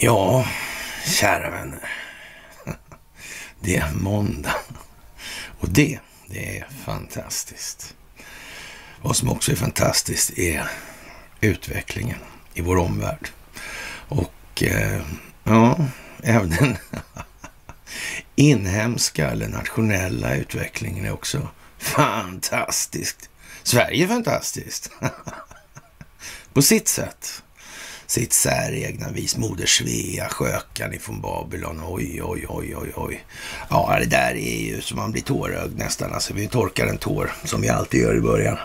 Ja, 0.00 0.46
kära 1.06 1.50
vänner. 1.50 1.88
Det 3.60 3.76
är 3.76 3.92
måndag. 3.92 4.54
Och 5.60 5.68
det, 5.68 5.98
det 6.26 6.58
är 6.58 6.66
fantastiskt. 6.84 7.94
Vad 9.02 9.16
som 9.16 9.28
också 9.28 9.52
är 9.52 9.56
fantastiskt 9.56 10.38
är 10.38 10.70
utvecklingen 11.40 12.18
i 12.54 12.60
vår 12.60 12.76
omvärld. 12.76 13.28
Och 14.08 14.62
eh, 14.62 15.02
ja, 15.44 15.78
även 16.22 16.50
den 16.50 16.76
inhemska 18.36 19.30
eller 19.30 19.48
nationella 19.48 20.34
utvecklingen 20.34 21.04
är 21.04 21.12
också 21.12 21.48
fantastiskt. 21.78 23.28
Sverige 23.62 24.04
är 24.04 24.08
fantastiskt. 24.08 24.90
På 26.52 26.62
sitt 26.62 26.88
sätt 26.88 27.42
sitt 28.10 28.32
säregna 28.32 29.10
vis. 29.10 29.36
Moder 29.36 29.66
Svea, 29.66 30.28
skökan 30.28 30.94
ifrån 30.94 31.20
Babylon. 31.20 31.82
Oj, 31.86 32.22
oj, 32.22 32.46
oj, 32.48 32.76
oj, 32.76 32.92
oj. 32.96 33.24
Ja, 33.70 33.96
det 34.00 34.06
där 34.06 34.34
är 34.34 34.60
ju 34.60 34.80
så 34.80 34.96
man 34.96 35.12
blir 35.12 35.22
tårögd 35.22 35.78
nästan. 35.78 36.14
Alltså, 36.14 36.34
vi 36.34 36.48
torkar 36.48 36.86
en 36.86 36.98
tår 36.98 37.32
som 37.44 37.60
vi 37.60 37.68
alltid 37.68 38.00
gör 38.00 38.16
i 38.16 38.20
början. 38.20 38.58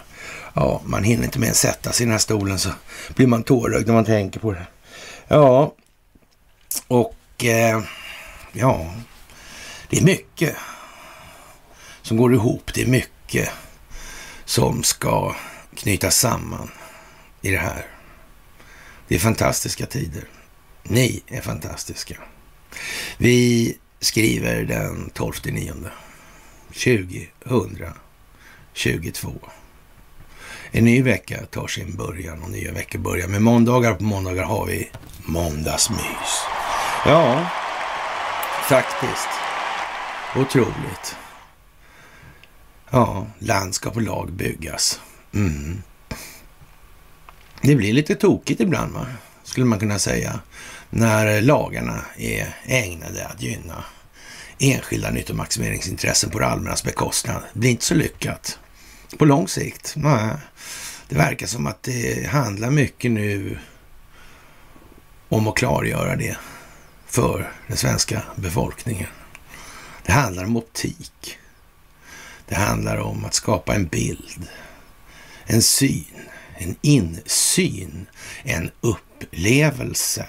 Ja, 0.53 0.81
man 0.85 1.03
hinner 1.03 1.23
inte 1.23 1.39
mer 1.39 1.53
sätta 1.53 1.91
sig 1.91 2.03
i 2.03 2.05
den 2.05 2.11
här 2.11 2.19
stolen 2.19 2.59
så 2.59 2.69
blir 3.15 3.27
man 3.27 3.43
tårögd 3.43 3.87
när 3.87 3.93
man 3.93 4.05
tänker 4.05 4.39
på 4.39 4.51
det. 4.51 4.67
Ja, 5.27 5.75
och 6.87 7.45
eh, 7.45 7.81
ja, 8.51 8.93
det 9.89 9.97
är 9.97 10.03
mycket 10.03 10.55
som 12.03 12.17
går 12.17 12.33
ihop. 12.33 12.71
Det 12.73 12.81
är 12.81 12.87
mycket 12.87 13.49
som 14.45 14.83
ska 14.83 15.35
knytas 15.75 16.15
samman 16.15 16.71
i 17.41 17.51
det 17.51 17.57
här. 17.57 17.85
Det 19.07 19.15
är 19.15 19.19
fantastiska 19.19 19.85
tider. 19.85 20.23
Ni 20.83 21.23
är 21.27 21.41
fantastiska. 21.41 22.15
Vi 23.17 23.77
skriver 23.99 24.63
den 24.63 25.09
12 25.13 25.33
9 25.45 25.73
2022. 26.73 29.33
En 30.71 30.85
ny 30.85 31.01
vecka 31.01 31.45
tar 31.45 31.67
sin 31.67 31.95
början 31.95 32.43
och 32.43 32.49
nya 32.49 32.71
veckor 32.71 32.99
börjar 32.99 33.27
med 33.27 33.41
måndagar. 33.41 33.93
På 33.93 34.03
måndagar 34.03 34.43
har 34.43 34.65
vi 34.65 34.91
måndagsmys. 35.25 36.43
Ja, 37.05 37.49
faktiskt. 38.69 39.29
Otroligt. 40.35 41.15
Ja, 42.95 43.27
landskap 43.39 43.95
och 43.95 44.01
lag 44.01 44.31
byggas. 44.31 44.99
Mm. 45.33 45.81
Det 47.61 47.75
blir 47.75 47.93
lite 47.93 48.15
tokigt 48.15 48.61
ibland, 48.61 48.93
va? 48.93 49.05
skulle 49.43 49.65
man 49.65 49.79
kunna 49.79 49.99
säga, 49.99 50.39
när 50.89 51.41
lagarna 51.41 52.05
är 52.17 52.55
ägnade 52.65 53.27
att 53.27 53.41
gynna 53.41 53.83
enskilda 54.59 55.11
nyttomaximeringsintressen 55.11 56.29
på 56.29 56.39
det 56.39 56.45
allmännas 56.45 56.83
bekostnad. 56.83 57.41
Det 57.53 57.59
blir 57.59 57.69
inte 57.69 57.85
så 57.85 57.95
lyckat 57.95 58.59
på 59.17 59.25
lång 59.25 59.47
sikt. 59.47 59.93
Nej. 59.95 60.29
Det 61.09 61.15
verkar 61.15 61.47
som 61.47 61.67
att 61.67 61.83
det 61.83 62.27
handlar 62.27 62.69
mycket 62.69 63.11
nu 63.11 63.59
om 65.29 65.47
att 65.47 65.55
klargöra 65.55 66.15
det 66.15 66.37
för 67.07 67.51
den 67.67 67.77
svenska 67.77 68.21
befolkningen. 68.35 69.09
Det 70.05 70.11
handlar 70.11 70.43
om 70.43 70.57
optik. 70.57 71.39
Det 72.47 72.55
handlar 72.55 72.97
om 72.97 73.25
att 73.25 73.33
skapa 73.33 73.75
en 73.75 73.87
bild, 73.87 74.47
en 75.45 75.61
syn 75.61 76.23
en 76.63 76.75
insyn, 76.81 78.05
en 78.43 78.71
upplevelse, 78.81 80.25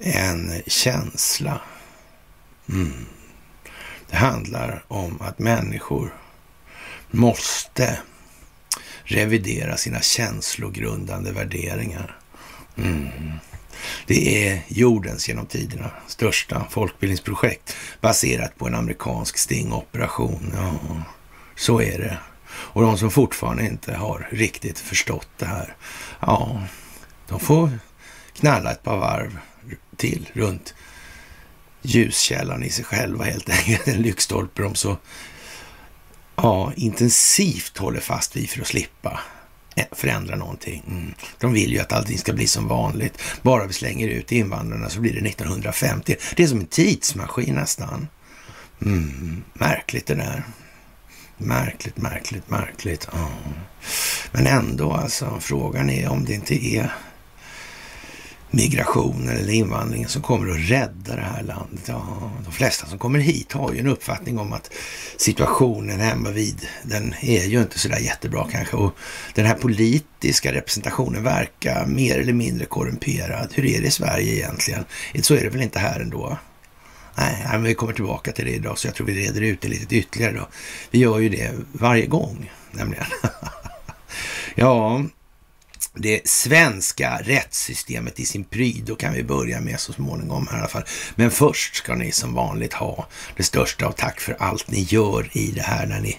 en 0.00 0.62
känsla. 0.66 1.60
Mm. 2.68 3.06
Det 4.10 4.16
handlar 4.16 4.84
om 4.88 5.20
att 5.20 5.38
människor 5.38 6.14
måste 7.10 7.98
revidera 9.04 9.76
sina 9.76 10.00
känslogrundande 10.00 11.32
värderingar. 11.32 12.18
Mm. 12.76 13.08
Det 14.06 14.48
är 14.48 14.60
jordens 14.68 15.28
genom 15.28 15.46
tiderna 15.46 15.90
största 16.06 16.66
folkbildningsprojekt 16.70 17.76
baserat 18.00 18.58
på 18.58 18.66
en 18.66 18.74
amerikansk 18.74 19.38
stingoperation. 19.38 20.54
Ja, 20.56 21.02
så 21.56 21.80
är 21.80 21.98
det. 21.98 22.18
Och 22.50 22.82
de 22.82 22.98
som 22.98 23.10
fortfarande 23.10 23.66
inte 23.66 23.94
har 23.94 24.28
riktigt 24.30 24.78
förstått 24.78 25.28
det 25.36 25.46
här, 25.46 25.76
ja, 26.20 26.62
de 27.28 27.40
får 27.40 27.78
knalla 28.32 28.72
ett 28.72 28.82
par 28.82 28.96
varv 28.96 29.38
till 29.96 30.30
runt 30.32 30.74
ljuskällan 31.82 32.62
i 32.62 32.70
sig 32.70 32.84
själva 32.84 33.24
helt 33.24 33.48
enkelt. 33.48 33.88
En 33.88 34.02
lyktstolpe 34.02 34.62
de 34.62 34.74
så 34.74 34.96
ja, 36.36 36.72
intensivt 36.76 37.78
håller 37.78 38.00
fast 38.00 38.36
vid 38.36 38.50
för 38.50 38.60
att 38.60 38.66
slippa 38.66 39.20
Eh, 39.76 39.84
förändra 39.92 40.36
någonting. 40.36 40.82
Mm. 40.86 41.14
De 41.38 41.52
vill 41.52 41.72
ju 41.72 41.78
att 41.78 41.92
allting 41.92 42.18
ska 42.18 42.32
bli 42.32 42.46
som 42.46 42.68
vanligt. 42.68 43.22
Bara 43.42 43.66
vi 43.66 43.72
slänger 43.72 44.08
ut 44.08 44.32
invandrarna 44.32 44.88
så 44.88 45.00
blir 45.00 45.12
det 45.12 45.28
1950. 45.28 46.16
Det 46.36 46.42
är 46.42 46.46
som 46.46 46.60
en 46.60 46.66
tidsmaskin 46.66 47.54
nästan. 47.54 48.08
Mm. 48.82 49.42
Märkligt 49.52 50.06
det 50.06 50.14
där. 50.14 50.42
Märkligt, 51.36 51.96
märkligt, 51.96 52.50
märkligt. 52.50 53.08
Ja. 53.12 53.28
Men 54.32 54.46
ändå 54.46 54.92
alltså, 54.92 55.38
frågan 55.40 55.90
är 55.90 56.08
om 56.08 56.24
det 56.24 56.34
inte 56.34 56.66
är 56.66 56.92
migrationen 58.50 59.36
eller 59.36 59.52
invandringen 59.52 60.08
som 60.08 60.22
kommer 60.22 60.50
att 60.50 60.70
rädda 60.70 61.16
det 61.16 61.22
här 61.22 61.42
landet. 61.42 61.84
Ja, 61.86 62.30
de 62.44 62.52
flesta 62.52 62.86
som 62.86 62.98
kommer 62.98 63.18
hit 63.18 63.52
har 63.52 63.72
ju 63.72 63.78
en 63.78 63.86
uppfattning 63.86 64.38
om 64.38 64.52
att 64.52 64.70
situationen 65.16 66.00
hemma 66.00 66.30
vid 66.30 66.66
den 66.82 67.14
är 67.20 67.44
ju 67.44 67.60
inte 67.60 67.78
sådär 67.78 67.98
jättebra 67.98 68.46
kanske. 68.52 68.76
Och 68.76 68.92
den 69.34 69.46
här 69.46 69.54
politiska 69.54 70.52
representationen 70.52 71.22
verkar 71.22 71.86
mer 71.86 72.18
eller 72.18 72.32
mindre 72.32 72.66
korrumperad. 72.66 73.48
Hur 73.54 73.66
är 73.66 73.80
det 73.80 73.86
i 73.86 73.90
Sverige 73.90 74.34
egentligen? 74.34 74.84
Så 75.22 75.34
är 75.34 75.42
det 75.42 75.50
väl 75.50 75.62
inte 75.62 75.78
här 75.78 76.00
ändå? 76.00 76.38
Nej, 77.18 77.46
men 77.52 77.62
vi 77.62 77.74
kommer 77.74 77.92
tillbaka 77.92 78.32
till 78.32 78.44
det 78.44 78.50
idag, 78.50 78.78
så 78.78 78.86
jag 78.86 78.94
tror 78.94 79.06
vi 79.06 79.26
reder 79.26 79.40
ut 79.40 79.60
det 79.60 79.68
lite 79.68 79.96
ytterligare 79.96 80.32
då. 80.32 80.48
Vi 80.90 80.98
gör 80.98 81.18
ju 81.18 81.28
det 81.28 81.50
varje 81.72 82.06
gång, 82.06 82.52
nämligen. 82.70 83.04
ja, 84.54 85.02
det 85.98 86.28
svenska 86.28 87.20
rättssystemet 87.24 88.20
i 88.20 88.26
sin 88.26 88.44
pryd. 88.44 88.84
Då 88.86 88.96
kan 88.96 89.12
vi 89.12 89.22
börja 89.22 89.60
med 89.60 89.80
så 89.80 89.92
småningom 89.92 90.46
här 90.50 90.56
i 90.56 90.60
alla 90.60 90.68
fall. 90.68 90.84
Men 91.14 91.30
först 91.30 91.76
ska 91.76 91.94
ni 91.94 92.12
som 92.12 92.34
vanligt 92.34 92.72
ha 92.72 93.06
det 93.36 93.42
största 93.42 93.86
av 93.86 93.92
tack 93.92 94.20
för 94.20 94.36
allt 94.38 94.70
ni 94.70 94.80
gör 94.80 95.30
i 95.32 95.50
det 95.50 95.62
här 95.62 95.86
när 95.86 96.00
ni 96.00 96.18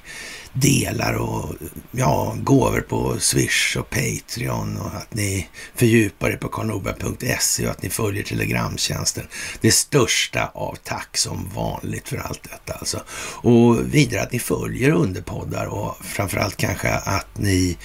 delar 0.53 1.13
och 1.13 1.56
ja, 1.91 2.35
gåvor 2.40 2.81
på 2.81 3.19
Swish 3.19 3.78
och 3.78 3.90
Patreon 3.90 4.78
och 4.78 4.95
att 4.95 5.13
ni 5.13 5.47
fördjupar 5.75 6.29
er 6.29 6.38
på 6.38 6.47
karlnorberg.se 6.47 7.66
och 7.66 7.72
att 7.72 7.81
ni 7.81 7.90
följer 7.90 8.23
Telegramtjänsten. 8.23 9.28
Det 9.61 9.72
största 9.72 10.51
av 10.53 10.78
tack 10.84 11.17
som 11.17 11.50
vanligt 11.56 12.09
för 12.09 12.17
allt 12.17 12.44
detta 12.44 12.73
alltså. 12.73 13.03
Och 13.41 13.94
vidare 13.94 14.22
att 14.22 14.31
ni 14.31 14.40
följer 14.40 14.91
underpoddar 14.91 15.66
och 15.66 15.97
framförallt 16.06 16.57
kanske 16.57 16.90
att 16.90 17.38
ni 17.38 17.78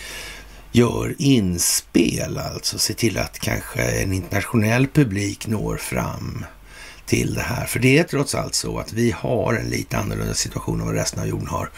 gör 0.75 1.15
inspel, 1.19 2.39
alltså 2.39 2.79
se 2.79 2.95
till 2.95 3.19
att 3.19 3.39
kanske 3.39 3.83
en 3.83 4.12
internationell 4.12 4.87
publik 4.87 5.47
når 5.47 5.77
fram 5.77 6.45
till 7.07 7.35
det 7.35 7.41
här. 7.41 7.67
För 7.67 7.79
det 7.81 7.99
är 7.99 8.05
trots 8.05 8.35
allt 8.35 8.55
så 8.55 8.79
att 8.79 8.93
vi 8.93 9.11
har 9.11 9.55
en 9.55 9.69
lite 9.69 9.99
annorlunda 9.99 10.35
situation 10.35 10.81
än 10.81 10.87
vad 10.87 10.95
resten 10.95 11.21
av 11.21 11.29
jorden 11.29 11.47
har 11.47 11.71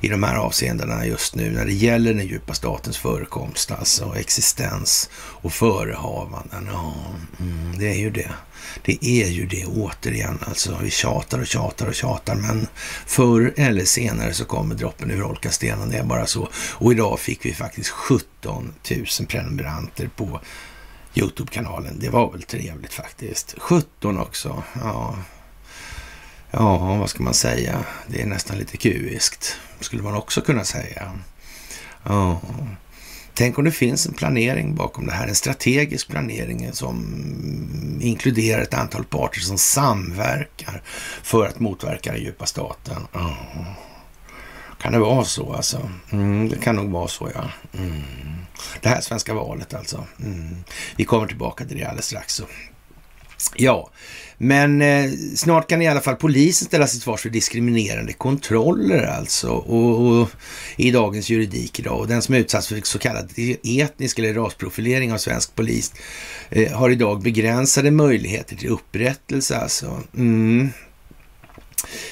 i 0.00 0.08
de 0.08 0.22
här 0.22 0.36
avseendena 0.36 1.06
just 1.06 1.34
nu 1.34 1.50
när 1.50 1.64
det 1.64 1.72
gäller 1.72 2.14
den 2.14 2.26
djupa 2.26 2.54
statens 2.54 2.96
förekomst, 2.96 3.70
alltså 3.70 4.14
existens 4.16 5.10
och 5.16 5.52
förehavanden. 5.52 6.68
Ja, 6.72 6.94
mm, 7.40 7.78
det 7.78 7.88
är 7.88 7.98
ju 7.98 8.10
det. 8.10 8.30
Det 8.82 9.04
är 9.04 9.28
ju 9.28 9.46
det 9.46 9.66
återigen 9.66 10.38
alltså. 10.46 10.78
Vi 10.82 10.90
tjatar 10.90 11.38
och 11.38 11.46
tjatar 11.46 11.86
och 11.86 11.94
tjatar 11.94 12.34
men 12.34 12.66
förr 13.06 13.54
eller 13.56 13.84
senare 13.84 14.34
så 14.34 14.44
kommer 14.44 14.74
droppen 14.74 15.10
urholka 15.10 15.50
stenen. 15.50 15.90
Det 15.90 15.96
är 15.96 16.04
bara 16.04 16.26
så. 16.26 16.48
Och 16.54 16.92
idag 16.92 17.20
fick 17.20 17.46
vi 17.46 17.54
faktiskt 17.54 17.90
17 17.90 18.74
000 18.90 19.06
prenumeranter 19.28 20.10
på 20.16 20.40
Youtube-kanalen. 21.14 21.98
Det 21.98 22.08
var 22.08 22.32
väl 22.32 22.42
trevligt 22.42 22.92
faktiskt. 22.92 23.54
17 23.58 24.18
också. 24.18 24.62
Ja. 24.80 25.16
ja, 26.50 26.96
vad 26.96 27.10
ska 27.10 27.22
man 27.22 27.34
säga? 27.34 27.84
Det 28.06 28.22
är 28.22 28.26
nästan 28.26 28.58
lite 28.58 28.76
kuiskt, 28.76 29.56
skulle 29.80 30.02
man 30.02 30.14
också 30.14 30.40
kunna 30.40 30.64
säga. 30.64 31.12
Ja. 32.02 32.40
Tänk 33.34 33.58
om 33.58 33.64
det 33.64 33.72
finns 33.72 34.06
en 34.06 34.14
planering 34.14 34.74
bakom 34.74 35.06
det 35.06 35.12
här, 35.12 35.28
en 35.28 35.34
strategisk 35.34 36.08
planering 36.08 36.72
som 36.72 37.98
inkluderar 38.00 38.62
ett 38.62 38.74
antal 38.74 39.04
parter 39.04 39.40
som 39.40 39.58
samverkar 39.58 40.82
för 41.22 41.46
att 41.46 41.60
motverka 41.60 42.12
den 42.12 42.22
djupa 42.22 42.46
staten. 42.46 43.06
Ja. 43.12 43.36
Kan 44.80 44.92
det 44.92 44.98
vara 44.98 45.24
så 45.24 45.52
alltså? 45.52 45.90
Mm, 46.12 46.48
det 46.48 46.56
kan 46.56 46.76
nog 46.76 46.90
vara 46.90 47.08
så 47.08 47.30
ja. 47.34 47.50
Mm. 47.78 48.02
Det 48.80 48.88
här 48.88 49.00
svenska 49.00 49.34
valet 49.34 49.74
alltså. 49.74 50.04
Mm. 50.20 50.56
Vi 50.96 51.04
kommer 51.04 51.26
tillbaka 51.26 51.64
till 51.64 51.78
det 51.78 51.84
alldeles 51.84 52.06
strax. 52.06 52.34
Så. 52.34 52.44
Ja, 53.56 53.90
men 54.38 54.82
eh, 54.82 55.10
snart 55.36 55.68
kan 55.68 55.82
i 55.82 55.88
alla 55.88 56.00
fall 56.00 56.16
polisen 56.16 56.66
ställa 56.66 56.86
till 56.86 57.00
svars 57.00 57.20
för 57.20 57.30
diskriminerande 57.30 58.12
kontroller 58.12 59.06
alltså. 59.06 59.48
Och, 59.50 60.06
och, 60.06 60.28
I 60.76 60.90
dagens 60.90 61.30
juridik 61.30 61.78
idag. 61.78 62.00
Och 62.00 62.08
den 62.08 62.22
som 62.22 62.34
är 62.34 62.38
utsatt 62.38 62.66
för 62.66 62.80
så 62.82 62.98
kallad 62.98 63.30
etnisk 63.64 64.18
eller 64.18 64.34
rasprofilering 64.34 65.12
av 65.12 65.18
svensk 65.18 65.54
polis 65.54 65.92
eh, 66.50 66.72
har 66.72 66.90
idag 66.90 67.22
begränsade 67.22 67.90
möjligheter 67.90 68.56
till 68.56 68.68
upprättelse 68.68 69.56
alltså. 69.56 70.02
Mm. 70.16 70.70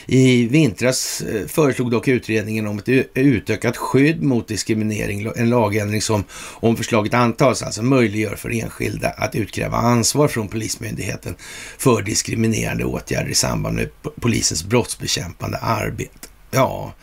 I 0.07 0.49
vintras 0.49 1.21
eh, 1.21 1.47
föreslog 1.47 1.91
dock 1.91 2.09
utredningen 2.09 2.67
om 2.67 2.79
ett 2.79 2.89
utökat 3.15 3.77
skydd 3.77 4.23
mot 4.23 4.49
diskriminering, 4.49 5.31
en 5.37 5.51
lagändring 5.51 6.03
som 6.03 6.25
om 6.35 6.77
förslaget 6.77 7.15
antas 7.15 7.63
alltså 7.63 7.83
möjliggör 7.83 8.37
för 8.37 8.51
enskilda 8.51 9.09
att 9.09 9.35
utkräva 9.35 9.77
ansvar 9.77 10.29
från 10.29 10.49
Polismyndigheten 10.49 11.35
för 11.79 12.03
diskriminerande 12.03 12.85
åtgärder 12.85 13.31
i 13.31 13.35
samband 13.35 13.77
med 13.77 13.89
polisens 14.21 14.65
brottsbekämpande 14.65 15.59
arbete. 15.59 16.29
Ja, 16.51 16.95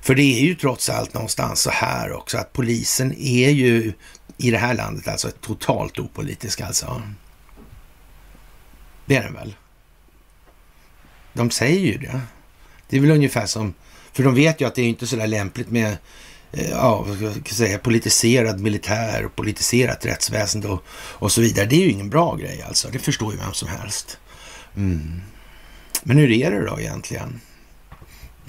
för 0.00 0.14
det 0.14 0.22
är 0.22 0.40
ju 0.40 0.54
trots 0.54 0.88
allt 0.88 1.14
någonstans 1.14 1.60
så 1.60 1.70
här 1.70 2.12
också 2.12 2.38
att 2.38 2.52
polisen 2.52 3.14
är 3.18 3.50
ju 3.50 3.92
i 4.36 4.50
det 4.50 4.58
här 4.58 4.74
landet 4.74 5.08
alltså 5.08 5.30
totalt 5.30 5.98
opolitisk 5.98 6.60
alltså. 6.60 7.02
Det 9.06 9.16
är 9.16 9.22
den 9.22 9.34
väl? 9.34 9.54
De 11.34 11.50
säger 11.50 11.80
ju 11.80 11.98
det. 11.98 12.20
Det 12.88 12.96
är 12.96 13.00
väl 13.00 13.10
ungefär 13.10 13.46
som, 13.46 13.74
för 14.12 14.22
de 14.22 14.34
vet 14.34 14.60
ju 14.60 14.66
att 14.66 14.74
det 14.74 14.82
är 14.82 14.88
inte 14.88 15.06
så 15.06 15.16
där 15.16 15.26
lämpligt 15.26 15.70
med 15.70 15.96
eh, 16.52 16.70
ja, 16.70 17.02
vad 17.02 17.32
ska 17.32 17.54
säga, 17.54 17.78
politiserad 17.78 18.60
militär 18.60 19.24
och 19.24 19.36
politiserat 19.36 20.06
rättsväsende 20.06 20.68
och, 20.68 20.84
och 20.90 21.32
så 21.32 21.40
vidare. 21.40 21.66
Det 21.66 21.76
är 21.76 21.80
ju 21.80 21.90
ingen 21.90 22.10
bra 22.10 22.36
grej 22.36 22.62
alltså. 22.62 22.88
Det 22.88 22.98
förstår 22.98 23.32
ju 23.32 23.38
vem 23.38 23.52
som 23.52 23.68
helst. 23.68 24.18
Mm. 24.76 25.20
Men 26.02 26.16
hur 26.16 26.30
är 26.30 26.50
det 26.50 26.66
då 26.66 26.80
egentligen? 26.80 27.40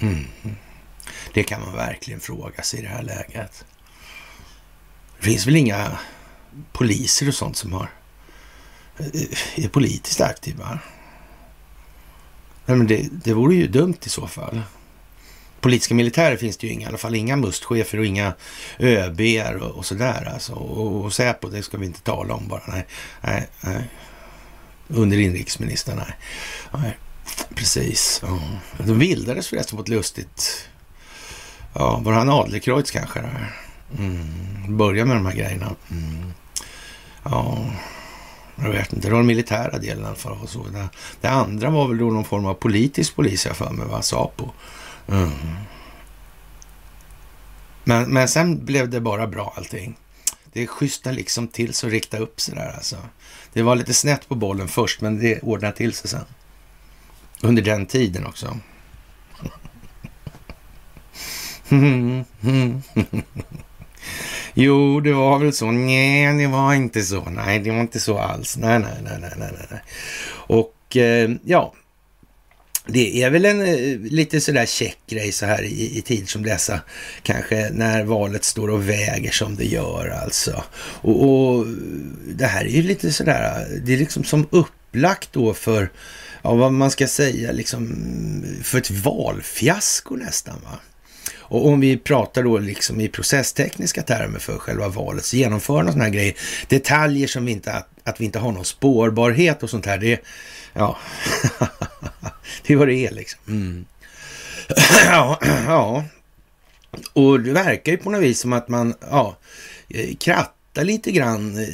Mm. 0.00 0.26
Det 1.34 1.42
kan 1.42 1.60
man 1.60 1.74
verkligen 1.74 2.20
fråga 2.20 2.62
sig 2.62 2.80
i 2.80 2.82
det 2.82 2.88
här 2.88 3.02
läget. 3.02 3.64
Det 5.18 5.24
finns 5.24 5.46
väl 5.46 5.56
inga 5.56 5.98
poliser 6.72 7.28
och 7.28 7.34
sånt 7.34 7.56
som 7.56 7.72
har, 7.72 7.90
eh, 8.98 9.64
är 9.64 9.68
politiskt 9.68 10.20
aktiva? 10.20 10.78
Nej, 12.66 12.76
men 12.76 12.86
det, 12.86 13.08
det 13.24 13.32
vore 13.32 13.54
ju 13.54 13.66
dumt 13.66 13.98
i 14.04 14.08
så 14.08 14.26
fall. 14.26 14.62
Politiska 15.60 15.94
militärer 15.94 16.36
finns 16.36 16.56
det 16.56 16.66
ju 16.66 16.72
inga, 16.72 16.82
i 16.82 16.88
alla 16.88 16.98
fall 16.98 17.14
inga 17.14 17.36
mustchefer 17.36 17.98
och 17.98 18.06
inga 18.06 18.32
ÖB 18.78 19.20
och, 19.62 19.70
och 19.70 19.86
sådär. 19.86 20.30
Alltså. 20.34 20.52
Och, 20.52 21.04
och 21.04 21.12
Säpo, 21.12 21.48
det 21.48 21.62
ska 21.62 21.78
vi 21.78 21.86
inte 21.86 22.00
tala 22.00 22.34
om 22.34 22.48
bara. 22.48 22.62
Nej, 22.66 22.86
nej, 23.20 23.48
nej. 23.60 23.90
Under 24.88 25.18
inrikesministern, 25.18 25.96
nej. 25.96 26.16
nej. 26.82 26.98
Precis. 27.54 28.22
Ja. 28.22 28.38
De 28.78 28.98
bildades 28.98 29.48
förresten 29.48 29.76
på 29.76 29.82
ett 29.82 29.88
lustigt... 29.88 30.68
Ja, 31.74 32.00
var 32.04 32.12
han 32.12 32.28
Adlercreutz 32.28 32.90
kanske? 32.90 33.24
Mm. 33.98 34.76
Börja 34.76 35.04
med 35.04 35.16
de 35.16 35.26
här 35.26 35.34
grejerna. 35.34 35.74
Mm. 35.90 36.32
Ja, 37.22 37.58
jag 38.56 38.70
vet 38.70 38.92
inte, 38.92 39.08
det 39.08 39.12
var 39.12 39.18
den 39.18 39.26
militära 39.26 39.78
delen 39.78 40.04
i 40.04 40.06
alla 40.06 40.16
fall. 40.16 40.38
Och 40.42 40.48
så. 40.48 40.66
Det, 40.68 40.88
det, 41.20 41.28
andra 41.28 41.70
var 41.70 41.88
väl 41.88 41.98
då 41.98 42.10
någon 42.10 42.24
form 42.24 42.46
av 42.46 42.54
politisk 42.54 43.16
polis, 43.16 43.46
jag 43.46 43.56
för 43.56 43.70
mig, 43.70 43.86
va? 43.86 44.02
Sapo. 44.02 44.50
Mm. 45.08 45.30
Men, 47.84 48.12
men 48.12 48.28
sen 48.28 48.64
blev 48.64 48.90
det 48.90 49.00
bara 49.00 49.26
bra 49.26 49.54
allting. 49.56 49.96
Det 50.52 50.66
schyssta 50.66 51.12
liksom 51.12 51.48
till 51.48 51.74
så 51.74 51.88
rikta 51.88 52.18
upp 52.18 52.40
sig 52.40 52.54
där 52.54 52.72
alltså. 52.76 52.96
Det 53.52 53.62
var 53.62 53.76
lite 53.76 53.94
snett 53.94 54.28
på 54.28 54.34
bollen 54.34 54.68
först, 54.68 55.00
men 55.00 55.18
det 55.18 55.40
ordnade 55.40 55.76
till 55.76 55.92
sig 55.92 56.10
sen. 56.10 56.24
Under 57.42 57.62
den 57.62 57.86
tiden 57.86 58.26
också. 58.26 58.58
Mm. 61.68 62.24
Jo, 64.58 65.00
det 65.00 65.12
var 65.12 65.38
väl 65.38 65.52
så. 65.52 65.70
Nej, 65.70 66.38
det 66.38 66.46
var 66.46 66.74
inte 66.74 67.02
så. 67.02 67.24
Nej, 67.24 67.58
det 67.58 67.70
var 67.70 67.80
inte 67.80 68.00
så 68.00 68.18
alls. 68.18 68.56
Nej, 68.56 68.78
nej, 68.78 68.92
nej, 69.04 69.18
nej, 69.20 69.32
nej, 69.36 69.66
nej. 69.70 69.80
Och 70.30 70.96
eh, 70.96 71.30
ja, 71.44 71.74
det 72.86 73.22
är 73.22 73.30
väl 73.30 73.44
en 73.44 73.60
eh, 73.60 73.98
lite 73.98 74.40
sådär 74.40 74.66
check 74.66 74.98
grej 75.08 75.32
så 75.32 75.46
här 75.46 75.62
i, 75.62 75.98
i 75.98 76.02
tid 76.02 76.28
som 76.28 76.42
dessa. 76.42 76.80
Kanske 77.22 77.70
när 77.72 78.04
valet 78.04 78.44
står 78.44 78.70
och 78.70 78.88
väger 78.88 79.30
som 79.30 79.56
det 79.56 79.64
gör 79.64 80.08
alltså. 80.22 80.64
Och, 80.78 81.28
och 81.28 81.66
det 82.28 82.46
här 82.46 82.64
är 82.64 82.70
ju 82.70 82.82
lite 82.82 83.12
sådär, 83.12 83.66
det 83.84 83.92
är 83.92 83.98
liksom 83.98 84.24
som 84.24 84.46
upplagt 84.50 85.32
då 85.32 85.54
för, 85.54 85.90
ja 86.42 86.54
vad 86.54 86.72
man 86.72 86.90
ska 86.90 87.06
säga, 87.06 87.52
liksom 87.52 87.96
för 88.62 88.78
ett 88.78 88.90
valfiasko 88.90 90.16
nästan 90.16 90.56
va. 90.64 90.78
Och 91.48 91.66
om 91.66 91.80
vi 91.80 91.96
pratar 91.96 92.42
då 92.42 92.58
liksom 92.58 93.00
i 93.00 93.08
processtekniska 93.08 94.02
termer 94.02 94.38
för 94.38 94.58
själva 94.58 94.88
valet, 94.88 95.24
så 95.24 95.36
genomför 95.36 95.84
sådana 95.84 96.04
här 96.04 96.10
grejer. 96.10 96.34
Detaljer 96.68 97.26
som 97.26 97.44
vi 97.44 97.52
inte, 97.52 97.72
att, 97.72 97.88
att 98.04 98.20
vi 98.20 98.24
inte 98.24 98.38
har 98.38 98.52
någon 98.52 98.64
spårbarhet 98.64 99.62
och 99.62 99.70
sånt 99.70 99.86
här, 99.86 99.98
det, 99.98 100.20
ja, 100.72 100.98
det 102.66 102.72
är 102.72 102.76
vad 102.76 102.88
det 102.88 103.06
är 103.06 103.10
liksom. 103.10 103.40
Mm. 103.48 103.84
ja, 105.06 105.38
ja, 105.66 106.04
och 107.12 107.40
det 107.40 107.52
verkar 107.52 107.92
ju 107.92 107.98
på 107.98 108.10
något 108.10 108.22
vis 108.22 108.40
som 108.40 108.52
att 108.52 108.68
man, 108.68 108.94
ja, 109.10 109.36
eh, 109.88 110.16
kratt 110.16 110.55
lite 110.82 111.12
grann. 111.12 111.66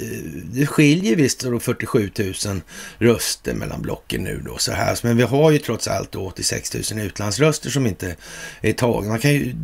Det 0.45 0.67
skiljer 0.67 1.17
visst 1.17 1.43
47 1.61 2.11
000 2.19 2.61
röster 2.99 3.55
mellan 3.55 3.83
blocken 3.83 4.25
nu 4.25 4.43
då 4.47 4.59
så 4.59 4.73
här. 4.73 4.99
Men 5.03 5.17
vi 5.17 5.23
har 5.23 5.51
ju 5.51 5.59
trots 5.59 5.89
allt 5.89 6.15
86 6.15 6.93
000 6.93 7.01
utlandsröster 7.01 7.71
som 7.71 7.87
inte 7.87 8.17
är 8.61 8.73
tagna. 8.73 9.09
Man 9.09 9.19
kan 9.19 9.31
ju, 9.31 9.55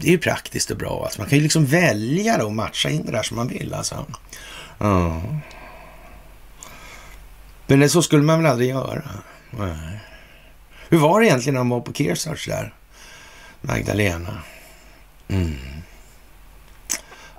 det 0.00 0.06
är 0.06 0.12
ju 0.12 0.18
praktiskt 0.18 0.70
och 0.70 0.76
bra. 0.76 1.02
Alltså 1.04 1.20
man 1.20 1.28
kan 1.28 1.38
ju 1.38 1.42
liksom 1.42 1.66
välja 1.66 2.44
och 2.44 2.52
matcha 2.52 2.90
in 2.90 3.06
det 3.06 3.12
där 3.12 3.22
som 3.22 3.36
man 3.36 3.48
vill 3.48 3.74
alltså. 3.74 4.06
Ja. 4.78 5.22
Men 7.66 7.90
så 7.90 8.02
skulle 8.02 8.22
man 8.22 8.42
väl 8.42 8.52
aldrig 8.52 8.68
göra? 8.68 9.02
Nej. 9.50 10.00
Hur 10.88 10.98
var 10.98 11.20
det 11.20 11.26
egentligen 11.26 11.54
när 11.54 11.64
man 11.64 11.78
var 11.78 11.80
på 11.80 11.92
Kearsarge 11.92 12.46
där? 12.46 12.74
Magdalena. 13.60 14.42
Mm. 15.28 15.56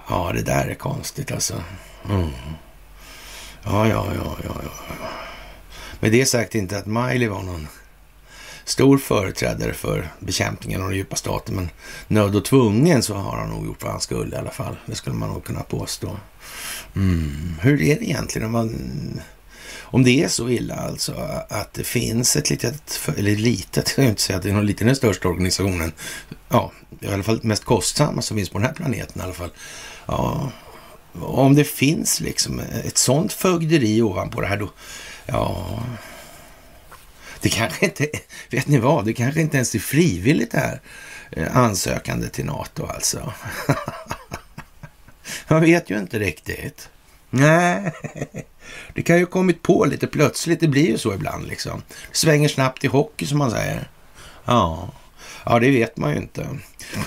Ja, 0.09 0.31
det 0.33 0.41
där 0.41 0.67
är 0.67 0.75
konstigt 0.75 1.31
alltså. 1.31 1.63
Mm. 2.09 2.29
Ja, 3.63 3.87
ja, 3.87 4.07
ja, 4.15 4.37
ja, 4.43 4.55
ja. 4.63 5.07
Med 5.99 6.11
det 6.11 6.25
sagt 6.25 6.55
inte 6.55 6.77
att 6.77 6.85
Miley 6.85 7.27
var 7.27 7.43
någon 7.43 7.67
stor 8.65 8.97
företrädare 8.97 9.73
för 9.73 10.09
bekämpningen 10.19 10.81
av 10.81 10.89
den 10.89 10.97
djupa 10.97 11.15
staten, 11.15 11.55
men 11.55 11.69
nöd 12.07 12.35
och 12.35 12.45
tvungen 12.45 13.03
så 13.03 13.15
har 13.15 13.37
han 13.37 13.49
nog 13.49 13.65
gjort 13.65 13.83
vad 13.83 13.91
han 13.91 14.01
skulle 14.01 14.35
i 14.35 14.39
alla 14.39 14.51
fall. 14.51 14.75
Det 14.85 14.95
skulle 14.95 15.15
man 15.15 15.29
nog 15.29 15.43
kunna 15.43 15.63
påstå. 15.63 16.17
Mm. 16.95 17.55
Hur 17.61 17.81
är 17.81 17.95
det 17.95 18.05
egentligen 18.05 18.45
om 18.45 18.51
man 18.51 19.21
om 19.89 20.03
det 20.03 20.23
är 20.23 20.27
så 20.27 20.49
illa 20.49 20.75
alltså 20.75 21.13
att 21.49 21.73
det 21.73 21.83
finns 21.83 22.35
ett 22.35 22.49
litet, 22.49 22.99
eller 23.17 23.35
litet, 23.35 23.75
jag 23.75 23.95
kan 23.95 24.05
inte 24.05 24.21
säga 24.21 24.37
att 24.37 24.43
det 24.43 24.49
är 24.49 24.53
någon 24.53 24.65
liten 24.65 24.87
den 24.87 24.95
största 24.95 25.27
organisationen, 25.27 25.91
ja, 26.49 26.71
i 26.99 27.07
alla 27.07 27.23
fall 27.23 27.39
mest 27.43 27.65
kostsamma 27.65 28.21
som 28.21 28.37
finns 28.37 28.49
på 28.49 28.57
den 28.57 28.67
här 28.67 28.73
planeten 28.73 29.21
i 29.21 29.23
alla 29.23 29.33
fall, 29.33 29.51
Ja, 30.07 30.51
om 31.21 31.55
det 31.55 31.63
finns 31.63 32.19
liksom 32.19 32.59
ett 32.59 32.97
sånt 32.97 33.33
fögderi 33.33 34.01
ovanpå 34.01 34.41
det 34.41 34.47
här 34.47 34.57
då, 34.57 34.69
ja... 35.25 35.79
Det 37.41 37.49
kanske 37.49 37.85
inte, 37.85 38.07
vet 38.49 38.67
ni 38.67 38.77
vad, 38.77 39.05
det 39.05 39.13
kanske 39.13 39.41
inte 39.41 39.57
ens 39.57 39.75
är 39.75 39.79
frivilligt 39.79 40.51
det 40.51 40.59
här 40.59 40.81
eh, 41.31 41.57
ansökande 41.57 42.29
till 42.29 42.45
NATO 42.45 42.85
alltså. 42.85 43.33
Man 45.47 45.61
vet 45.61 45.89
ju 45.89 45.99
inte 45.99 46.19
riktigt. 46.19 46.89
Nej, 47.29 47.93
det 48.93 49.01
kan 49.01 49.17
ju 49.17 49.23
ha 49.23 49.31
kommit 49.31 49.63
på 49.63 49.85
lite 49.85 50.07
plötsligt. 50.07 50.59
Det 50.59 50.67
blir 50.67 50.87
ju 50.87 50.97
så 50.97 51.13
ibland 51.13 51.47
liksom. 51.47 51.81
Det 52.11 52.17
svänger 52.17 52.49
snabbt 52.49 52.83
i 52.83 52.87
hockey 52.87 53.25
som 53.25 53.37
man 53.37 53.51
säger. 53.51 53.89
Ja, 54.45 54.89
ja 55.45 55.59
det 55.59 55.71
vet 55.71 55.97
man 55.97 56.11
ju 56.11 56.17
inte. 56.17 56.47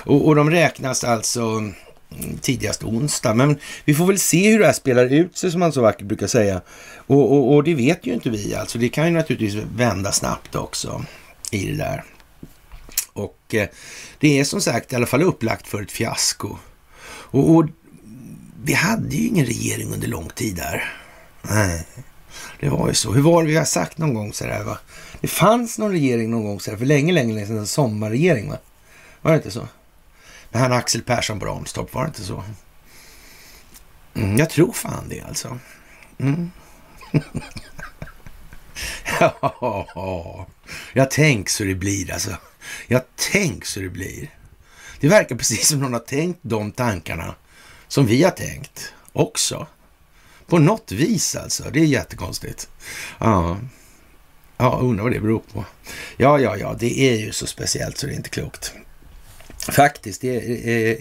Och, 0.05 0.27
och 0.27 0.35
de 0.35 0.51
räknas 0.51 1.03
alltså 1.03 1.71
tidigast 2.41 2.83
onsdag. 2.83 3.33
Men 3.33 3.59
vi 3.85 3.93
får 3.93 4.05
väl 4.05 4.19
se 4.19 4.51
hur 4.51 4.59
det 4.59 4.65
här 4.65 4.73
spelar 4.73 5.05
ut 5.05 5.37
sig 5.37 5.51
som 5.51 5.59
man 5.59 5.71
så 5.71 5.81
vackert 5.81 6.07
brukar 6.07 6.27
säga. 6.27 6.61
Och, 6.95 7.31
och, 7.31 7.55
och 7.55 7.63
det 7.63 7.75
vet 7.75 8.05
ju 8.05 8.13
inte 8.13 8.29
vi 8.29 8.55
alltså. 8.55 8.77
Det 8.77 8.89
kan 8.89 9.05
ju 9.05 9.11
naturligtvis 9.11 9.63
vända 9.75 10.11
snabbt 10.11 10.55
också 10.55 11.05
i 11.51 11.65
det 11.65 11.77
där. 11.77 12.03
Och 13.13 13.55
eh, 13.55 13.67
det 14.19 14.39
är 14.39 14.43
som 14.43 14.61
sagt 14.61 14.93
i 14.93 14.95
alla 14.95 15.05
fall 15.05 15.23
upplagt 15.23 15.67
för 15.67 15.81
ett 15.81 15.91
fiasko. 15.91 16.57
Och, 17.05 17.55
och 17.55 17.65
vi 18.63 18.73
hade 18.73 19.15
ju 19.15 19.27
ingen 19.27 19.45
regering 19.45 19.93
under 19.93 20.07
lång 20.07 20.29
tid 20.29 20.55
där. 20.55 20.93
Nej, 21.41 21.87
det 22.59 22.69
var 22.69 22.87
ju 22.87 22.93
så. 22.93 23.11
Hur 23.11 23.21
var 23.21 23.43
det 23.43 23.49
vi 23.49 23.55
har 23.55 23.65
sagt 23.65 23.97
någon 23.97 24.13
gång 24.13 24.33
så 24.33 24.43
där 24.43 24.63
va? 24.63 24.77
Det 25.21 25.27
fanns 25.27 25.77
någon 25.77 25.91
regering 25.91 26.31
någon 26.31 26.43
gång 26.43 26.59
så 26.59 26.71
där 26.71 26.77
för 26.77 26.85
länge, 26.85 27.13
länge, 27.13 27.33
länge 27.33 27.47
sedan, 27.47 27.57
en 27.57 27.67
sommarregering 27.67 28.49
va? 28.49 28.57
Var 29.21 29.31
det 29.31 29.37
inte 29.37 29.51
så? 29.51 29.67
Han 30.59 30.73
Axel 30.73 31.01
Persson 31.01 31.39
Bramstorp, 31.39 31.93
var 31.93 32.03
det 32.03 32.07
inte 32.07 32.23
så? 32.23 32.43
Mm, 34.13 34.37
jag 34.37 34.49
tror 34.49 34.73
fan 34.73 35.09
det 35.09 35.21
alltså. 35.21 35.59
Mm. 36.17 36.51
ja, 39.19 40.47
jag 40.93 41.11
tänk 41.11 41.49
så 41.49 41.63
det 41.63 41.75
blir 41.75 42.13
alltså. 42.13 42.37
Jag 42.87 43.01
tänk 43.31 43.65
så 43.65 43.79
det 43.79 43.89
blir. 43.89 44.29
Det 44.99 45.07
verkar 45.07 45.35
precis 45.35 45.67
som 45.67 45.79
någon 45.79 45.93
har 45.93 45.99
tänkt 45.99 46.39
de 46.41 46.71
tankarna 46.71 47.35
som 47.87 48.05
vi 48.05 48.23
har 48.23 48.31
tänkt 48.31 48.93
också. 49.11 49.67
På 50.47 50.59
något 50.59 50.91
vis 50.91 51.35
alltså. 51.35 51.63
Det 51.71 51.79
är 51.79 51.85
jättekonstigt. 51.85 52.69
Ja, 53.19 53.57
ja 54.57 54.79
undrar 54.81 55.03
vad 55.03 55.13
det 55.13 55.19
beror 55.19 55.41
på. 55.53 55.65
Ja, 56.17 56.39
ja, 56.39 56.57
ja, 56.57 56.75
det 56.79 56.99
är 56.99 57.17
ju 57.17 57.31
så 57.31 57.47
speciellt 57.47 57.97
så 57.97 58.07
det 58.07 58.13
är 58.13 58.17
inte 58.17 58.29
klokt. 58.29 58.73
Faktiskt, 59.69 60.21
det 60.21 60.35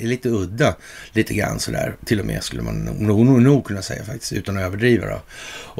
är, 0.00 0.06
lite 0.06 0.28
udda 0.28 0.76
lite 1.12 1.34
grann 1.34 1.60
sådär. 1.60 1.96
Till 2.04 2.20
och 2.20 2.26
med 2.26 2.44
skulle 2.44 2.62
man 2.62 2.84
nog, 2.84 3.26
nog, 3.26 3.42
nog 3.42 3.64
kunna 3.64 3.82
säga 3.82 4.04
faktiskt, 4.04 4.32
utan 4.32 4.58
att 4.58 4.62
överdriva. 4.62 5.06
Då. 5.06 5.22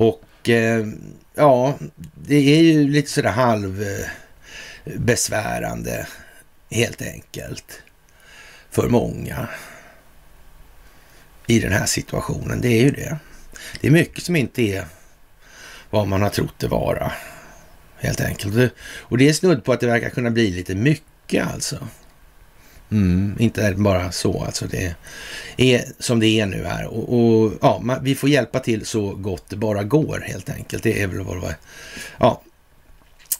Och 0.04 0.48
eh, 0.48 0.86
ja, 1.34 1.78
det 2.14 2.58
är 2.58 2.62
ju 2.62 2.88
lite 2.88 3.10
sådär 3.10 3.30
halvbesvärande 3.30 5.98
eh, 5.98 6.06
helt 6.76 7.02
enkelt 7.02 7.82
för 8.70 8.88
många 8.88 9.48
i 11.46 11.60
den 11.60 11.72
här 11.72 11.86
situationen. 11.86 12.60
Det 12.60 12.68
är 12.68 12.82
ju 12.82 12.90
det. 12.90 13.18
Det 13.80 13.86
är 13.86 13.90
mycket 13.90 14.24
som 14.24 14.36
inte 14.36 14.62
är 14.62 14.84
vad 15.90 16.08
man 16.08 16.22
har 16.22 16.30
trott 16.30 16.58
det 16.58 16.68
vara, 16.68 17.12
helt 17.98 18.20
enkelt. 18.20 18.72
Och 18.82 19.18
det 19.18 19.28
är 19.28 19.32
snudd 19.32 19.64
på 19.64 19.72
att 19.72 19.80
det 19.80 19.86
verkar 19.86 20.10
kunna 20.10 20.30
bli 20.30 20.50
lite 20.50 20.74
mycket 20.74 21.46
alltså. 21.46 21.88
Mm, 22.90 23.36
inte 23.38 23.74
bara 23.76 24.12
så 24.12 24.44
alltså. 24.44 24.66
Det 24.66 24.94
är 25.56 25.84
som 25.98 26.20
det 26.20 26.26
är 26.26 26.46
nu 26.46 26.64
här. 26.64 26.86
Och, 26.86 27.18
och 27.18 27.52
ja, 27.60 27.80
man, 27.82 28.04
vi 28.04 28.14
får 28.14 28.28
hjälpa 28.28 28.60
till 28.60 28.86
så 28.86 29.14
gott 29.14 29.44
det 29.48 29.56
bara 29.56 29.84
går 29.84 30.24
helt 30.26 30.50
enkelt. 30.50 30.82
Det 30.82 31.02
är 31.02 31.06
väl 31.06 31.20
vad 31.20 31.42
det 31.42 31.56
ja, 32.18 32.42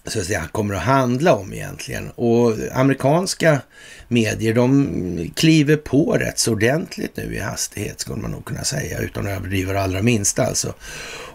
så 0.07 0.19
att 0.19 0.25
säga, 0.25 0.49
kommer 0.52 0.75
att 0.75 0.83
handla 0.83 1.35
om 1.35 1.52
egentligen. 1.52 2.11
Och 2.11 2.54
amerikanska 2.73 3.61
medier, 4.09 4.54
de 4.54 5.30
kliver 5.37 5.76
på 5.76 6.12
rätt 6.12 6.38
så 6.38 6.52
ordentligt 6.52 7.16
nu 7.16 7.35
i 7.35 7.38
hastighet, 7.38 8.00
skulle 8.00 8.23
man 8.23 8.30
nog 8.30 8.45
kunna 8.45 8.64
säga, 8.64 8.99
utan 8.99 9.26
att 9.26 9.33
överdriva 9.33 9.73
det 9.73 9.83
allra 9.83 10.02
minsta 10.02 10.47
alltså. 10.47 10.75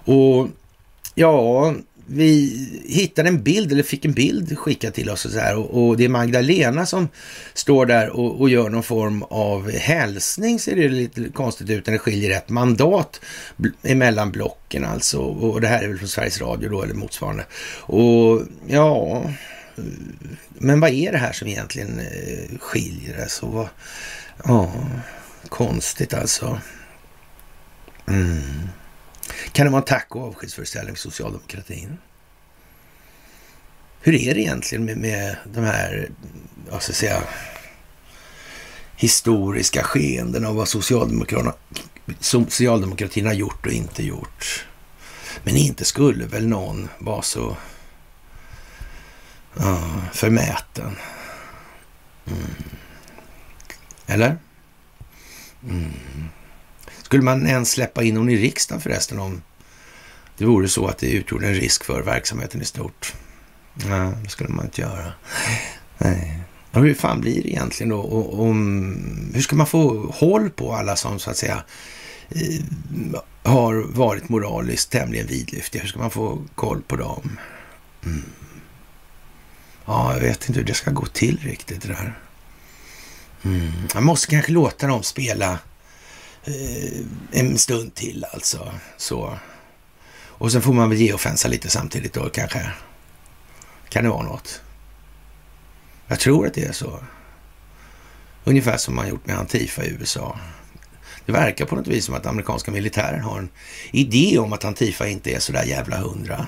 Och 0.05 0.47
ja, 1.15 1.73
vi 2.07 2.67
hittade 2.85 3.29
en 3.29 3.43
bild, 3.43 3.71
eller 3.71 3.83
fick 3.83 4.05
en 4.05 4.13
bild 4.13 4.57
skickad 4.57 4.93
till 4.93 5.09
oss 5.09 5.25
och 5.25 5.31
så 5.31 5.39
här, 5.39 5.55
och, 5.55 5.87
och 5.87 5.97
det 5.97 6.05
är 6.05 6.09
Magdalena 6.09 6.85
som 6.85 7.07
står 7.53 7.85
där 7.85 8.09
och, 8.09 8.41
och, 8.41 8.49
gör 8.49 8.69
någon 8.69 8.83
form 8.83 9.23
av 9.23 9.71
hälsning, 9.71 10.59
ser 10.59 10.75
det 10.75 10.89
lite 10.89 11.29
konstigt 11.29 11.69
ut 11.69 11.87
när 11.87 11.93
det 11.93 11.99
skiljer 11.99 12.37
ett 12.37 12.49
mandat 12.49 13.21
emellan 13.83 14.31
blocken 14.31 14.85
alltså. 14.85 15.19
Och 15.19 15.61
det 15.61 15.67
här 15.67 15.83
är 15.83 15.87
väl 15.87 15.97
från 15.97 16.07
Sveriges 16.07 16.41
Radio 16.41 16.69
då, 16.69 16.83
eller 16.83 16.93
motsvarande. 16.93 17.45
Och 17.79 18.41
ja, 18.67 19.23
men 20.49 20.79
vad 20.79 20.89
är 20.89 21.11
det 21.11 21.17
här 21.17 21.33
som 21.33 21.47
egentligen 21.47 21.99
eh, 21.99 22.57
skiljer? 22.59 23.21
Alltså, 23.21 23.45
vad, 23.45 23.67
ja, 24.43 24.73
konstigt 25.49 26.13
alltså. 26.13 26.59
Mm. 28.07 28.69
Kan 29.51 29.65
det 29.65 29.71
vara 29.71 29.81
en 29.81 29.87
tack 29.87 30.15
och 30.15 30.27
avskedsföreställning 30.27 30.95
för 30.95 31.01
socialdemokratin? 31.01 31.97
Hur 34.01 34.15
är 34.15 34.33
det 34.33 34.41
egentligen 34.41 34.85
med, 34.85 34.97
med 34.97 35.37
de 35.53 35.63
här, 35.63 36.09
vad 36.69 36.81
ska 36.81 36.89
jag 36.91 36.97
säga, 36.97 37.23
historiska 38.95 39.83
skeendena 39.83 40.49
och 40.49 40.55
vad 40.55 40.67
Socialdemokraterna, 40.67 41.53
socialdemokratin 42.19 43.25
har 43.25 43.33
gjort 43.33 43.65
och 43.65 43.71
inte 43.71 44.03
gjort? 44.03 44.65
Men 45.43 45.55
inte 45.55 45.85
skulle 45.85 46.25
väl 46.25 46.47
någon 46.47 46.89
vara 46.99 47.21
så 47.21 47.57
uh, 49.59 50.11
förmäten? 50.13 50.95
Mm. 52.27 52.55
Eller? 54.07 54.37
Mm. 55.63 55.93
Skulle 57.05 57.23
man 57.23 57.47
ens 57.47 57.71
släppa 57.71 58.03
in 58.03 58.15
någon 58.15 58.29
i 58.29 58.37
riksdagen 58.37 58.81
förresten 58.81 59.19
om 59.19 59.41
det 60.37 60.45
vore 60.45 60.67
så 60.67 60.87
att 60.87 60.97
det 60.97 61.11
utgjorde 61.11 61.47
en 61.47 61.53
risk 61.53 61.83
för 61.83 62.01
verksamheten 62.01 62.61
i 62.61 62.65
stort? 62.65 63.13
Nej, 63.73 64.13
det 64.23 64.29
skulle 64.29 64.49
man 64.49 64.65
inte 64.65 64.81
göra. 64.81 65.13
Nej. 65.97 66.39
Och 66.71 66.81
hur 66.81 66.93
fan 66.93 67.21
blir 67.21 67.43
det 67.43 67.49
egentligen 67.49 67.89
då? 67.89 67.99
Och, 67.99 68.39
om, 68.39 69.31
hur 69.33 69.41
ska 69.41 69.55
man 69.55 69.67
få 69.67 70.11
håll 70.11 70.49
på 70.49 70.73
alla 70.73 70.95
som 70.95 71.19
så 71.19 71.29
att 71.29 71.37
säga 71.37 71.63
eh, 72.29 73.21
har 73.43 73.75
varit 73.75 74.29
moraliskt 74.29 74.91
tämligen 74.91 75.27
vidlyftiga? 75.27 75.81
Hur 75.81 75.89
ska 75.89 75.99
man 75.99 76.11
få 76.11 76.41
koll 76.55 76.81
på 76.81 76.95
dem? 76.95 77.37
Mm. 78.05 78.23
Ja, 79.85 80.13
jag 80.13 80.21
vet 80.21 80.49
inte 80.49 80.59
hur 80.59 80.67
det 80.67 80.73
ska 80.73 80.91
gå 80.91 81.05
till 81.05 81.39
riktigt 81.41 81.81
det 81.81 81.87
där. 81.87 82.19
Mm. 83.43 83.71
Man 83.93 84.03
måste 84.03 84.27
kanske 84.27 84.51
låta 84.51 84.87
dem 84.87 85.03
spela 85.03 85.59
Eh, 86.45 87.01
en 87.31 87.57
stund 87.57 87.95
till 87.95 88.25
alltså. 88.33 88.73
Så. 88.97 89.37
Och 90.37 90.51
sen 90.51 90.61
får 90.61 90.73
man 90.73 90.89
väl 90.89 90.99
geofensa 90.99 91.47
lite 91.47 91.69
samtidigt 91.69 92.13
då 92.13 92.29
kanske. 92.29 92.71
Kan 93.89 94.03
det 94.03 94.09
vara 94.09 94.23
något? 94.23 94.61
Jag 96.07 96.19
tror 96.19 96.47
att 96.47 96.53
det 96.53 96.63
är 96.63 96.71
så. 96.71 97.03
Ungefär 98.43 98.77
som 98.77 98.95
man 98.95 99.09
gjort 99.09 99.25
med 99.27 99.37
Antifa 99.37 99.83
i 99.83 99.89
USA. 99.89 100.39
Det 101.25 101.31
verkar 101.31 101.65
på 101.65 101.75
något 101.75 101.87
vis 101.87 102.05
som 102.05 102.15
att 102.15 102.25
amerikanska 102.25 102.71
militären 102.71 103.21
har 103.21 103.39
en 103.39 103.49
idé 103.91 104.37
om 104.37 104.53
att 104.53 104.65
Antifa 104.65 105.07
inte 105.07 105.31
är 105.31 105.39
så 105.39 105.51
där 105.51 105.63
jävla 105.63 105.97
hundra. 105.97 106.47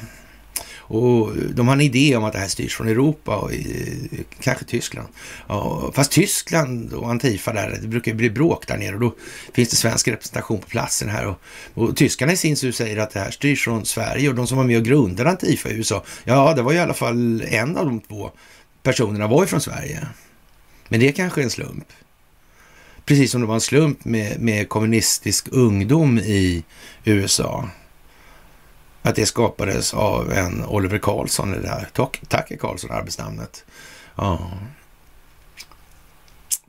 Och 0.87 1.31
de 1.53 1.67
har 1.67 1.75
en 1.75 1.81
idé 1.81 2.15
om 2.15 2.23
att 2.23 2.33
det 2.33 2.39
här 2.39 2.47
styrs 2.47 2.75
från 2.75 2.87
Europa 2.87 3.35
och 3.35 3.53
i, 3.53 4.25
kanske 4.39 4.65
Tyskland. 4.65 5.07
Ja, 5.47 5.91
fast 5.95 6.11
Tyskland 6.11 6.93
och 6.93 7.09
Antifa 7.09 7.53
där, 7.53 7.79
det 7.81 7.87
brukar 7.87 8.13
bli 8.13 8.29
bråk 8.29 8.67
där 8.67 8.77
nere 8.77 8.93
och 8.93 8.99
då 8.99 9.15
finns 9.53 9.69
det 9.69 9.75
svensk 9.75 10.07
representation 10.07 10.59
på 10.59 10.67
platsen 10.67 11.09
här. 11.09 11.27
Och, 11.27 11.37
och 11.73 11.97
tyskarna 11.97 12.31
i 12.31 12.37
sin 12.37 12.55
tur 12.55 12.71
säger 12.71 12.97
att 12.97 13.11
det 13.11 13.19
här 13.19 13.31
styrs 13.31 13.63
från 13.63 13.85
Sverige 13.85 14.29
och 14.29 14.35
de 14.35 14.47
som 14.47 14.57
var 14.57 14.65
med 14.65 14.77
och 14.77 14.85
grundade 14.85 15.29
Antifa 15.29 15.69
i 15.69 15.73
USA, 15.73 16.03
ja, 16.23 16.53
det 16.53 16.61
var 16.61 16.73
i 16.73 16.79
alla 16.79 16.93
fall 16.93 17.41
en 17.41 17.77
av 17.77 17.85
de 17.85 17.99
två 17.99 18.31
personerna 18.83 19.27
var 19.27 19.43
ju 19.43 19.47
från 19.47 19.61
Sverige. 19.61 20.07
Men 20.89 20.99
det 20.99 21.07
är 21.07 21.11
kanske 21.11 21.43
en 21.43 21.49
slump. 21.49 21.87
Precis 23.05 23.31
som 23.31 23.41
det 23.41 23.47
var 23.47 23.55
en 23.55 23.61
slump 23.61 24.05
med, 24.05 24.41
med 24.41 24.69
kommunistisk 24.69 25.47
ungdom 25.51 26.19
i 26.19 26.63
USA 27.03 27.69
att 29.07 29.15
det 29.15 29.25
skapades 29.25 29.93
av 29.93 30.31
en 30.31 30.65
Oliver 30.65 30.97
Karlsson, 30.97 31.51
det 31.51 31.61
där 31.61 31.89
Tacke 32.27 32.57
Karlsson, 32.57 32.91
arbetsnamnet. 32.91 33.65
Ja. 34.15 34.51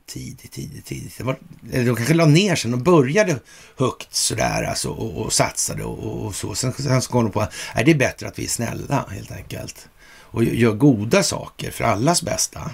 Tidigt, 0.07 0.53
tidigt, 0.53 0.87
tidigt. 0.87 1.21
Var, 1.21 1.39
de 1.61 1.97
kanske 1.97 2.15
la 2.15 2.27
ner 2.27 2.57
sen 2.57 2.75
och 2.75 2.81
började 2.81 3.39
högt 3.77 4.15
sådär 4.15 4.63
alltså, 4.63 4.91
och, 4.91 5.23
och 5.23 5.33
satsade 5.33 5.85
och, 5.85 6.27
och, 6.27 6.35
så. 6.35 6.55
Sen, 6.55 6.73
sen 6.73 7.03
så 7.03 7.13
kom 7.13 7.25
de 7.25 7.33
på 7.33 7.41
att 7.41 7.53
det 7.85 7.91
är 7.91 7.95
bättre 7.95 8.29
att 8.29 8.39
vi 8.39 8.45
är 8.45 8.49
snälla 8.49 9.07
helt 9.11 9.33
enkelt. 9.33 9.89
Och 10.31 10.45
gör 10.45 10.73
goda 10.73 11.23
saker 11.23 11.71
för 11.71 11.85
allas 11.85 12.23
bästa. 12.23 12.71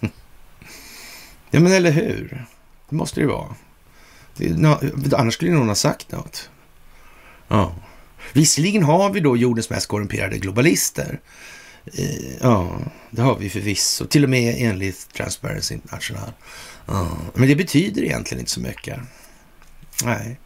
ja 1.50 1.60
men 1.60 1.72
eller 1.72 1.90
hur? 1.90 2.46
Det 2.88 2.96
måste 2.96 3.20
det 3.20 3.22
ju 3.22 3.28
vara. 3.28 3.54
Det, 4.36 5.16
annars 5.16 5.34
skulle 5.34 5.50
någon 5.50 5.68
ha 5.68 5.74
sagt 5.74 6.12
något. 6.12 6.50
Ja. 7.48 7.74
Visserligen 8.36 8.82
har 8.82 9.10
vi 9.10 9.20
då 9.20 9.36
jordens 9.36 9.70
mest 9.70 9.86
korrumperade 9.86 10.38
globalister. 10.38 11.20
Eh, 11.94 12.36
ja, 12.40 12.80
det 13.10 13.22
har 13.22 13.38
vi 13.38 13.50
förvisso. 13.50 14.06
Till 14.06 14.24
och 14.24 14.30
med 14.30 14.54
enligt 14.58 15.12
Transparency 15.12 15.74
International. 15.74 16.32
Ja, 16.86 17.18
men 17.34 17.48
det 17.48 17.56
betyder 17.56 18.02
egentligen 18.02 18.40
inte 18.40 18.52
så 18.52 18.60
mycket. 18.60 18.98
Nej. 20.04 20.40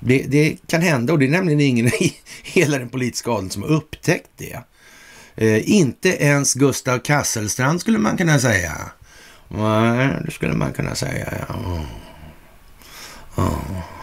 Det, 0.00 0.18
det, 0.28 0.56
kan 0.66 0.82
hända 0.82 1.12
och 1.12 1.18
det 1.18 1.26
är 1.26 1.30
nämligen 1.30 1.60
ingen 1.60 1.86
i 2.02 2.16
hela 2.42 2.78
den 2.78 2.88
politiska 2.88 3.30
adeln 3.30 3.50
som 3.50 3.62
har 3.62 3.70
upptäckt 3.70 4.30
det. 4.36 4.62
Eh, 5.36 5.70
inte 5.70 6.08
ens 6.08 6.54
Gustav 6.54 6.98
Kasselstrand 6.98 7.80
skulle 7.80 7.98
man 7.98 8.16
kunna 8.16 8.38
säga. 8.38 8.74
Nej, 9.48 10.16
det 10.24 10.30
skulle 10.30 10.54
man 10.54 10.72
kunna 10.72 10.94
säga. 10.94 11.46
Ja. 11.48 11.84
Oh. 13.36 13.97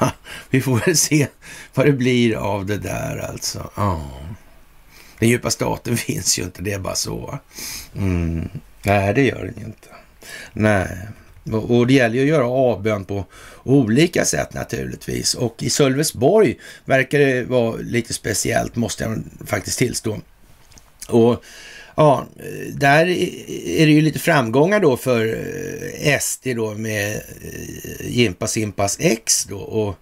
vi 0.50 0.60
får 0.60 0.86
väl 0.86 0.96
se 0.96 1.26
vad 1.74 1.86
det 1.86 1.92
blir 1.92 2.34
av 2.34 2.66
det 2.66 2.78
där 2.78 3.26
alltså. 3.30 3.70
Ja. 3.76 4.10
Den 5.18 5.28
djupa 5.28 5.50
staten 5.50 5.96
finns 5.96 6.38
ju 6.38 6.42
inte, 6.42 6.62
det 6.62 6.72
är 6.72 6.78
bara 6.78 6.94
så. 6.94 7.38
Mm. 7.96 8.48
Nej, 8.82 9.14
det 9.14 9.22
gör 9.22 9.44
den 9.44 9.54
ju 9.58 9.64
inte. 9.64 9.88
Nej, 10.52 10.98
och 11.52 11.86
det 11.86 11.92
gäller 11.92 12.14
ju 12.14 12.20
att 12.20 12.28
göra 12.28 12.46
avbön 12.46 13.04
på 13.04 13.24
olika 13.62 14.24
sätt 14.24 14.54
naturligtvis. 14.54 15.34
Och 15.34 15.62
i 15.62 15.70
Sölvesborg 15.70 16.58
verkar 16.84 17.18
det 17.18 17.44
vara 17.44 17.76
lite 17.76 18.14
speciellt, 18.14 18.76
måste 18.76 19.04
jag 19.04 19.22
faktiskt 19.46 19.78
tillstå. 19.78 20.20
Och 21.08 21.44
ja, 22.00 22.26
där 22.72 23.06
är 23.06 23.86
det 23.86 23.92
ju 23.92 24.00
lite 24.00 24.18
framgångar 24.18 24.80
då 24.80 24.96
för 24.96 25.26
eh, 26.04 26.18
SD 26.18 26.46
då 26.56 26.74
med 26.74 27.14
eh, 27.14 28.08
Jimpa 28.08 28.46
Simpas 28.46 28.96
X 29.00 29.44
då. 29.44 29.58
Och 29.58 29.96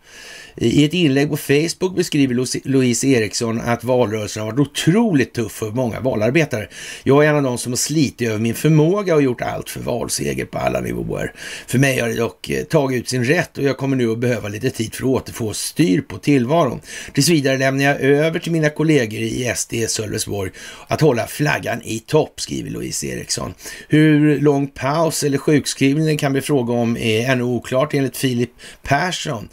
i 0.61 0.85
ett 0.85 0.95
inlägg 0.95 1.31
på 1.31 1.37
Facebook 1.37 1.97
beskriver 1.97 2.69
Louise 2.69 3.07
Eriksson 3.07 3.61
att 3.61 3.85
valrörelsen 3.85 4.43
har 4.43 4.53
varit 4.53 4.69
otroligt 4.69 5.35
tuff 5.35 5.53
för 5.53 5.71
många 5.71 6.01
valarbetare. 6.01 6.69
Jag 7.03 7.25
är 7.25 7.29
en 7.29 7.37
av 7.37 7.43
de 7.43 7.59
som 7.59 7.73
har 7.73 7.77
slitit 7.77 8.29
över 8.29 8.39
min 8.39 8.55
förmåga 8.55 9.15
och 9.15 9.23
gjort 9.23 9.41
allt 9.41 9.71
för 9.71 9.81
valseger 9.81 10.45
på 10.45 10.59
alla 10.59 10.81
nivåer. 10.81 11.33
För 11.67 11.79
mig 11.79 12.01
har 12.01 12.09
det 12.09 12.17
dock 12.17 12.51
eh, 12.51 12.65
tagit 12.65 13.01
ut 13.01 13.09
sin 13.09 13.25
rätt 13.25 13.59
och 13.59 13.65
jag 13.65 13.77
kommer 13.77 13.97
nu 13.97 14.13
att 14.13 14.19
behöva 14.19 14.49
lite 14.49 14.71
tid 14.71 14.95
för 14.95 15.03
att 15.03 15.09
återfå 15.09 15.53
styr 15.53 16.01
på 16.01 16.19
tillvaron. 16.19 16.81
Tills 17.13 17.29
vidare 17.29 17.59
lämnar 17.59 17.85
jag 17.85 18.01
över 18.01 18.39
till 18.39 18.53
mina 18.53 18.71
kollegor 18.71 19.21
i 19.21 19.53
SD 19.57 19.75
Sölvesborg 19.89 20.51
att 20.87 21.01
hålla 21.01 21.27
flaggan 21.27 21.83
i 21.83 21.99
topp, 21.99 22.41
skriver 22.41 22.71
Louise 22.71 23.07
Eriksson. 23.07 23.55
Hur 23.89 24.41
lång 24.41 24.67
paus 24.67 25.23
eller 25.23 25.39
sjukskrivning 25.39 26.07
det 26.07 26.17
kan 26.17 26.33
bli 26.33 26.41
fråga 26.41 26.73
om 26.73 26.97
är 26.97 27.31
ännu 27.31 27.43
oklart 27.43 27.95
enligt 27.95 28.17
Filip 28.17 28.51
Persson 28.83 29.49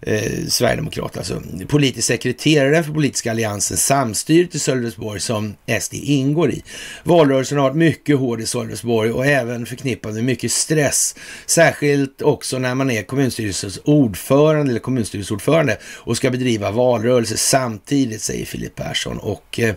eh, 0.00 0.46
Sverigedemokrat, 0.48 1.16
alltså 1.16 1.42
politisk 1.68 2.06
sekreterare 2.06 2.82
för 2.82 2.92
politiska 2.92 3.30
alliansen 3.30 3.76
Samstyret 3.76 4.54
i 4.54 4.58
Sölvesborg 4.58 5.20
som 5.20 5.54
SD 5.80 5.94
ingår 5.94 6.50
i. 6.50 6.62
Valrörelsen 7.04 7.58
har 7.58 7.64
varit 7.64 7.76
mycket 7.76 8.18
hård 8.18 8.40
i 8.40 8.46
Sölvesborg 8.46 9.12
och 9.12 9.26
även 9.26 9.66
förknippad 9.66 10.14
med 10.14 10.24
mycket 10.24 10.52
stress. 10.52 11.14
Särskilt 11.46 12.22
också 12.22 12.58
när 12.58 12.74
man 12.74 12.90
är 12.90 13.02
kommunstyrelsens 13.02 13.80
ordförande 13.84 14.70
eller 14.70 14.80
kommunstyrelseordförande 14.80 15.78
och 15.84 16.16
ska 16.16 16.30
bedriva 16.30 16.70
valrörelse 16.70 17.36
samtidigt, 17.36 18.22
säger 18.22 18.46
Filip 18.46 18.74
Persson. 18.74 19.18
Och 19.18 19.60
eh, 19.60 19.74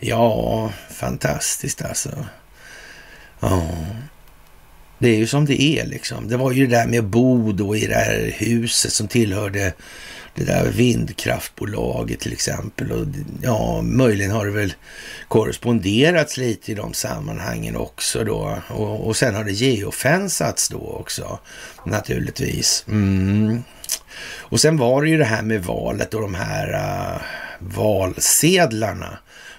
ja, 0.00 0.72
fantastiskt 0.90 1.82
alltså. 1.82 2.10
Ja. 3.40 3.62
Det 5.02 5.08
är 5.08 5.16
ju 5.16 5.26
som 5.26 5.44
det 5.44 5.62
är 5.62 5.86
liksom. 5.86 6.28
Det 6.28 6.36
var 6.36 6.52
ju 6.52 6.66
det 6.66 6.76
där 6.76 6.86
med 6.86 6.98
att 6.98 7.04
bo 7.04 7.52
då 7.52 7.76
i 7.76 7.86
det 7.86 7.94
här 7.94 8.34
huset 8.38 8.92
som 8.92 9.08
tillhörde 9.08 9.72
det 10.34 10.44
där 10.44 10.70
vindkraftbolaget 10.70 12.20
till 12.20 12.32
exempel. 12.32 12.92
Och 12.92 13.06
ja, 13.42 13.82
möjligen 13.82 14.30
har 14.30 14.46
det 14.46 14.52
väl 14.52 14.74
korresponderats 15.28 16.36
lite 16.36 16.72
i 16.72 16.74
de 16.74 16.94
sammanhangen 16.94 17.76
också 17.76 18.24
då. 18.24 18.58
Och, 18.68 19.06
och 19.06 19.16
sen 19.16 19.34
har 19.34 19.44
det 19.44 19.52
geofensats 19.52 20.68
då 20.68 20.96
också 21.00 21.38
naturligtvis. 21.86 22.84
Mm. 22.88 23.62
Och 24.38 24.60
sen 24.60 24.76
var 24.76 25.02
det 25.02 25.08
ju 25.08 25.18
det 25.18 25.24
här 25.24 25.42
med 25.42 25.64
valet 25.64 26.14
och 26.14 26.20
de 26.20 26.34
här 26.34 26.72
uh, 26.74 27.22
valsedlarna. 27.58 29.18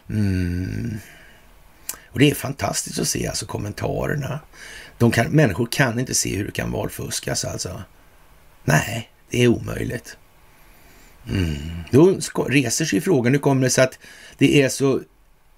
Mm. 0.10 1.00
Och 2.14 2.20
det 2.20 2.32
är 2.32 2.36
fantastiskt 2.36 3.00
att 3.00 3.08
se 3.08 3.28
alltså 3.28 3.46
kommentarerna. 3.46 4.40
De 5.04 5.12
kan, 5.12 5.32
människor 5.32 5.68
kan 5.72 6.00
inte 6.00 6.14
se 6.14 6.36
hur 6.36 6.46
det 6.46 6.52
kan 6.52 6.72
valfuskas 6.72 7.46
alltså. 7.46 7.82
Nej, 8.64 9.10
det 9.30 9.44
är 9.44 9.48
omöjligt. 9.48 10.18
Mm. 11.30 11.56
Då 11.92 12.18
reser 12.48 12.86
sig 12.86 13.02
frågan, 13.02 13.34
hur 13.34 13.40
kommer 13.40 13.62
det 13.62 13.70
sig 13.70 13.84
att 13.84 14.00
det 14.38 14.62
är 14.62 14.70
så 14.70 15.02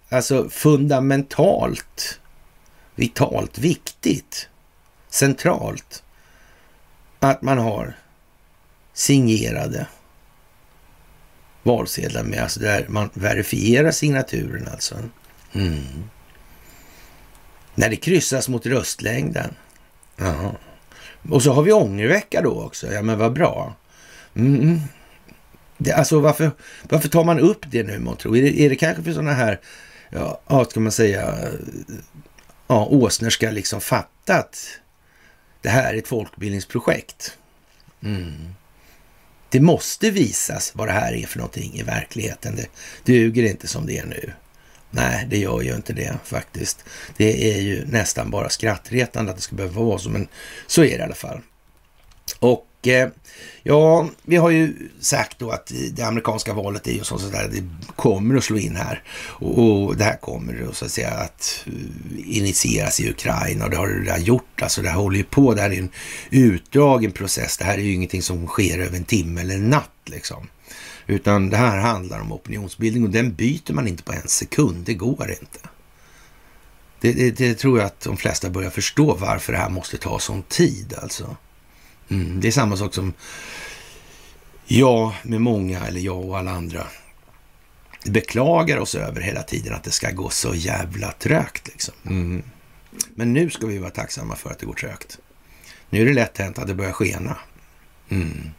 alltså, 0.09 0.49
fundamentalt, 0.49 2.19
vitalt, 2.95 3.57
viktigt, 3.57 4.49
centralt 5.09 6.03
att 7.19 7.41
man 7.41 7.57
har 7.57 7.97
signerade 8.93 9.87
valsedlar 11.63 12.23
med, 12.23 12.39
alltså 12.39 12.59
där 12.59 12.85
man 12.89 13.09
verifierar 13.13 13.91
signaturen 13.91 14.67
alltså. 14.67 14.95
Mm. 15.53 16.09
När 17.75 17.89
det 17.89 17.95
kryssas 17.95 18.49
mot 18.49 18.65
röstlängden. 18.65 19.55
Aha. 20.21 20.55
Och 21.29 21.43
så 21.43 21.53
har 21.53 21.63
vi 21.63 21.71
ångervecka 21.71 22.41
då 22.41 22.63
också. 22.63 22.93
Ja, 22.93 23.01
men 23.01 23.17
vad 23.17 23.33
bra. 23.33 23.75
Mm. 24.35 24.79
Det, 25.77 25.91
alltså 25.91 26.19
varför, 26.19 26.51
varför 26.83 27.09
tar 27.09 27.23
man 27.23 27.39
upp 27.39 27.65
det 27.71 27.83
nu, 27.83 27.99
månntro? 27.99 28.21
tror? 28.21 28.37
Är 28.37 28.41
det, 28.41 28.61
är 28.61 28.69
det 28.69 28.75
kanske 28.75 29.03
för 29.03 29.11
sådana 29.11 29.33
här, 29.33 29.59
ja, 30.09 30.41
vad 30.45 30.69
ska 30.69 30.79
man 30.79 30.91
säga, 30.91 31.35
ja, 32.67 32.85
åsnor 32.85 33.29
ska 33.29 33.51
liksom 33.51 33.81
fatta 33.81 34.35
att 34.35 34.79
det 35.61 35.69
här 35.69 35.93
är 35.93 35.97
ett 35.97 36.07
folkbildningsprojekt. 36.07 37.37
Mm. 38.03 38.33
Det 39.49 39.59
måste 39.59 40.11
visas 40.11 40.71
vad 40.75 40.87
det 40.87 40.91
här 40.91 41.13
är 41.13 41.27
för 41.27 41.37
någonting 41.37 41.73
i 41.73 41.83
verkligheten. 41.83 42.55
Det 42.55 42.67
duger 43.03 43.43
inte 43.43 43.67
som 43.67 43.85
det 43.85 43.97
är 43.97 44.05
nu. 44.05 44.33
Nej, 44.91 45.27
det 45.29 45.37
gör 45.37 45.61
ju 45.61 45.75
inte 45.75 45.93
det 45.93 46.17
faktiskt. 46.23 46.83
Det 47.17 47.53
är 47.53 47.61
ju 47.61 47.85
nästan 47.85 48.31
bara 48.31 48.49
skrattretande 48.49 49.31
att 49.31 49.37
det 49.37 49.43
ska 49.43 49.55
behöva 49.55 49.81
vara 49.81 49.99
så, 49.99 50.09
men 50.09 50.27
så 50.67 50.83
är 50.83 50.89
det 50.89 50.97
i 50.97 51.01
alla 51.01 51.15
fall. 51.15 51.41
Och 52.39 52.87
eh, 52.87 53.09
ja, 53.63 54.09
vi 54.23 54.35
har 54.35 54.49
ju 54.49 54.89
sagt 54.99 55.39
då 55.39 55.51
att 55.51 55.71
det 55.91 56.03
amerikanska 56.03 56.53
valet 56.53 56.87
är 56.87 56.91
ju 56.91 57.03
sånt 57.03 57.31
där, 57.31 57.47
det 57.47 57.63
kommer 57.95 58.35
att 58.35 58.43
slå 58.43 58.57
in 58.57 58.75
här. 58.75 59.03
Och, 59.17 59.59
och 59.59 59.97
det 59.97 60.03
här 60.03 60.17
kommer 60.17 60.67
så 60.73 60.85
att 60.85 60.91
säga 60.91 61.09
att 61.09 61.65
eh, 61.65 62.37
initieras 62.37 62.99
i 62.99 63.09
Ukraina 63.09 63.65
och 63.65 63.71
det 63.71 63.77
har 63.77 63.87
det 63.87 63.99
redan 63.99 64.23
gjort. 64.23 64.61
Alltså 64.61 64.81
det 64.81 64.89
här 64.89 64.97
håller 64.97 65.17
ju 65.17 65.23
på, 65.23 65.53
det 65.53 65.61
här 65.61 65.71
är 65.71 65.79
en 65.79 65.91
utdragen 66.29 67.11
process. 67.11 67.57
Det 67.57 67.65
här 67.65 67.77
är 67.77 67.81
ju 67.81 67.93
ingenting 67.93 68.21
som 68.21 68.47
sker 68.47 68.79
över 68.79 68.97
en 68.97 69.05
timme 69.05 69.41
eller 69.41 69.55
en 69.55 69.69
natt 69.69 69.91
liksom. 70.05 70.47
Utan 71.07 71.49
det 71.49 71.57
här 71.57 71.77
handlar 71.77 72.19
om 72.19 72.31
opinionsbildning 72.31 73.03
och 73.03 73.09
den 73.09 73.33
byter 73.33 73.73
man 73.73 73.87
inte 73.87 74.03
på 74.03 74.13
en 74.13 74.27
sekund. 74.27 74.85
Det 74.85 74.93
går 74.93 75.29
inte. 75.29 75.59
Det, 76.99 77.13
det, 77.13 77.31
det 77.31 77.55
tror 77.55 77.79
jag 77.79 77.85
att 77.85 78.01
de 78.01 78.17
flesta 78.17 78.49
börjar 78.49 78.69
förstå 78.69 79.13
varför 79.13 79.53
det 79.53 79.59
här 79.59 79.69
måste 79.69 79.97
ta 79.97 80.19
sån 80.19 80.43
tid 80.43 80.93
alltså. 81.01 81.35
Mm, 82.09 82.41
det 82.41 82.47
är 82.47 82.51
samma 82.51 82.77
sak 82.77 82.93
som 82.93 83.13
jag 84.65 85.13
med 85.23 85.41
många, 85.41 85.87
eller 85.87 85.99
jag 85.99 86.25
och 86.25 86.37
alla 86.37 86.51
andra, 86.51 86.87
beklagar 88.05 88.77
oss 88.77 88.95
över 88.95 89.21
hela 89.21 89.43
tiden 89.43 89.73
att 89.73 89.83
det 89.83 89.91
ska 89.91 90.11
gå 90.11 90.29
så 90.29 90.55
jävla 90.55 91.11
trögt. 91.11 91.67
Liksom. 91.67 91.93
Mm. 92.05 92.43
Men 93.15 93.33
nu 93.33 93.49
ska 93.49 93.67
vi 93.67 93.77
vara 93.77 93.91
tacksamma 93.91 94.35
för 94.35 94.49
att 94.49 94.59
det 94.59 94.65
går 94.65 94.73
trögt. 94.73 95.19
Nu 95.89 96.01
är 96.01 96.05
det 96.05 96.13
lätt 96.13 96.37
hänt 96.37 96.59
att 96.59 96.67
det 96.67 96.73
börjar 96.73 96.91
skena. 96.91 97.37
Mm. 98.09 98.49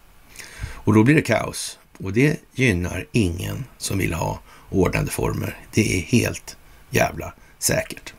Och 0.58 0.94
då 0.94 1.04
blir 1.04 1.14
det 1.14 1.22
kaos. 1.22 1.78
Och 1.98 2.12
det 2.12 2.40
gynnar 2.54 3.06
ingen 3.12 3.64
som 3.78 3.98
vill 3.98 4.12
ha 4.12 4.40
ordnade 4.70 5.10
former. 5.10 5.56
Det 5.74 5.98
är 5.98 6.00
helt 6.00 6.56
jävla 6.90 7.34
säkert. 7.58 8.14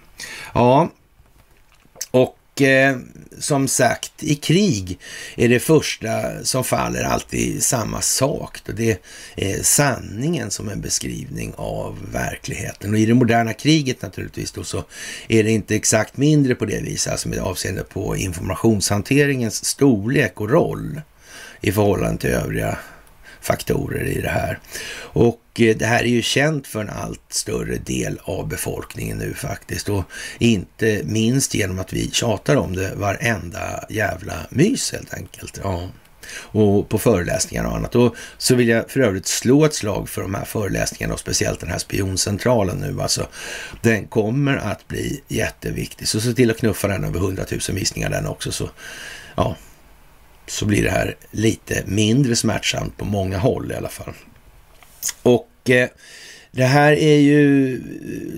Ja, 0.53 0.89
och 2.11 2.61
eh, 2.61 2.97
som 3.39 3.67
sagt, 3.67 4.23
i 4.23 4.35
krig 4.35 4.99
är 5.35 5.49
det 5.49 5.59
första 5.59 6.43
som 6.43 6.63
faller 6.63 7.03
alltid 7.03 7.63
samma 7.63 8.01
sak. 8.01 8.59
Då. 8.65 8.73
Det 8.73 9.01
är 9.35 9.63
sanningen 9.63 10.51
som 10.51 10.69
en 10.69 10.81
beskrivning 10.81 11.53
av 11.55 12.11
verkligheten. 12.11 12.93
Och 12.93 12.99
i 12.99 13.05
det 13.05 13.13
moderna 13.13 13.53
kriget 13.53 14.01
naturligtvis 14.01 14.51
då 14.51 14.63
så 14.63 14.83
är 15.27 15.43
det 15.43 15.51
inte 15.51 15.75
exakt 15.75 16.17
mindre 16.17 16.55
på 16.55 16.65
det 16.65 16.81
viset, 16.81 17.11
alltså 17.11 17.29
med 17.29 17.39
avseende 17.39 17.83
på 17.83 18.15
informationshanteringens 18.15 19.65
storlek 19.65 20.41
och 20.41 20.49
roll 20.49 21.01
i 21.61 21.71
förhållande 21.71 22.21
till 22.21 22.29
övriga 22.29 22.77
faktorer 23.47 24.03
i 24.03 24.21
det 24.21 24.29
här. 24.29 24.59
Och 24.99 25.41
eh, 25.59 25.77
det 25.77 25.85
här 25.85 26.03
är 26.03 26.07
ju 26.07 26.21
känt 26.21 26.67
för 26.67 26.81
en 26.81 26.89
allt 26.89 27.21
större 27.29 27.77
del 27.77 28.19
av 28.23 28.47
befolkningen 28.47 29.17
nu 29.17 29.33
faktiskt 29.33 29.89
och 29.89 30.03
inte 30.39 31.01
minst 31.03 31.53
genom 31.53 31.79
att 31.79 31.93
vi 31.93 32.11
tjatar 32.11 32.55
om 32.55 32.75
det 32.75 32.95
varenda 32.95 33.85
jävla 33.89 34.33
mys 34.49 34.91
helt 34.91 35.13
enkelt. 35.13 35.59
Ja 35.63 35.89
och 36.35 36.89
på 36.89 36.97
föreläsningar 36.97 37.63
och 37.63 37.75
annat. 37.75 37.95
Och 37.95 38.15
så 38.37 38.55
vill 38.55 38.67
jag 38.67 38.89
för 38.89 38.99
övrigt 38.99 39.27
slå 39.27 39.65
ett 39.65 39.73
slag 39.73 40.09
för 40.09 40.21
de 40.21 40.33
här 40.33 40.45
föreläsningarna 40.45 41.13
och 41.13 41.19
speciellt 41.19 41.59
den 41.59 41.69
här 41.69 41.77
spioncentralen 41.77 42.77
nu. 42.77 43.01
Alltså, 43.01 43.27
den 43.81 44.07
kommer 44.07 44.57
att 44.57 44.87
bli 44.87 45.21
jätteviktig. 45.27 46.07
Så 46.07 46.21
se 46.21 46.33
till 46.33 46.51
att 46.51 46.57
knuffa 46.57 46.87
den 46.87 47.03
över 47.03 47.19
100 47.19 47.43
000 47.51 47.59
visningar 47.77 48.09
den 48.09 48.27
också. 48.27 48.51
Så 48.51 48.69
ja, 49.35 49.55
så 50.47 50.65
blir 50.65 50.83
det 50.83 50.91
här 50.91 51.15
lite 51.31 51.83
mindre 51.85 52.35
smärtsamt 52.35 52.97
på 52.97 53.05
många 53.05 53.37
håll 53.37 53.71
i 53.71 53.75
alla 53.75 53.89
fall. 53.89 54.13
Och 55.23 55.69
eh, 55.69 55.89
det 56.51 56.63
här 56.63 56.91
är 56.91 57.17
ju 57.17 57.81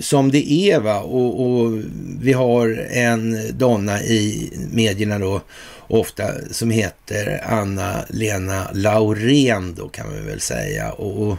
som 0.02 0.32
det 0.32 0.52
är 0.52 0.80
va 0.80 1.00
och, 1.00 1.42
och, 1.42 1.82
vi 2.22 2.34
har 2.34 2.88
en 2.92 3.38
donna 3.58 4.02
i 4.02 4.52
medierna 4.72 5.20
då 5.20 5.42
ofta 5.88 6.24
som 6.52 6.72
heter 6.72 7.42
Anna-Lena 7.46 8.68
Laurén 8.74 9.76
då 9.76 9.90
kan 9.90 10.08
man 10.08 10.26
väl 10.26 10.40
säga. 10.40 10.92
Och, 10.92 11.28
och, 11.28 11.38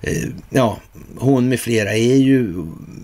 eh, 0.00 0.28
ja, 0.50 0.78
hon 1.16 1.48
med 1.48 1.60
flera 1.60 1.92
är 1.94 2.16
ju 2.16 2.52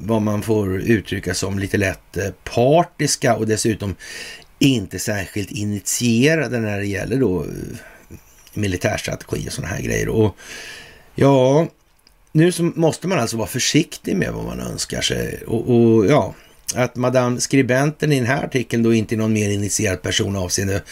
vad 0.00 0.22
man 0.22 0.42
får 0.42 0.80
uttrycka 0.80 1.34
som 1.34 1.58
lite 1.58 1.76
lätt 1.76 2.16
eh, 2.16 2.30
partiska 2.44 3.36
och 3.36 3.46
dessutom 3.46 3.94
inte 4.62 4.98
särskilt 4.98 5.50
initierade 5.50 6.60
när 6.60 6.78
det 6.78 6.86
gäller 6.86 7.16
då 7.16 7.42
eh, 7.42 7.48
militärstrategi 8.54 9.48
och 9.48 9.52
sådana 9.52 9.74
här 9.74 9.82
grejer. 9.82 10.08
Och 10.08 10.36
ja, 11.14 11.66
nu 12.32 12.52
så 12.52 12.62
måste 12.62 13.08
man 13.08 13.18
alltså 13.18 13.36
vara 13.36 13.48
försiktig 13.48 14.16
med 14.16 14.32
vad 14.32 14.44
man 14.44 14.60
önskar 14.60 15.00
sig. 15.00 15.42
Och, 15.46 15.70
och 15.70 16.06
ja, 16.06 16.34
att 16.74 16.96
madame 16.96 17.40
skribenten 17.40 18.12
i 18.12 18.18
den 18.18 18.26
här 18.26 18.44
artikeln 18.44 18.82
då 18.82 18.94
inte 18.94 19.14
är 19.14 19.16
någon 19.16 19.32
mer 19.32 19.50
initierad 19.50 20.02
person 20.02 20.36
avseende 20.36 20.82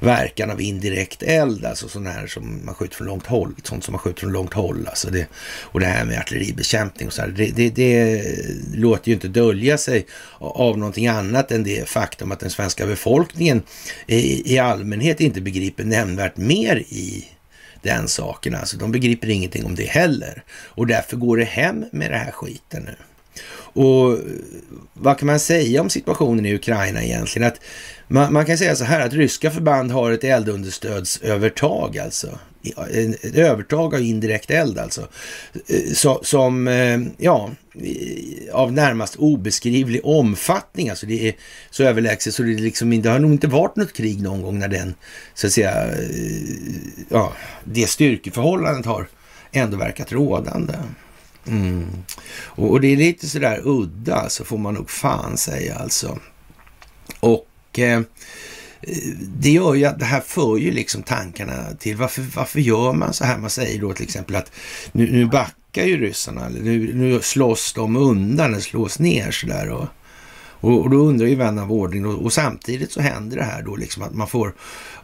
verkan 0.00 0.50
av 0.50 0.60
indirekt 0.60 1.22
eld, 1.22 1.64
alltså 1.64 1.88
sån 1.88 2.06
här 2.06 2.26
som 2.26 2.60
man 2.64 2.74
skjuter 2.74 2.96
från 2.96 3.06
långt 3.06 3.26
håll, 3.26 3.54
sånt 3.62 3.84
som 3.84 3.92
man 3.92 3.98
skjuter 3.98 4.20
från 4.20 4.32
långt 4.32 4.54
håll, 4.54 4.86
alltså 4.86 5.10
det, 5.10 5.26
och 5.62 5.80
det 5.80 5.86
här 5.86 6.04
med 6.04 6.18
artilleribekämpning 6.18 7.08
och 7.08 7.14
så 7.14 7.22
här, 7.22 7.28
det, 7.28 7.46
det, 7.46 7.70
det 7.70 8.24
låter 8.74 9.08
ju 9.08 9.14
inte 9.14 9.28
dölja 9.28 9.78
sig 9.78 10.06
av 10.38 10.78
någonting 10.78 11.06
annat 11.06 11.52
än 11.52 11.64
det 11.64 11.88
faktum 11.88 12.32
att 12.32 12.40
den 12.40 12.50
svenska 12.50 12.86
befolkningen 12.86 13.62
i, 14.06 14.54
i 14.54 14.58
allmänhet 14.58 15.20
inte 15.20 15.40
begriper 15.40 15.84
nämnvärt 15.84 16.36
mer 16.36 16.76
i 16.76 17.28
den 17.82 18.08
saken. 18.08 18.54
Alltså, 18.54 18.76
de 18.76 18.92
begriper 18.92 19.28
ingenting 19.28 19.64
om 19.64 19.74
det 19.74 19.88
heller. 19.88 20.42
Och 20.50 20.86
därför 20.86 21.16
går 21.16 21.36
det 21.36 21.44
hem 21.44 21.84
med 21.92 22.10
det 22.10 22.16
här 22.16 22.30
skiten 22.30 22.82
nu. 22.82 22.96
Och 23.72 24.18
vad 24.94 25.18
kan 25.18 25.26
man 25.26 25.40
säga 25.40 25.80
om 25.80 25.90
situationen 25.90 26.46
i 26.46 26.54
Ukraina 26.54 27.04
egentligen? 27.04 27.48
Att 27.48 27.60
man, 28.08 28.32
man 28.32 28.46
kan 28.46 28.58
säga 28.58 28.76
så 28.76 28.84
här 28.84 29.06
att 29.06 29.12
ryska 29.12 29.50
förband 29.50 29.90
har 29.90 30.12
ett 30.12 30.24
eldunderstödsövertag 30.24 31.98
alltså. 31.98 32.38
Ett 33.22 33.34
övertag 33.34 33.94
av 33.94 34.00
indirekt 34.00 34.50
eld 34.50 34.78
alltså. 34.78 35.08
Eh, 35.66 35.92
så, 35.94 36.20
som, 36.22 36.68
eh, 36.68 37.00
ja, 37.18 37.50
av 38.52 38.72
närmast 38.72 39.16
obeskrivlig 39.16 40.00
omfattning. 40.04 40.90
Alltså 40.90 41.06
det 41.06 41.28
är 41.28 41.34
så 41.70 41.84
överlägset 41.84 42.34
så 42.34 42.42
det, 42.42 42.54
liksom, 42.54 43.02
det 43.02 43.08
har 43.08 43.18
nog 43.18 43.32
inte 43.32 43.46
varit 43.46 43.76
något 43.76 43.92
krig 43.92 44.22
någon 44.22 44.42
gång 44.42 44.58
när 44.58 44.68
den, 44.68 44.94
så 45.34 45.46
att 45.46 45.52
säga, 45.52 45.86
eh, 45.86 46.00
ja, 47.08 47.32
det 47.64 47.86
styrkeförhållandet 47.86 48.86
har 48.86 49.08
ändå 49.52 49.76
verkat 49.76 50.12
rådande. 50.12 50.74
Mm. 51.46 51.86
Och, 52.32 52.70
och, 52.70 52.80
det 52.80 52.88
är 52.88 52.96
lite 52.96 53.28
sådär 53.28 53.60
udda, 53.64 54.28
så 54.28 54.44
får 54.44 54.58
man 54.58 54.74
nog 54.74 54.90
fan 54.90 55.36
säga 55.36 55.74
alltså. 55.74 56.18
Och 57.20 57.78
eh, 57.78 58.00
det 59.38 59.50
gör 59.50 59.74
ju 59.74 59.84
att 59.84 59.98
det 59.98 60.04
här 60.04 60.20
för 60.20 60.56
ju 60.56 60.70
liksom 60.70 61.02
tankarna 61.02 61.74
till 61.78 61.96
varför, 61.96 62.22
varför 62.36 62.60
gör 62.60 62.92
man 62.92 63.12
så 63.12 63.24
här? 63.24 63.38
Man 63.38 63.50
säger 63.50 63.80
då 63.80 63.92
till 63.92 64.04
exempel 64.04 64.36
att 64.36 64.52
nu, 64.92 65.12
nu 65.12 65.26
backar 65.26 65.84
ju 65.84 66.00
ryssarna, 66.00 66.46
eller 66.46 66.60
nu, 66.60 66.94
nu 66.94 67.20
slåss 67.20 67.72
de 67.72 67.96
undan, 67.96 68.50
eller 68.50 68.60
slås 68.60 68.98
ner 68.98 69.30
sådär. 69.30 69.70
Och, 69.70 69.86
och, 70.60 70.80
och 70.80 70.90
då 70.90 70.96
undrar 70.96 71.26
ju 71.26 71.34
vän 71.34 71.58
av 71.58 71.72
ordning 71.72 72.06
och, 72.06 72.24
och, 72.24 72.32
samtidigt 72.32 72.92
så 72.92 73.00
händer 73.00 73.36
det 73.36 73.44
här 73.44 73.62
då 73.62 73.76
liksom 73.76 74.02
att 74.02 74.14
man 74.14 74.28
får 74.28 74.54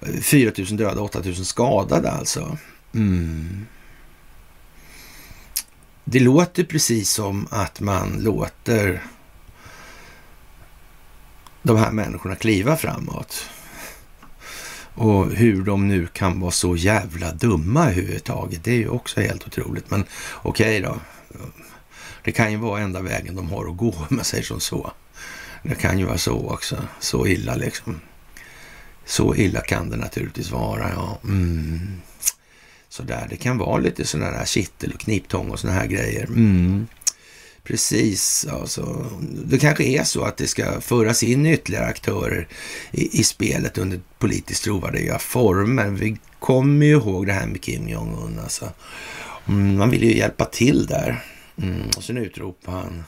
eh, 0.03 0.21
4 0.21 0.53
000 0.59 0.77
döda, 0.77 1.01
8 1.01 1.21
000 1.25 1.35
skadade 1.35 2.11
alltså. 2.11 2.59
Mm. 2.95 3.67
Det 6.09 6.21
låter 6.21 6.65
precis 6.65 7.11
som 7.11 7.49
att 7.51 7.81
man 7.81 8.19
låter 8.23 9.03
de 11.63 11.77
här 11.77 11.91
människorna 11.91 12.35
kliva 12.35 12.77
framåt. 12.77 13.51
Och 14.95 15.31
hur 15.31 15.63
de 15.63 15.89
nu 15.89 16.07
kan 16.07 16.41
vara 16.41 16.51
så 16.51 16.77
jävla 16.77 17.33
dumma 17.33 17.83
överhuvudtaget, 17.83 18.65
det 18.65 18.71
är 18.71 18.77
ju 18.77 18.89
också 18.89 19.21
helt 19.21 19.47
otroligt. 19.47 19.91
Men 19.91 20.05
okej 20.43 20.81
okay 20.81 20.81
då. 20.81 21.01
Det 22.25 22.33
kan 22.33 22.53
ju 22.53 22.59
vara 22.59 22.81
enda 22.81 23.01
vägen 23.03 23.37
de 23.37 23.51
har 23.51 23.71
att 23.71 23.77
gå, 23.77 23.91
om 23.91 24.17
man 24.17 24.25
säger 24.25 24.45
som 24.45 24.61
så. 24.61 24.93
Det 25.63 25.75
kan 25.75 25.99
ju 25.99 26.05
vara 26.05 26.19
så 26.19 26.51
också. 26.51 26.77
Så 27.01 27.27
illa 27.27 27.55
liksom. 27.55 28.01
Så 29.05 29.35
illa 29.35 29.61
kan 29.61 29.91
det 29.91 29.97
naturligtvis 29.97 30.51
vara, 30.51 30.91
ja. 30.91 31.19
Mm 31.25 32.01
sådär. 32.97 33.27
Det 33.31 33.37
kan 33.37 33.59
vara 33.59 33.79
lite 33.79 34.05
sådana 34.05 34.37
här 34.37 34.45
kittel 34.45 34.93
och 34.95 35.01
kniptång 35.01 35.51
och 35.51 35.61
sådana 35.61 35.79
här 35.79 35.87
grejer. 35.87 36.25
Mm. 36.25 36.87
Precis, 37.63 38.47
alltså. 38.51 39.07
Det 39.21 39.59
kanske 39.59 39.85
är 39.85 40.05
så 40.05 40.25
att 40.25 40.37
det 40.37 40.47
ska 40.47 40.81
föras 40.81 41.23
in 41.23 41.47
ytterligare 41.47 41.87
aktörer 41.87 42.49
i, 42.91 43.21
i 43.21 43.25
spelet 43.25 43.79
under 43.79 44.01
politiskt 44.19 44.65
trovärdiga 44.65 45.19
former. 45.19 45.89
Vi 45.89 46.17
kommer 46.39 46.87
ju 46.87 46.93
ihåg 46.93 47.27
det 47.27 47.33
här 47.33 47.47
med 47.47 47.61
Kim 47.63 47.89
Jong-Un. 47.89 48.39
Alltså. 48.39 48.73
Mm, 49.49 49.77
man 49.77 49.91
vill 49.91 50.03
ju 50.03 50.17
hjälpa 50.17 50.45
till 50.45 50.87
där. 50.87 51.25
Mm. 51.63 51.89
Och 51.97 52.05
sen 52.05 52.17
utropar 52.19 52.73
han 52.73 53.05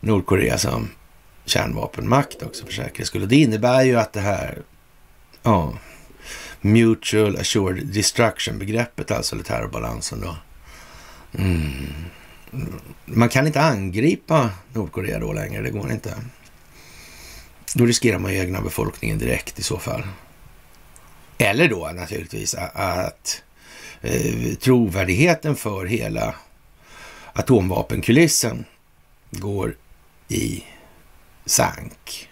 Nordkorea 0.00 0.58
som 0.58 0.88
kärnvapenmakt 1.44 2.42
också 2.42 2.66
för 2.66 2.72
säkerhets 2.72 3.08
skull. 3.08 3.22
Och 3.22 3.28
det 3.28 3.36
innebär 3.36 3.82
ju 3.82 3.96
att 3.96 4.12
det 4.12 4.20
här, 4.20 4.62
ja, 5.42 5.72
Mutual 6.64 7.36
Assured 7.36 7.86
Destruction-begreppet, 7.86 9.10
alltså, 9.10 9.34
eller 9.34 9.44
terrorbalansen 9.44 10.20
då. 10.20 10.36
Mm. 11.38 11.86
Man 13.04 13.28
kan 13.28 13.46
inte 13.46 13.60
angripa 13.60 14.50
Nordkorea 14.72 15.18
då 15.18 15.32
längre, 15.32 15.62
det 15.62 15.70
går 15.70 15.92
inte. 15.92 16.14
Då 17.74 17.86
riskerar 17.86 18.18
man 18.18 18.32
ju 18.32 18.38
egna 18.38 18.60
befolkningen 18.60 19.18
direkt 19.18 19.58
i 19.58 19.62
så 19.62 19.78
fall. 19.78 20.02
Eller 21.38 21.68
då 21.68 21.90
naturligtvis 21.94 22.54
att 22.74 23.42
eh, 24.02 24.54
trovärdigheten 24.54 25.56
för 25.56 25.86
hela 25.86 26.34
atomvapenkulissen 27.32 28.64
går 29.30 29.76
i 30.28 30.64
sank. 31.46 32.28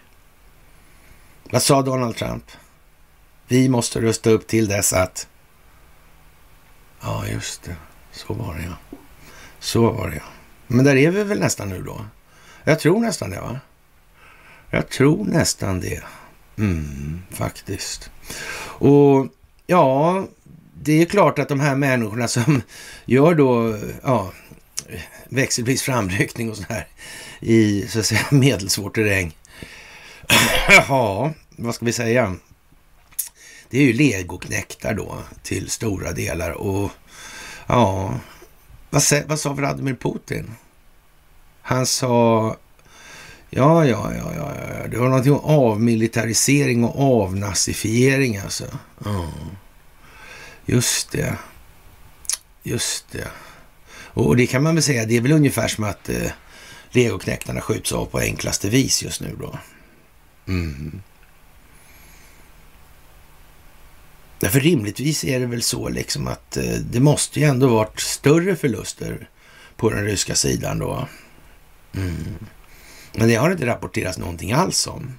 Vad 1.43 1.61
sa 1.61 1.81
Donald 1.81 2.15
Trump? 2.15 2.43
Vi 3.53 3.69
måste 3.69 4.01
rusta 4.01 4.29
upp 4.29 4.47
till 4.47 4.67
dess 4.67 4.93
att... 4.93 5.27
Ja, 7.01 7.27
just 7.27 7.63
det. 7.63 7.75
Så 8.11 8.33
var 8.33 8.55
det 8.55 8.63
ja. 8.63 8.97
Så 9.59 9.91
var 9.91 10.09
det 10.09 10.15
ja. 10.15 10.23
Men 10.67 10.85
där 10.85 10.95
är 10.95 11.11
vi 11.11 11.23
väl 11.23 11.39
nästan 11.39 11.69
nu 11.69 11.81
då? 11.81 12.05
Jag 12.63 12.79
tror 12.79 12.99
nästan 12.99 13.29
det 13.29 13.41
va? 13.41 13.59
Jag 14.69 14.89
tror 14.89 15.25
nästan 15.25 15.79
det. 15.79 16.03
Mm, 16.57 17.21
faktiskt. 17.31 18.11
Och 18.61 19.27
ja, 19.67 20.25
det 20.81 21.01
är 21.01 21.05
klart 21.05 21.39
att 21.39 21.49
de 21.49 21.59
här 21.59 21.75
människorna 21.75 22.27
som 22.27 22.61
gör 23.05 23.35
då 23.35 23.79
ja, 24.03 24.31
växelvis 25.29 25.81
framryckning 25.81 26.49
och 26.49 26.57
sådär 26.57 26.87
i 27.39 27.87
så 27.87 27.99
att 27.99 28.05
säga 28.05 28.25
medelsvår 28.31 28.89
terräng. 28.89 29.37
ja, 30.87 31.33
vad 31.49 31.75
ska 31.75 31.85
vi 31.85 31.93
säga? 31.93 32.35
Det 33.73 33.79
är 33.79 33.83
ju 33.83 33.93
legoknäktar 33.93 34.93
då 34.93 35.23
till 35.43 35.69
stora 35.69 36.11
delar. 36.11 36.51
Och 36.51 36.91
ja, 37.67 38.19
vad, 38.89 39.03
vad 39.27 39.39
sa 39.39 39.53
Vladimir 39.53 39.95
Putin? 39.95 40.51
Han 41.61 41.85
sa, 41.85 42.57
ja, 43.49 43.85
ja, 43.85 44.13
ja, 44.13 44.33
ja, 44.35 44.53
ja. 44.55 44.87
det 44.87 44.97
var 44.97 45.07
någonting 45.07 45.33
om 45.33 45.39
avmilitarisering 45.39 46.83
och 46.83 47.23
avnazifiering 47.23 48.37
alltså. 48.37 48.65
Ja. 49.05 49.31
Just 50.65 51.11
det. 51.11 51.37
Just 52.63 53.11
det. 53.11 53.27
Och 53.95 54.37
det 54.37 54.47
kan 54.47 54.63
man 54.63 54.75
väl 54.75 54.83
säga, 54.83 55.05
det 55.05 55.17
är 55.17 55.21
väl 55.21 55.31
ungefär 55.31 55.67
som 55.67 55.83
att 55.83 56.09
eh, 56.09 56.31
legoknäktarna 56.91 57.61
skjuts 57.61 57.91
av 57.91 58.05
på 58.05 58.19
enklaste 58.19 58.69
vis 58.69 59.03
just 59.03 59.21
nu 59.21 59.35
då. 59.39 59.59
Mm. 60.47 61.01
För 64.49 64.59
rimligtvis 64.59 65.23
är 65.23 65.39
det 65.39 65.45
väl 65.45 65.61
så 65.61 65.89
liksom 65.89 66.27
att 66.27 66.57
eh, 66.57 66.73
det 66.91 66.99
måste 66.99 67.39
ju 67.39 67.45
ändå 67.45 67.67
varit 67.67 67.99
större 67.99 68.55
förluster 68.55 69.29
på 69.75 69.89
den 69.89 70.05
ryska 70.05 70.35
sidan 70.35 70.79
då. 70.79 71.07
Mm. 71.95 72.35
Men 73.13 73.27
det 73.27 73.35
har 73.35 73.51
inte 73.51 73.65
rapporterats 73.65 74.17
någonting 74.17 74.51
alls 74.51 74.87
om. 74.87 75.13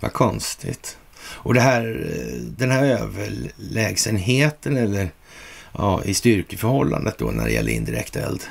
Vad 0.00 0.12
konstigt. 0.12 0.98
Och 1.24 1.54
det 1.54 1.60
här, 1.60 2.06
eh, 2.16 2.40
den 2.40 2.70
här 2.70 2.84
överlägsenheten 2.84 4.76
eller 4.76 5.10
ja, 5.72 6.04
i 6.04 6.14
styrkeförhållandet 6.14 7.18
då 7.18 7.30
när 7.30 7.44
det 7.44 7.52
gäller 7.52 7.72
indirekt 7.72 8.16
eld. 8.16 8.42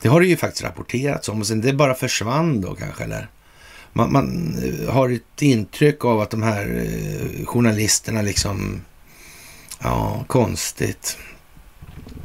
Det 0.00 0.08
har 0.08 0.20
det 0.20 0.26
ju 0.26 0.36
faktiskt 0.36 0.64
rapporterats 0.64 1.28
om 1.28 1.40
och 1.40 1.46
sen 1.46 1.60
det 1.60 1.72
bara 1.72 1.94
försvann 1.94 2.60
då 2.60 2.74
kanske 2.74 3.04
eller? 3.04 3.28
Man, 3.92 4.12
man, 4.12 4.58
eh, 4.64 4.94
har 4.94 5.10
ett 5.10 5.42
intryck 5.42 6.04
av 6.04 6.20
att 6.20 6.30
de 6.30 6.42
här 6.42 6.86
eh, 6.86 7.46
journalisterna 7.46 8.22
liksom, 8.22 8.84
ja, 9.82 10.24
konstigt. 10.28 11.18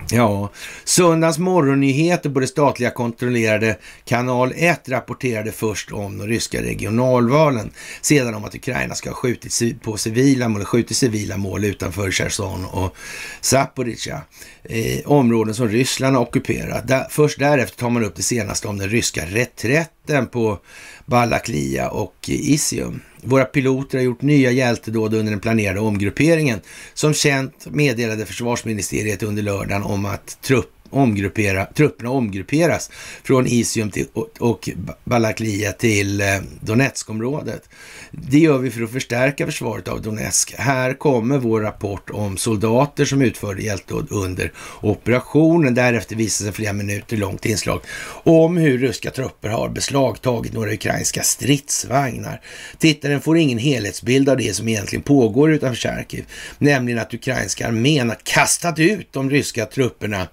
Ja, 0.09 0.49
söndagens 0.83 1.39
morgonnyheter 1.39 2.29
på 2.29 2.39
det 2.39 2.47
statliga 2.47 2.89
kontrollerade 2.89 3.77
kanal 4.05 4.53
1 4.55 4.89
rapporterade 4.89 5.51
först 5.51 5.91
om 5.91 6.17
de 6.17 6.27
ryska 6.27 6.61
regionalvalen, 6.61 7.71
sedan 8.01 8.35
om 8.35 8.45
att 8.45 8.55
Ukraina 8.55 8.95
ska 8.95 9.09
ha 9.09 9.15
skjutit 9.15 9.81
på 9.81 9.97
civila 9.97 10.49
mål, 10.49 10.65
skjutit 10.65 10.97
civila 10.97 11.37
mål 11.37 11.65
utanför 11.65 12.11
Cherson 12.11 12.65
och 12.65 12.95
Zaporizjzja, 13.41 14.21
eh, 14.69 14.99
områden 15.05 15.55
som 15.55 15.67
Ryssland 15.67 16.15
har 16.15 16.23
ockuperat. 16.23 16.87
Där, 16.87 17.07
först 17.09 17.39
därefter 17.39 17.77
tar 17.77 17.89
man 17.89 18.03
upp 18.03 18.15
det 18.15 18.23
senaste 18.23 18.67
om 18.67 18.77
den 18.77 18.89
ryska 18.89 19.25
reträtten 19.25 20.27
på 20.27 20.59
Balaklia 21.05 21.89
och 21.89 22.15
Isium. 22.27 23.01
Våra 23.21 23.45
piloter 23.45 23.97
har 23.97 24.05
gjort 24.05 24.21
nya 24.21 24.51
hjältedåd 24.51 25.13
under 25.13 25.31
den 25.31 25.39
planerade 25.39 25.79
omgrupperingen. 25.79 26.59
Som 26.93 27.13
känt 27.13 27.67
meddelade 27.71 28.25
försvarsministeriet 28.25 29.23
under 29.23 29.43
lördagen 29.43 29.83
om 29.83 30.05
att 30.05 30.41
trupp 30.41 30.76
omgruppera, 30.89 31.65
trupperna 31.65 32.09
omgrupperas 32.09 32.91
från 33.23 33.47
Isium 33.47 33.91
till, 33.91 34.07
och, 34.13 34.29
och 34.39 34.69
Balaklia 35.03 35.71
till 35.71 36.21
eh, 36.21 36.27
Donetskområdet. 36.61 37.69
Det 38.11 38.39
gör 38.39 38.57
vi 38.57 38.71
för 38.71 38.83
att 38.83 38.91
förstärka 38.91 39.45
försvaret 39.45 39.87
av 39.87 40.01
Donetsk. 40.01 40.53
Här 40.57 40.93
kommer 40.93 41.37
vår 41.37 41.61
rapport 41.61 42.09
om 42.09 42.37
soldater 42.37 43.05
som 43.05 43.21
utförde 43.21 43.61
hjältdåd 43.61 44.07
under 44.11 44.51
operationen. 44.81 45.73
Därefter 45.73 46.15
visas 46.15 46.47
en 46.47 46.53
flera 46.53 46.73
minuter 46.73 47.17
långt 47.17 47.45
inslag 47.45 47.81
om 48.23 48.57
hur 48.57 48.77
ryska 48.77 49.11
trupper 49.11 49.49
har 49.49 49.69
beslagtagit 49.69 50.53
några 50.53 50.73
ukrainska 50.73 51.21
stridsvagnar. 51.21 52.41
Tittaren 52.77 53.21
får 53.21 53.37
ingen 53.37 53.57
helhetsbild 53.57 54.29
av 54.29 54.37
det 54.37 54.55
som 54.55 54.67
egentligen 54.67 55.03
pågår 55.03 55.51
utanför 55.51 55.77
Charkiv, 55.81 56.25
nämligen 56.57 56.99
att 56.99 57.13
ukrainska 57.13 57.67
armén 57.67 58.09
har 58.09 58.17
kastat 58.23 58.79
ut 58.79 59.13
de 59.13 59.29
ryska 59.29 59.65
trupperna 59.65 60.27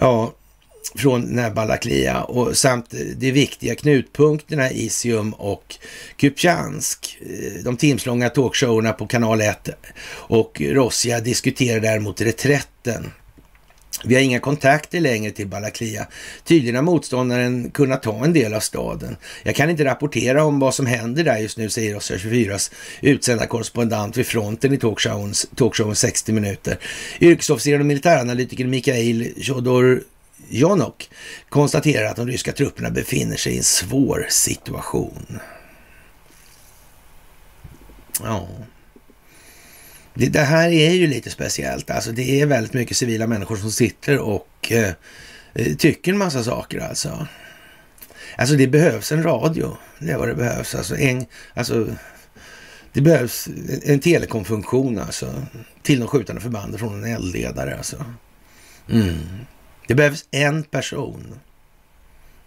ja, 0.00 0.32
från 0.94 1.54
Balaklia 1.54 2.22
och 2.22 2.56
samt 2.56 2.94
de 3.16 3.32
viktiga 3.32 3.74
knutpunkterna 3.74 4.70
Isium 4.70 5.32
och 5.32 5.76
Kupjansk. 6.16 7.18
Eh, 7.20 7.62
de 7.64 7.76
timslånga 7.76 8.28
talkshowerna 8.28 8.92
på 8.92 9.06
kanal 9.06 9.40
1 9.40 9.68
och 10.10 10.60
Rossia 10.60 11.20
diskuterar 11.20 11.80
däremot 11.80 12.20
reträtten. 12.20 13.10
Vi 14.04 14.14
har 14.14 14.22
inga 14.22 14.40
kontakter 14.40 15.00
längre 15.00 15.30
till 15.30 15.46
Balaklia. 15.46 16.06
Tydligen 16.44 16.74
har 16.74 16.82
motståndaren 16.82 17.70
kunnat 17.70 18.02
ta 18.02 18.24
en 18.24 18.32
del 18.32 18.54
av 18.54 18.60
staden. 18.60 19.16
Jag 19.42 19.54
kan 19.54 19.70
inte 19.70 19.84
rapportera 19.84 20.44
om 20.44 20.58
vad 20.58 20.74
som 20.74 20.86
händer 20.86 21.24
där 21.24 21.38
just 21.38 21.58
nu, 21.58 21.70
säger 21.70 21.94
Rossia 21.94 22.16
24s 22.16 22.72
utsända 23.00 23.46
korrespondent 23.46 24.16
vid 24.16 24.26
fronten 24.26 24.74
i 24.74 24.78
talkshowen, 24.78 25.34
talkshowen 25.54 25.96
60 25.96 26.32
minuter. 26.32 26.78
Yrkesofficeren 27.20 27.80
och 27.80 27.86
militäranalytikern 27.86 28.70
Mikhail 28.70 29.34
Chodor 29.42 30.02
Jonok 30.48 31.10
konstaterar 31.48 32.06
att 32.10 32.16
de 32.16 32.26
ryska 32.26 32.52
trupperna 32.52 32.90
befinner 32.90 33.36
sig 33.36 33.52
i 33.52 33.56
en 33.58 33.62
svår 33.62 34.26
situation. 34.28 35.40
Ja, 38.22 38.48
det, 40.18 40.28
det 40.28 40.40
här 40.40 40.70
är 40.70 40.90
ju 40.90 41.06
lite 41.06 41.30
speciellt. 41.30 41.90
Alltså 41.90 42.12
det 42.12 42.40
är 42.40 42.46
väldigt 42.46 42.72
mycket 42.72 42.96
civila 42.96 43.26
människor 43.26 43.56
som 43.56 43.70
sitter 43.70 44.18
och 44.18 44.72
eh, 44.72 44.92
eh, 45.54 45.74
tycker 45.76 46.12
en 46.12 46.18
massa 46.18 46.44
saker 46.44 46.78
alltså. 46.78 47.26
Alltså 48.36 48.54
det 48.54 48.66
behövs 48.66 49.12
en 49.12 49.22
radio. 49.22 49.76
Det 49.98 50.10
är 50.10 50.18
vad 50.18 50.28
det 50.28 50.34
behövs. 50.34 50.74
Alltså, 50.74 50.96
en, 50.96 51.26
alltså 51.54 51.86
det 52.92 53.00
behövs 53.00 53.48
en 53.82 54.00
telekomfunktion 54.00 54.98
alltså. 54.98 55.42
Till 55.82 56.00
de 56.00 56.08
skjutande 56.08 56.42
förbanden 56.42 56.78
från 56.78 57.04
en 57.04 57.14
eldledare 57.14 57.76
alltså. 57.76 58.04
Mm. 58.90 59.18
Det 59.86 59.94
behövs 59.94 60.24
en 60.30 60.62
person. 60.62 61.40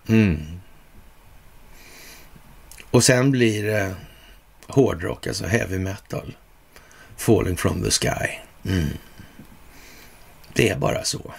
Mm. 0.08 0.38
Och 2.92 3.04
sen 3.04 3.32
blir 3.32 3.64
det 3.64 3.96
hårdrock, 4.68 5.28
alltså 5.28 5.46
heavy 5.46 5.80
metal. 5.80 6.36
Falling 7.22 7.58
from 7.58 7.84
the 7.84 7.92
sky. 7.92 8.40
Mm. 8.66 8.98
Det 10.54 10.70
är 10.70 10.78
bara 10.78 11.04
så. 11.04 11.34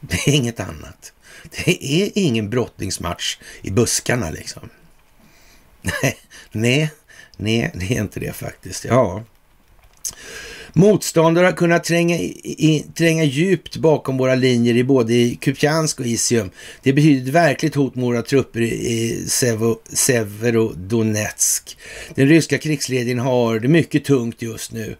Det 0.00 0.28
är 0.28 0.34
inget 0.34 0.60
annat. 0.60 1.12
Det 1.50 1.84
är 2.02 2.10
ingen 2.14 2.50
brottningsmatch 2.50 3.38
i 3.62 3.70
buskarna 3.70 4.30
liksom. 4.30 4.68
Nej, 5.82 6.18
nej, 6.52 6.90
nej, 7.36 7.70
det 7.74 7.96
är 7.96 8.00
inte 8.00 8.20
det 8.20 8.32
faktiskt. 8.32 8.84
Ja. 8.84 9.24
Motståndare 10.78 11.44
har 11.44 11.52
kunnat 11.52 11.84
tränga, 11.84 12.16
i, 12.16 12.84
tränga 12.94 13.24
djupt 13.24 13.76
bakom 13.76 14.18
våra 14.18 14.34
linjer 14.34 14.76
i 14.76 14.84
både 14.84 15.14
i 15.14 15.38
Kupjansk 15.40 16.00
och 16.00 16.06
Isium. 16.06 16.50
Det 16.82 16.92
betyder 16.92 17.22
ett 17.22 17.34
verkligt 17.34 17.74
hot 17.74 17.94
mot 17.94 18.04
våra 18.04 18.22
trupper 18.22 18.60
i 18.60 19.24
Sevo, 19.28 19.78
Severodonetsk. 19.92 21.78
Den 22.14 22.28
ryska 22.28 22.58
krigsledningen 22.58 23.18
har 23.18 23.58
det 23.58 23.68
mycket 23.68 24.04
tungt 24.04 24.42
just 24.42 24.72
nu. 24.72 24.96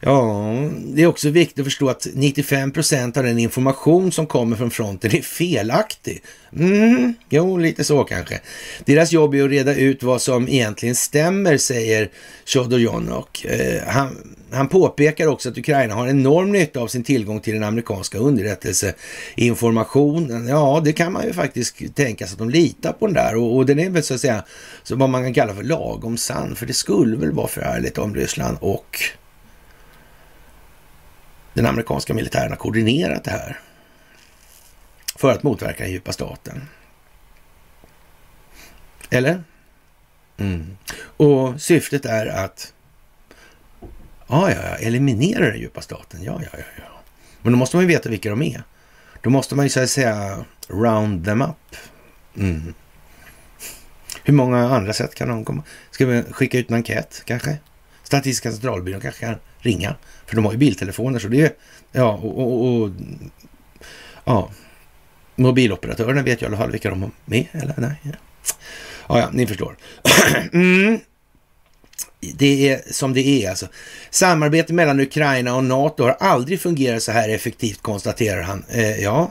Ja, 0.00 0.54
det 0.86 1.02
är 1.02 1.06
också 1.06 1.28
viktigt 1.28 1.58
att 1.58 1.64
förstå 1.64 1.88
att 1.88 2.06
95 2.14 2.72
procent 2.72 3.16
av 3.16 3.24
den 3.24 3.38
information 3.38 4.12
som 4.12 4.26
kommer 4.26 4.56
från 4.56 4.70
fronten 4.70 5.16
är 5.16 5.22
felaktig. 5.22 6.22
Mm, 6.56 7.14
jo, 7.28 7.58
lite 7.58 7.84
så 7.84 8.04
kanske. 8.04 8.40
Deras 8.84 9.12
jobb 9.12 9.34
är 9.34 9.44
att 9.44 9.50
reda 9.50 9.74
ut 9.74 10.02
vad 10.02 10.22
som 10.22 10.48
egentligen 10.48 10.94
stämmer, 10.94 11.56
säger 11.56 12.10
Chodorjonok. 12.46 13.44
Eh, 13.44 13.82
han, 13.86 14.36
han 14.54 14.68
påpekar 14.68 15.26
också 15.26 15.48
att 15.48 15.58
Ukraina 15.58 15.94
har 15.94 16.08
enorm 16.08 16.52
nytta 16.52 16.80
av 16.80 16.88
sin 16.88 17.04
tillgång 17.04 17.40
till 17.40 17.54
den 17.54 17.64
amerikanska 17.64 18.18
underrättelseinformationen. 18.18 20.48
Ja, 20.48 20.80
det 20.84 20.92
kan 20.92 21.12
man 21.12 21.24
ju 21.24 21.32
faktiskt 21.32 21.94
tänka 21.94 22.26
sig 22.26 22.34
att 22.34 22.38
de 22.38 22.50
litar 22.50 22.92
på 22.92 23.06
den 23.06 23.14
där 23.14 23.36
och, 23.36 23.56
och 23.56 23.66
den 23.66 23.78
är 23.78 23.90
väl 23.90 24.02
så 24.02 24.14
att 24.14 24.20
säga 24.20 24.44
så 24.82 24.96
vad 24.96 25.10
man 25.10 25.22
kan 25.22 25.34
kalla 25.34 25.54
för 25.54 25.62
lagom 25.62 26.16
sann. 26.16 26.56
För 26.56 26.66
det 26.66 26.72
skulle 26.72 27.16
väl 27.16 27.32
vara 27.32 27.48
förärligt 27.48 27.98
om 27.98 28.14
Ryssland 28.14 28.58
och 28.60 29.00
den 31.54 31.66
amerikanska 31.66 32.14
militären 32.14 32.50
har 32.50 32.56
koordinerat 32.56 33.24
det 33.24 33.30
här 33.30 33.60
för 35.16 35.32
att 35.32 35.42
motverka 35.42 35.82
den 35.82 35.92
djupa 35.92 36.12
staten. 36.12 36.68
Eller? 39.10 39.44
Mm. 40.36 40.76
Och 41.16 41.60
syftet 41.60 42.04
är 42.04 42.26
att 42.26 42.73
ja, 44.26 44.50
ja, 44.50 44.56
ja, 44.62 44.76
eliminera 44.76 45.50
den 45.50 45.58
djupa 45.58 45.80
staten. 45.80 46.22
Ja, 46.22 46.40
ja, 46.42 46.48
ja, 46.52 46.64
ja. 46.76 47.00
Men 47.42 47.52
då 47.52 47.58
måste 47.58 47.76
man 47.76 47.82
ju 47.82 47.88
veta 47.88 48.08
vilka 48.08 48.30
de 48.30 48.42
är. 48.42 48.62
Då 49.22 49.30
måste 49.30 49.54
man 49.54 49.64
ju 49.64 49.68
så 49.68 49.80
att 49.80 49.90
säga 49.90 50.44
round 50.68 51.24
them 51.24 51.42
up. 51.42 51.76
Mm. 52.36 52.74
Hur 54.24 54.34
många 54.34 54.76
andra 54.76 54.92
sätt 54.92 55.14
kan 55.14 55.28
de 55.28 55.44
komma? 55.44 55.62
Ska 55.90 56.06
vi 56.06 56.22
skicka 56.22 56.58
ut 56.58 56.70
en 56.70 56.74
enkät 56.74 57.22
kanske? 57.24 57.58
Statistiska 58.02 58.52
centralbyrån 58.52 59.00
kanske 59.00 59.26
kan 59.26 59.36
ringa. 59.58 59.96
För 60.26 60.36
de 60.36 60.44
har 60.44 60.52
ju 60.52 60.58
biltelefoner 60.58 61.18
så 61.18 61.28
det 61.28 61.40
är... 61.40 61.52
Ja, 61.92 62.12
och, 62.12 62.38
och, 62.38 62.82
och 62.82 62.90
ja. 64.24 64.50
Mobiloperatörerna 65.36 66.22
vet 66.22 66.42
ju 66.42 66.44
i 66.44 66.48
alla 66.48 66.56
fall 66.56 66.70
vilka 66.70 66.90
de 66.90 67.02
har 67.02 67.10
med, 67.24 67.46
eller 67.52 67.74
nej? 67.76 67.94
Ja, 68.02 68.12
ja, 69.08 69.18
ja 69.18 69.28
ni 69.32 69.46
förstår. 69.46 69.76
mm. 70.52 71.00
Det 72.32 72.70
är 72.70 72.82
som 72.90 73.14
det 73.14 73.26
är 73.26 73.50
alltså. 73.50 73.66
Samarbete 74.10 74.72
mellan 74.72 75.00
Ukraina 75.00 75.56
och 75.56 75.64
NATO 75.64 76.02
har 76.02 76.16
aldrig 76.20 76.60
fungerat 76.60 77.02
så 77.02 77.12
här 77.12 77.28
effektivt, 77.28 77.82
konstaterar 77.82 78.42
han. 78.42 78.64
Eh, 78.68 79.02
ja, 79.02 79.30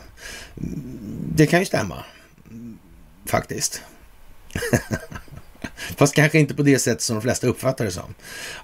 det 1.36 1.46
kan 1.46 1.60
ju 1.60 1.66
stämma. 1.66 2.04
Faktiskt. 3.26 3.82
Fast 5.98 6.16
kanske 6.16 6.40
inte 6.40 6.54
på 6.54 6.64
det 6.64 6.80
sättet 6.80 7.02
som 7.02 7.16
de 7.16 7.22
flesta 7.22 7.48
uppfattar 7.48 7.86
det 7.86 7.92
som. 7.92 8.14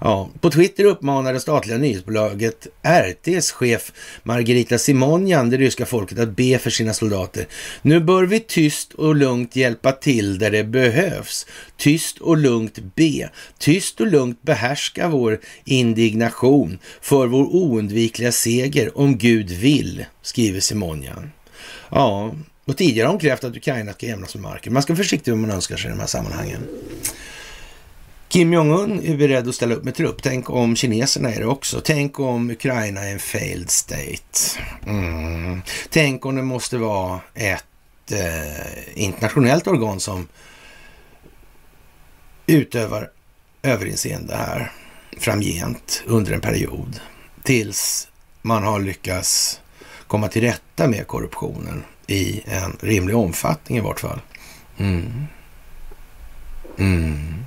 Ja, 0.00 0.30
på 0.40 0.50
Twitter 0.50 0.84
uppmanar 0.84 1.32
det 1.32 1.40
statliga 1.40 1.78
nyhetsbolaget 1.78 2.66
RTs 2.82 3.50
chef 3.50 3.92
Margarita 4.22 4.78
Simonjan 4.78 5.50
det 5.50 5.56
ryska 5.56 5.86
folket 5.86 6.18
att 6.18 6.36
be 6.36 6.58
för 6.58 6.70
sina 6.70 6.94
soldater. 6.94 7.46
Nu 7.82 8.00
bör 8.00 8.22
vi 8.22 8.40
tyst 8.40 8.92
och 8.92 9.16
lugnt 9.16 9.56
hjälpa 9.56 9.92
till 9.92 10.38
där 10.38 10.50
det 10.50 10.64
behövs. 10.64 11.46
Tyst 11.76 12.18
och 12.18 12.36
lugnt 12.36 12.78
be. 12.94 13.30
Tyst 13.58 14.00
och 14.00 14.06
lugnt 14.06 14.42
behärska 14.42 15.08
vår 15.08 15.40
indignation 15.64 16.78
för 17.00 17.26
vår 17.26 17.44
oundvikliga 17.44 18.32
seger 18.32 18.98
om 18.98 19.18
Gud 19.18 19.50
vill, 19.50 20.04
skriver 20.22 20.60
Simonjan. 20.60 21.30
Ja, 21.90 22.34
och 22.64 22.76
tidigare 22.76 23.06
har 23.06 23.12
hon 23.12 23.20
krävt 23.20 23.44
att 23.44 23.56
Ukraina 23.56 23.92
ska 23.92 24.06
jämnas 24.06 24.34
med 24.34 24.42
marken. 24.42 24.72
Man 24.72 24.82
ska 24.82 24.92
vara 24.92 25.02
försiktig 25.02 25.30
med 25.30 25.38
vad 25.38 25.48
man 25.48 25.56
önskar 25.56 25.76
sig 25.76 25.88
i 25.88 25.92
de 25.92 26.00
här 26.00 26.06
sammanhangen. 26.06 26.68
Kim 28.28 28.52
Jong-Un 28.52 29.02
är 29.04 29.16
beredd 29.16 29.48
att 29.48 29.54
ställa 29.54 29.74
upp 29.74 29.84
med 29.84 29.94
trupp. 29.94 30.22
Tänk 30.22 30.50
om 30.50 30.76
kineserna 30.76 31.30
är 31.30 31.40
det 31.40 31.46
också. 31.46 31.80
Tänk 31.84 32.20
om 32.20 32.50
Ukraina 32.50 33.00
är 33.00 33.12
en 33.12 33.18
failed 33.18 33.70
state. 33.70 34.60
Mm. 34.86 35.62
Tänk 35.90 36.26
om 36.26 36.36
det 36.36 36.42
måste 36.42 36.78
vara 36.78 37.20
ett 37.34 38.12
eh, 38.12 39.02
internationellt 39.02 39.66
organ 39.66 40.00
som 40.00 40.28
utövar 42.46 43.10
överinseende 43.62 44.36
här 44.36 44.72
framgent 45.18 46.02
under 46.06 46.32
en 46.32 46.40
period 46.40 47.00
tills 47.42 48.08
man 48.42 48.62
har 48.62 48.80
lyckats 48.80 49.60
komma 50.06 50.28
till 50.28 50.42
rätta 50.42 50.88
med 50.88 51.06
korruptionen 51.06 51.84
i 52.10 52.42
en 52.44 52.76
rimlig 52.80 53.16
omfattning 53.16 53.78
i 53.78 53.80
vart 53.80 54.00
fall. 54.00 54.20
Mm. 54.78 55.24
Mm. 56.78 57.44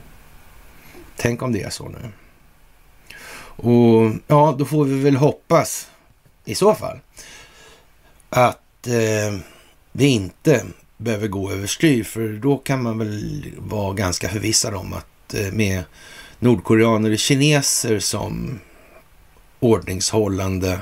Tänk 1.16 1.42
om 1.42 1.54
det 1.54 1.62
är 1.62 1.70
så 1.70 1.90
nu. 1.90 2.12
Och 3.56 4.12
ja, 4.28 4.56
då 4.60 4.66
får 4.66 4.86
vi 4.86 5.00
väl 5.00 5.16
hoppas 5.16 5.88
i 6.46 6.56
så 6.56 6.76
fall 6.76 7.00
att 8.30 8.88
eh, 8.88 9.40
det 9.92 10.08
inte 10.08 10.66
behöver 10.98 11.28
gå 11.28 11.52
överstyr, 11.52 12.04
för 12.04 12.28
då 12.28 12.58
kan 12.58 12.84
man 12.84 12.98
väl 12.98 13.46
vara 13.58 13.94
ganska 13.94 14.30
förvissad 14.30 14.76
om 14.76 14.94
att 14.94 15.34
eh, 15.34 15.52
med 15.52 15.84
nordkoreaner 16.40 17.12
och 17.12 17.20
kineser 17.20 18.00
som 18.00 18.60
ordningshållande 19.60 20.80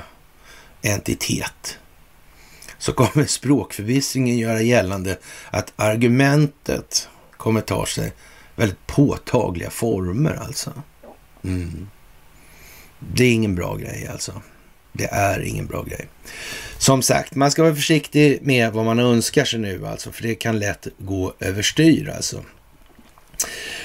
entitet 0.82 1.78
så 2.82 2.92
kommer 2.92 3.26
språkförvissningen 3.26 4.38
göra 4.38 4.62
gällande 4.62 5.18
att 5.50 5.72
argumentet 5.76 7.08
kommer 7.36 7.60
ta 7.60 7.86
sig 7.86 8.12
väldigt 8.56 8.86
påtagliga 8.86 9.70
former 9.70 10.34
alltså. 10.34 10.72
Mm. 11.44 11.88
Det 12.98 13.24
är 13.24 13.32
ingen 13.32 13.54
bra 13.54 13.76
grej 13.76 14.08
alltså. 14.12 14.42
Det 14.92 15.04
är 15.04 15.40
ingen 15.40 15.66
bra 15.66 15.82
grej. 15.82 16.08
Som 16.78 17.02
sagt, 17.02 17.34
man 17.34 17.50
ska 17.50 17.62
vara 17.62 17.74
försiktig 17.74 18.38
med 18.42 18.72
vad 18.72 18.84
man 18.84 18.98
önskar 18.98 19.44
sig 19.44 19.60
nu 19.60 19.86
alltså, 19.86 20.12
för 20.12 20.22
det 20.22 20.34
kan 20.34 20.58
lätt 20.58 20.86
gå 20.98 21.34
överstyr 21.40 22.08
alltså. 22.08 22.42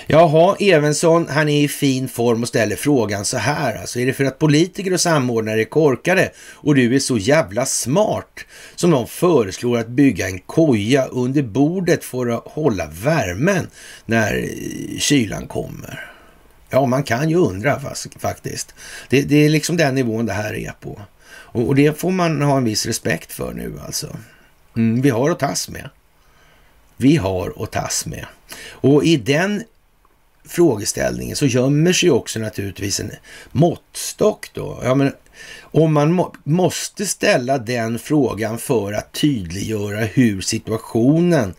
Jaha, 0.10 0.56
Evensson, 0.60 1.28
han 1.30 1.50
är 1.50 1.64
i 1.64 1.68
fin 1.68 2.08
form 2.08 2.42
och 2.42 2.48
ställer 2.48 2.76
frågan 2.76 3.26
så 3.26 3.38
här. 3.38 3.76
Alltså, 3.76 4.00
är 4.00 4.06
det 4.06 4.14
för 4.14 4.24
att 4.24 4.40
politiker 4.40 4.94
och 4.94 5.02
samordnare 5.02 5.62
är 5.62 5.66
korkade 5.66 6.32
och 6.40 6.76
du 6.76 6.96
är 6.96 7.00
så 7.00 7.18
jävla 7.18 7.66
smart 7.66 8.40
som 8.76 8.92
de 8.92 9.08
föreslår 9.08 9.78
att 9.78 9.88
bygga 9.88 10.28
en 10.28 10.40
koja 10.40 11.06
under 11.06 11.42
bordet 11.42 12.04
för 12.04 12.28
att 12.28 12.44
hålla 12.46 12.88
värmen 12.88 13.68
när 14.06 14.38
eh, 14.38 15.00
kylan 15.00 15.48
kommer? 15.48 16.12
Ja, 16.70 16.86
man 16.86 17.04
kan 17.04 17.30
ju 17.30 17.36
undra 17.36 17.82
faktiskt. 18.20 18.76
Det, 19.10 19.22
det 19.22 19.46
är 19.46 19.50
liksom 19.50 19.78
den 19.78 19.96
nivån 19.96 20.26
det 20.26 20.34
här 20.34 20.54
är 20.54 20.72
på. 20.80 21.02
Och, 21.28 21.68
och, 21.68 21.76
det 21.76 22.00
får 22.00 22.12
man 22.12 22.42
ha 22.42 22.58
en 22.58 22.64
viss 22.64 22.86
respekt 22.86 23.32
för 23.32 23.54
nu 23.54 23.80
alltså. 23.86 24.18
Mm, 24.76 25.02
vi 25.02 25.10
har 25.10 25.30
att 25.30 25.40
tas 25.40 25.70
med. 25.70 25.90
Vi 26.98 27.16
har 27.16 27.64
att 27.64 27.72
tas 27.72 28.06
med. 28.06 28.26
Och 28.70 29.04
i 29.04 29.18
den 29.18 29.64
frågeställningen 30.48 31.36
så 31.36 31.46
gömmer 31.46 31.94
sig 31.94 32.12
också 32.12 32.40
naturligtvis 32.40 33.00
en 33.00 33.12
måttstock 33.52 34.50
då. 34.54 34.82
Ja, 34.84 34.96
men 34.96 35.12
om 35.62 35.94
man 35.94 36.12
må, 36.12 36.34
måste 36.44 37.06
ställa 37.06 37.58
den 37.58 38.00
frågan 38.00 38.58
för 38.58 38.94
att 38.94 39.12
tydliggöra 39.12 40.00
hur 40.00 40.42
situationen 40.42 41.54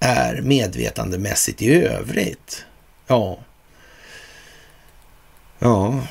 är 0.00 0.40
medvetandemässigt 0.42 1.62
i 1.62 1.74
övrigt. 1.74 2.64
Ja. 3.06 3.38
Ja. 5.58 6.06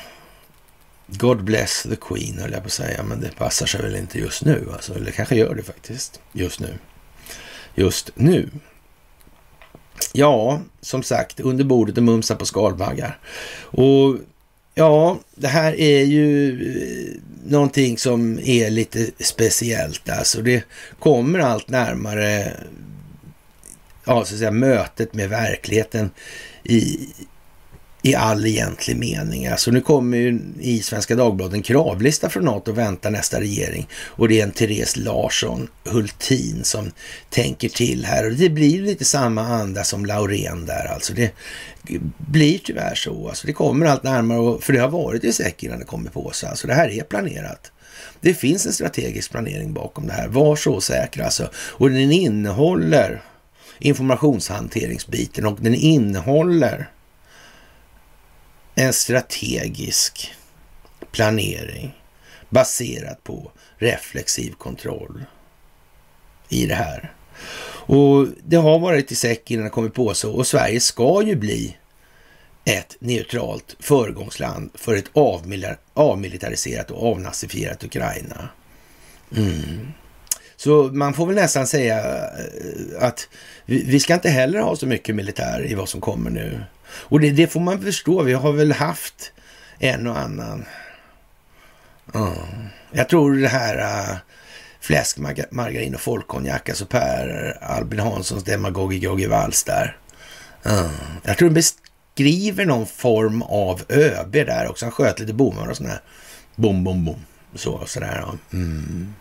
God 1.06 1.44
bless 1.44 1.82
the 1.82 1.96
Queen 1.96 2.38
höll 2.38 2.52
jag 2.52 2.60
på 2.60 2.66
att 2.66 2.72
säga, 2.72 3.02
men 3.02 3.20
det 3.20 3.36
passar 3.36 3.66
sig 3.66 3.82
väl 3.82 3.96
inte 3.96 4.18
just 4.18 4.44
nu. 4.44 4.68
Alltså, 4.72 4.94
eller 4.94 5.10
kanske 5.10 5.36
gör 5.36 5.54
det 5.54 5.62
faktiskt 5.62 6.20
just 6.32 6.60
nu. 6.60 6.78
Just 7.74 8.10
nu. 8.14 8.50
Ja, 10.12 10.60
som 10.80 11.02
sagt, 11.02 11.40
under 11.40 11.64
bordet 11.64 11.96
och 11.96 12.02
mumsa 12.02 12.36
på 12.36 12.46
skalbaggar. 12.46 13.18
Och 13.60 14.16
ja, 14.74 15.18
det 15.34 15.48
här 15.48 15.80
är 15.80 16.04
ju 16.04 16.52
eh, 16.52 17.20
någonting 17.50 17.98
som 17.98 18.38
är 18.38 18.70
lite 18.70 19.10
speciellt. 19.18 20.08
Alltså 20.08 20.42
det 20.42 20.64
kommer 20.98 21.38
allt 21.38 21.68
närmare 21.68 22.52
ja, 24.04 24.24
så 24.24 24.34
att 24.34 24.38
säga, 24.38 24.50
mötet 24.50 25.14
med 25.14 25.28
verkligheten 25.28 26.10
i, 26.64 27.08
i 28.04 28.14
all 28.14 28.46
egentlig 28.46 28.96
mening. 28.96 29.46
Alltså 29.46 29.70
nu 29.70 29.80
kommer 29.80 30.16
ju 30.16 30.40
i 30.60 30.82
Svenska 30.82 31.14
Dagbladet 31.14 31.54
en 31.54 31.62
kravlista 31.62 32.28
från 32.28 32.44
NATO 32.44 32.70
och 32.70 32.78
väntar 32.78 33.10
nästa 33.10 33.40
regering. 33.40 33.88
Och 34.06 34.28
det 34.28 34.40
är 34.40 34.42
en 34.42 34.52
Therese 34.52 34.96
Larsson 34.96 35.68
Hultin 35.84 36.64
som 36.64 36.90
tänker 37.30 37.68
till 37.68 38.04
här. 38.04 38.26
Och 38.26 38.32
det 38.32 38.50
blir 38.50 38.82
lite 38.82 39.04
samma 39.04 39.42
anda 39.42 39.84
som 39.84 40.06
Laurén 40.06 40.66
där 40.66 40.84
alltså. 40.84 41.12
Det 41.12 41.30
blir 42.16 42.58
tyvärr 42.58 42.94
så. 42.94 43.28
Alltså 43.28 43.46
det 43.46 43.52
kommer 43.52 43.86
allt 43.86 44.02
närmare, 44.02 44.60
för 44.60 44.72
det 44.72 44.78
har 44.78 44.88
varit 44.88 45.24
i 45.24 45.32
säck 45.32 45.62
innan 45.62 45.78
det 45.78 45.84
kommer 45.84 46.10
på 46.10 46.30
sig. 46.30 46.48
Alltså 46.48 46.66
det 46.66 46.74
här 46.74 46.88
är 46.88 47.02
planerat. 47.02 47.72
Det 48.20 48.34
finns 48.34 48.66
en 48.66 48.72
strategisk 48.72 49.30
planering 49.30 49.72
bakom 49.72 50.06
det 50.06 50.12
här. 50.12 50.28
Var 50.28 50.56
så 50.56 50.80
säkra 50.80 51.24
alltså. 51.24 51.50
Och 51.54 51.90
den 51.90 52.12
innehåller 52.12 53.22
informationshanteringsbiten 53.78 55.46
och 55.46 55.58
den 55.60 55.74
innehåller 55.74 56.90
en 58.74 58.92
strategisk 58.92 60.34
planering 61.12 61.94
baserat 62.48 63.24
på 63.24 63.50
reflexiv 63.78 64.52
kontroll 64.52 65.24
i 66.48 66.66
det 66.66 66.74
här. 66.74 67.12
Och 67.86 68.26
det 68.44 68.56
har 68.56 68.78
varit 68.78 69.12
i 69.12 69.14
säck 69.14 69.50
innan 69.50 69.64
det 69.64 69.70
kommit 69.70 69.94
på 69.94 70.14
så 70.14 70.32
och 70.32 70.46
Sverige 70.46 70.80
ska 70.80 71.22
ju 71.22 71.36
bli 71.36 71.76
ett 72.64 72.96
neutralt 72.98 73.76
föregångsland 73.80 74.70
för 74.74 74.96
ett 74.96 75.10
avmilitariserat 75.94 76.90
och 76.90 77.10
avnazifierat 77.10 77.84
Ukraina. 77.84 78.48
Mm. 79.36 79.88
Så 80.56 80.82
man 80.82 81.14
får 81.14 81.26
väl 81.26 81.34
nästan 81.34 81.66
säga 81.66 81.98
eh, 81.98 83.02
att 83.06 83.28
vi 83.64 84.00
ska 84.00 84.14
inte 84.14 84.30
heller 84.30 84.60
ha 84.60 84.76
så 84.76 84.86
mycket 84.86 85.14
militär 85.14 85.66
i 85.70 85.74
vad 85.74 85.88
som 85.88 86.00
kommer 86.00 86.30
nu. 86.30 86.60
Och 86.96 87.20
det, 87.20 87.30
det 87.30 87.46
får 87.46 87.60
man 87.60 87.82
förstå. 87.82 88.22
Vi 88.22 88.32
har 88.32 88.52
väl 88.52 88.72
haft 88.72 89.32
en 89.78 90.06
och 90.06 90.18
annan. 90.18 90.64
Mm. 92.14 92.32
Jag 92.92 93.08
tror 93.08 93.36
det 93.36 93.48
här 93.48 93.78
äh, 93.78 94.10
uh, 94.10 94.16
fläskmargarin 94.80 95.94
och 95.94 96.00
folkkonjak, 96.00 96.68
alltså 96.68 96.86
Per 96.86 97.58
Albin 97.62 98.00
Hanssons 98.00 98.44
demagogi 98.44 99.26
vals 99.26 99.64
där. 99.64 99.96
Mm. 100.64 100.90
Jag 101.22 101.38
tror 101.38 101.48
den 101.48 101.54
beskriver 101.54 102.66
någon 102.66 102.86
form 102.86 103.42
av 103.42 103.82
ÖB 103.88 104.32
där 104.32 104.68
också. 104.70 104.84
Han 104.84 104.92
sköt 104.92 105.18
lite 105.18 105.32
bommar 105.32 105.68
och 105.68 105.76
sådär. 105.76 106.00
Bom, 106.56 106.84
bom, 106.84 107.04
bom. 107.04 107.24
Så, 107.54 107.86
sådär. 107.86 108.24
Mm. 108.52 109.14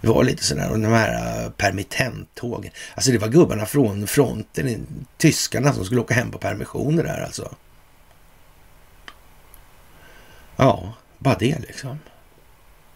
Det 0.00 0.08
var 0.08 0.24
lite 0.24 0.44
sådär, 0.44 0.70
och 0.70 0.78
de 0.78 0.92
här 0.92 1.44
äh, 1.44 1.50
permittenttågen. 1.50 2.72
Alltså 2.94 3.10
det 3.10 3.18
var 3.18 3.28
gubbarna 3.28 3.66
från 3.66 4.06
fronten, 4.06 4.86
tyskarna 5.16 5.72
som 5.72 5.84
skulle 5.84 6.00
åka 6.00 6.14
hem 6.14 6.30
på 6.30 6.38
permissioner 6.38 7.02
där 7.02 7.24
alltså. 7.24 7.54
Ja, 10.56 10.92
bara 11.18 11.34
det 11.34 11.58
liksom. 11.58 11.98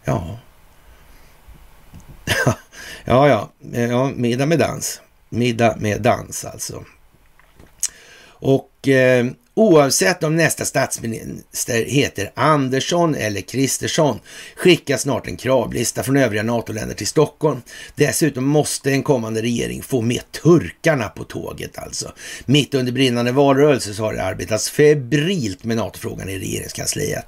Ja. 0.05 0.38
ja, 3.05 3.29
ja, 3.29 3.51
ja, 3.71 4.11
middag 4.15 4.47
med 4.47 4.59
dans. 4.59 5.01
Middag 5.29 5.77
med 5.77 6.03
dans 6.03 6.45
alltså. 6.45 6.85
Och 8.25 8.88
eh, 8.88 9.27
Oavsett 9.55 10.25
om 10.25 10.37
nästa 10.37 10.65
statsminister 10.65 11.85
heter 11.85 12.31
Andersson 12.35 13.15
eller 13.15 13.41
Kristersson 13.41 14.21
skickas 14.57 15.03
snart 15.03 15.29
en 15.29 15.37
kravlista 15.37 16.03
från 16.03 16.17
övriga 16.17 16.43
NATO-länder 16.43 16.95
till 16.95 17.07
Stockholm. 17.07 17.62
Dessutom 17.95 18.45
måste 18.45 18.91
en 18.91 19.03
kommande 19.03 19.43
regering 19.43 19.83
få 19.83 20.01
med 20.01 20.33
turkarna 20.43 21.09
på 21.09 21.25
tåget 21.25 21.79
alltså. 21.79 22.12
Mitt 22.47 22.75
under 22.75 22.93
brinnande 22.93 23.33
valrörelse 23.33 23.95
så 23.95 24.03
har 24.03 24.12
det 24.12 24.25
arbetats 24.25 24.71
febrilt 24.71 25.65
med 25.65 25.77
NATO-frågan 25.77 26.29
i 26.29 26.38
regeringskansliet. 26.38 27.27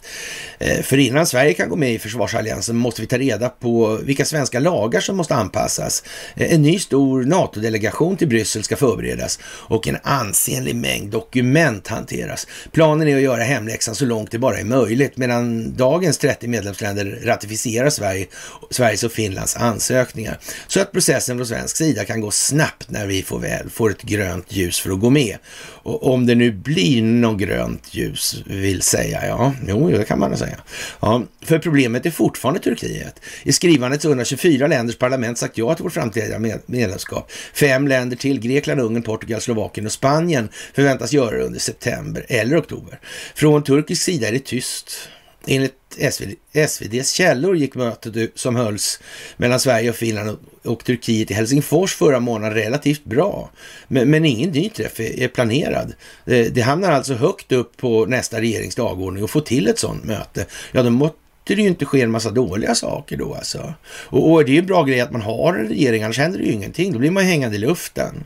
Eh, 0.59 0.83
för 0.83 0.99
innan 0.99 1.27
Sverige 1.27 1.55
kan 1.55 1.69
gå 1.69 1.77
med 1.77 1.95
i 1.95 1.99
försvarsalliansen 1.99 2.77
måste 2.77 3.01
vi 3.01 3.07
ta 3.07 3.19
reda 3.19 3.49
på 3.49 3.97
vilka 4.03 4.25
svenska 4.25 4.61
lagar 4.61 5.01
som 5.01 5.17
måste 5.17 5.35
anpassas. 5.35 6.03
Eh, 6.37 6.55
en 6.55 6.63
ny 6.63 6.79
stor 6.79 7.25
NATO-delegation 7.25 8.17
till 8.17 8.29
Bryssel 8.29 8.63
ska 8.63 8.77
förberedas 8.77 9.39
och 9.45 9.89
en 9.89 9.99
ansenlig 10.03 10.77
mängd 10.77 11.11
dokument 11.11 11.89
hanteras 11.89 12.14
hanteras. 12.15 12.47
Planen 12.73 13.09
är 13.09 13.17
att 13.17 13.23
göra 13.23 13.43
hemläxan 13.43 13.95
så 13.95 14.05
långt 14.05 14.31
det 14.31 14.39
bara 14.39 14.59
är 14.59 14.65
möjligt 14.65 15.17
medan 15.17 15.77
dagens 15.77 16.19
30 16.19 16.49
medlemsländer 16.49 17.21
ratificerar 17.25 17.91
Sverige, 17.91 18.27
Sveriges 18.71 19.03
och 19.03 19.13
Finlands 19.13 19.57
ansökningar. 19.57 20.39
Så 20.67 20.81
att 20.81 20.93
processen 20.93 21.37
från 21.37 21.47
svensk 21.47 21.77
sida 21.77 22.05
kan 22.05 22.21
gå 22.21 22.31
snabbt 22.31 22.91
när 22.91 23.07
vi 23.07 23.23
får 23.23 23.39
väl 23.39 23.71
får 23.71 23.91
ett 23.91 24.03
grönt 24.03 24.53
ljus 24.53 24.81
för 24.81 24.91
att 24.91 25.01
gå 25.01 25.11
med. 25.11 25.37
Och 25.85 26.13
om 26.13 26.27
det 26.27 26.35
nu 26.35 26.53
blir 26.53 27.03
något 27.03 27.41
grönt 27.41 27.95
ljus 27.95 28.43
vill 28.47 28.83
säga, 28.83 29.27
ja, 29.27 29.53
jo, 29.69 29.91
det 29.91 30.05
kan 30.05 30.19
man 30.19 30.37
säga. 30.37 30.59
Ja, 31.01 31.23
för 31.43 31.59
problemet 31.59 32.07
är 32.07 32.11
fortfarande 32.11 32.61
Turkiet. 32.61 33.21
I 33.43 33.53
skrivandet 33.53 34.03
så 34.03 34.09
124 34.09 34.67
länders 34.67 34.97
parlament 34.97 35.39
sagt 35.39 35.59
ja 35.59 35.75
till 35.75 35.83
vårt 35.83 35.93
framtida 35.93 36.39
medlemskap. 36.67 37.31
Fem 37.55 37.89
länder 37.89 38.17
till, 38.17 38.41
Grekland, 38.41 38.81
Ungern, 38.81 39.03
Portugal, 39.03 39.41
Slovakien 39.41 39.87
och 39.87 39.93
Spanien 39.93 40.49
förväntas 40.75 41.13
göra 41.13 41.37
det 41.37 41.45
under 41.45 41.61
september 41.61 42.04
eller 42.29 42.61
oktober. 42.61 43.01
Från 43.35 43.63
turkisk 43.63 44.03
sida 44.03 44.29
är 44.29 44.33
det 44.33 44.45
tyst. 44.45 45.09
Enligt 45.47 45.75
SVD, 46.11 46.35
SVDs 46.53 47.13
källor 47.13 47.57
gick 47.57 47.75
mötet 47.75 48.31
som 48.35 48.57
hölls 48.57 49.01
mellan 49.37 49.61
Sverige 49.61 49.91
och 49.91 49.97
Finland 49.97 50.31
och, 50.31 50.73
och 50.73 50.85
Turkiet 50.85 51.31
i 51.31 51.35
Helsingfors 51.35 51.95
förra 51.95 52.21
månaden 52.21 52.55
relativt 52.55 53.05
bra. 53.05 53.51
Men, 53.89 54.11
men 54.11 54.25
ingen 54.25 54.51
ny 54.51 54.69
träff 54.69 55.01
är, 55.01 55.21
är 55.21 55.29
planerad. 55.29 55.93
Det, 56.25 56.49
det, 56.49 56.61
hamnar 56.61 56.93
alltså 56.93 57.15
högt 57.15 57.53
upp 57.53 57.77
på 57.77 58.07
nästa 58.07 58.41
regerings 58.41 58.75
dagordning 58.75 59.25
och 59.25 59.31
få 59.31 59.41
till 59.41 59.69
ett 59.69 59.79
sådant 59.79 60.05
möte. 60.05 60.47
Ja, 60.73 60.83
då 60.83 60.91
måste 60.91 61.17
det 61.45 61.63
ju 61.63 61.69
inte 61.69 61.85
ske 61.85 62.01
en 62.01 62.11
massa 62.11 62.31
dåliga 62.31 62.75
saker 62.75 63.17
då 63.17 63.35
alltså. 63.35 63.75
Och, 63.85 64.33
och 64.33 64.45
det 64.45 64.51
är 64.51 64.55
ju 64.55 64.59
en 64.59 64.67
bra 64.67 64.83
grej 64.83 65.01
att 65.01 65.13
man 65.13 65.23
har 65.23 65.55
en 65.55 65.69
regering, 65.69 66.03
annars 66.03 66.19
händer 66.19 66.39
det 66.39 66.45
ju 66.45 66.53
ingenting. 66.53 66.93
Då 66.93 66.99
blir 66.99 67.11
man 67.11 67.25
hängande 67.25 67.57
i 67.57 67.61
luften. 67.61 68.25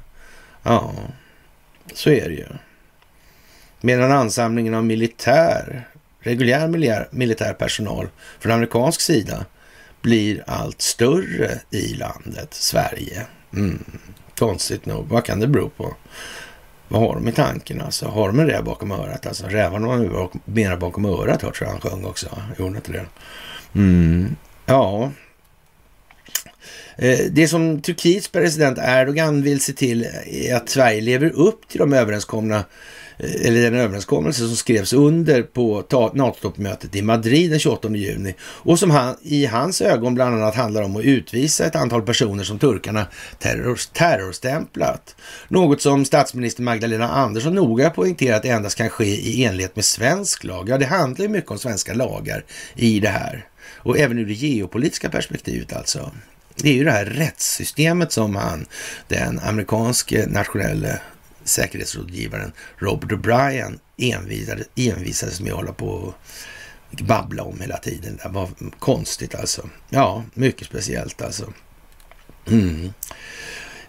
Ja, 0.63 0.95
så 1.95 2.11
är 2.11 2.29
det 2.29 2.35
ju. 2.35 2.47
Medan 3.81 4.13
ansamlingen 4.13 4.75
av 4.75 4.85
militär, 4.85 5.89
reguljär 6.21 6.69
militär, 6.69 7.09
militär 7.11 7.53
personal 7.53 8.09
från 8.41 8.53
amerikansk 8.53 9.01
sida 9.01 9.45
blir 10.03 10.45
allt 10.47 10.83
större 10.83 11.61
i 11.71 11.95
landet 11.95 12.55
Sverige. 12.55 13.27
Mm. 13.55 13.85
Konstigt 14.39 14.87
nog. 14.87 15.07
Vad 15.09 15.25
kan 15.25 15.41
det 15.41 15.47
bero 15.47 15.69
på? 15.69 15.95
Vad 16.89 17.01
har 17.01 17.15
de 17.15 17.29
i 17.29 17.33
tanken 17.33 17.81
alltså? 17.81 18.07
Har 18.07 18.29
de 18.29 18.41
en 18.41 18.47
räv 18.47 18.65
bakom 18.65 18.91
örat? 18.91 19.27
Alltså 19.27 19.47
rävarna 19.47 20.03
ju 20.03 20.29
mera 20.45 20.77
bakom 20.77 21.05
örat 21.05 21.41
tror 21.41 21.55
jag 21.61 21.69
han 21.69 21.81
sjöng 21.81 22.05
också. 22.05 22.43
Gjorde 22.59 22.77
inte 22.77 22.93
det? 22.93 23.07
Mm. 23.75 24.37
Ja. 24.67 25.11
Eh, 26.97 27.19
det 27.31 27.49
som 27.49 27.83
Turkiets 27.83 28.29
president 28.29 28.79
Erdogan 28.83 29.43
vill 29.43 29.61
se 29.61 29.73
till 29.73 30.07
är 30.27 30.55
att 30.55 30.69
Sverige 30.69 31.01
lever 31.01 31.31
upp 31.31 31.69
till 31.69 31.79
de 31.79 31.93
överenskomna 31.93 32.65
eller 33.19 33.63
den 33.63 33.75
överenskommelse 33.75 34.47
som 34.47 34.57
skrevs 34.57 34.93
under 34.93 35.43
på 35.43 35.85
NATO-toppmötet 36.15 36.97
i 36.97 37.03
Madrid 37.03 37.51
den 37.51 37.59
28 37.59 37.89
juni 37.89 38.35
och 38.41 38.79
som 38.79 38.91
han, 38.91 39.17
i 39.23 39.47
hans 39.47 39.81
ögon 39.81 40.15
bland 40.15 40.35
annat 40.35 40.55
handlar 40.55 40.83
om 40.83 40.97
att 40.97 41.05
utvisa 41.05 41.65
ett 41.65 41.77
antal 41.77 42.03
personer 42.03 42.45
som 42.45 42.59
turkarna 42.59 43.07
terror, 43.39 43.81
terrorstämplat. 43.93 45.17
Något 45.49 45.83
som 45.83 46.05
statsminister 46.05 46.63
Magdalena 46.63 47.09
Andersson 47.09 47.55
noga 47.55 47.91
poängterat 47.91 48.45
endast 48.45 48.77
kan 48.77 48.89
ske 48.89 49.05
i 49.05 49.45
enlighet 49.45 49.77
med 49.77 49.85
svensk 49.85 50.45
lag. 50.45 50.69
Ja, 50.69 50.79
det 50.79 50.87
handlar 50.87 51.27
ju 51.27 51.29
mycket 51.29 51.51
om 51.51 51.59
svenska 51.59 51.95
lagar 51.95 52.45
i 52.75 53.01
det 53.01 53.09
här 53.09 53.45
och 53.75 53.99
även 53.99 54.19
ur 54.19 54.27
det 54.27 54.33
geopolitiska 54.33 55.11
perspektivet 55.11 55.73
alltså. 55.73 56.13
Det 56.63 56.69
är 56.69 56.75
ju 56.75 56.85
det 56.85 56.91
här 56.91 57.05
rättssystemet 57.05 58.13
som 58.13 58.37
han, 58.37 58.67
den 59.09 59.39
amerikanske 59.39 60.27
nationella 60.27 60.99
säkerhetsrådgivaren 61.49 62.53
Robert 62.79 63.11
O'Brien 63.11 63.79
envisades 64.77 65.41
med 65.41 65.53
att 65.53 65.59
hålla 65.59 65.73
på 65.73 66.15
och 66.91 67.05
babbla 67.05 67.43
om 67.43 67.61
hela 67.61 67.77
tiden. 67.77 68.19
Det 68.23 68.29
var 68.29 68.49
konstigt 68.79 69.35
alltså. 69.35 69.69
Ja, 69.91 70.25
mycket 70.35 70.67
speciellt 70.67 71.23
alltså. 71.23 71.53
Mm. 72.47 72.93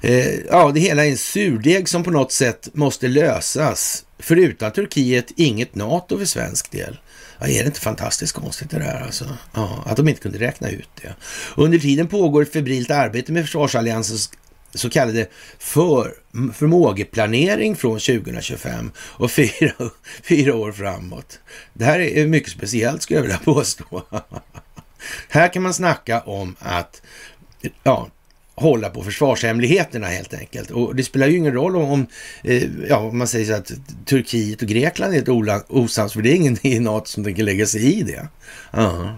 Eh, 0.01 0.35
ja, 0.35 0.71
det 0.71 0.79
hela 0.79 1.05
är 1.05 1.09
en 1.09 1.17
surdeg 1.17 1.89
som 1.89 2.03
på 2.03 2.11
något 2.11 2.31
sätt 2.31 2.69
måste 2.73 3.07
lösas. 3.07 4.05
För 4.19 4.35
utan 4.35 4.71
Turkiet 4.71 5.31
inget 5.35 5.75
NATO 5.75 6.17
för 6.17 6.25
svensk 6.25 6.71
del. 6.71 6.99
Ja, 7.39 7.47
är 7.47 7.59
det 7.59 7.65
inte 7.65 7.79
fantastiskt 7.79 8.33
konstigt 8.33 8.69
det 8.69 8.79
där 8.79 9.01
alltså? 9.05 9.37
Ja, 9.53 9.83
att 9.85 9.97
de 9.97 10.09
inte 10.09 10.21
kunde 10.21 10.39
räkna 10.39 10.69
ut 10.69 10.89
det. 11.01 11.15
Under 11.57 11.79
tiden 11.79 12.07
pågår 12.07 12.41
ett 12.41 12.53
febrilt 12.53 12.91
arbete 12.91 13.31
med 13.31 13.43
försvarsalliansens 13.43 14.31
så 14.73 14.89
kallade 14.89 15.27
för, 15.59 16.13
förmågeplanering 16.53 17.75
från 17.75 17.99
2025 17.99 18.91
och 18.97 19.31
fyra, 19.31 19.73
fyra 20.23 20.55
år 20.55 20.71
framåt. 20.71 21.39
Det 21.73 21.85
här 21.85 21.99
är 21.99 22.27
mycket 22.27 22.51
speciellt 22.51 23.01
skulle 23.01 23.17
jag 23.17 23.23
vilja 23.23 23.37
påstå. 23.37 24.03
här 25.29 25.53
kan 25.53 25.63
man 25.63 25.73
snacka 25.73 26.21
om 26.21 26.55
att 26.59 27.01
ja, 27.83 28.09
hålla 28.55 28.89
på 28.89 29.03
försvarshemligheterna 29.03 30.07
helt 30.07 30.33
enkelt. 30.33 30.71
Och 30.71 30.95
det 30.95 31.03
spelar 31.03 31.27
ju 31.27 31.37
ingen 31.37 31.53
roll 31.53 31.75
om, 31.75 31.89
om 31.91 32.07
eh, 32.43 32.63
ja, 32.89 32.97
om 32.97 33.17
man 33.17 33.27
säger 33.27 33.45
så 33.45 33.53
att 33.53 33.71
Turkiet 34.05 34.61
och 34.61 34.67
Grekland 34.67 35.13
är 35.13 35.19
ett 35.19 35.69
osams, 35.69 36.13
för 36.13 36.21
det 36.21 36.31
är 36.31 36.35
ingen 36.35 36.57
i 36.67 36.79
NATO 36.79 37.05
som 37.05 37.23
tänker 37.23 37.43
lägga 37.43 37.65
sig 37.65 37.99
i 37.99 38.03
det. 38.03 38.27
Uh. 38.77 39.11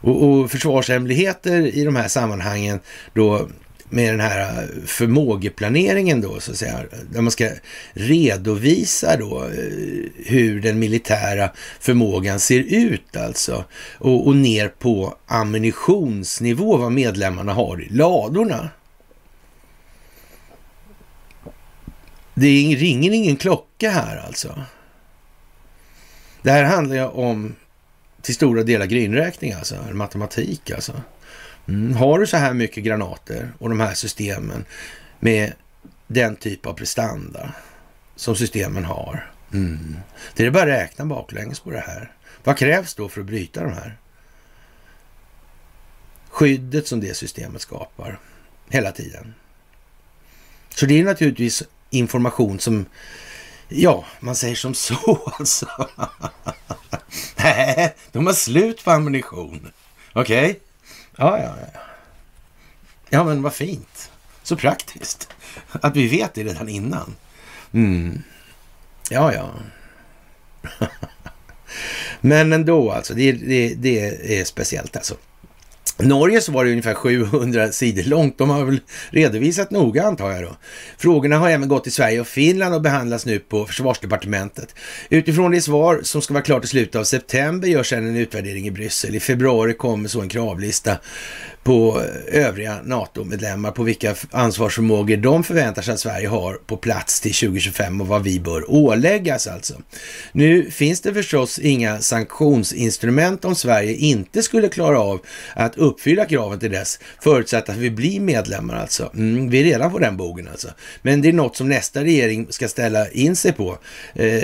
Och, 0.00 0.22
och 0.22 0.50
försvarshemligheter 0.50 1.66
i 1.76 1.84
de 1.84 1.96
här 1.96 2.08
sammanhangen 2.08 2.80
då 3.14 3.48
med 3.92 4.12
den 4.12 4.20
här 4.20 4.62
eh, 4.62 4.84
förmågeplaneringen 4.86 6.20
då, 6.20 6.40
så 6.40 6.50
att 6.50 6.58
säga, 6.58 6.84
där 7.10 7.20
man 7.20 7.30
ska 7.30 7.50
redovisa 7.92 9.16
då 9.16 9.44
eh, 9.44 9.50
hur 10.16 10.60
den 10.60 10.78
militära 10.78 11.50
förmågan 11.80 12.40
ser 12.40 12.58
ut 12.58 13.16
alltså 13.16 13.64
och, 13.98 14.26
och 14.26 14.36
ner 14.36 14.68
på 14.68 15.16
ammunitionsnivå 15.26 16.76
vad 16.76 16.92
medlemmarna 16.92 17.52
har 17.52 17.82
i 17.82 17.88
ladorna. 17.88 18.68
Det 22.34 22.46
ringer 22.76 23.10
ingen 23.10 23.36
klocka 23.36 23.90
här 23.90 24.16
alltså. 24.26 24.62
Det 26.42 26.50
här 26.50 26.64
handlar 26.64 26.96
ju 26.96 27.04
om 27.04 27.54
till 28.22 28.34
stora 28.34 28.62
delar 28.62 28.86
grynräkning 28.86 29.52
alltså, 29.52 29.74
matematik 29.92 30.70
alltså. 30.70 30.92
Mm. 31.68 31.96
Har 31.96 32.18
du 32.18 32.26
så 32.26 32.36
här 32.36 32.54
mycket 32.54 32.84
granater 32.84 33.52
och 33.58 33.68
de 33.68 33.80
här 33.80 33.94
systemen 33.94 34.64
med 35.20 35.52
den 36.06 36.36
typ 36.36 36.66
av 36.66 36.72
prestanda 36.74 37.54
som 38.16 38.36
systemen 38.36 38.84
har. 38.84 39.30
Mm. 39.52 39.96
Det 40.34 40.46
är 40.46 40.50
bara 40.50 40.62
att 40.62 40.68
räkna 40.68 41.04
baklänges 41.04 41.60
på 41.60 41.70
det 41.70 41.80
här. 41.86 42.12
Vad 42.44 42.58
krävs 42.58 42.94
då 42.94 43.08
för 43.08 43.20
att 43.20 43.26
bryta 43.26 43.62
de 43.62 43.72
här? 43.72 43.98
Skyddet 46.28 46.86
som 46.86 47.00
det 47.00 47.16
systemet 47.16 47.62
skapar 47.62 48.18
hela 48.68 48.92
tiden. 48.92 49.34
Så 50.74 50.86
det 50.86 51.00
är 51.00 51.04
naturligtvis 51.04 51.62
information 51.90 52.60
som, 52.60 52.86
ja, 53.68 54.04
man 54.20 54.36
säger 54.36 54.54
som 54.54 54.74
så 54.74 55.32
alltså. 55.38 55.66
Nej, 57.36 57.94
de 58.12 58.26
har 58.26 58.32
slut 58.32 58.84
på 58.84 58.90
ammunition. 58.90 59.72
Okej? 60.12 60.50
Okay? 60.50 60.60
Ja, 61.22 61.38
ja, 61.38 61.54
ja. 61.72 61.80
Ja, 63.08 63.24
men 63.24 63.42
vad 63.42 63.52
fint. 63.52 64.10
Så 64.42 64.56
praktiskt. 64.56 65.28
Att 65.72 65.96
vi 65.96 66.08
vet 66.08 66.34
det 66.34 66.44
redan 66.44 66.68
innan. 66.68 67.16
Mm. 67.72 68.22
Ja, 69.10 69.32
ja. 69.34 69.50
men 72.20 72.52
ändå 72.52 72.90
alltså. 72.90 73.14
Det, 73.14 73.32
det, 73.32 73.74
det 73.74 74.38
är 74.40 74.44
speciellt 74.44 74.96
alltså. 74.96 75.16
Norge 75.98 76.40
så 76.40 76.52
var 76.52 76.64
det 76.64 76.70
ungefär 76.70 76.94
700 76.94 77.72
sidor 77.72 78.02
långt. 78.02 78.38
De 78.38 78.50
har 78.50 78.64
väl 78.64 78.80
redovisat 79.10 79.70
noga 79.70 80.04
antar 80.04 80.30
jag 80.30 80.42
då. 80.42 80.56
Frågorna 80.98 81.36
har 81.36 81.50
även 81.50 81.68
gått 81.68 81.82
till 81.82 81.92
Sverige 81.92 82.20
och 82.20 82.26
Finland 82.26 82.74
och 82.74 82.82
behandlas 82.82 83.26
nu 83.26 83.38
på 83.38 83.66
försvarsdepartementet. 83.66 84.74
Utifrån 85.08 85.50
det 85.50 85.60
svar 85.60 86.00
som 86.02 86.22
ska 86.22 86.34
vara 86.34 86.44
klart 86.44 86.64
i 86.64 86.68
slutet 86.68 86.96
av 86.96 87.04
september 87.04 87.68
görs 87.68 87.88
sedan 87.88 88.08
en 88.08 88.16
utvärdering 88.16 88.66
i 88.66 88.70
Bryssel. 88.70 89.14
I 89.14 89.20
februari 89.20 89.74
kommer 89.74 90.08
så 90.08 90.20
en 90.20 90.28
kravlista 90.28 90.98
på 91.62 92.02
övriga 92.28 92.78
NATO-medlemmar 92.84 93.70
på 93.70 93.82
vilka 93.82 94.14
ansvarsförmågor 94.30 95.16
de 95.16 95.44
förväntar 95.44 95.82
sig 95.82 95.94
att 95.94 96.00
Sverige 96.00 96.28
har 96.28 96.54
på 96.54 96.76
plats 96.76 97.20
till 97.20 97.34
2025 97.34 98.00
och 98.00 98.06
vad 98.06 98.22
vi 98.22 98.40
bör 98.40 98.70
åläggas 98.70 99.46
alltså. 99.46 99.74
Nu 100.32 100.70
finns 100.70 101.00
det 101.00 101.14
förstås 101.14 101.58
inga 101.58 102.00
sanktionsinstrument 102.00 103.44
om 103.44 103.54
Sverige 103.54 103.94
inte 103.94 104.42
skulle 104.42 104.68
klara 104.68 105.00
av 105.00 105.20
att 105.56 105.76
uppfylla 105.76 106.24
kraven 106.24 106.58
till 106.58 106.70
dess, 106.70 106.98
förutsatt 107.20 107.68
att 107.68 107.76
vi 107.76 107.90
blir 107.90 108.20
medlemmar 108.20 108.74
alltså. 108.74 109.10
Mm, 109.14 109.50
vi 109.50 109.60
är 109.60 109.64
redan 109.64 109.92
på 109.92 109.98
den 109.98 110.16
bogen 110.16 110.48
alltså. 110.48 110.68
Men 111.02 111.22
det 111.22 111.28
är 111.28 111.32
något 111.32 111.56
som 111.56 111.68
nästa 111.68 112.04
regering 112.04 112.46
ska 112.50 112.68
ställa 112.68 113.08
in 113.08 113.36
sig 113.36 113.52
på. 113.52 113.78
Eh, 114.14 114.42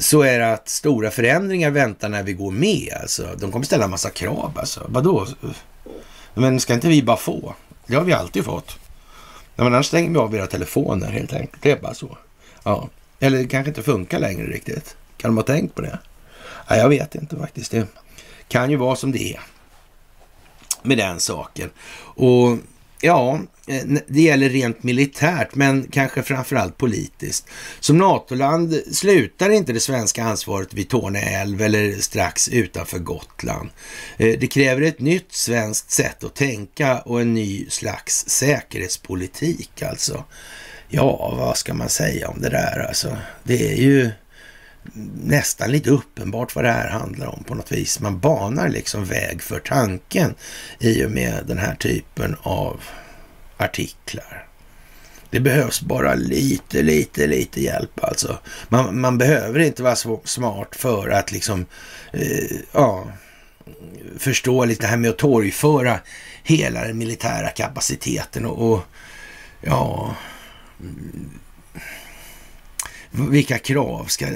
så 0.00 0.22
är 0.22 0.38
det 0.38 0.52
att 0.52 0.68
stora 0.68 1.10
förändringar 1.10 1.70
väntar 1.70 2.08
när 2.08 2.22
vi 2.22 2.32
går 2.32 2.50
med 2.50 2.92
alltså. 3.00 3.28
De 3.40 3.52
kommer 3.52 3.64
ställa 3.64 3.84
en 3.84 3.90
massa 3.90 4.10
krav 4.10 4.52
alltså. 4.56 4.86
Vadå? 4.88 5.26
Men 6.38 6.60
ska 6.60 6.74
inte 6.74 6.88
vi 6.88 7.02
bara 7.02 7.16
få? 7.16 7.54
Det 7.86 7.94
har 7.94 8.04
vi 8.04 8.12
alltid 8.12 8.44
fått. 8.44 8.78
Ja, 9.56 9.64
men 9.64 9.74
annars 9.74 9.86
stänger 9.86 10.10
vi 10.10 10.18
av 10.18 10.34
era 10.34 10.46
telefoner 10.46 11.10
helt 11.10 11.32
enkelt. 11.32 11.62
Det 11.62 11.70
är 11.70 11.80
bara 11.80 11.94
så. 11.94 12.18
Ja. 12.62 12.88
Eller 13.20 13.38
det 13.38 13.48
kanske 13.48 13.68
inte 13.68 13.82
funkar 13.82 14.18
längre 14.18 14.46
riktigt. 14.46 14.96
Kan 15.16 15.30
de 15.30 15.36
ha 15.36 15.44
tänkt 15.44 15.74
på 15.74 15.82
det? 15.82 15.98
Ja, 16.68 16.76
jag 16.76 16.88
vet 16.88 17.14
inte 17.14 17.36
faktiskt. 17.36 17.70
Det 17.70 17.86
kan 18.48 18.70
ju 18.70 18.76
vara 18.76 18.96
som 18.96 19.12
det 19.12 19.34
är 19.34 19.40
med 20.82 20.98
den 20.98 21.20
saken. 21.20 21.70
Och 22.00 22.58
Ja, 23.00 23.40
eh, 23.66 23.84
det 24.06 24.20
gäller 24.20 24.48
rent 24.48 24.82
militärt, 24.82 25.54
men 25.54 25.88
kanske 25.90 26.22
framförallt 26.22 26.76
politiskt. 26.76 27.46
Som 27.80 27.98
NATO-land 27.98 28.74
slutar 28.92 29.50
inte 29.50 29.72
det 29.72 29.80
svenska 29.80 30.24
ansvaret 30.24 30.74
vid 30.74 30.88
Torne 30.88 31.20
älv 31.20 31.62
eller 31.62 31.92
strax 31.92 32.48
utanför 32.48 32.98
Gotland. 32.98 33.70
Eh, 34.16 34.38
det 34.40 34.46
kräver 34.46 34.82
ett 34.82 35.00
nytt 35.00 35.32
svenskt 35.32 35.90
sätt 35.90 36.24
att 36.24 36.34
tänka 36.34 36.98
och 36.98 37.20
en 37.20 37.34
ny 37.34 37.66
slags 37.70 38.28
säkerhetspolitik 38.28 39.82
alltså. 39.82 40.24
Ja, 40.88 41.34
vad 41.38 41.56
ska 41.56 41.74
man 41.74 41.88
säga 41.88 42.28
om 42.28 42.40
det 42.40 42.48
där 42.48 42.86
alltså? 42.88 43.16
Det 43.42 43.72
är 43.72 43.76
ju 43.76 44.10
nästan 45.24 45.70
lite 45.70 45.90
uppenbart 45.90 46.54
vad 46.54 46.64
det 46.64 46.70
här 46.70 46.88
handlar 46.88 47.26
om 47.26 47.44
på 47.44 47.54
något 47.54 47.72
vis. 47.72 48.00
Man 48.00 48.18
banar 48.18 48.68
liksom 48.68 49.04
väg 49.04 49.42
för 49.42 49.58
tanken 49.58 50.34
i 50.78 51.04
och 51.04 51.10
med 51.10 51.44
den 51.46 51.58
här 51.58 51.74
typen 51.74 52.36
av 52.42 52.80
artiklar. 53.56 54.48
Det 55.30 55.40
behövs 55.40 55.80
bara 55.80 56.14
lite, 56.14 56.82
lite, 56.82 57.26
lite 57.26 57.60
hjälp 57.60 58.04
alltså. 58.04 58.38
Man, 58.68 59.00
man 59.00 59.18
behöver 59.18 59.60
inte 59.60 59.82
vara 59.82 59.96
så 59.96 60.20
smart 60.24 60.76
för 60.76 61.08
att 61.08 61.32
liksom, 61.32 61.66
eh, 62.12 62.56
ja, 62.72 63.06
förstå 64.18 64.64
lite 64.64 64.82
det 64.82 64.86
här 64.86 64.96
med 64.96 65.10
att 65.10 65.18
torgföra 65.18 66.00
hela 66.42 66.84
den 66.84 66.98
militära 66.98 67.48
kapaciteten 67.48 68.46
och, 68.46 68.72
och 68.72 68.80
ja, 69.60 70.14
vilka 73.10 73.58
krav 73.58 74.04
ska 74.04 74.26
eh, 74.26 74.32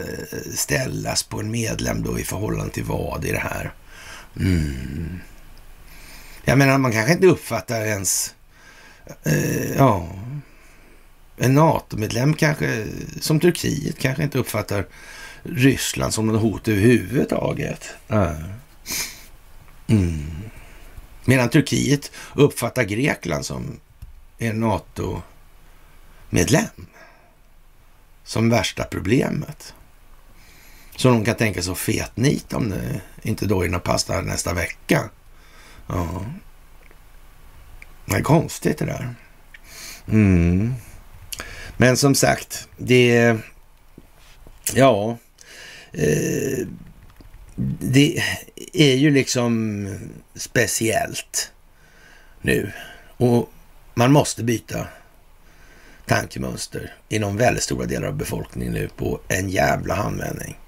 ställas 0.55 1.23
på 1.23 1.41
en 1.41 1.51
medlem 1.51 2.03
då 2.03 2.19
i 2.19 2.25
förhållande 2.25 2.73
till 2.73 2.85
vad 2.85 3.25
i 3.25 3.33
det 3.33 3.39
här? 3.39 3.73
Mm. 4.41 5.21
Jag 6.45 6.59
menar, 6.59 6.79
man 6.79 6.93
kanske 6.93 7.13
inte 7.13 7.27
uppfattar 7.27 7.81
ens, 7.81 8.35
eh, 9.23 9.73
ja, 9.77 10.09
en 11.37 11.55
NATO-medlem 11.55 12.35
kanske, 12.35 12.87
som 13.21 13.41
Turkiet, 13.41 13.99
kanske 13.99 14.23
inte 14.23 14.39
uppfattar 14.39 14.87
Ryssland 15.43 16.15
som 16.15 16.27
något 16.27 16.43
hot 16.43 16.69
överhuvudtaget. 16.69 17.89
Mm. 19.87 20.43
Medan 21.25 21.49
Turkiet 21.49 22.11
uppfattar 22.35 22.83
Grekland 22.83 23.47
som 23.47 23.81
en 24.39 24.61
NATO-medlem. 24.61 25.27
Som 28.25 28.51
värsta 28.51 28.85
problemet. 28.85 29.75
Så 30.97 31.09
de 31.09 31.25
kan 31.25 31.37
tänka 31.37 31.63
sig 31.63 31.73
att 31.73 31.79
fetnita 31.79 32.57
om 32.57 32.69
det 32.69 33.01
inte 33.23 33.47
då 33.47 33.65
är 33.65 33.69
någon 33.69 33.81
pasta 33.81 34.21
nästa 34.21 34.55
vecka. 34.55 35.11
Ja. 35.87 36.27
Det 38.07 38.17
är 38.17 38.23
konstigt 38.23 38.79
det 38.79 38.85
där. 38.85 39.15
Mm. 40.09 40.75
Men 41.77 41.97
som 41.97 42.15
sagt, 42.15 42.69
det... 42.77 43.37
Ja. 44.75 45.19
Eh, 45.93 46.67
det 47.81 48.23
är 48.73 48.95
ju 48.95 49.11
liksom 49.11 49.89
speciellt 50.35 51.53
nu. 52.41 52.73
Och 53.17 53.53
man 53.95 54.13
måste 54.13 54.45
byta 54.45 54.87
tankemönster 56.13 56.95
inom 57.09 57.37
väldigt 57.37 57.63
stora 57.63 57.87
delar 57.87 58.09
av 58.09 58.15
befolkningen 58.15 58.73
nu 58.73 58.89
på 58.97 59.21
en 59.29 59.49
jävla 59.49 59.95
handvändning. 59.95 60.59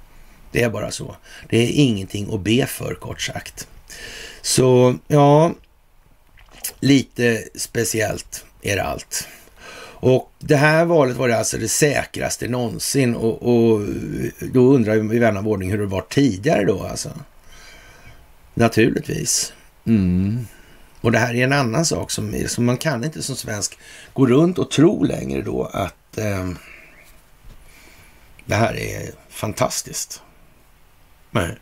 Det 0.53 0.63
är 0.63 0.71
bara 0.71 0.91
så. 0.91 1.17
Det 1.49 1.59
är 1.59 1.71
ingenting 1.73 2.35
att 2.35 2.41
be 2.41 2.67
för 2.67 2.95
kort 2.95 3.21
sagt. 3.21 3.69
Så 4.43 4.95
ja, 5.09 5.55
lite 6.81 7.45
speciellt 7.55 8.45
är 8.63 8.77
det 8.77 8.85
allt. 8.85 9.29
Och 9.87 10.33
det 10.39 10.57
här 10.57 10.85
valet 10.85 11.17
var 11.17 11.29
det 11.29 11.39
alltså 11.39 11.59
det 11.59 11.69
säkraste 11.69 12.49
någonsin 12.49 13.15
och, 13.15 13.43
och 13.43 13.81
då 14.53 14.75
undrar 14.75 14.97
vi 14.97 15.19
vän 15.19 15.37
av 15.37 15.49
ordning 15.49 15.71
hur 15.71 15.79
det 15.79 15.87
var 15.87 16.05
tidigare 16.09 16.65
då 16.65 16.83
alltså. 16.83 17.11
Naturligtvis. 18.55 19.53
Mm. 19.87 20.47
Och 21.05 21.13
det 21.13 21.19
här 21.19 21.35
är 21.35 21.45
en 21.45 21.53
annan 21.53 21.85
sak 21.85 22.11
som, 22.11 22.45
som 22.49 22.65
man 22.65 22.77
kan 22.77 23.05
inte 23.05 23.23
som 23.23 23.37
svensk 23.37 23.79
gå 24.13 24.27
runt 24.27 24.59
och 24.59 24.71
tro 24.71 25.05
längre 25.05 25.43
då 25.43 25.65
att 25.65 26.19
eh, 26.19 26.51
det 28.45 28.55
här 28.55 28.77
är 28.77 29.11
fantastiskt. 29.29 30.23
Nej. 31.31 31.57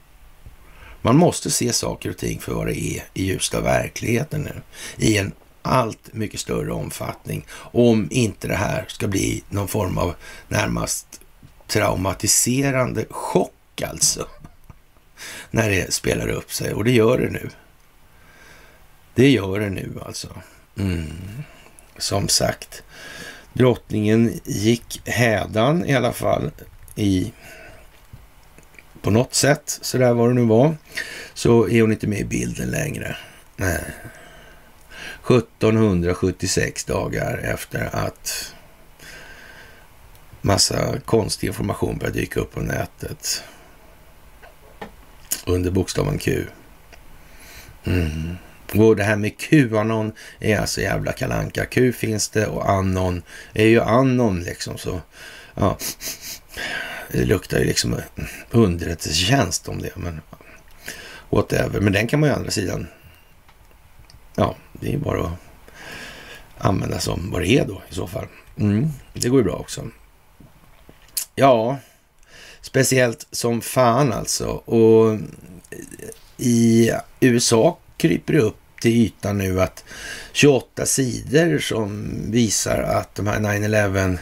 Man 1.00 1.16
måste 1.16 1.50
se 1.50 1.72
saker 1.72 2.10
och 2.10 2.16
ting 2.16 2.40
för 2.40 2.54
vad 2.54 2.66
det 2.66 2.80
är 2.80 3.04
i 3.14 3.24
ljuset 3.24 3.54
av 3.54 3.62
verkligheten 3.62 4.42
nu. 4.42 4.62
I 4.96 5.18
en 5.18 5.32
allt 5.62 6.12
mycket 6.12 6.40
större 6.40 6.72
omfattning. 6.72 7.46
Om 7.54 8.08
inte 8.10 8.48
det 8.48 8.56
här 8.56 8.84
ska 8.88 9.08
bli 9.08 9.42
någon 9.48 9.68
form 9.68 9.98
av 9.98 10.14
närmast 10.48 11.20
traumatiserande 11.66 13.04
chock 13.10 13.82
alltså. 13.86 14.26
När 15.50 15.70
det 15.70 15.92
spelar 15.92 16.28
upp 16.28 16.52
sig 16.52 16.72
och 16.72 16.84
det 16.84 16.92
gör 16.92 17.18
det 17.18 17.30
nu. 17.30 17.50
Det 19.14 19.30
gör 19.30 19.60
det 19.60 19.70
nu 19.70 19.92
alltså. 20.06 20.28
Mm. 20.78 21.42
Som 21.98 22.28
sagt, 22.28 22.82
drottningen 23.52 24.40
gick 24.44 25.08
hädan 25.08 25.86
i 25.86 25.94
alla 25.94 26.12
fall 26.12 26.50
i 26.94 27.32
på 29.02 29.10
något 29.10 29.34
sätt, 29.34 29.78
så 29.82 29.98
där 29.98 30.12
var 30.12 30.28
det 30.28 30.34
nu 30.34 30.44
var, 30.44 30.76
så 31.34 31.68
är 31.68 31.80
hon 31.80 31.92
inte 31.92 32.06
med 32.06 32.18
i 32.18 32.24
bilden 32.24 32.70
längre. 32.70 33.16
Nej. 33.56 33.84
1776 35.26 36.84
dagar 36.84 37.38
efter 37.38 37.96
att 37.96 38.54
massa 40.40 41.00
konstig 41.00 41.46
information 41.46 41.98
började 41.98 42.18
dyka 42.18 42.40
upp 42.40 42.52
på 42.52 42.60
nätet 42.60 43.44
under 45.46 45.70
bokstaven 45.70 46.18
Q. 46.18 46.44
Mm. 47.84 48.36
Och 48.74 48.96
det 48.96 49.04
här 49.04 49.16
med 49.16 49.38
Qanon 49.38 50.12
är 50.40 50.58
alltså 50.58 50.80
jävla 50.80 51.12
kalanka. 51.12 51.66
Q 51.66 51.92
finns 51.92 52.28
det 52.28 52.46
och 52.46 52.70
Anon 52.70 53.22
är 53.52 53.66
ju 53.66 53.80
Anon 53.80 54.40
liksom. 54.40 54.78
Så 54.78 55.00
ja, 55.54 55.78
det 57.12 57.24
luktar 57.24 57.58
ju 57.58 57.64
liksom 57.64 57.96
underrättelsetjänst 58.50 59.68
om 59.68 59.82
det. 59.82 59.96
Men 59.96 60.20
whatever. 61.30 61.80
Men 61.80 61.92
den 61.92 62.06
kan 62.06 62.20
man 62.20 62.28
ju 62.28 62.34
andra 62.34 62.50
sidan. 62.50 62.86
Ja, 64.34 64.56
det 64.72 64.86
är 64.86 64.92
ju 64.92 64.98
bara 64.98 65.26
att 65.26 65.32
använda 66.58 67.00
som 67.00 67.30
vad 67.30 67.42
det 67.42 67.48
är 67.48 67.66
då 67.66 67.82
i 67.88 67.94
så 67.94 68.06
fall. 68.06 68.26
Mm, 68.58 68.88
det 69.12 69.28
går 69.28 69.40
ju 69.40 69.44
bra 69.44 69.54
också. 69.54 69.88
Ja, 71.34 71.78
speciellt 72.60 73.26
som 73.30 73.60
fan 73.60 74.12
alltså. 74.12 74.46
Och 74.48 75.18
i 76.36 76.90
USA 77.20 77.78
kryper 77.96 78.32
det 78.32 78.40
upp 78.40 78.61
till 78.82 78.96
ytan 78.96 79.38
nu 79.38 79.60
att 79.60 79.84
28 80.32 80.86
sidor 80.86 81.58
som 81.58 82.10
visar 82.30 82.82
att 82.82 83.14
de 83.14 83.26
här 83.26 83.38
9-11 83.38 84.18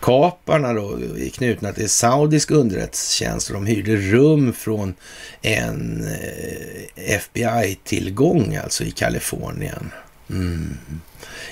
kaparna 0.00 0.72
då 0.72 0.92
är 0.92 1.28
knutna 1.28 1.72
till 1.72 1.88
saudisk 1.88 2.50
underrättelsetjänst 2.50 3.48
och 3.48 3.54
de 3.54 3.66
hyrde 3.66 3.96
rum 3.96 4.52
från 4.52 4.94
en 5.42 6.06
eh, 6.08 7.14
FBI-tillgång 7.14 8.56
alltså 8.56 8.84
i 8.84 8.90
Kalifornien. 8.90 9.90
Mm. 10.30 10.78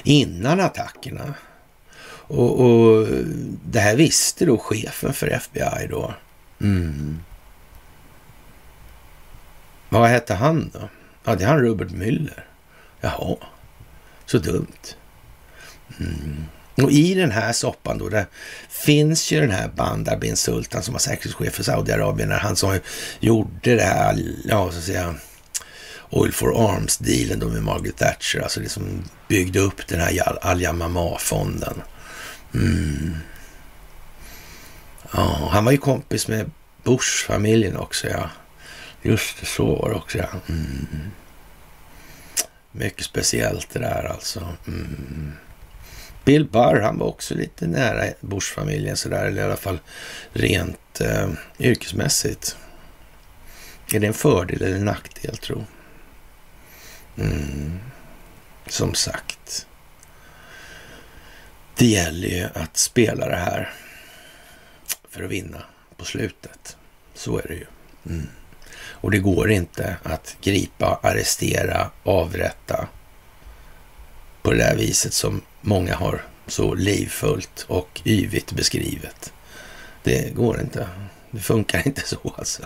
Innan 0.03 0.61
attackerna. 0.61 1.34
Och, 2.26 2.61
och, 2.61 3.09
det 3.64 3.80
här 3.80 3.96
visste 3.96 4.44
då 4.44 4.59
chefen 4.59 5.12
för 5.12 5.26
FBI 5.26 5.86
då. 5.90 6.14
Mm. 6.61 7.20
Vad 9.88 10.09
hette 10.09 10.34
han 10.34 10.70
då? 10.74 10.88
Ja, 11.24 11.34
det 11.34 11.44
är 11.44 11.48
han 11.48 11.60
Robert 11.60 11.90
Müller. 11.90 12.44
Jaha, 13.00 13.36
så 14.26 14.38
dumt. 14.38 14.96
Mm. 16.00 16.44
Och 16.76 16.90
i 16.90 17.14
den 17.14 17.30
här 17.30 17.52
soppan 17.52 17.98
då, 17.98 18.08
där 18.08 18.26
finns 18.68 19.32
ju 19.32 19.40
den 19.40 19.50
här 19.50 19.68
Bandar 19.68 20.16
bin 20.16 20.36
Sultan 20.36 20.82
som 20.82 20.92
var 20.92 20.98
säkerhetschef 20.98 21.54
för 21.54 21.62
Saudiarabien, 21.62 22.28
när 22.28 22.38
han 22.38 22.56
som 22.56 22.78
gjorde 23.20 23.74
det 23.76 23.82
här, 23.82 24.18
ja 24.44 24.72
så 24.72 24.78
att 24.78 24.84
säga, 24.84 25.14
Oil 26.10 26.32
for 26.32 26.70
Arms-dealen 26.70 27.38
då 27.38 27.48
med 27.48 27.62
Margaret 27.62 27.96
Thatcher, 27.96 28.40
alltså 28.40 28.60
det 28.60 28.68
som 28.68 29.04
byggde 29.28 29.60
upp 29.60 29.86
den 29.88 30.00
här 30.00 30.38
Al-Yamama-fonden. 30.46 31.82
Mm. 32.54 33.16
Ja, 35.12 35.48
han 35.52 35.64
var 35.64 35.72
ju 35.72 35.78
kompis 35.78 36.28
med 36.28 36.50
Bush-familjen 36.82 37.76
också, 37.76 38.08
ja. 38.08 38.30
Just 39.03 39.40
det, 39.40 39.46
så 39.46 39.76
var 39.76 39.88
det 39.90 39.94
också, 39.94 40.18
ja. 40.18 40.28
Mm. 40.48 41.11
Mycket 42.72 43.05
speciellt 43.05 43.70
det 43.70 43.78
där 43.78 44.05
alltså. 44.05 44.57
Mm. 44.66 45.32
Bill 46.24 46.44
Barr, 46.48 46.80
han 46.80 46.98
var 46.98 47.07
också 47.07 47.34
lite 47.34 47.66
nära 47.66 48.05
Bush-familjen 48.20 48.96
sådär, 48.96 49.26
eller 49.26 49.42
i 49.42 49.44
alla 49.44 49.57
fall 49.57 49.78
rent 50.32 51.00
eh, 51.00 51.28
yrkesmässigt. 51.59 52.57
Är 53.92 54.00
det 54.00 54.07
en 54.07 54.14
fördel 54.14 54.62
eller 54.62 54.76
en 54.76 54.84
nackdel, 54.84 55.36
tro? 55.36 55.64
Mm. 57.16 57.78
Som 58.66 58.94
sagt. 58.94 59.66
Det 61.76 61.86
gäller 61.86 62.28
ju 62.28 62.48
att 62.55 62.76
spela 62.76 63.28
det 63.28 63.36
här 63.36 63.72
för 65.09 65.22
att 65.22 65.30
vinna 65.30 65.62
på 65.96 66.05
slutet. 66.05 66.76
Så 67.14 67.38
är 67.38 67.48
det 67.48 67.55
ju. 67.55 67.66
Mm. 68.07 68.28
Och 69.03 69.11
det 69.11 69.18
går 69.18 69.50
inte 69.50 69.96
att 70.03 70.36
gripa, 70.40 71.00
arrestera, 71.03 71.90
avrätta 72.03 72.88
på 74.42 74.50
det 74.50 74.57
där 74.59 74.76
viset 74.76 75.14
som 75.14 75.42
många 75.61 75.94
har 75.94 76.24
så 76.46 76.74
livfullt 76.74 77.64
och 77.68 78.00
yvigt 78.05 78.53
beskrivet. 78.53 79.32
Det 80.03 80.34
går 80.34 80.61
inte. 80.61 80.88
Det 81.30 81.40
funkar 81.40 81.82
inte 81.86 82.00
så 82.09 82.34
alltså. 82.38 82.62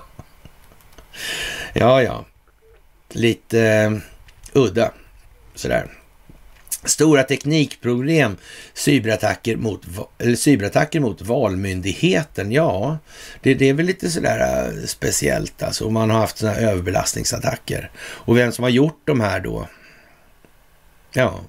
Ja, 1.73 2.03
ja. 2.03 2.25
Lite 3.11 3.61
eh, 3.61 3.93
udda 4.53 4.93
sådär. 5.55 5.87
Stora 6.87 7.23
teknikproblem, 7.23 8.37
cyberattacker 8.75 9.57
mot, 9.57 9.83
eller 10.19 10.37
cyberattacker 10.37 11.01
mot 11.01 11.23
valmyndigheten. 11.23 12.53
Ja, 12.53 12.99
det, 13.43 13.55
det 13.55 13.69
är 13.69 13.75
väl 13.75 13.87
lite 13.87 14.11
sådär 14.11 14.69
äh, 14.69 14.87
speciellt 14.87 15.63
alltså. 15.63 15.91
Man 15.91 16.11
har 16.11 16.19
haft 16.19 16.39
sådana 16.39 16.57
överbelastningsattacker. 16.57 17.91
Och 17.99 18.37
vem 18.37 18.53
som 18.53 18.63
har 18.63 18.71
gjort 18.71 19.01
de 19.05 19.21
här 19.21 19.41
då? 19.41 19.69
Ja, 21.13 21.41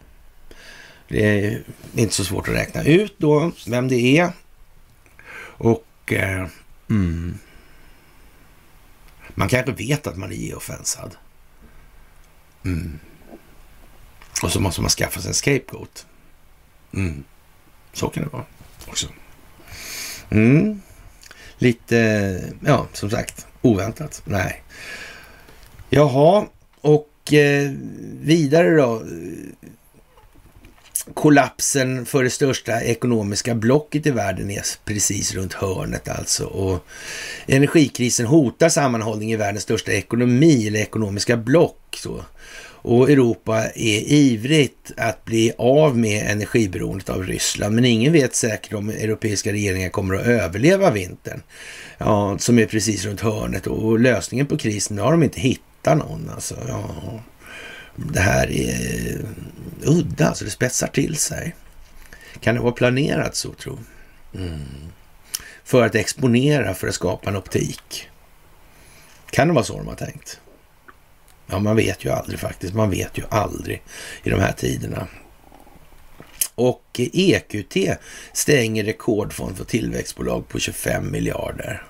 det 1.08 1.46
är 1.46 1.64
inte 1.96 2.14
så 2.14 2.24
svårt 2.24 2.48
att 2.48 2.56
räkna 2.56 2.84
ut 2.84 3.16
då 3.18 3.52
vem 3.68 3.88
det 3.88 4.18
är. 4.18 4.32
Och 5.58 6.14
eh, 6.14 6.48
mm, 6.90 7.38
man 9.30 9.50
kanske 9.50 9.72
vet 9.72 10.08
att 10.08 10.18
man 10.18 10.32
är 10.32 10.36
geofensad. 10.36 11.16
Mm. 12.66 13.00
Och 14.44 14.52
så 14.52 14.60
måste 14.60 14.82
man 14.82 14.90
skaffa 14.90 15.22
sig 15.22 15.30
en 15.30 15.34
scapegoat. 15.34 16.06
Mm. 16.94 17.24
Så 17.94 18.10
kan 18.10 18.24
det 18.24 18.30
vara 18.30 18.46
också. 18.88 19.08
Mm. 20.30 20.82
Lite, 21.58 22.42
ja, 22.66 22.88
som 22.94 23.10
sagt, 23.10 23.46
oväntat. 23.62 24.22
Nej. 24.26 24.64
Jaha, 25.90 26.48
och 26.82 27.34
eh, 27.34 27.72
vidare 28.22 28.76
då. 28.76 29.04
Kollapsen 31.14 32.06
för 32.06 32.24
det 32.24 32.30
största 32.30 32.82
ekonomiska 32.82 33.56
blocket 33.56 34.06
i 34.06 34.12
världen 34.12 34.52
är 34.52 34.64
precis 34.86 35.34
runt 35.34 35.54
hörnet 35.54 36.10
alltså. 36.10 36.46
Och 36.46 36.86
energikrisen 37.46 38.26
hotar 38.26 38.70
sammanhållning 38.70 39.32
i 39.32 39.36
världens 39.36 39.64
största 39.64 39.92
ekonomi 39.92 40.68
eller 40.68 40.80
ekonomiska 40.80 41.38
block. 41.38 41.98
Så. 41.98 42.26
Och 42.88 43.12
Europa 43.12 43.66
är 43.76 44.14
ivrigt 44.14 44.92
att 44.98 45.26
bli 45.26 45.54
av 45.58 45.98
med 45.98 46.32
energiberoendet 46.32 47.10
av 47.10 47.24
Ryssland. 47.24 47.76
Men 47.76 47.86
ingen 47.86 48.14
vet 48.14 48.36
säkert 48.36 48.74
om 48.74 48.90
europeiska 48.90 49.52
regeringar 49.52 49.90
kommer 49.90 50.16
att 50.16 50.26
överleva 50.26 50.92
vintern. 50.92 51.42
Ja, 51.98 52.38
som 52.38 52.60
är 52.60 52.66
precis 52.66 53.06
runt 53.06 53.22
hörnet. 53.22 53.68
Och 53.68 54.00
lösningen 54.00 54.48
på 54.48 54.58
krisen, 54.58 54.98
har 54.98 55.12
de 55.12 55.24
inte 55.24 55.40
hittat 55.40 55.98
någon. 55.98 56.30
Alltså, 56.30 56.56
ja. 56.68 56.90
Det 57.96 58.20
här 58.20 58.52
är 58.52 59.26
udda, 59.84 60.28
alltså 60.28 60.46
det 60.46 60.52
spetsar 60.52 60.88
till 60.88 61.16
sig. 61.16 61.56
Kan 62.40 62.56
det 62.56 62.62
vara 62.62 62.72
planerat 62.72 63.36
så, 63.36 63.54
tro? 63.54 63.80
Mm. 64.36 64.60
För 65.64 65.86
att 65.86 65.96
exponera, 65.96 66.74
för 66.74 66.88
att 66.88 66.96
skapa 66.96 67.30
en 67.30 67.36
optik. 67.36 68.10
Kan 69.30 69.48
det 69.48 69.54
vara 69.54 69.66
så 69.66 69.78
de 69.78 69.88
har 69.88 69.96
tänkt? 69.96 70.40
Ja, 71.48 71.60
man 71.60 71.76
vet 71.76 72.06
ju 72.06 72.10
aldrig 72.10 72.40
faktiskt. 72.40 72.74
Man 72.74 72.90
vet 72.90 73.18
ju 73.18 73.24
aldrig 73.30 73.82
i 74.24 74.30
de 74.30 74.40
här 74.40 74.52
tiderna. 74.52 75.08
Och 76.56 77.00
EQT 77.14 78.00
stänger 78.34 78.84
rekordfond 78.84 79.58
för 79.58 79.64
tillväxtbolag 79.64 80.48
på 80.48 80.60
25 80.60 81.12
miljarder. 81.12 81.84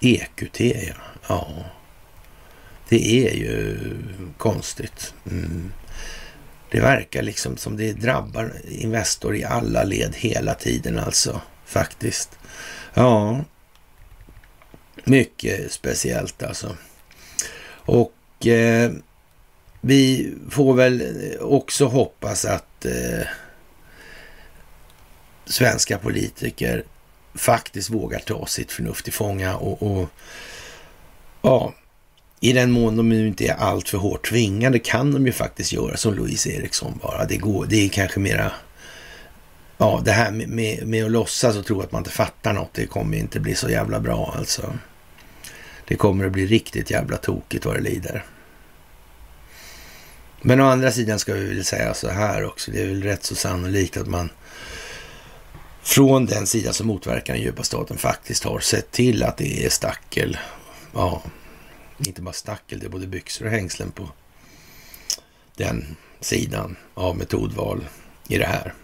EQT, 0.00 0.60
ja. 0.60 0.94
ja. 1.28 1.48
Det 2.88 3.26
är 3.26 3.34
ju 3.34 3.78
konstigt. 4.36 5.14
Mm. 5.30 5.72
Det 6.70 6.80
verkar 6.80 7.22
liksom 7.22 7.56
som 7.56 7.76
det 7.76 7.92
drabbar 7.92 8.52
Investor 8.68 9.36
i 9.36 9.44
alla 9.44 9.84
led 9.84 10.14
hela 10.16 10.54
tiden 10.54 10.98
alltså, 10.98 11.40
faktiskt. 11.64 12.38
Ja, 12.94 13.44
mycket 15.04 15.72
speciellt 15.72 16.42
alltså. 16.42 16.76
Och 17.70 18.12
eh, 18.46 18.90
vi 19.80 20.34
får 20.50 20.74
väl 20.74 21.02
också 21.40 21.86
hoppas 21.86 22.44
att 22.44 22.84
eh, 22.84 23.26
svenska 25.44 25.98
politiker 25.98 26.84
faktiskt 27.34 27.90
vågar 27.90 28.18
ta 28.18 28.46
sitt 28.46 28.72
förnuft 28.72 29.08
i 29.08 29.10
fånga 29.10 29.56
och, 29.56 29.82
och 29.82 30.08
ja, 31.42 31.74
i 32.40 32.52
den 32.52 32.70
mån 32.70 32.96
de 32.96 33.08
nu 33.08 33.28
inte 33.28 33.46
är 33.46 33.54
alltför 33.54 33.98
hårt 33.98 34.28
tvingade 34.28 34.78
kan 34.78 35.12
de 35.12 35.26
ju 35.26 35.32
faktiskt 35.32 35.72
göra 35.72 35.96
som 35.96 36.14
Louise 36.14 36.50
Eriksson 36.50 37.00
bara. 37.02 37.24
Det, 37.24 37.36
går, 37.36 37.66
det 37.66 37.84
är 37.84 37.88
kanske 37.88 38.20
mera, 38.20 38.52
ja 39.78 40.00
det 40.04 40.12
här 40.12 40.30
med, 40.30 40.48
med, 40.48 40.86
med 40.86 41.04
att 41.04 41.10
låtsas 41.10 41.56
och 41.56 41.66
tro 41.66 41.80
att 41.80 41.92
man 41.92 42.00
inte 42.00 42.10
fattar 42.10 42.52
något, 42.52 42.74
det 42.74 42.86
kommer 42.86 43.16
inte 43.16 43.40
bli 43.40 43.54
så 43.54 43.70
jävla 43.70 44.00
bra 44.00 44.34
alltså. 44.38 44.72
Det 45.88 45.96
kommer 45.96 46.26
att 46.26 46.32
bli 46.32 46.46
riktigt 46.46 46.90
jävla 46.90 47.16
tokigt 47.16 47.66
vad 47.66 47.76
det 47.76 47.80
lider. 47.80 48.24
Men 50.42 50.60
å 50.60 50.64
andra 50.64 50.92
sidan 50.92 51.18
ska 51.18 51.34
vi 51.34 51.54
väl 51.54 51.64
säga 51.64 51.94
så 51.94 52.08
här 52.08 52.44
också. 52.44 52.70
Det 52.70 52.82
är 52.82 52.86
väl 52.86 53.02
rätt 53.02 53.24
så 53.24 53.34
sannolikt 53.34 53.96
att 53.96 54.06
man 54.06 54.30
från 55.82 56.26
den 56.26 56.46
sida 56.46 56.72
som 56.72 56.86
motverkar 56.86 57.34
den 57.34 57.42
djupa 57.42 57.62
staten 57.62 57.98
faktiskt 57.98 58.44
har 58.44 58.60
sett 58.60 58.90
till 58.90 59.22
att 59.22 59.36
det 59.36 59.64
är 59.64 59.68
stackel. 59.68 60.38
Ja, 60.94 61.22
inte 61.98 62.22
bara 62.22 62.32
stackel, 62.32 62.78
det 62.78 62.86
är 62.86 62.90
både 62.90 63.06
byxor 63.06 63.44
och 63.46 63.50
hängslen 63.50 63.90
på 63.90 64.08
den 65.56 65.96
sidan 66.20 66.76
av 66.94 67.16
metodval 67.16 67.84
i 68.28 68.38
det 68.38 68.46
här. 68.46 68.74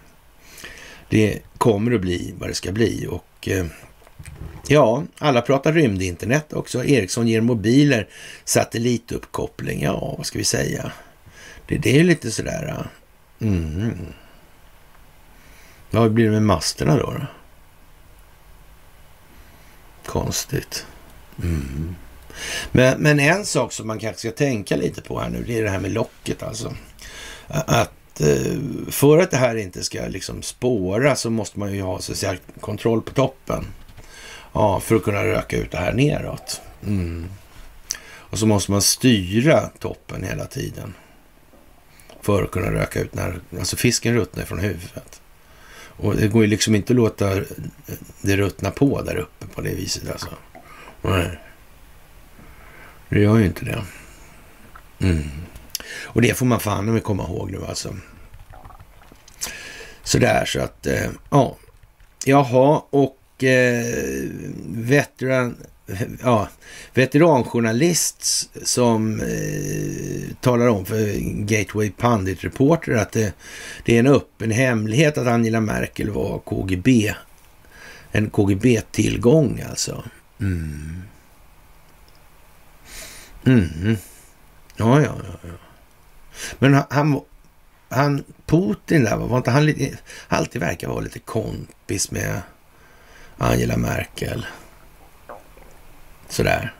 Det 1.08 1.40
kommer 1.58 1.92
att 1.92 2.00
bli 2.00 2.34
vad 2.38 2.48
det 2.48 2.54
ska 2.54 2.72
bli 2.72 3.06
och 3.10 3.48
eh, 3.48 3.66
Ja, 4.68 5.02
alla 5.18 5.42
pratar 5.42 5.72
rymdinternet 5.72 6.52
också. 6.52 6.84
Ericsson 6.84 7.28
ger 7.28 7.40
mobiler 7.40 8.08
satellituppkoppling. 8.44 9.82
Ja, 9.82 10.14
vad 10.16 10.26
ska 10.26 10.38
vi 10.38 10.44
säga? 10.44 10.92
Det, 11.66 11.78
det 11.78 12.00
är 12.00 12.04
lite 12.04 12.30
sådär... 12.30 12.86
Äh, 13.40 13.48
mm. 13.48 13.98
Vad 15.90 16.12
blir 16.12 16.24
det 16.24 16.30
med 16.30 16.42
masterna 16.42 16.96
då? 16.96 17.12
då? 17.12 17.26
Konstigt. 20.06 20.86
Mm. 21.42 21.94
Men, 22.72 23.02
men 23.02 23.20
en 23.20 23.46
sak 23.46 23.72
som 23.72 23.86
man 23.86 23.98
kanske 23.98 24.18
ska 24.18 24.30
tänka 24.30 24.76
lite 24.76 25.02
på 25.02 25.20
här 25.20 25.30
nu, 25.30 25.44
det 25.46 25.58
är 25.58 25.62
det 25.62 25.70
här 25.70 25.80
med 25.80 25.92
locket 25.92 26.42
alltså. 26.42 26.74
Att 27.48 28.20
äh, 28.20 28.58
för 28.90 29.18
att 29.18 29.30
det 29.30 29.36
här 29.36 29.56
inte 29.56 29.84
ska 29.84 30.06
liksom 30.06 30.42
spåra 30.42 31.16
så 31.16 31.30
måste 31.30 31.58
man 31.58 31.72
ju 31.72 31.82
ha 31.82 31.98
så 31.98 32.12
att 32.12 32.18
säga, 32.18 32.36
kontroll 32.60 33.02
på 33.02 33.12
toppen. 33.12 33.64
Ja, 34.54 34.80
för 34.80 34.96
att 34.96 35.02
kunna 35.02 35.24
röka 35.24 35.56
ut 35.56 35.70
det 35.70 35.78
här 35.78 35.92
neråt. 35.92 36.60
Mm. 36.86 37.28
Och 38.06 38.38
så 38.38 38.46
måste 38.46 38.70
man 38.70 38.82
styra 38.82 39.60
toppen 39.78 40.24
hela 40.24 40.46
tiden. 40.46 40.94
För 42.20 42.42
att 42.42 42.50
kunna 42.50 42.70
röka 42.70 43.00
ut 43.00 43.14
när 43.14 43.40
alltså 43.58 43.76
fisken 43.76 44.14
ruttnar 44.14 44.44
från 44.44 44.58
huvudet. 44.58 45.20
Och 45.96 46.16
det 46.16 46.28
går 46.28 46.42
ju 46.42 46.48
liksom 46.48 46.74
inte 46.74 46.92
att 46.92 46.96
låta 46.96 47.34
det 48.20 48.36
ruttna 48.36 48.70
på 48.70 49.02
där 49.02 49.16
uppe 49.16 49.46
på 49.46 49.60
det 49.60 49.74
viset 49.74 50.10
alltså. 50.10 50.28
Nej. 51.02 51.40
Det 53.08 53.20
gör 53.20 53.38
ju 53.38 53.46
inte 53.46 53.64
det. 53.64 53.82
Mm. 54.98 55.28
Och 56.02 56.22
det 56.22 56.38
får 56.38 56.46
man 56.46 56.60
fan 56.60 56.84
med 56.84 57.02
komma 57.02 57.22
ihåg 57.22 57.50
nu 57.50 57.66
alltså. 57.66 57.96
Sådär 60.02 60.44
så 60.44 60.60
att, 60.60 60.86
eh, 60.86 61.10
ja. 61.30 61.56
Jaha, 62.24 62.82
och 62.90 63.18
eh, 63.46 64.30
veteran, 64.66 65.56
ja, 66.22 66.48
veteranjournalist 66.94 68.50
som 68.62 69.20
eh, 69.20 70.34
talar 70.40 70.66
om 70.66 70.84
för 70.84 71.18
Gateway 71.44 71.92
Pundit 71.98 72.44
Reporter 72.44 72.92
att 72.92 73.12
det, 73.12 73.32
det, 73.84 73.94
är 73.94 73.98
en 73.98 74.06
öppen 74.06 74.50
hemlighet 74.50 75.18
att 75.18 75.26
Angela 75.26 75.60
Merkel 75.60 76.10
var 76.10 76.38
KGB, 76.38 77.14
en 78.12 78.30
KGB-tillgång 78.30 79.64
alltså. 79.70 80.04
Mm. 80.40 81.02
Mm. 83.46 83.96
Ja, 84.76 85.02
ja, 85.02 85.16
ja, 85.24 85.38
ja. 85.42 85.48
Men 86.58 86.82
han, 86.90 87.20
han, 87.88 88.24
Putin 88.46 89.04
där, 89.04 89.16
var 89.16 89.36
inte 89.36 89.50
han 89.50 89.66
lite, 89.66 89.98
alltid 90.28 90.60
verkar 90.60 90.88
vara 90.88 91.00
lite 91.00 91.18
kompis 91.18 92.10
med 92.10 92.42
Angela 93.38 93.76
Merkel? 93.76 94.46
Sådär. 96.28 96.74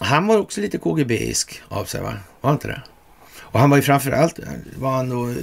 Han 0.00 0.26
var 0.26 0.38
också 0.38 0.60
lite 0.60 0.78
KGB-isk 0.78 1.62
av 1.68 1.84
sig, 1.84 2.02
va? 2.02 2.14
Var 2.40 2.52
inte 2.52 2.68
det? 2.68 2.82
Och 3.36 3.60
han 3.60 3.70
var 3.70 3.76
ju 3.76 3.82
framförallt, 3.82 4.38
var 4.76 4.96
han 4.96 5.08
då, 5.08 5.34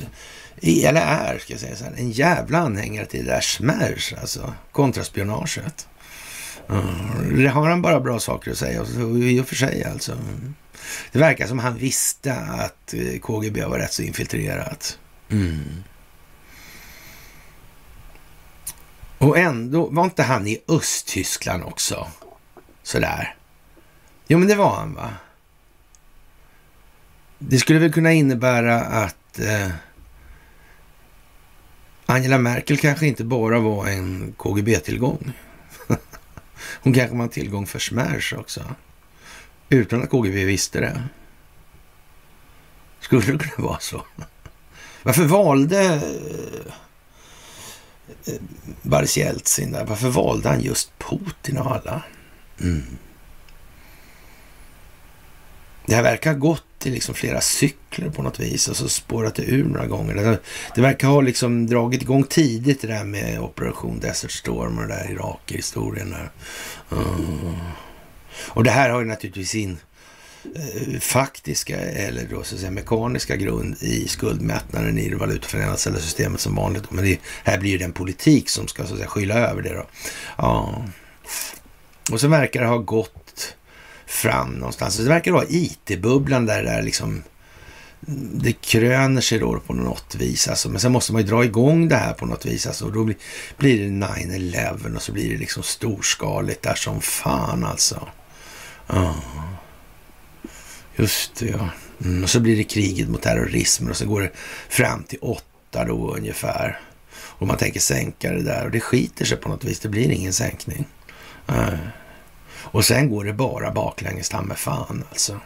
eller 0.62 1.02
är, 1.02 1.38
ska 1.38 1.54
jag 1.54 1.60
säga 1.60 1.76
så 1.76 1.84
här, 1.84 1.94
en 1.98 2.12
jävla 2.12 2.58
anhängare 2.58 3.06
till 3.06 3.26
det 3.26 3.32
där 3.32 3.42
smärs, 3.42 4.14
alltså 4.14 4.54
kontraspionaget. 4.72 5.88
Mm. 6.70 7.48
har 7.48 7.70
han 7.70 7.82
bara 7.82 8.00
bra 8.00 8.20
saker 8.20 8.52
att 8.52 8.58
säga, 8.58 8.86
i 9.24 9.40
och 9.42 9.48
för 9.48 9.56
sig 9.56 9.84
alltså. 9.84 10.18
Det 11.12 11.20
verkar 11.20 11.48
som 11.48 11.60
han 11.60 11.78
visste 11.78 12.34
att 12.36 12.94
eh, 12.94 13.20
KGB 13.20 13.66
var 13.66 13.80
rätt 13.80 13.94
så 13.94 14.02
infiltrerat. 14.02 14.98
Mm. 15.30 15.84
Och 19.22 19.38
ändå, 19.38 19.88
var 19.88 20.04
inte 20.04 20.24
han 20.24 20.48
i 20.48 20.62
Östtyskland 20.68 21.64
också? 21.64 22.08
Sådär. 22.84 23.36
Jo, 24.28 24.40
men 24.40 24.48
det 24.48 24.56
var 24.56 24.76
han 24.76 24.94
va? 24.94 25.10
Det 27.38 27.58
skulle 27.58 27.80
väl 27.80 27.94
kunna 27.94 28.14
innebära 28.14 28.82
att 28.82 29.40
eh, 29.40 29.70
Angela 32.06 32.38
Merkel 32.38 32.78
kanske 32.78 33.08
inte 33.08 33.24
bara 33.24 33.60
var 33.60 33.88
en 33.88 34.34
KGB-tillgång. 34.38 35.32
Hon 36.82 36.94
kanske 36.94 37.16
var 37.16 37.24
en 37.24 37.30
tillgång 37.30 37.68
för 37.68 37.80
Smash 37.80 38.34
också. 38.38 38.62
Utan 39.70 40.04
att 40.04 40.10
KGB 40.10 40.46
visste 40.46 40.80
det. 40.80 41.04
Skulle 43.00 43.22
det 43.22 43.38
kunna 43.38 43.68
vara 43.68 43.80
så? 43.80 44.06
Varför 45.04 45.24
valde 45.24 45.86
eh, 45.86 46.74
Boris 48.82 49.18
Jeltsin 49.18 49.72
där? 49.72 49.86
Varför 49.86 50.09
valde 50.09 50.49
han 50.49 50.62
just 50.62 50.91
Putin 50.99 51.57
av 51.57 51.68
alla? 51.68 52.03
Mm. 52.62 52.84
Det 55.86 55.95
här 55.95 56.03
verkar 56.03 56.32
ha 56.32 56.39
gått 56.39 56.64
i 56.84 56.89
liksom 56.89 57.16
flera 57.16 57.41
cykler 57.41 58.09
på 58.09 58.22
något 58.22 58.39
vis 58.39 58.68
och 58.68 58.78
så 58.78 58.89
spårat 58.89 59.36
det 59.36 59.43
ur 59.43 59.66
några 59.66 59.88
gånger. 59.88 60.39
Det, 60.76 60.82
verkar 60.82 61.07
ha 61.07 61.22
liksom 61.22 61.68
dragit 61.68 62.01
igång 62.01 62.24
tidigt 62.24 62.82
det 62.82 62.88
där 62.88 63.03
med 63.03 63.39
Operation 63.39 63.99
Desert 63.99 64.32
Storm 64.32 64.78
och 64.78 64.88
den 64.88 64.97
där 64.97 65.12
Irak-historien. 65.12 66.16
Mm. 66.91 67.55
Och 68.47 68.64
det 68.64 68.72
här 68.72 68.89
har 68.89 68.99
ju 68.99 69.07
naturligtvis 69.07 69.49
sin 69.49 69.78
Eh, 70.44 71.00
faktiska 71.00 71.80
eller 71.80 72.28
då 72.30 72.44
så 72.44 72.56
att 72.56 72.62
säga 72.62 72.72
mekaniska 72.72 73.36
grund 73.36 73.76
i 73.80 74.08
skuldmättnaden 74.08 74.98
i 74.98 75.10
det 75.10 75.16
valutafinansiella 75.16 76.00
systemet 76.00 76.39
som 76.39 76.56
vanligt. 76.56 76.92
Men 76.92 77.06
det 77.06 77.20
här 77.44 77.58
blir 77.58 77.72
ju 77.72 77.78
den 77.78 77.94
politik 77.94 78.50
som 78.50 78.68
ska 78.68 78.86
så 78.86 78.94
att 78.94 78.98
säga 78.98 79.10
skylla 79.10 79.36
över 79.36 79.62
det 79.62 79.74
då. 79.74 79.86
Ja. 80.38 80.86
Och 82.12 82.20
så 82.20 82.28
verkar 82.28 82.62
det 82.62 82.68
ha 82.68 82.78
gått 82.78 83.56
fram 84.06 84.50
någonstans. 84.52 84.98
Det 84.98 85.10
verkar 85.10 85.32
vara 85.32 85.46
IT-bubblan 85.50 86.46
där, 86.46 86.64
det 86.64 86.70
där 86.70 86.82
liksom 86.82 87.24
det 88.34 88.54
kröner 88.54 89.22
sig 89.22 89.39
då 89.39 89.60
på 89.60 89.74
något 89.74 90.16
vis. 90.16 90.48
Alltså. 90.48 90.70
Men 90.70 90.80
sen 90.80 90.92
måste 90.92 91.14
man 91.14 91.22
ju 91.22 91.28
dra 91.28 91.46
igång 91.46 91.88
det 91.88 91.96
här 91.96 92.14
på 92.14 92.26
något 92.26 92.46
vis. 92.46 92.68
Alltså. 92.68 92.86
Och 92.86 92.92
då 92.92 93.04
blir, 93.04 93.18
blir 93.58 93.78
det 93.78 94.06
9-11 94.06 94.96
och 94.96 95.02
så 95.02 95.12
blir 95.12 95.30
det 95.30 95.38
liksom 95.38 95.64
storskaligt 95.64 96.62
där 96.62 96.76
som 96.76 97.02
fan 97.02 97.64
alltså. 97.64 98.08
Ja. 98.88 99.16
Just 101.02 101.36
det, 101.36 101.45
ja. 101.45 101.70
Mm. 102.04 102.24
Och 102.24 102.30
så 102.30 102.39
blir 102.39 102.58
det 102.58 102.64
kriget 102.64 103.10
mot 103.10 103.22
terrorismen 103.22 103.89
och 103.89 103.97
så 103.97 104.06
går 104.06 104.22
det 104.22 104.32
fram 104.70 105.04
till 105.04 105.20
åtta 105.22 105.86
då 105.86 106.16
ungefär. 106.16 106.80
Och 107.14 107.47
man 107.47 107.58
tänker 107.58 107.80
sänka 107.80 108.32
det 108.32 108.43
där 108.43 108.66
och 108.66 108.72
det 108.72 108.80
skiter 108.80 109.26
sig 109.26 109.38
på 109.38 109.49
något 109.49 109.64
vis. 109.64 109.80
Det 109.80 109.89
blir 109.89 110.12
ingen 110.12 110.34
sänkning. 110.34 110.86
Nej. 111.45 111.78
Och 112.54 112.86
sen 112.86 113.10
går 113.10 113.24
det 113.24 113.34
bara 113.34 113.72
baklänges, 113.72 114.30
ta 114.30 114.41
med 114.41 114.58
fan 114.58 115.04
alltså. 115.10 115.39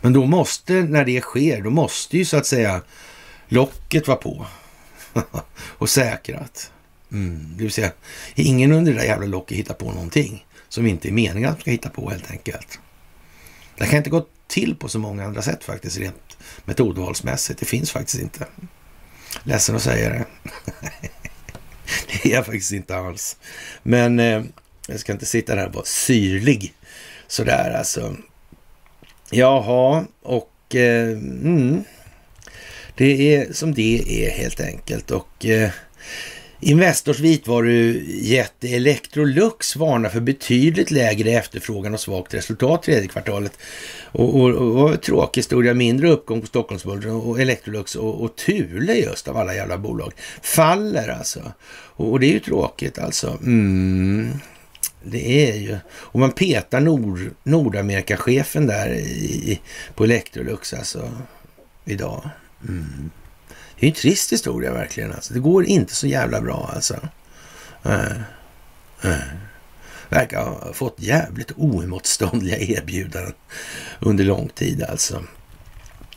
Men 0.00 0.12
då 0.12 0.26
måste, 0.26 0.72
när 0.72 1.04
det 1.04 1.20
sker, 1.20 1.62
då 1.62 1.70
måste 1.70 2.18
ju 2.18 2.24
så 2.24 2.36
att 2.36 2.46
säga 2.46 2.82
locket 3.48 4.08
vara 4.08 4.18
på 4.18 4.46
och 5.54 5.90
säkrat. 5.90 6.70
Mm, 7.12 7.54
det 7.56 7.62
vill 7.62 7.72
säga, 7.72 7.92
ingen 8.34 8.72
under 8.72 8.92
det 8.92 8.98
där 8.98 9.04
jävla 9.04 9.26
locket 9.26 9.58
hittar 9.58 9.74
på 9.74 9.92
någonting 9.92 10.46
som 10.68 10.86
inte 10.86 11.08
är 11.08 11.12
meningen 11.12 11.50
att 11.50 11.56
de 11.56 11.60
ska 11.60 11.70
hitta 11.70 11.88
på 11.88 12.10
helt 12.10 12.30
enkelt. 12.30 12.78
Det 13.78 13.86
kan 13.86 13.96
inte 13.96 14.10
gå 14.10 14.26
till 14.52 14.76
på 14.76 14.88
så 14.88 14.98
många 14.98 15.24
andra 15.24 15.42
sätt 15.42 15.64
faktiskt, 15.64 15.98
rent 15.98 16.36
metodvalsmässigt. 16.64 17.60
Det 17.60 17.66
finns 17.66 17.90
faktiskt 17.90 18.22
inte. 18.22 18.46
Ledsen 19.44 19.76
att 19.76 19.82
säga 19.82 20.08
det. 20.08 20.24
det 22.06 22.28
är 22.28 22.34
jag 22.34 22.46
faktiskt 22.46 22.72
inte 22.72 22.96
alls. 22.96 23.36
Men 23.82 24.20
eh, 24.20 24.42
jag 24.88 25.00
ska 25.00 25.12
inte 25.12 25.26
sitta 25.26 25.54
där 25.54 25.66
och 25.66 25.74
vara 25.74 25.84
syrlig 25.84 26.74
sådär 27.26 27.74
alltså. 27.78 28.16
Jaha, 29.30 30.04
och 30.22 30.74
eh, 30.74 31.08
mm, 31.08 31.84
det 32.94 33.34
är 33.34 33.52
som 33.52 33.74
det 33.74 34.26
är 34.26 34.30
helt 34.30 34.60
enkelt. 34.60 35.10
Och 35.10 35.46
eh, 35.46 35.70
Investors 36.64 37.20
vitvarujätte 37.20 38.68
Electrolux 38.68 39.76
varnar 39.76 40.08
för 40.08 40.20
betydligt 40.20 40.90
lägre 40.90 41.30
efterfrågan 41.30 41.94
och 41.94 42.00
svagt 42.00 42.34
resultat 42.34 42.82
tredje 42.82 43.08
kvartalet. 43.08 43.58
Och, 44.12 44.40
och, 44.40 44.82
och 44.82 45.02
tråkig 45.02 45.38
historia, 45.38 45.74
mindre 45.74 46.08
uppgång 46.08 46.40
på 46.40 46.46
Stockholmsbörsen 46.46 47.10
och 47.10 47.40
Electrolux 47.40 47.94
och, 47.94 48.22
och 48.22 48.36
Thule 48.36 48.94
just 48.94 49.28
av 49.28 49.36
alla 49.36 49.54
jävla 49.54 49.78
bolag 49.78 50.12
faller 50.42 51.08
alltså. 51.08 51.52
Och, 51.70 52.10
och 52.10 52.20
det 52.20 52.26
är 52.26 52.32
ju 52.32 52.40
tråkigt 52.40 52.98
alltså. 52.98 53.38
Mm. 53.42 54.30
Det 55.04 55.50
är 55.50 55.56
ju... 55.56 55.78
Och 55.88 56.20
man 56.20 56.32
petar 56.32 56.80
Nord, 56.80 57.20
Nordamerikachefen 57.42 58.66
där 58.66 58.94
i, 58.94 59.60
på 59.94 60.04
Electrolux 60.04 60.74
alltså 60.74 61.10
idag. 61.84 62.28
Mm. 62.68 63.10
Det 63.78 63.86
är 63.86 63.88
ju 63.88 63.88
en 63.88 63.94
trist 63.94 64.32
historia 64.32 64.72
verkligen. 64.72 65.12
Alltså. 65.12 65.34
Det 65.34 65.40
går 65.40 65.64
inte 65.64 65.94
så 65.94 66.06
jävla 66.06 66.40
bra 66.40 66.70
alltså. 66.74 66.94
Äh, 67.84 68.12
äh. 69.02 69.51
Verkar 70.12 70.44
ha 70.44 70.72
fått 70.72 70.96
jävligt 70.98 71.52
oemotståndliga 71.56 72.58
erbjudanden 72.58 73.32
under 74.00 74.24
lång 74.24 74.48
tid 74.48 74.82
alltså. 74.82 75.22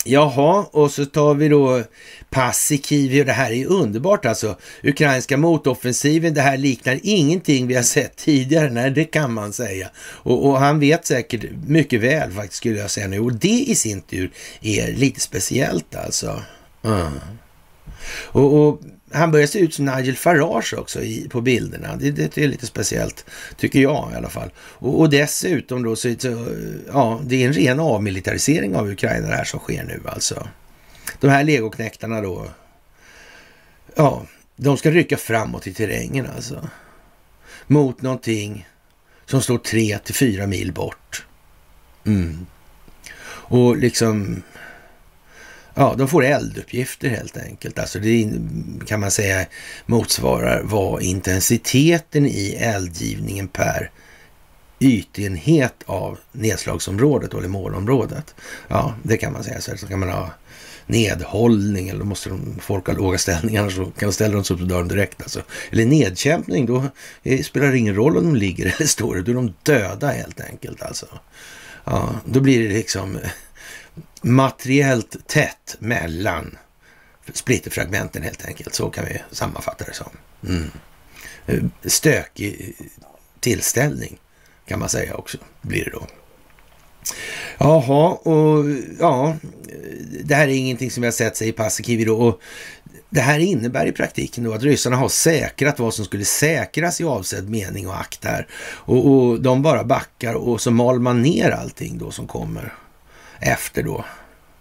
Jaha, 0.06 0.66
och 0.72 0.92
så 0.92 1.06
tar 1.06 1.34
vi 1.34 1.50
då 1.50 1.84
Passikivi 2.30 3.22
och 3.22 3.26
det 3.26 3.32
här 3.32 3.52
är 3.52 3.56
ju 3.56 3.66
underbart 3.66 4.26
alltså. 4.26 4.58
Ukrainska 4.84 5.38
motoffensiven, 5.38 6.34
det 6.34 6.42
här 6.42 6.58
liknar 6.58 7.00
ingenting 7.04 7.68
vi 7.68 7.76
har 7.76 7.84
sett 7.84 8.16
tidigare. 8.16 8.70
Nej, 8.70 8.92
det 8.92 9.06
kan 9.06 9.34
man 9.34 9.54
säga. 9.54 9.90
Och, 9.98 10.50
och, 10.50 10.60
han 10.60 10.80
vet 10.80 11.06
säkert 11.06 11.46
mycket 11.68 12.02
väl 12.02 12.32
faktiskt 12.32 12.58
skulle 12.58 12.80
jag 12.80 12.92
säga 12.92 13.08
nu. 13.08 13.20
Och 13.20 13.34
det 13.34 13.66
i 13.68 13.76
sin 13.76 14.02
tur 14.02 14.32
är 14.62 14.94
lite 14.94 15.20
speciellt 15.20 15.96
alltså. 15.96 16.42
Mm. 16.84 17.20
Och, 18.26 18.68
och, 18.68 18.82
han 19.16 19.32
börjar 19.32 19.48
se 19.48 19.60
ut 19.60 19.74
som 19.74 19.86
Nigel 19.86 20.16
Farage 20.16 20.74
också 20.78 21.02
i, 21.02 21.30
på 21.30 21.42
bilderna. 21.42 21.96
Det, 21.96 22.12
det, 22.12 22.38
är 22.38 22.48
lite 22.48 22.68
speciellt, 22.68 23.26
tycker 23.58 23.80
jag 23.80 24.12
i 24.14 24.16
alla 24.16 24.30
fall. 24.30 24.52
Och, 24.58 25.00
och 25.00 25.10
dessutom 25.10 25.84
då 25.84 25.96
så, 25.96 26.16
så, 26.20 26.48
ja, 26.88 27.22
det 27.24 27.44
är 27.44 27.48
en 27.48 27.54
ren 27.54 27.80
avmilitarisering 27.80 28.76
av 28.76 28.90
Ukraina 28.90 29.28
det 29.28 29.36
här 29.36 29.44
som 29.44 29.60
sker 29.60 29.84
nu 29.84 30.02
alltså. 30.06 30.48
De 31.20 31.30
här 31.30 31.44
legoknäktarna 31.44 32.22
då, 32.22 32.48
ja, 33.96 34.26
de 34.56 34.78
ska 34.78 34.92
rycka 34.92 35.18
framåt 35.18 35.68
i 35.68 35.74
terrängen 35.74 36.28
alltså. 36.36 36.70
Mot 37.68 38.02
någonting 38.02 38.68
som 39.26 39.42
står 39.42 39.58
tre 39.58 40.00
till 40.00 40.16
fyra 40.16 40.48
mil 40.48 40.74
bort. 40.74 41.26
Mm. 42.06 42.46
Och 43.48 43.78
liksom 43.78 44.44
Ja, 45.78 45.96
de 45.98 46.08
får 46.08 46.24
elduppgifter 46.24 47.10
helt 47.10 47.38
enkelt. 47.38 47.80
Alltså 47.80 48.00
det 48.00 48.32
kan 48.86 49.00
man 49.00 49.12
säga 49.12 49.46
motsvarar 49.86 50.62
vad 50.64 51.02
intensiteten 51.02 52.26
i 52.26 52.58
eldgivningen 52.60 53.48
per 53.48 53.92
ytenhet 54.80 55.76
av 55.86 56.20
nedslagsområdet 56.32 57.34
eller 57.34 57.48
målområdet. 57.48 58.36
Ja, 58.68 58.94
det 59.04 59.18
kan 59.18 59.34
man 59.34 59.44
säga. 59.44 59.62
Så 59.62 59.88
kan 59.88 60.00
man 60.00 60.10
ha 60.10 60.30
nedhållning 60.88 61.90
eller 61.90 62.04
måste 62.04 62.30
de, 62.30 62.60
folk 62.62 62.88
ha 62.88 62.94
låga 62.94 63.18
ställningar 63.18 63.70
så 63.70 63.86
kan 63.86 64.10
de 64.10 64.14
ställa 64.14 64.34
dem 64.34 64.44
upp 64.50 64.70
dör 64.70 64.80
de 64.80 64.88
direkt. 64.88 65.22
Alltså. 65.22 65.42
Eller 65.72 65.86
nedkämpning, 65.86 66.66
då 66.66 66.84
eh, 67.24 67.42
spelar 67.42 67.68
det 67.68 67.78
ingen 67.78 67.96
roll 67.96 68.18
om 68.18 68.24
de 68.24 68.36
ligger 68.36 68.66
eller 68.76 68.88
står. 68.88 69.16
Då 69.16 69.32
är 69.32 69.36
de 69.36 69.54
döda 69.64 70.08
helt 70.08 70.42
enkelt. 70.42 70.82
Alltså. 70.82 71.06
Ja, 71.84 72.16
då 72.26 72.40
blir 72.40 72.68
det 72.68 72.74
liksom 72.74 73.16
eh, 73.16 73.30
materiellt 74.22 75.28
tätt 75.28 75.76
mellan 75.80 76.58
splitterfragmenten 77.34 78.24
helt 78.24 78.46
enkelt. 78.46 78.76
Så 78.76 78.90
kan 78.90 79.06
vi 79.06 79.22
sammanfatta 79.32 79.86
det 79.86 79.94
som. 79.94 80.10
Mm. 80.48 80.72
Eh, 81.46 81.90
stökig 81.90 82.76
tillställning 83.40 84.18
kan 84.68 84.80
man 84.80 84.90
säga 84.90 85.16
också, 85.16 85.38
blir 85.62 85.86
det 85.86 85.92
då. 85.92 86.08
Jaha, 87.58 88.14
och 88.14 88.66
ja, 89.00 89.36
det 90.24 90.36
här 90.36 90.48
är 90.48 90.54
ingenting 90.54 90.92
som 90.92 91.02
vi 91.02 91.08
har 91.08 91.12
sett 91.12 91.38
säger 91.38 91.54
Paasikivi 91.54 92.06
då. 92.06 92.18
Och 92.18 92.42
det 93.10 93.22
här 93.22 93.40
innebär 93.40 93.86
i 93.86 93.92
praktiken 93.92 94.44
då 94.44 94.54
att 94.54 94.64
ryssarna 94.64 94.96
har 94.96 95.10
säkrat 95.10 95.80
vad 95.80 95.94
som 95.94 96.06
skulle 96.06 96.26
säkras 96.26 97.02
i 97.02 97.04
avsedd 97.04 97.50
mening 97.50 97.88
och 97.88 98.00
akt 98.00 98.26
här. 98.26 98.48
Och, 98.64 99.08
och 99.08 99.42
de 99.42 99.62
bara 99.62 99.84
backar 99.84 100.34
och 100.34 100.62
så 100.62 100.72
mal 100.72 101.00
man 101.00 101.22
ner 101.22 101.52
allting 101.52 101.98
då 101.98 102.12
som 102.12 102.28
kommer 102.28 102.74
efter 103.40 103.84
då 103.84 104.06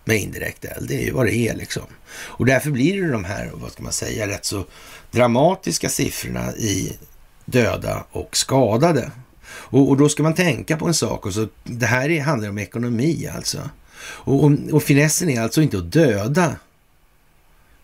med 0.05 0.16
indirekt 0.16 0.64
eld. 0.64 0.89
Det 0.89 0.95
är 0.95 1.05
ju 1.05 1.12
vad 1.12 1.27
det 1.27 1.35
är 1.35 1.55
liksom. 1.55 1.83
Och 2.14 2.47
därför 2.47 2.70
blir 2.70 3.03
det 3.03 3.12
de 3.12 3.25
här, 3.25 3.51
vad 3.55 3.72
ska 3.72 3.83
man 3.83 3.93
säga, 3.93 4.29
rätt 4.29 4.45
så 4.45 4.64
dramatiska 5.11 5.89
siffrorna 5.89 6.57
i 6.57 6.99
döda 7.45 8.05
och 8.11 8.37
skadade. 8.37 9.11
Och, 9.47 9.89
och 9.89 9.97
då 9.97 10.09
ska 10.09 10.22
man 10.22 10.35
tänka 10.35 10.77
på 10.77 10.87
en 10.87 10.95
sak. 10.95 11.27
Och 11.27 11.35
så, 11.35 11.49
det 11.64 11.87
här 11.87 12.11
är, 12.11 12.20
handlar 12.20 12.49
om 12.49 12.59
ekonomi 12.59 13.31
alltså. 13.37 13.70
Och, 13.99 14.45
och, 14.45 14.53
och 14.72 14.83
finessen 14.83 15.31
är 15.31 15.41
alltså 15.41 15.62
inte 15.62 15.79
att 15.79 15.93
döda 15.93 16.57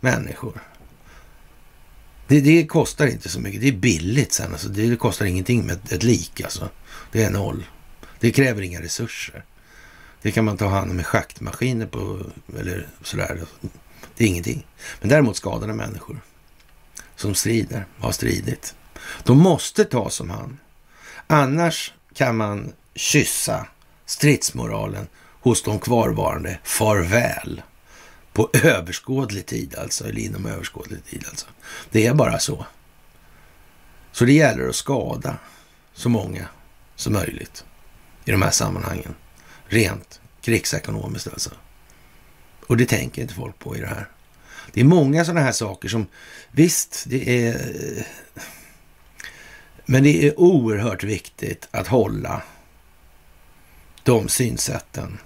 människor. 0.00 0.60
Det, 2.26 2.40
det, 2.40 2.66
kostar 2.66 3.06
inte 3.06 3.28
så 3.28 3.40
mycket. 3.40 3.60
Det 3.60 3.68
är 3.68 3.72
billigt 3.72 4.32
sen. 4.32 4.52
Alltså. 4.52 4.68
Det, 4.68 4.86
det 4.86 4.96
kostar 4.96 5.26
ingenting 5.26 5.66
med 5.66 5.76
ett, 5.76 5.92
ett 5.92 6.02
lik. 6.02 6.40
Alltså. 6.40 6.68
Det 7.12 7.22
är 7.22 7.30
noll. 7.30 7.64
Det 8.20 8.30
kräver 8.30 8.62
inga 8.62 8.82
resurser. 8.82 9.44
Det 10.22 10.32
kan 10.32 10.44
man 10.44 10.56
ta 10.56 10.68
hand 10.68 10.90
om 10.90 10.96
med 10.96 11.06
schaktmaskiner 11.06 11.86
på, 11.86 12.20
eller 12.58 12.88
sådär. 13.02 13.40
Det 14.16 14.24
är 14.24 14.28
ingenting. 14.28 14.66
Men 15.00 15.08
däremot 15.08 15.36
skadade 15.36 15.72
människor 15.72 16.20
som 17.16 17.34
strider, 17.34 17.86
har 17.98 18.12
stridit. 18.12 18.74
De 19.24 19.38
måste 19.38 19.84
tas 19.84 20.20
om 20.20 20.30
hand. 20.30 20.56
Annars 21.26 21.92
kan 22.14 22.36
man 22.36 22.72
kyssa 22.94 23.66
stridsmoralen 24.06 25.06
hos 25.40 25.62
de 25.62 25.78
kvarvarande 25.78 26.58
farväl. 26.64 27.62
På 28.32 28.50
överskådlig 28.52 29.46
tid 29.46 29.74
alltså, 29.74 30.04
eller 30.04 30.20
inom 30.20 30.46
överskådlig 30.46 31.04
tid 31.04 31.24
alltså. 31.28 31.46
Det 31.90 32.06
är 32.06 32.14
bara 32.14 32.38
så. 32.38 32.66
Så 34.12 34.24
det 34.24 34.32
gäller 34.32 34.68
att 34.68 34.76
skada 34.76 35.36
så 35.94 36.08
många 36.08 36.48
som 36.96 37.12
möjligt 37.12 37.64
i 38.24 38.30
de 38.30 38.42
här 38.42 38.50
sammanhangen. 38.50 39.14
Rent 39.70 40.20
krigsekonomiskt 40.40 41.26
alltså. 41.26 41.50
Och 42.66 42.76
det 42.76 42.86
tänker 42.86 43.22
inte 43.22 43.34
folk 43.34 43.58
på 43.58 43.76
i 43.76 43.80
det 43.80 43.86
här. 43.86 44.08
Det 44.72 44.80
är 44.80 44.84
många 44.84 45.24
sådana 45.24 45.40
här 45.40 45.52
saker 45.52 45.88
som, 45.88 46.06
visst, 46.50 47.04
det 47.06 47.46
är... 47.46 48.06
Men 49.84 50.02
det 50.02 50.26
är 50.26 50.40
oerhört 50.40 51.04
viktigt 51.04 51.68
att 51.70 51.86
hålla 51.86 52.42
de 54.02 54.28
synsätten 54.28 55.18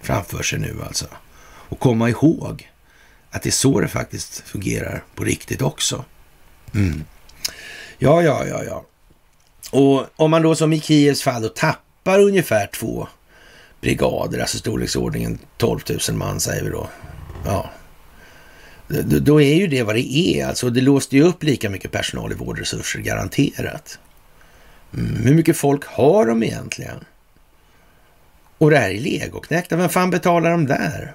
framför 0.00 0.42
sig 0.42 0.58
nu 0.58 0.82
alltså. 0.86 1.06
Och 1.44 1.78
komma 1.78 2.08
ihåg 2.10 2.70
att 3.30 3.42
det 3.42 3.48
är 3.48 3.50
så 3.50 3.80
det 3.80 3.88
faktiskt 3.88 4.40
fungerar 4.40 5.04
på 5.14 5.24
riktigt 5.24 5.62
också. 5.62 6.04
Mm. 6.74 7.04
Ja, 7.98 8.22
ja, 8.22 8.46
ja, 8.46 8.64
ja. 8.64 8.84
Och 9.70 10.06
om 10.16 10.30
man 10.30 10.42
då 10.42 10.54
som 10.54 10.72
i 10.72 10.80
Kievs 10.80 11.22
fall 11.22 11.42
då 11.42 11.48
tappar 11.48 12.18
ungefär 12.18 12.66
två 12.66 13.08
brigader, 13.82 14.38
alltså 14.38 14.58
storleksordningen 14.58 15.38
12 15.56 15.80
000 16.08 16.18
man 16.18 16.40
säger 16.40 16.64
vi 16.64 16.70
då. 16.70 16.88
Ja, 17.44 17.70
då 19.02 19.40
är 19.40 19.54
ju 19.54 19.66
det 19.66 19.82
vad 19.82 19.94
det 19.94 20.16
är. 20.16 20.46
Alltså, 20.46 20.70
det 20.70 20.80
låste 20.80 21.16
ju 21.16 21.22
upp 21.22 21.42
lika 21.42 21.70
mycket 21.70 21.92
personal 21.92 22.32
i 22.32 22.34
vårdresurser, 22.34 23.00
garanterat. 23.00 23.98
Mm, 24.94 25.22
hur 25.22 25.34
mycket 25.34 25.56
folk 25.56 25.84
har 25.84 26.26
de 26.26 26.42
egentligen? 26.42 27.04
Och 28.58 28.70
det 28.70 28.78
här 28.78 28.90
är 28.90 29.00
legoknäckta, 29.00 29.76
vem 29.76 29.88
fan 29.88 30.10
betalar 30.10 30.50
de 30.50 30.66
där? 30.66 31.14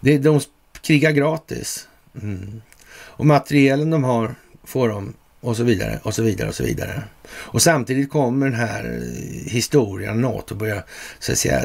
Det, 0.00 0.18
de 0.18 0.40
krigar 0.82 1.10
gratis. 1.10 1.88
Mm. 2.22 2.62
Och 2.92 3.26
materielen 3.26 3.90
de 3.90 4.04
har 4.04 4.34
får 4.64 4.88
de 4.88 5.14
och 5.40 5.56
så 5.56 5.64
vidare 5.64 6.00
och 6.02 6.14
så 6.14 6.22
vidare 6.22 6.48
och 6.48 6.54
så 6.54 6.64
vidare. 6.64 7.02
Och 7.32 7.62
samtidigt 7.62 8.10
kommer 8.10 8.46
den 8.46 8.54
här 8.54 9.02
historien, 9.46 10.20
NATO 10.20 10.54
börjar 10.54 10.84
så 11.18 11.32
att 11.32 11.38
säga 11.38 11.62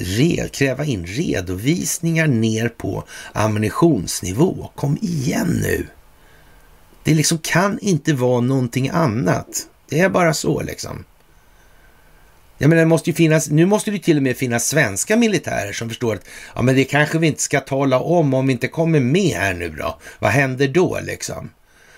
re, 0.00 0.48
kräva 0.48 0.84
in 0.84 1.06
redovisningar 1.06 2.26
ner 2.26 2.68
på 2.68 3.04
ammunitionsnivå. 3.32 4.70
Kom 4.74 4.98
igen 5.00 5.60
nu! 5.62 5.86
Det 7.04 7.14
liksom 7.14 7.38
kan 7.38 7.78
inte 7.78 8.12
vara 8.12 8.40
någonting 8.40 8.88
annat. 8.88 9.66
Det 9.88 10.00
är 10.00 10.08
bara 10.08 10.34
så 10.34 10.62
liksom. 10.62 11.04
Jag 12.58 12.68
menar, 12.68 12.82
det 12.82 12.88
måste 12.88 13.10
ju 13.10 13.14
finnas, 13.14 13.50
nu 13.50 13.66
måste 13.66 13.90
det 13.90 13.98
till 13.98 14.16
och 14.16 14.22
med 14.22 14.36
finnas 14.36 14.68
svenska 14.68 15.16
militärer 15.16 15.72
som 15.72 15.88
förstår 15.88 16.14
att 16.14 16.26
ja, 16.54 16.62
men 16.62 16.74
det 16.74 16.84
kanske 16.84 17.18
vi 17.18 17.26
inte 17.26 17.42
ska 17.42 17.60
tala 17.60 18.00
om 18.00 18.34
om 18.34 18.46
vi 18.46 18.52
inte 18.52 18.68
kommer 18.68 19.00
med 19.00 19.36
här 19.36 19.54
nu 19.54 19.68
då. 19.68 19.98
Vad 20.18 20.30
händer 20.30 20.68
då 20.68 21.00
liksom? 21.02 21.50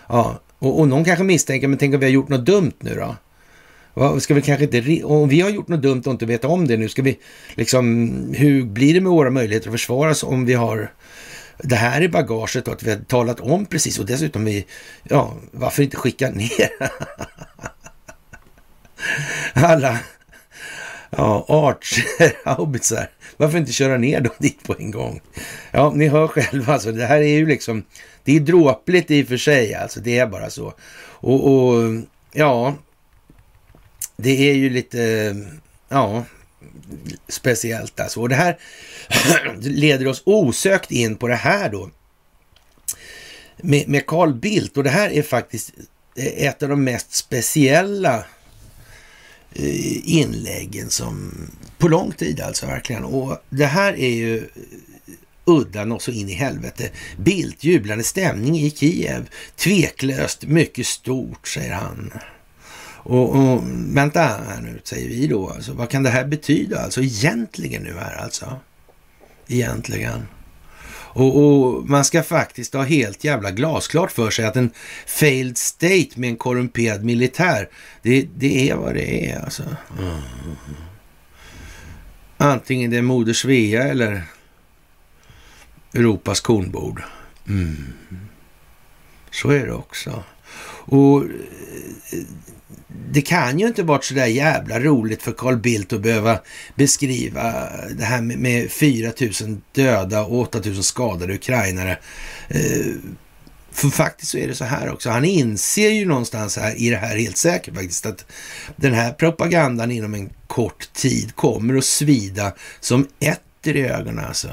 Ja, 0.09 0.41
och, 0.59 0.81
och 0.81 0.89
någon 0.89 1.05
kanske 1.05 1.25
misstänker, 1.25 1.69
men 1.69 1.79
tänk 1.79 1.95
om 1.95 2.01
vi 2.01 2.07
har 2.07 2.13
gjort 2.13 2.29
något 2.29 2.47
dumt 2.47 2.73
nu 2.81 2.95
då? 2.95 3.17
Ska 4.21 4.35
vi 4.35 4.43
kanske 4.43 4.65
inte, 4.65 5.05
om 5.05 5.29
vi 5.29 5.41
har 5.41 5.51
gjort 5.51 5.69
något 5.69 5.83
dumt 5.83 6.03
och 6.07 6.13
inte 6.13 6.27
vet 6.27 6.45
om 6.45 6.67
det 6.67 6.77
nu, 6.77 6.89
ska 6.89 7.03
vi 7.03 7.19
liksom, 7.55 8.11
hur 8.37 8.65
blir 8.65 8.95
det 8.95 9.01
med 9.01 9.13
våra 9.13 9.31
möjligheter 9.31 9.69
att 9.69 9.75
försvara 9.75 10.11
oss 10.11 10.23
om 10.23 10.45
vi 10.45 10.55
har 10.55 10.93
det 11.59 11.77
här 11.77 12.03
i 12.03 12.09
bagaget 12.09 12.69
och 12.69 12.75
att 12.75 12.83
vi 12.83 12.91
har 12.91 12.99
talat 12.99 13.41
om 13.41 13.67
precis 13.67 13.99
och 13.99 14.07
dessutom 14.07 14.45
vi, 14.45 14.67
ja, 15.03 15.35
varför 15.51 15.83
inte 15.83 15.97
skicka 15.97 16.31
ner 16.31 16.71
alla 19.53 19.99
ja, 21.11 21.47
archer, 21.49 23.07
Varför 23.37 23.59
inte 23.59 23.73
köra 23.73 23.97
ner 23.97 24.21
dem 24.21 24.33
dit 24.39 24.63
på 24.63 24.77
en 24.79 24.91
gång? 24.91 25.21
Ja, 25.71 25.93
ni 25.95 26.09
hör 26.09 26.29
själva 26.29 26.73
alltså, 26.73 26.93
det 26.93 27.07
här 27.07 27.21
är 27.21 27.39
ju 27.39 27.47
liksom 27.47 27.83
det 28.27 28.37
är 28.37 28.41
dråpligt 28.41 29.11
i 29.11 29.23
och 29.23 29.29
för 29.29 29.37
sig, 29.37 29.75
alltså. 29.75 30.01
Det 30.01 30.19
är 30.19 30.27
bara 30.27 30.51
så. 30.51 30.75
Och, 31.01 31.53
och 31.53 31.95
ja, 32.33 32.75
det 34.17 34.51
är 34.51 34.55
ju 34.55 34.71
lite, 34.71 35.35
ja, 35.89 36.25
speciellt 37.29 38.01
alltså. 38.01 38.21
Och 38.21 38.29
det 38.29 38.35
här 38.35 38.59
leder 39.61 40.09
oss 40.09 40.23
osökt 40.27 40.91
in 40.91 41.17
på 41.17 41.29
det 41.29 41.35
här 41.35 41.69
då. 41.69 41.91
Med, 43.57 43.89
med 43.89 44.07
Carl 44.07 44.35
Bildt. 44.35 44.77
Och 44.77 44.85
det 44.85 44.91
här 44.91 45.11
är 45.11 45.23
faktiskt 45.23 45.73
ett 46.17 46.63
av 46.63 46.69
de 46.69 46.85
mest 46.85 47.15
speciella 47.15 48.25
eh, 49.53 50.09
inläggen 50.17 50.91
som 50.91 51.33
på 51.79 51.89
lång 51.89 52.13
tid 52.13 52.41
alltså 52.41 52.67
verkligen. 52.67 53.05
Och 53.05 53.39
det 53.51 53.67
här 53.67 53.93
är 53.93 54.15
ju 54.15 54.49
udda 55.47 55.83
och 55.83 56.03
så 56.03 56.11
in 56.11 56.29
i 56.29 56.33
helvete. 56.33 56.91
Bildt, 57.17 57.65
jublande 57.65 58.05
stämning 58.05 58.59
i 58.59 58.71
Kiev. 58.71 59.29
Tveklöst 59.57 60.47
mycket 60.47 60.87
stort, 60.87 61.49
säger 61.49 61.73
han. 61.73 62.13
Och, 63.09 63.37
och 63.37 63.63
vänta 63.97 64.21
här 64.21 64.61
nu, 64.61 64.81
säger 64.85 65.09
vi 65.09 65.27
då. 65.27 65.49
Alltså, 65.49 65.73
vad 65.73 65.91
kan 65.91 66.03
det 66.03 66.11
här 66.11 66.25
betyda 66.25 66.81
alltså 66.81 67.03
egentligen 67.03 67.83
nu 67.83 67.95
här 67.95 68.17
alltså? 68.17 68.61
Egentligen. 69.49 70.27
Och, 71.17 71.45
och, 71.45 71.89
man 71.89 72.05
ska 72.05 72.23
faktiskt 72.23 72.75
ha 72.75 72.83
helt 72.83 73.25
jävla 73.25 73.51
glasklart 73.51 74.13
för 74.13 74.31
sig 74.31 74.45
att 74.45 74.57
en 74.57 74.71
failed 75.07 75.59
state 75.59 76.09
med 76.15 76.31
en 76.31 76.37
korrumperad 76.37 77.05
militär, 77.05 77.69
det, 78.03 78.29
det 78.37 78.71
är 78.71 78.77
vad 78.77 78.95
det 78.95 79.31
är 79.31 79.41
alltså. 79.45 79.63
Mm. 79.99 80.21
Antingen 82.37 82.91
det 82.91 82.97
är 82.97 83.03
Moder 83.03 83.33
Svea 83.33 83.83
eller 83.83 84.23
Europas 85.97 86.41
kornbord. 86.41 87.03
Mm. 87.49 87.77
Så 89.31 89.51
är 89.51 89.67
det 89.67 89.73
också. 89.73 90.25
Och 90.89 91.23
eh, 91.23 91.29
det 93.13 93.23
kan 93.23 93.59
ju 93.59 93.67
inte 93.67 93.83
varit 93.83 94.05
så 94.05 94.15
där 94.15 94.27
jävla 94.27 94.81
roligt 94.81 95.23
för 95.23 95.33
Carl 95.33 95.57
Bildt 95.57 95.93
att 95.93 96.01
behöva 96.01 96.41
beskriva 96.75 97.69
det 97.91 98.05
här 98.05 98.21
med, 98.23 98.71
4 98.73 99.13
000 99.43 99.61
döda 99.73 100.25
och 100.25 100.41
8 100.41 100.61
000 100.65 100.83
skadade 100.83 101.35
ukrainare. 101.35 101.99
Eh, 102.49 102.95
för 103.73 103.89
faktiskt 103.89 104.31
så 104.31 104.39
är 104.39 104.49
det 104.49 104.55
så 104.55 104.65
här 104.65 104.93
också. 104.93 105.11
Han 105.11 105.25
inser 105.25 105.91
ju 105.91 106.05
någonstans 106.05 106.57
här 106.57 106.75
i 106.81 106.91
det 106.91 106.97
här 106.97 107.17
helt 107.17 107.37
säkert 107.37 107.75
faktiskt 107.75 108.07
att 108.07 108.27
den 108.77 108.95
här 108.95 109.13
propagandan 109.13 109.91
inom 109.91 110.15
en 110.15 110.31
kort 110.47 110.93
tid 110.93 111.37
kommer 111.37 111.77
att 111.77 111.85
svida 111.85 112.53
som 112.81 113.09
ett 113.21 113.41
i 113.63 113.83
ögonen 113.83 114.25
alltså 114.25 114.49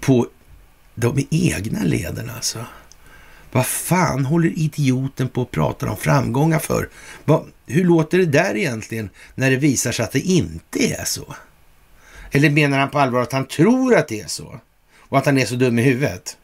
på 0.00 0.26
de 0.94 1.26
egna 1.30 1.84
leden 1.84 2.30
alltså. 2.30 2.64
Vad 3.52 3.66
fan 3.66 4.24
håller 4.24 4.58
idioten 4.58 5.28
på 5.28 5.42
att 5.42 5.50
prata 5.50 5.90
om 5.90 5.96
framgångar 5.96 6.58
för? 6.58 6.88
Va, 7.24 7.44
hur 7.66 7.84
låter 7.84 8.18
det 8.18 8.26
där 8.26 8.56
egentligen 8.56 9.10
när 9.34 9.50
det 9.50 9.56
visar 9.56 9.92
sig 9.92 10.04
att 10.04 10.12
det 10.12 10.20
inte 10.20 10.78
är 10.78 11.04
så? 11.04 11.34
Eller 12.30 12.50
menar 12.50 12.78
han 12.78 12.90
på 12.90 12.98
allvar 12.98 13.22
att 13.22 13.32
han 13.32 13.46
tror 13.46 13.96
att 13.96 14.08
det 14.08 14.20
är 14.20 14.26
så? 14.26 14.60
Och 14.98 15.18
att 15.18 15.26
han 15.26 15.38
är 15.38 15.46
så 15.46 15.54
dum 15.54 15.78
i 15.78 15.82
huvudet? 15.82 16.36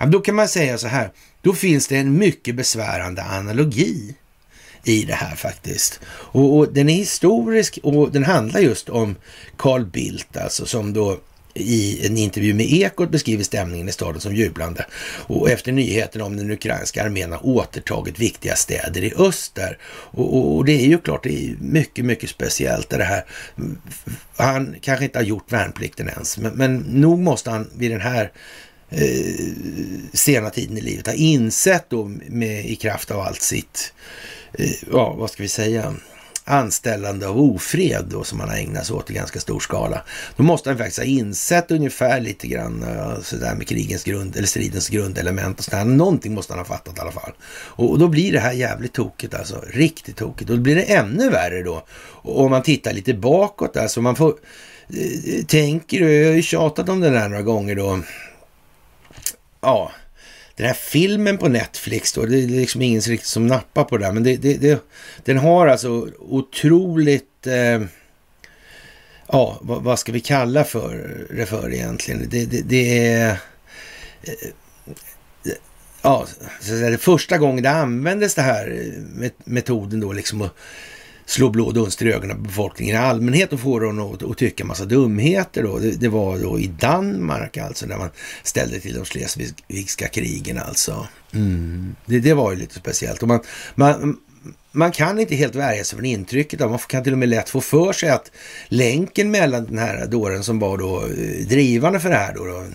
Ja, 0.00 0.06
då 0.06 0.20
kan 0.20 0.34
man 0.34 0.48
säga 0.48 0.78
så 0.78 0.86
här, 0.86 1.10
då 1.42 1.52
finns 1.52 1.88
det 1.88 1.96
en 1.96 2.18
mycket 2.18 2.54
besvärande 2.54 3.22
analogi 3.22 4.14
i 4.84 5.02
det 5.04 5.14
här 5.14 5.36
faktiskt. 5.36 6.00
Och, 6.06 6.56
och 6.56 6.72
den 6.72 6.88
är 6.88 6.94
historisk 6.94 7.78
och 7.82 8.12
den 8.12 8.24
handlar 8.24 8.60
just 8.60 8.88
om 8.88 9.16
Carl 9.56 9.84
Bildt 9.84 10.36
alltså 10.36 10.66
som 10.66 10.92
då 10.92 11.20
i 11.54 12.06
en 12.06 12.18
intervju 12.18 12.54
med 12.54 12.72
Ekot 12.72 13.10
beskriver 13.10 13.44
stämningen 13.44 13.88
i 13.88 13.92
staden 13.92 14.20
som 14.20 14.34
jublande 14.34 14.86
och 15.26 15.50
efter 15.50 15.72
nyheten 15.72 16.22
om 16.22 16.36
den 16.36 16.50
ukrainska 16.50 17.04
armén 17.04 17.32
har 17.32 17.46
återtagit 17.46 18.18
viktiga 18.18 18.56
städer 18.56 19.04
i 19.04 19.14
öster. 19.16 19.78
Och, 19.84 20.36
och, 20.36 20.56
och, 20.56 20.64
det 20.64 20.72
är 20.72 20.86
ju 20.86 20.98
klart, 20.98 21.22
det 21.22 21.44
är 21.44 21.56
mycket, 21.60 22.04
mycket 22.04 22.30
speciellt 22.30 22.90
det 22.90 23.04
här. 23.04 23.24
Han 24.36 24.76
kanske 24.80 25.04
inte 25.04 25.18
har 25.18 25.24
gjort 25.24 25.52
värnplikten 25.52 26.08
ens, 26.08 26.38
men, 26.38 26.52
men 26.52 26.76
nog 26.76 27.18
måste 27.18 27.50
han 27.50 27.70
vid 27.76 27.90
den 27.90 28.00
här 28.00 28.32
eh, 28.90 29.00
sena 30.12 30.50
tiden 30.50 30.78
i 30.78 30.80
livet 30.80 31.06
ha 31.06 31.14
insett 31.14 31.90
då 31.90 32.04
med, 32.28 32.64
i 32.64 32.76
kraft 32.76 33.10
av 33.10 33.20
allt 33.20 33.42
sitt, 33.42 33.92
eh, 34.52 34.70
ja 34.92 35.14
vad 35.18 35.30
ska 35.30 35.42
vi 35.42 35.48
säga, 35.48 35.94
anställande 36.52 37.28
av 37.28 37.40
ofred 37.40 38.04
då 38.08 38.24
som 38.24 38.40
han 38.40 38.48
har 38.48 38.56
ägnat 38.56 38.86
sig 38.86 38.96
åt 38.96 39.10
i 39.10 39.14
ganska 39.14 39.40
stor 39.40 39.60
skala. 39.60 40.02
Då 40.36 40.42
måste 40.42 40.70
han 40.70 40.78
faktiskt 40.78 40.98
ha 40.98 41.04
insett 41.04 41.70
ungefär 41.70 42.20
lite 42.20 42.46
grann 42.46 42.82
eh, 42.82 43.20
sådär 43.22 43.54
med 43.54 43.68
krigens 43.68 44.04
grund 44.04 44.36
eller 44.36 44.46
stridens 44.46 44.88
grundelement 44.88 45.58
och 45.58 45.64
sådär. 45.64 45.84
Någonting 45.84 46.34
måste 46.34 46.52
han 46.52 46.58
ha 46.58 46.64
fattat 46.64 46.98
i 46.98 47.00
alla 47.00 47.12
fall. 47.12 47.32
Och 47.52 47.98
då 47.98 48.08
blir 48.08 48.32
det 48.32 48.40
här 48.40 48.52
jävligt 48.52 48.92
tokigt 48.92 49.34
alltså. 49.34 49.64
Riktigt 49.70 50.16
tokigt. 50.16 50.50
Och 50.50 50.56
då 50.56 50.62
blir 50.62 50.74
det 50.74 50.82
ännu 50.82 51.30
värre 51.30 51.62
då. 51.62 51.84
Och 52.22 52.40
om 52.40 52.50
man 52.50 52.62
tittar 52.62 52.92
lite 52.92 53.14
bakåt 53.14 53.76
alltså. 53.76 54.00
Man 54.00 54.16
får 54.16 54.34
eh, 54.88 55.44
tänker 55.46 56.00
du, 56.00 56.12
jag 56.12 56.28
har 56.28 56.36
ju 56.36 56.42
tjatat 56.42 56.88
om 56.88 57.00
det 57.00 57.10
där 57.10 57.28
några 57.28 57.42
gånger 57.42 57.74
då. 57.74 58.00
Ja, 59.60 59.92
den 60.56 60.66
här 60.66 60.74
filmen 60.74 61.38
på 61.38 61.48
Netflix 61.48 62.12
då, 62.12 62.26
det 62.26 62.42
är 62.42 62.48
liksom 62.48 62.82
ingen 62.82 63.00
riktigt 63.00 63.28
som 63.28 63.46
nappar 63.46 63.84
på 63.84 63.96
det 63.96 64.04
där, 64.04 64.12
men 64.12 64.22
det, 64.22 64.36
det, 64.36 64.56
det, 64.56 64.84
den 65.24 65.38
har 65.38 65.66
alltså 65.66 66.08
otroligt, 66.18 67.46
eh, 67.46 67.82
ja, 69.26 69.58
vad, 69.60 69.82
vad, 69.82 69.98
ska 69.98 70.12
vi 70.12 70.20
kalla 70.20 70.64
för 70.64 71.26
det 71.36 71.46
för 71.46 71.72
egentligen? 71.72 72.28
Det, 72.30 72.44
det, 72.44 72.60
det 72.60 73.06
är, 73.08 73.30
eh, 74.22 74.50
ja, 76.02 76.26
så 76.60 76.72
det 76.72 76.98
första 76.98 77.38
gången 77.38 77.62
det 77.62 77.70
användes 77.70 78.34
det 78.34 78.42
här 78.42 78.92
eh, 79.22 79.30
metoden 79.44 80.00
då 80.00 80.12
liksom 80.12 80.42
att 80.42 80.54
slå 81.26 81.50
blå 81.50 81.70
dunster 81.70 82.06
i 82.06 82.12
ögonen 82.12 82.36
på 82.36 82.42
befolkningen 82.42 82.96
i 82.96 82.98
allmänhet 82.98 83.52
och 83.52 83.60
få 83.60 83.78
dem 83.78 83.98
att, 83.98 84.22
att 84.22 84.38
tycka 84.38 84.64
massa 84.64 84.84
dumheter. 84.84 85.62
Då. 85.62 85.78
Det, 85.78 85.90
det, 85.90 86.08
var 86.08 86.38
då 86.38 86.60
i 86.60 86.66
Danmark 86.66 87.56
alltså, 87.56 87.86
när 87.86 87.98
man 87.98 88.10
ställde 88.42 88.80
till 88.80 88.94
de 88.94 89.04
schleswigska 89.04 90.08
krigen 90.08 90.58
alltså. 90.58 91.06
Mm. 91.34 91.96
Det, 92.06 92.20
det, 92.20 92.34
var 92.34 92.52
ju 92.52 92.58
lite 92.58 92.74
speciellt. 92.74 93.22
Och 93.22 93.28
man, 93.28 93.40
man, 93.74 94.16
man 94.72 94.92
kan 94.92 95.20
inte 95.20 95.34
helt 95.34 95.54
värja 95.54 95.84
sig 95.84 95.96
från 95.96 96.06
intrycket. 96.06 96.60
Av, 96.60 96.70
man 96.70 96.78
kan 96.78 97.04
till 97.04 97.12
och 97.12 97.18
med 97.18 97.28
lätt 97.28 97.48
få 97.48 97.60
för 97.60 97.92
sig 97.92 98.08
att 98.08 98.30
länken 98.68 99.30
mellan 99.30 99.64
den 99.64 99.78
här 99.78 100.06
dåren 100.06 100.44
som 100.44 100.58
var 100.58 100.78
då 100.78 101.00
eh, 101.00 101.46
drivande 101.46 102.00
för 102.00 102.08
det 102.08 102.16
här 102.16 102.34
då, 102.34 102.44
då 102.44 102.56
en, 102.56 102.74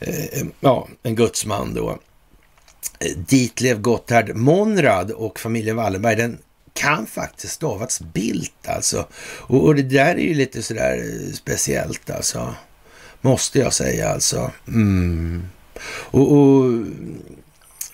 eh, 0.00 0.46
ja, 0.60 0.88
en 1.02 1.14
gudsman 1.14 1.74
då, 1.74 1.98
eh, 2.98 3.16
Ditlev 3.16 3.80
Gotthard 3.80 4.36
Monrad 4.36 5.10
och 5.10 5.40
familjen 5.40 5.76
Wallenberg, 5.76 6.16
den 6.16 6.38
kan 6.74 7.06
faktiskt 7.06 7.52
stavats 7.52 8.00
Bildt 8.00 8.68
alltså. 8.68 9.08
Och, 9.22 9.64
och, 9.64 9.74
det 9.74 9.82
där 9.82 10.14
är 10.14 10.22
ju 10.28 10.34
lite 10.34 10.62
sådär 10.62 10.96
eh, 10.96 11.32
speciellt 11.32 12.10
alltså. 12.10 12.54
Måste 13.20 13.58
jag 13.58 13.72
säga 13.72 14.08
alltså. 14.08 14.50
Mm. 14.68 15.42
Och, 15.86 16.32
och, 16.32 16.64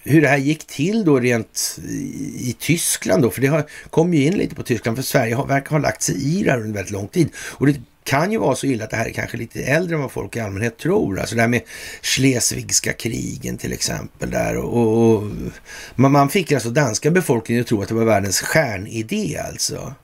hur 0.03 0.21
det 0.23 0.29
här 0.29 0.39
gick 0.39 0.67
till 0.67 1.05
då 1.05 1.19
rent 1.19 1.79
i, 1.89 2.51
i 2.51 2.57
Tyskland 2.59 3.23
då, 3.23 3.31
för 3.31 3.41
det 3.41 3.47
har, 3.47 3.71
kom 3.91 4.15
ju 4.15 4.25
in 4.25 4.39
lite 4.39 4.55
på 4.55 4.63
Tyskland, 4.63 4.97
för 4.97 5.05
Sverige 5.05 5.35
har, 5.35 5.47
verkar 5.47 5.71
ha 5.71 5.79
lagt 5.79 6.03
sig 6.03 6.39
i 6.39 6.43
det 6.43 6.51
här 6.51 6.61
under 6.61 6.75
väldigt 6.75 6.93
lång 6.93 7.09
tid. 7.09 7.29
Och 7.37 7.67
det 7.67 7.81
kan 8.09 8.33
ju 8.33 8.39
vara 8.39 8.57
så 8.57 8.67
illa 8.67 8.85
att 8.85 8.91
det 8.91 8.97
här 8.97 9.07
är 9.07 9.13
kanske 9.13 9.37
lite 9.37 9.63
äldre 9.63 9.95
än 9.95 10.03
vad 10.03 10.13
folk 10.13 10.37
i 10.37 10.41
allmänhet 10.41 10.79
tror. 10.79 11.21
Alltså 11.21 11.35
det 11.35 11.41
här 11.41 11.49
med 11.49 11.63
Schleswigska 12.03 12.93
krigen 12.93 13.59
till 13.59 13.73
exempel 13.73 14.31
där. 14.31 14.57
Och, 14.57 15.15
och 15.15 15.31
man, 15.95 16.13
man 16.13 16.29
fick 16.29 16.53
alltså 16.53 16.71
danska 16.71 17.11
befolkningen 17.11 17.61
att 17.63 17.69
tro 17.69 17.83
att 17.83 17.89
det 17.89 17.95
var 17.95 18.05
världens 18.05 18.41
stjärnidé 18.41 19.39
alltså. 19.49 19.95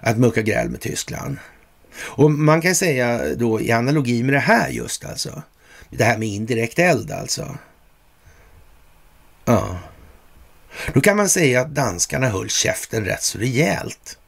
Att 0.00 0.18
mucka 0.18 0.42
gräl 0.42 0.70
med 0.70 0.80
Tyskland. 0.80 1.36
Och 1.96 2.30
man 2.30 2.60
kan 2.60 2.74
säga 2.74 3.34
då 3.34 3.60
i 3.60 3.72
analogi 3.72 4.22
med 4.22 4.34
det 4.34 4.40
här 4.40 4.68
just 4.68 5.04
alltså. 5.04 5.42
Det 5.90 6.04
här 6.04 6.18
med 6.18 6.28
indirekt 6.28 6.78
eld 6.78 7.10
alltså. 7.10 7.56
Ja. 9.44 9.78
Då 10.94 11.00
kan 11.00 11.16
man 11.16 11.28
säga 11.28 11.60
att 11.60 11.74
danskarna 11.74 12.28
höll 12.28 12.48
käften 12.48 13.04
rätt 13.04 13.22
så 13.22 13.38
rejält. 13.38 14.18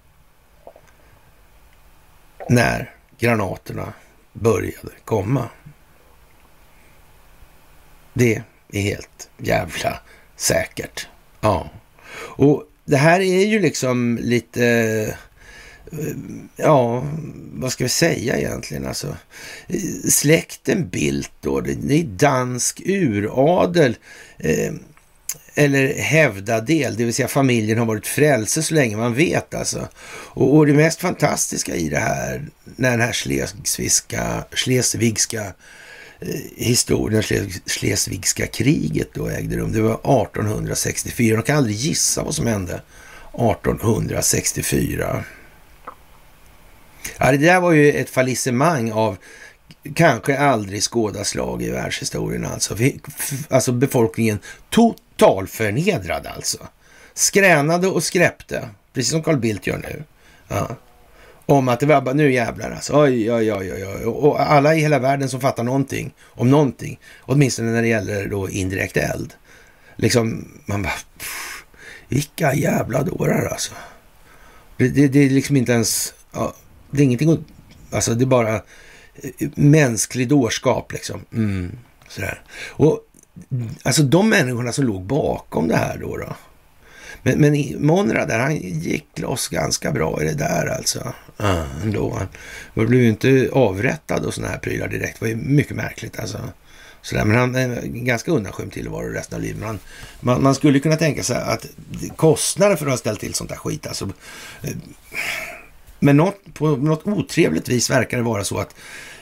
När 2.48 2.93
granaterna 3.24 3.92
började 4.32 4.92
komma. 5.04 5.48
Det 8.14 8.42
är 8.72 8.80
helt 8.80 9.28
jävla 9.38 10.00
säkert. 10.36 11.08
Ja. 11.40 11.70
Och 12.16 12.64
det 12.84 12.96
här 12.96 13.20
är 13.20 13.46
ju 13.46 13.60
liksom 13.60 14.18
lite, 14.22 14.66
eh, 15.92 15.98
ja, 16.56 17.04
vad 17.52 17.72
ska 17.72 17.84
vi 17.84 17.88
säga 17.88 18.38
egentligen? 18.38 18.86
Alltså, 18.86 19.16
eh, 19.66 20.10
släkten 20.10 20.88
Bildt 20.88 21.32
då, 21.40 21.60
det 21.60 22.00
är 22.00 22.04
dansk 22.04 22.82
uradel. 22.84 23.96
Eh, 24.38 24.72
eller 25.54 25.94
hävda 25.94 26.60
del, 26.60 26.96
det 26.96 27.04
vill 27.04 27.14
säga 27.14 27.28
familjen 27.28 27.78
har 27.78 27.86
varit 27.86 28.06
frälse 28.06 28.62
så 28.62 28.74
länge 28.74 28.96
man 28.96 29.14
vet 29.14 29.54
alltså. 29.54 29.88
Och, 30.08 30.56
och 30.56 30.66
det 30.66 30.72
mest 30.72 31.00
fantastiska 31.00 31.74
i 31.74 31.88
det 31.88 31.98
här, 31.98 32.46
när 32.64 32.90
den 32.90 33.00
här 33.00 33.12
schleswigska, 33.12 34.44
schleswigska 34.50 35.44
eh, 36.20 36.40
historien, 36.56 37.22
schleswigska 37.66 38.46
kriget 38.46 39.08
då 39.14 39.28
ägde 39.28 39.56
rum, 39.56 39.72
det 39.72 39.80
var 39.80 39.94
1864. 39.94 41.36
De 41.36 41.42
kan 41.42 41.56
aldrig 41.56 41.76
gissa 41.76 42.22
vad 42.22 42.34
som 42.34 42.46
hände 42.46 42.82
1864. 43.34 45.24
Ja, 47.18 47.30
det 47.32 47.38
där 47.38 47.60
var 47.60 47.72
ju 47.72 47.92
ett 47.92 48.10
fallissemang 48.10 48.92
av 48.92 49.16
kanske 49.94 50.38
aldrig 50.38 50.82
skåda 50.82 51.24
slag 51.24 51.62
i 51.62 51.70
världshistorien 51.70 52.46
alltså. 52.46 52.76
Alltså 53.48 53.72
befolkningen 53.72 54.38
totalförnedrad 54.70 56.26
alltså. 56.26 56.58
Skränade 57.14 57.88
och 57.88 58.02
skräpte, 58.02 58.68
precis 58.92 59.10
som 59.10 59.22
Carl 59.22 59.36
Bildt 59.36 59.66
gör 59.66 59.78
nu. 59.78 60.04
Ja. 60.48 60.76
Om 61.46 61.68
att 61.68 61.80
det 61.80 61.86
var 61.86 62.00
bara, 62.00 62.14
nu 62.14 62.32
jävlar 62.32 62.70
alltså. 62.70 63.02
Oj, 63.02 63.32
oj, 63.32 63.52
oj, 63.52 63.72
oj, 63.72 63.86
oj. 63.86 64.04
Och 64.04 64.40
alla 64.40 64.74
i 64.74 64.80
hela 64.80 64.98
världen 64.98 65.28
som 65.28 65.40
fattar 65.40 65.62
någonting 65.62 66.14
om 66.20 66.50
någonting, 66.50 67.00
åtminstone 67.20 67.70
när 67.70 67.82
det 67.82 67.88
gäller 67.88 68.26
då 68.26 68.50
indirekt 68.50 68.96
eld. 68.96 69.32
Liksom, 69.96 70.48
man 70.66 70.82
bara, 70.82 70.92
pff, 71.18 71.64
vilka 72.08 72.54
jävla 72.54 73.02
dårar 73.02 73.46
alltså. 73.46 73.72
Det, 74.76 74.88
det, 74.88 75.08
det, 75.08 75.18
är 75.18 75.30
liksom 75.30 75.56
inte 75.56 75.72
ens, 75.72 76.14
ja, 76.32 76.54
det 76.90 77.02
är 77.02 77.04
ingenting 77.04 77.32
att, 77.32 77.40
alltså 77.90 78.14
det 78.14 78.24
är 78.24 78.26
bara 78.26 78.62
mänsklig 79.54 80.28
dårskap 80.28 80.92
liksom. 80.92 81.24
Mm, 81.32 81.78
sådär. 82.08 82.42
Och 82.68 83.00
alltså 83.82 84.02
de 84.02 84.28
människorna 84.28 84.72
som 84.72 84.84
låg 84.84 85.02
bakom 85.02 85.68
det 85.68 85.76
här 85.76 85.98
då. 85.98 86.16
då. 86.16 86.36
Men, 87.22 87.38
men 87.38 87.76
Monrad 87.86 88.28
där, 88.28 88.38
han 88.38 88.56
gick 88.56 89.18
loss 89.18 89.48
ganska 89.48 89.92
bra 89.92 90.22
i 90.22 90.24
det 90.24 90.34
där 90.34 90.66
alltså. 90.66 91.12
Ändå. 91.82 92.20
Han 92.74 92.86
blev 92.86 93.00
ju 93.00 93.08
inte 93.08 93.48
avrättad 93.52 94.24
och 94.24 94.34
sådana 94.34 94.52
här 94.52 94.58
prylar 94.58 94.88
direkt. 94.88 95.20
Det 95.20 95.24
var 95.24 95.28
ju 95.28 95.36
mycket 95.36 95.76
märkligt 95.76 96.18
alltså. 96.18 96.38
Sådär. 97.02 97.24
Men 97.24 97.36
han 97.36 97.54
är 97.54 97.82
ganska 97.86 98.30
undanskymd 98.30 98.72
tillvaro 98.72 99.08
resten 99.08 99.36
av 99.36 99.42
livet. 99.42 99.62
Man, 99.62 99.78
man, 100.20 100.42
man, 100.42 100.54
skulle 100.54 100.80
kunna 100.80 100.96
tänka 100.96 101.22
sig 101.22 101.36
att 101.36 101.66
kostnaden 102.16 102.76
för 102.76 102.86
att 102.86 102.92
ha 102.92 102.96
ställt 102.96 103.20
till 103.20 103.34
sånt 103.34 103.50
här 103.50 103.58
skit, 103.58 103.86
alltså. 103.86 104.10
Eh, 104.62 104.70
men 106.04 106.16
något, 106.16 106.54
på 106.54 106.76
något 106.76 107.06
otrevligt 107.06 107.68
vis 107.68 107.90
verkar 107.90 108.16
det 108.16 108.22
vara 108.22 108.44
så 108.44 108.58
att 108.58 108.74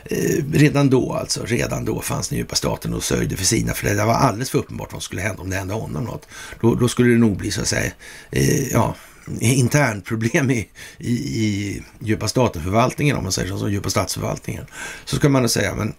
eh, 0.05 0.45
redan 0.53 0.91
då 0.91 1.13
alltså, 1.13 1.45
redan 1.45 1.85
då 1.85 2.01
fanns 2.01 2.29
den 2.29 2.39
djupa 2.39 2.55
staten 2.55 2.95
och 2.95 3.05
sörjde 3.05 3.37
för 3.37 3.45
sina, 3.45 3.75
för 3.75 3.95
det 3.95 4.05
var 4.05 4.15
alldeles 4.15 4.51
för 4.51 4.59
uppenbart 4.59 4.93
vad 4.93 5.03
som 5.03 5.07
skulle 5.07 5.23
hända 5.23 5.43
om 5.43 5.51
det 5.51 5.57
hände 5.57 5.75
honom 5.75 6.05
något. 6.05 6.29
Då, 6.61 6.75
då 6.75 6.89
skulle 6.89 7.11
det 7.11 7.19
nog 7.19 7.37
bli 7.37 7.51
så 7.51 7.61
att 7.61 7.69
säga, 7.69 7.93
eh, 8.31 8.69
ja, 8.73 8.95
internproblem 9.41 10.51
i, 10.51 10.69
i, 10.99 11.13
i 11.13 11.83
djupa 11.99 12.29
statenförvaltningen, 12.29 13.17
om 13.17 13.23
man 13.23 13.33
säger 13.33 13.49
så, 13.49 13.59
så 13.59 13.69
djupa 13.69 13.91
statsförvaltningen. 13.91 14.67
Så 15.05 15.17
ska 15.17 15.29
man 15.29 15.43
nog 15.43 15.51
säga, 15.51 15.75
men 15.75 15.95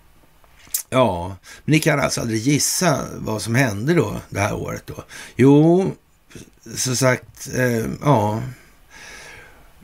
ja, 0.90 1.38
men 1.66 1.74
ni 1.74 1.80
kan 1.80 2.00
alltså 2.00 2.22
aldrig 2.22 2.40
gissa 2.40 3.06
vad 3.18 3.42
som 3.42 3.56
hände 3.56 3.94
då 3.94 4.22
det 4.30 4.40
här 4.40 4.54
året 4.54 4.84
då. 4.86 5.04
Jo, 5.36 5.92
som 6.76 6.96
sagt, 6.96 7.50
eh, 7.56 7.86
ja, 8.02 8.42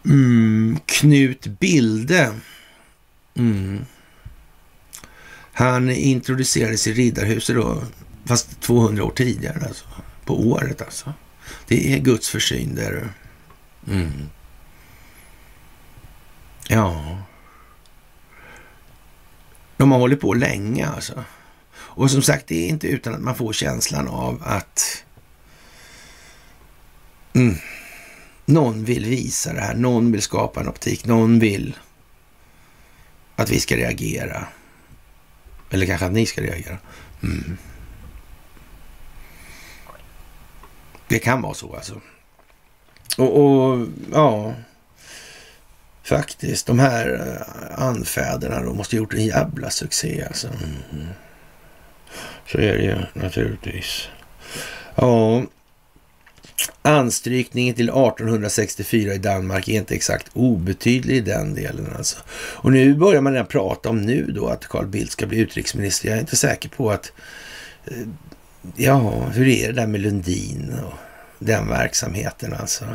Mm, 0.05 0.79
Knut 0.85 1.47
Bilde. 1.47 2.33
Mm. 3.35 3.85
Han 5.53 5.89
introducerades 5.89 6.87
i 6.87 6.93
Riddarhuset 6.93 7.55
då, 7.55 7.83
fast 8.25 8.61
200 8.61 9.03
år 9.03 9.11
tidigare 9.11 9.65
alltså. 9.67 9.85
På 10.25 10.47
året 10.49 10.81
alltså. 10.81 11.13
Det 11.67 11.93
är 11.93 11.99
Guds 11.99 12.29
försyn 12.29 12.75
där. 12.75 13.13
Mm. 13.87 14.29
Ja. 16.67 17.17
De 19.77 19.91
har 19.91 19.99
hållit 19.99 20.21
på 20.21 20.33
länge 20.33 20.87
alltså. 20.87 21.23
Och 21.71 22.11
som 22.11 22.21
sagt, 22.21 22.47
det 22.47 22.65
är 22.65 22.69
inte 22.69 22.87
utan 22.87 23.13
att 23.13 23.21
man 23.21 23.35
får 23.35 23.53
känslan 23.53 24.07
av 24.07 24.43
att 24.45 25.03
mm, 27.33 27.55
någon 28.49 28.85
vill 28.85 29.05
visa 29.05 29.53
det 29.53 29.61
här, 29.61 29.75
någon 29.75 30.11
vill 30.11 30.21
skapa 30.21 30.59
en 30.59 30.67
optik, 30.67 31.05
någon 31.05 31.39
vill 31.39 31.77
att 33.35 33.49
vi 33.49 33.59
ska 33.59 33.77
reagera. 33.77 34.47
Eller 35.69 35.85
kanske 35.85 36.05
att 36.05 36.11
ni 36.11 36.25
ska 36.25 36.41
reagera. 36.41 36.77
Mm. 37.23 37.57
Det 41.07 41.19
kan 41.19 41.41
vara 41.41 41.53
så 41.53 41.75
alltså. 41.75 42.01
Och, 43.17 43.41
och, 43.41 43.87
ja, 44.13 44.53
Faktiskt. 46.09 46.67
De 46.67 46.79
här 46.79 47.37
eh, 47.39 47.83
anfäderna 47.83 48.61
då 48.61 48.73
måste 48.73 48.95
ha 48.95 48.97
gjort 48.97 49.13
en 49.13 49.25
jävla 49.25 49.69
succé 49.69 50.25
alltså. 50.27 50.47
Mm. 50.47 51.07
Så 52.47 52.57
är 52.57 52.77
det 52.77 52.83
ju 52.83 52.95
naturligtvis. 53.13 54.07
Ja, 54.95 55.43
Anstrykningen 56.81 57.75
till 57.75 57.89
1864 57.89 59.13
i 59.13 59.17
Danmark 59.17 59.67
är 59.67 59.73
inte 59.73 59.95
exakt 59.95 60.29
obetydlig 60.33 61.15
i 61.15 61.21
den 61.21 61.55
delen 61.55 61.93
alltså. 61.97 62.17
Och 62.31 62.71
nu 62.71 62.95
börjar 62.95 63.21
man 63.21 63.33
redan 63.33 63.47
prata 63.47 63.89
om 63.89 64.01
nu 64.01 64.31
då 64.31 64.47
att 64.47 64.67
Carl 64.67 64.87
Bildt 64.87 65.11
ska 65.11 65.25
bli 65.25 65.39
utrikesminister. 65.39 66.09
Jag 66.09 66.15
är 66.15 66.19
inte 66.19 66.35
säker 66.35 66.69
på 66.69 66.91
att... 66.91 67.11
Eh, 67.85 68.07
ja, 68.75 68.99
hur 69.33 69.47
är 69.47 69.67
det 69.67 69.73
där 69.73 69.87
med 69.87 70.01
Lundin 70.01 70.73
och 70.85 70.93
den 71.39 71.67
verksamheten 71.67 72.53
alltså? 72.53 72.85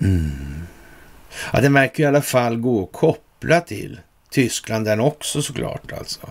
Mm. 0.00 0.66
Ja, 1.52 1.60
den 1.60 1.72
verkar 1.72 2.04
i 2.04 2.06
alla 2.06 2.22
fall 2.22 2.56
gå 2.56 2.84
att 2.84 2.92
koppla 2.92 3.60
till 3.60 4.00
Tyskland 4.30 4.84
den 4.84 5.00
också 5.00 5.42
såklart 5.42 5.92
alltså. 5.92 6.28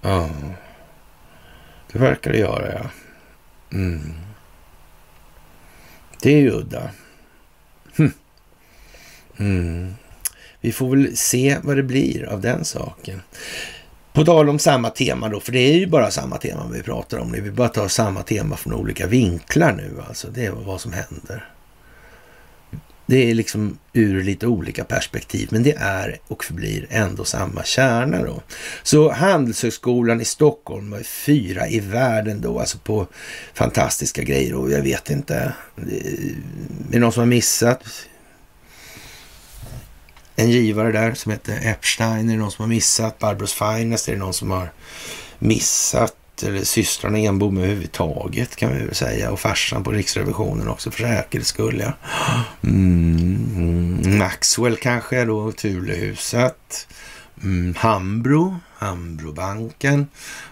Ja, 0.00 0.30
det 1.92 1.98
verkar 1.98 2.32
det 2.32 2.38
göra 2.38 2.72
ja. 2.72 2.90
Mm. 3.72 4.14
Det 6.24 6.32
är 6.32 6.40
ju 6.40 6.50
udda. 6.50 6.90
Hm. 7.96 8.12
Mm. 9.36 9.94
Vi 10.60 10.72
får 10.72 10.96
väl 10.96 11.16
se 11.16 11.58
vad 11.62 11.76
det 11.76 11.82
blir 11.82 12.24
av 12.24 12.40
den 12.40 12.64
saken. 12.64 13.22
På 14.12 14.24
tal 14.24 14.48
om 14.48 14.58
samma 14.58 14.90
tema 14.90 15.28
då, 15.28 15.40
för 15.40 15.52
det 15.52 15.58
är 15.58 15.78
ju 15.78 15.86
bara 15.86 16.10
samma 16.10 16.36
tema 16.36 16.68
vi 16.72 16.82
pratar 16.82 17.18
om 17.18 17.32
nu. 17.32 17.40
Vi 17.40 17.50
bara 17.50 17.68
tar 17.68 17.88
samma 17.88 18.22
tema 18.22 18.56
från 18.56 18.72
olika 18.72 19.06
vinklar 19.06 19.72
nu 19.72 20.02
alltså. 20.08 20.28
Det 20.30 20.46
är 20.46 20.50
vad 20.50 20.80
som 20.80 20.92
händer. 20.92 21.48
Det 23.06 23.30
är 23.30 23.34
liksom 23.34 23.78
ur 23.92 24.22
lite 24.22 24.46
olika 24.46 24.84
perspektiv, 24.84 25.48
men 25.50 25.62
det 25.62 25.74
är 25.78 26.18
och 26.28 26.44
förblir 26.44 26.86
ändå 26.90 27.24
samma 27.24 27.64
kärna 27.64 28.22
då. 28.22 28.42
Så 28.82 29.12
Handelshögskolan 29.12 30.20
i 30.20 30.24
Stockholm 30.24 30.90
var 30.90 31.02
fyra 31.02 31.68
i 31.68 31.80
världen 31.80 32.40
då, 32.40 32.60
alltså 32.60 32.78
på 32.78 33.06
fantastiska 33.54 34.22
grejer 34.22 34.54
och 34.54 34.70
jag 34.70 34.82
vet 34.82 35.10
inte, 35.10 35.34
är 35.76 36.34
det 36.90 36.98
någon 36.98 37.12
som 37.12 37.20
har 37.20 37.26
missat? 37.26 37.84
En 40.36 40.50
givare 40.50 40.92
där 40.92 41.14
som 41.14 41.32
heter 41.32 41.60
Epstein, 41.62 42.28
är 42.28 42.32
det 42.32 42.38
någon 42.38 42.50
som 42.50 42.62
har 42.62 42.68
missat? 42.68 43.18
Barbros 43.18 43.52
Finest, 43.52 44.08
är 44.08 44.12
det 44.12 44.18
någon 44.18 44.34
som 44.34 44.50
har 44.50 44.72
missat? 45.38 46.16
Eller 46.42 46.64
systrarna 46.64 47.18
Enbom 47.18 47.58
överhuvudtaget 47.58 48.56
kan 48.56 48.72
vi 48.72 48.84
väl 48.84 48.94
säga. 48.94 49.30
Och 49.30 49.40
farsan 49.40 49.84
på 49.84 49.92
Riksrevisionen 49.92 50.68
också 50.68 50.90
för 50.90 51.02
säkerhets 51.02 51.48
skull. 51.48 51.80
Ja. 51.86 51.92
Mm, 52.62 53.46
mm. 53.56 54.18
Maxwell 54.18 54.76
kanske 54.76 55.24
då, 55.24 55.52
Thulehuset. 55.52 56.88
Mm, 57.42 57.74
Hambro, 57.78 58.56
Hambrobanken. 58.78 60.06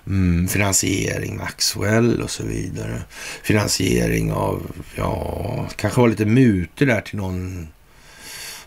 Mm, 0.07 0.49
finansiering 0.49 1.37
Maxwell 1.37 2.22
och 2.22 2.30
så 2.30 2.45
vidare. 2.45 3.03
Finansiering 3.43 4.33
av, 4.33 4.72
ja, 4.95 5.68
kanske 5.76 6.01
var 6.01 6.09
lite 6.09 6.26
muter 6.26 6.87
där 6.87 7.01
till 7.01 7.16
någon 7.16 7.68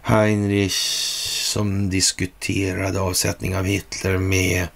Heinrich 0.02 0.82
som 1.42 1.90
diskuterade 1.90 3.00
avsättning 3.00 3.58
av 3.58 3.66
Hitler 3.66 4.18
med 4.18 4.68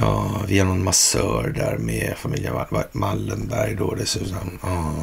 Ja, 0.00 0.42
har 0.58 0.66
någon 0.66 0.84
massör 0.84 1.52
där 1.56 1.78
med 1.78 2.14
familjen 2.16 2.54
Mallenberg 2.92 3.74
då 3.74 3.94
dessutom. 3.94 4.58
Ja. 4.62 4.94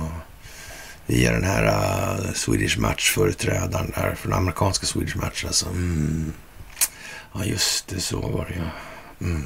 Via 1.06 1.32
den 1.32 1.44
här 1.44 1.66
uh, 1.66 2.34
Swedish 2.34 2.80
Match-företrädaren 2.80 3.94
där, 3.96 4.16
från 4.16 4.34
amerikanska 4.34 4.86
Swedish 4.86 5.18
Match 5.18 5.46
alltså. 5.46 5.70
Mm. 5.70 6.34
Ja, 7.34 7.46
just 7.46 7.88
det, 7.88 8.00
så 8.00 8.20
var 8.20 8.46
det 8.46 8.56
ja. 8.56 9.26
Mm. 9.26 9.44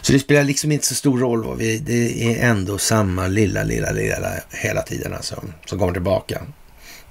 Så 0.00 0.12
det 0.12 0.18
spelar 0.18 0.44
liksom 0.44 0.72
inte 0.72 0.86
så 0.86 0.94
stor 0.94 1.18
roll. 1.18 1.44
Vad 1.44 1.58
vi, 1.58 1.78
det 1.78 2.24
är 2.24 2.50
ändå 2.50 2.78
samma 2.78 3.26
lilla, 3.26 3.62
lilla, 3.62 3.90
lilla 3.90 4.32
hela 4.50 4.82
tiden 4.82 5.14
alltså, 5.14 5.44
som 5.66 5.78
kommer 5.78 5.92
tillbaka. 5.92 6.42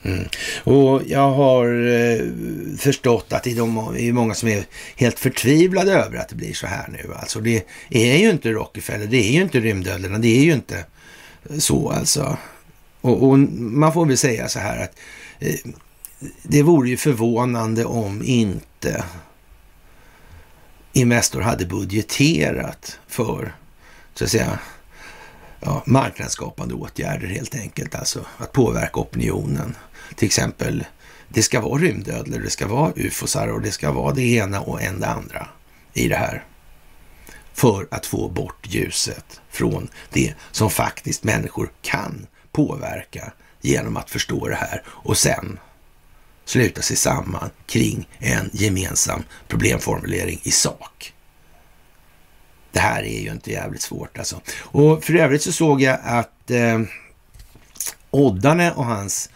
Mm. 0.04 0.28
Och 0.64 1.02
jag 1.08 1.32
har 1.32 1.88
eh, 1.88 2.26
förstått 2.78 3.34
att 3.34 3.44
det 3.44 3.52
är 3.52 4.14
många 4.14 4.34
som 4.34 4.50
är 4.50 4.64
helt 4.96 5.20
förtvivlade 5.20 5.94
över 5.94 6.18
att 6.18 6.30
det 6.30 6.36
blir 6.36 6.54
så 6.54 6.68
här 6.68 6.88
nu. 6.88 7.14
Alltså 7.14 7.40
det 7.40 7.66
är 7.90 8.18
ju 8.18 8.30
inte 8.30 8.52
Rockefeller, 8.52 9.08
det 9.08 9.18
är 9.18 9.32
ju 9.32 9.42
inte 9.42 9.60
rymdödlorna, 9.60 10.18
det 10.18 10.40
är 10.40 10.44
ju 10.44 10.54
inte 10.54 10.86
så 11.60 11.90
alltså. 11.90 12.38
Och, 13.02 13.30
och, 13.30 13.40
man 13.40 13.94
får 13.94 14.06
väl 14.06 14.18
säga 14.18 14.48
så 14.48 14.60
här 14.60 14.84
att 14.84 15.00
eh, 15.40 15.56
det 16.44 16.64
vore 16.64 16.90
ju 16.90 16.98
förvånande 16.98 17.86
om 17.86 18.24
inte 18.26 19.04
Investor 20.94 21.42
hade 21.42 21.66
budgeterat 21.66 23.00
för, 23.08 23.56
så 24.14 24.24
att 24.24 24.30
säga, 24.30 24.60
ja, 25.60 25.84
marknadsskapande 25.86 26.74
åtgärder 26.74 27.28
helt 27.28 27.56
enkelt. 27.56 27.96
Alltså 27.96 28.26
att 28.38 28.52
påverka 28.52 29.00
opinionen 29.00 29.76
till 30.16 30.26
exempel, 30.26 30.86
det 31.30 31.44
ska 31.44 31.62
vara 31.62 31.82
rymdödlor, 31.82 32.40
det 32.40 32.50
ska 32.50 32.68
vara 32.68 32.94
ufosar 32.96 33.48
och 33.48 33.62
det 33.62 33.72
ska 33.72 33.92
vara 33.92 34.14
det 34.14 34.24
ena 34.24 34.62
och 34.62 34.82
en 34.82 35.00
det 35.00 35.08
andra 35.08 35.48
i 35.94 36.08
det 36.08 36.16
här. 36.16 36.44
För 37.54 37.88
att 37.92 38.06
få 38.06 38.30
bort 38.30 38.68
ljuset 38.68 39.42
från 39.50 39.88
det 40.10 40.34
som 40.52 40.70
faktiskt 40.70 41.24
människor 41.24 41.72
kan 41.82 42.28
påverka 42.52 43.34
genom 43.62 43.98
att 43.98 44.10
förstå 44.10 44.48
det 44.48 44.56
här 44.56 44.84
och 44.88 45.18
sen 45.18 45.60
sluta 46.46 46.82
sig 46.82 46.98
samman 46.98 47.50
kring 47.66 48.08
en 48.20 48.50
gemensam 48.54 49.24
problemformulering 49.48 50.40
i 50.44 50.52
sak. 50.52 51.14
Det 52.72 52.80
här 52.80 53.04
är 53.04 53.20
ju 53.20 53.32
inte 53.32 53.52
jävligt 53.52 53.82
svårt 53.82 54.18
alltså. 54.18 54.42
Och 54.60 55.04
för 55.04 55.16
övrigt 55.16 55.44
så 55.44 55.52
såg 55.52 55.82
jag 55.82 56.00
att 56.04 56.52
eh, 56.52 56.82
Oddane 58.12 58.72
och 58.72 58.86
hans 58.86 59.30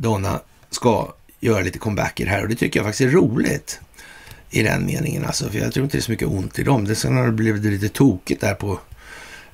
Donna 0.00 0.40
ska 0.70 1.12
göra 1.40 1.60
lite 1.60 1.78
comebacker 1.78 2.26
här 2.26 2.42
och 2.42 2.48
det 2.48 2.54
tycker 2.54 2.80
jag 2.80 2.86
faktiskt 2.86 3.00
är 3.00 3.16
roligt 3.16 3.80
i 4.50 4.62
den 4.62 4.86
meningen 4.86 5.24
alltså. 5.24 5.50
För 5.50 5.58
jag 5.58 5.72
tror 5.72 5.84
inte 5.84 5.96
det 5.96 6.00
är 6.00 6.02
så 6.02 6.10
mycket 6.10 6.28
ont 6.28 6.58
i 6.58 6.62
dem. 6.62 6.84
Det 6.84 6.94
sen 6.94 7.16
har 7.16 7.26
det 7.26 7.32
blivit 7.32 7.64
lite 7.64 7.88
tokigt 7.88 8.40
där 8.40 8.54
på, 8.54 8.80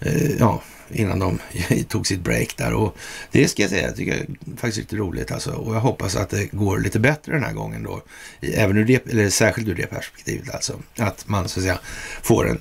eh, 0.01 0.30
ja, 0.38 0.62
innan 0.88 1.18
de 1.18 1.38
tog 1.88 2.07
sitt 2.07 2.20
break 2.20 2.57
där. 2.57 2.72
Och 2.72 2.97
det 3.30 3.49
ska 3.49 3.62
jag 3.62 3.70
säga, 3.70 3.86
jag 3.86 3.97
tycker 3.97 4.16
jag 4.16 4.59
faktiskt 4.59 4.78
är 4.78 4.82
lite 4.82 4.97
roligt 4.97 5.32
alltså. 5.32 5.53
Och 5.53 5.74
jag 5.74 5.80
hoppas 5.80 6.16
att 6.16 6.30
det 6.30 6.47
går 6.53 6.78
lite 6.78 6.99
bättre 6.99 7.32
den 7.32 7.44
här 7.44 7.53
gången 7.53 7.82
då. 7.82 8.03
Även 8.40 8.76
ur 8.76 8.84
det, 8.84 9.07
eller 9.11 9.30
särskilt 9.30 9.68
ur 9.68 9.74
det 9.74 9.86
perspektivet 9.86 10.55
alltså. 10.55 10.80
Att 10.97 11.28
man 11.28 11.49
så 11.49 11.61
att 11.61 11.64
säga 11.64 11.78
får 12.22 12.44
den 12.44 12.61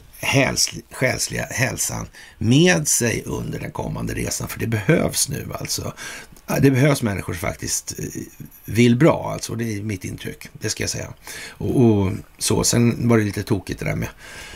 själsliga 0.92 1.46
hälsan 1.46 2.08
med 2.38 2.88
sig 2.88 3.24
under 3.26 3.60
den 3.60 3.72
kommande 3.72 4.14
resan. 4.14 4.48
För 4.48 4.60
det 4.60 4.68
behövs 4.68 5.30
nu 5.30 5.48
alltså. 5.60 5.94
Det 6.62 6.72
behövs 6.72 7.02
människor 7.02 7.34
som 7.34 7.40
faktiskt 7.40 8.00
eh, 8.00 8.06
vill 8.66 8.96
bra, 8.96 9.32
alltså. 9.34 9.56
Det 9.56 9.78
är 9.78 9.82
mitt 9.82 10.06
intryck, 10.06 10.50
det 10.54 10.70
ska 10.70 10.84
jag 10.84 10.90
säga. 10.90 11.14
Och, 11.50 11.86
och, 11.86 12.12
så, 12.38 12.64
sen 12.64 13.08
var 13.08 13.18
det 13.18 13.24
lite 13.24 13.44
tokigt 13.44 13.80
det 13.80 13.86
där 13.86 13.96
med 13.96 14.10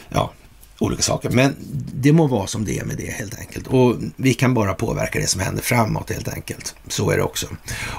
ja, 0.10 0.34
olika 0.80 1.02
saker. 1.02 1.30
Men 1.30 1.56
det 1.94 2.12
må 2.12 2.28
vara 2.28 2.48
som 2.48 2.66
det 2.66 2.80
är 2.80 2.86
med 2.86 2.98
det 2.98 3.12
helt 3.12 3.40
enkelt. 3.40 3.68
Och 3.68 3.96
vi 4.16 4.34
kan 4.34 4.54
bara 4.54 4.74
påverka 4.74 5.20
det 5.20 5.28
som 5.28 5.42
händer 5.42 5.62
framåt 5.62 6.10
helt 6.10 6.28
enkelt. 6.28 6.76
Så 6.88 7.12
är 7.12 7.18
det 7.18 7.24
också. 7.24 7.48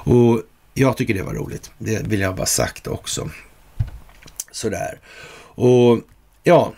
Och 0.05 0.43
jag 0.74 0.97
tycker 0.97 1.14
det 1.14 1.22
var 1.22 1.34
roligt. 1.34 1.70
Det 1.78 2.07
vill 2.07 2.20
jag 2.20 2.36
bara 2.36 2.47
sagt 2.47 2.86
också. 2.86 3.30
Sådär. 4.53 5.01
Och 5.55 6.01
ja, 6.43 6.72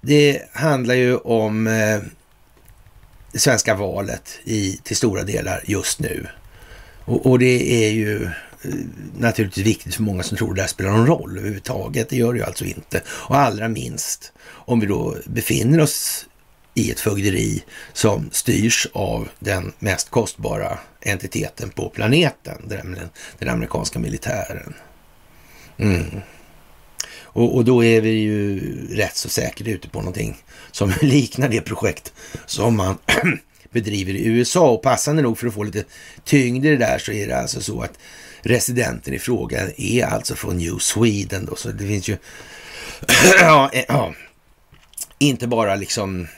det 0.00 0.42
handlar 0.52 0.94
ju 0.94 1.16
om 1.16 1.66
eh, 1.66 2.00
det 3.38 3.42
svenska 3.42 3.74
valet 3.74 4.38
i, 4.44 4.80
till 4.82 4.96
stora 4.96 5.22
delar 5.22 5.62
just 5.66 6.00
nu. 6.00 6.26
Och, 7.04 7.26
och, 7.26 7.38
det 7.38 7.84
är 7.86 7.90
ju 7.90 8.24
eh, 8.24 8.30
naturligtvis 9.18 9.66
viktigt 9.66 9.94
för 9.94 10.02
många 10.02 10.22
som 10.22 10.36
tror 10.36 10.54
det 10.54 10.60
här 10.60 10.68
spelar 10.68 10.90
någon 10.90 11.06
roll 11.06 11.38
överhuvudtaget. 11.38 12.08
Det 12.08 12.16
gör 12.16 12.32
det 12.32 12.38
ju 12.38 12.44
alltså 12.44 12.64
inte. 12.64 13.02
Och 13.08 13.36
allra 13.36 13.68
minst 13.68 14.32
om 14.48 14.80
vi 14.80 14.86
då 14.86 15.16
befinner 15.26 15.80
oss 15.80 16.26
i 16.74 16.90
ett 16.90 17.00
fögderi 17.00 17.64
som 17.92 18.30
styrs 18.32 18.86
av 18.92 19.28
den 19.38 19.72
mest 19.78 20.10
kostbara 20.10 20.78
entiteten 21.00 21.70
på 21.70 21.88
planeten, 21.88 22.62
den, 22.64 22.98
den 23.38 23.48
amerikanska 23.48 23.98
militären. 23.98 24.74
Mm. 25.76 26.20
Och, 27.38 27.56
och, 27.56 27.64
då 27.64 27.84
är 27.84 28.00
vi 28.00 28.10
ju 28.10 28.60
rätt 28.96 29.16
så 29.16 29.28
säkert 29.28 29.66
ute 29.66 29.88
på 29.88 29.98
någonting 29.98 30.36
som 30.72 30.92
liknar 31.02 31.48
det 31.48 31.60
projekt 31.60 32.12
som 32.46 32.76
man 32.76 32.98
bedriver 33.70 34.12
i 34.12 34.26
USA. 34.26 34.70
Och 34.70 34.82
passande 34.82 35.22
nog 35.22 35.38
för 35.38 35.46
att 35.46 35.54
få 35.54 35.62
lite 35.62 35.84
tyngd 36.24 36.66
i 36.66 36.68
det 36.68 36.76
där 36.76 36.98
så 36.98 37.12
är 37.12 37.26
det 37.26 37.38
alltså 37.38 37.60
så 37.60 37.80
att 37.80 37.98
residenten 38.42 39.14
i 39.14 39.18
fråga 39.18 39.60
är 39.76 40.04
alltså 40.04 40.34
från 40.34 40.58
New 40.58 40.78
Sweden 40.78 41.46
då. 41.46 41.56
Så 41.56 41.68
det 41.68 41.86
finns 41.86 42.08
ju 42.08 42.12
eh, 43.72 43.84
ja, 43.88 44.14
inte 45.18 45.46
bara 45.46 45.74
liksom 45.74 46.28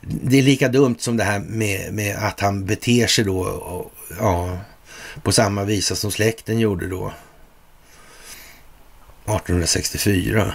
det 0.00 0.38
är 0.38 0.42
lika 0.42 0.68
dumt 0.68 0.96
som 0.98 1.16
det 1.16 1.24
här 1.24 1.38
med, 1.38 1.94
med 1.94 2.16
att 2.16 2.40
han 2.40 2.66
beter 2.66 3.06
sig 3.06 3.24
då 3.24 3.40
och, 3.40 3.92
ja, 4.20 4.58
på 5.22 5.32
samma 5.32 5.64
visa 5.64 5.94
som 5.94 6.10
släkten 6.10 6.58
gjorde 6.58 6.88
då 6.88 7.12
1864. 9.26 10.54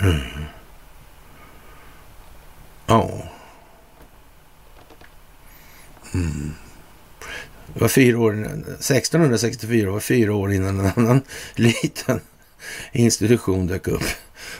Mm. 0.00 0.20
Ja. 2.86 3.22
Mm. 6.14 6.54
Det 7.74 7.80
var 7.80 7.88
fyra 7.88 8.18
år, 8.18 8.32
1664 8.32 9.90
var 9.90 10.00
fyra 10.00 10.34
år 10.34 10.52
innan 10.52 10.80
en 10.80 10.92
annan 10.96 11.20
liten 11.54 12.20
institution 12.92 13.66
dök 13.66 13.88
upp. 13.88 14.02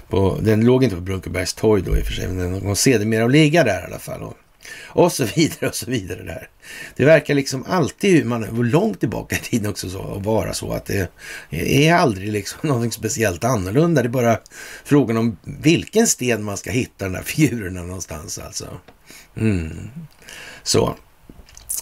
På, 0.09 0.39
den 0.43 0.65
låg 0.65 0.85
inte 0.85 0.97
på 0.97 1.03
Brunkebergs 1.03 1.55
torg 1.55 1.83
då 1.83 1.97
i 1.97 2.03
och 2.03 2.07
för 2.07 2.13
sig, 2.13 2.29
men 2.29 2.39
den 2.39 2.61
kom 2.61 2.77
sedermera 2.77 3.25
att 3.25 3.31
ligga 3.31 3.65
där 3.65 3.81
i 3.81 3.85
alla 3.85 3.99
fall. 3.99 4.23
Och, 4.23 4.35
och 4.87 5.13
så 5.13 5.25
vidare 5.25 5.69
och 5.69 5.75
så 5.75 5.91
vidare 5.91 6.23
där. 6.23 6.49
Det 6.97 7.05
verkar 7.05 7.35
liksom 7.35 7.65
alltid, 7.69 8.27
man 8.27 8.43
långt 8.71 9.01
tillbaka 9.01 9.37
i 9.37 9.39
tiden 9.39 9.71
också, 9.71 9.91
så, 9.91 10.19
vara 10.25 10.55
så 10.55 10.73
att 10.73 10.87
det 10.87 11.11
är 11.51 11.95
aldrig 11.95 12.33
liksom 12.33 12.59
någonting 12.69 12.93
speciellt 12.93 13.45
annorlunda. 13.45 14.03
Det 14.03 14.09
är 14.09 14.11
bara 14.11 14.39
frågan 14.85 15.17
om 15.17 15.37
vilken 15.43 16.07
sten 16.07 16.45
man 16.45 16.57
ska 16.57 16.71
hitta 16.71 17.05
den 17.05 17.13
där 17.13 17.23
figurerna 17.23 17.83
någonstans 17.83 18.39
alltså. 18.39 18.69
Mm. 19.37 19.91
Så. 20.63 20.97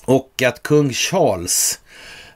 Och 0.04 0.42
att 0.42 0.62
kung 0.62 0.92
Charles 0.92 1.78
Eh, 1.78 1.85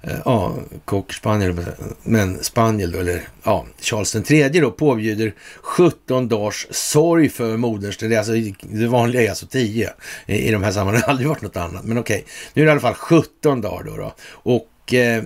Eh, 0.03 0.17
ja, 0.25 0.57
cocker 0.85 1.15
spaniel, 1.15 1.67
men 2.03 2.45
spaniel 2.45 2.93
då, 2.93 2.99
eller 2.99 3.23
ja, 3.43 3.67
Charles 3.81 4.13
den 4.13 4.23
tredje 4.23 4.61
då 4.61 4.71
påbjuder 4.71 5.35
17 5.57 6.29
dagars 6.29 6.67
sorg 6.71 7.29
för 7.29 7.57
moderns 7.57 7.97
det, 7.97 8.17
alltså, 8.17 8.33
det 8.61 8.87
vanliga 8.87 9.23
är 9.23 9.29
alltså 9.29 9.47
10 9.47 9.93
i, 10.27 10.49
i 10.49 10.51
de 10.51 10.63
här 10.63 10.73
sammanhangen, 10.73 11.01
det 11.01 11.07
har 11.07 11.11
aldrig 11.11 11.29
varit 11.29 11.43
något 11.43 11.57
annat, 11.57 11.85
men 11.85 11.99
okej, 11.99 12.25
nu 12.55 12.63
är 12.63 12.67
det 12.67 12.71
i 12.71 12.73
alla 12.73 12.81
fall 12.81 12.95
17 12.95 13.61
dagar 13.61 13.83
då, 13.85 13.97
då. 13.97 14.15
och 14.31 14.95
eh, 14.95 15.25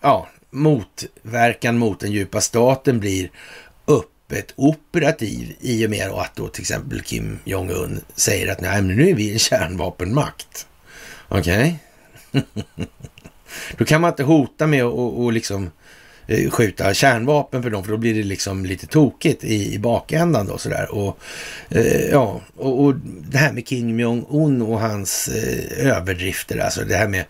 ja, 0.00 0.28
motverkan 0.50 1.78
mot 1.78 2.00
den 2.00 2.12
djupa 2.12 2.40
staten 2.40 3.00
blir 3.00 3.30
öppet 3.86 4.52
operativ 4.56 5.56
i 5.60 5.86
och 5.86 5.90
med 5.90 6.10
att 6.10 6.36
då 6.36 6.48
till 6.48 6.62
exempel 6.62 7.02
Kim 7.02 7.38
Jong-Un 7.44 8.00
säger 8.14 8.52
att 8.52 8.60
nej, 8.60 8.82
men 8.82 8.96
nu 8.96 9.08
är 9.10 9.14
vi 9.14 9.32
en 9.32 9.38
kärnvapenmakt. 9.38 10.66
Okej? 11.28 11.78
Okay? 12.32 12.42
Då 13.76 13.84
kan 13.84 14.00
man 14.00 14.10
inte 14.10 14.22
hota 14.22 14.66
med 14.66 14.84
att 14.84 15.34
liksom 15.34 15.70
Eh, 16.28 16.50
skjuta 16.50 16.94
kärnvapen 16.94 17.62
för 17.62 17.70
dem, 17.70 17.84
för 17.84 17.92
då 17.92 17.98
blir 17.98 18.14
det 18.14 18.22
liksom 18.22 18.66
lite 18.66 18.86
tokigt 18.86 19.44
i, 19.44 19.74
i 19.74 19.78
bakändan 19.78 20.46
då 20.46 20.58
sådär. 20.58 20.94
Och, 20.94 21.18
eh, 21.68 22.10
ja, 22.10 22.40
och, 22.56 22.84
och, 22.84 22.94
det 23.30 23.38
här 23.38 23.52
med 23.52 23.66
Kim 23.66 24.00
Jong-Un 24.00 24.62
och 24.62 24.80
hans 24.80 25.28
eh, 25.28 25.86
överdrifter, 25.86 26.58
alltså 26.58 26.84
det 26.84 26.96
här 26.96 27.08
med 27.08 27.24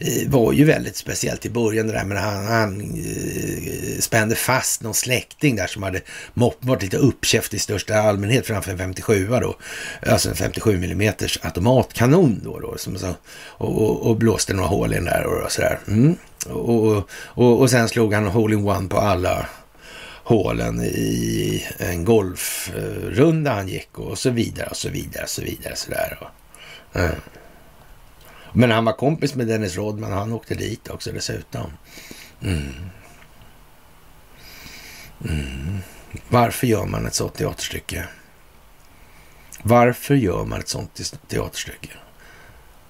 Eh, 0.00 0.28
var 0.28 0.52
ju 0.52 0.64
väldigt 0.64 0.96
speciellt 0.96 1.46
i 1.46 1.50
början 1.50 1.86
det 1.86 1.92
där, 1.92 2.04
men 2.04 2.16
han, 2.16 2.46
han 2.46 2.80
eh, 2.80 3.98
spände 4.00 4.34
fast 4.34 4.82
någon 4.82 4.94
släkting 4.94 5.56
där 5.56 5.66
som 5.66 5.82
hade 5.82 6.00
varit 6.60 6.82
lite 6.82 6.96
uppkäft 6.96 7.54
i 7.54 7.58
största 7.58 7.94
allmänhet 7.94 8.46
framför 8.46 8.72
en 8.72 8.78
57 8.78 9.26
då. 9.26 9.56
Alltså 10.06 10.28
en 10.28 10.36
57 10.36 10.74
mm 10.74 11.14
automatkanon 11.42 12.40
då, 12.44 12.60
då 12.60 12.78
som 12.78 12.98
så, 12.98 13.14
och, 13.44 13.82
och, 13.82 14.10
och, 14.10 14.16
blåste 14.16 14.54
några 14.54 14.68
hål 14.68 14.92
i 14.92 14.96
den 14.96 15.04
där 15.04 15.24
och 15.26 15.52
sådär. 15.52 15.78
Mm. 15.88 16.16
Och, 16.50 17.08
och, 17.24 17.60
och 17.60 17.70
sen 17.70 17.88
slog 17.88 18.14
han 18.14 18.26
hole-in-one 18.26 18.88
på 18.88 18.98
alla 18.98 19.48
hålen 20.28 20.80
i 20.82 21.66
en 21.78 22.04
golfrunda 22.04 23.54
han 23.54 23.68
gick 23.68 23.98
och 23.98 24.18
så 24.18 24.30
vidare 24.30 24.66
och 24.66 24.76
så 24.76 24.88
vidare 24.88 25.22
och 25.22 25.28
så 25.28 25.42
vidare. 25.42 25.76
Så 25.76 25.90
där. 25.90 26.18
Och, 26.20 26.98
mm. 26.98 27.14
Men 28.52 28.70
han 28.70 28.84
var 28.84 28.92
kompis 28.92 29.34
med 29.34 29.46
Dennis 29.46 29.76
Rodman 29.76 30.12
han 30.12 30.32
åkte 30.32 30.54
dit 30.54 30.88
också 30.88 31.12
dessutom. 31.12 31.72
Mm. 32.42 32.74
Mm. 35.24 35.78
Varför 36.28 36.66
gör 36.66 36.86
man 36.86 37.06
ett 37.06 37.14
sånt 37.14 37.34
teaterstycke? 37.34 38.08
Varför 39.62 40.14
gör 40.14 40.44
man 40.44 40.60
ett 40.60 40.68
sånt 40.68 41.00
teaterstycke? 41.28 41.90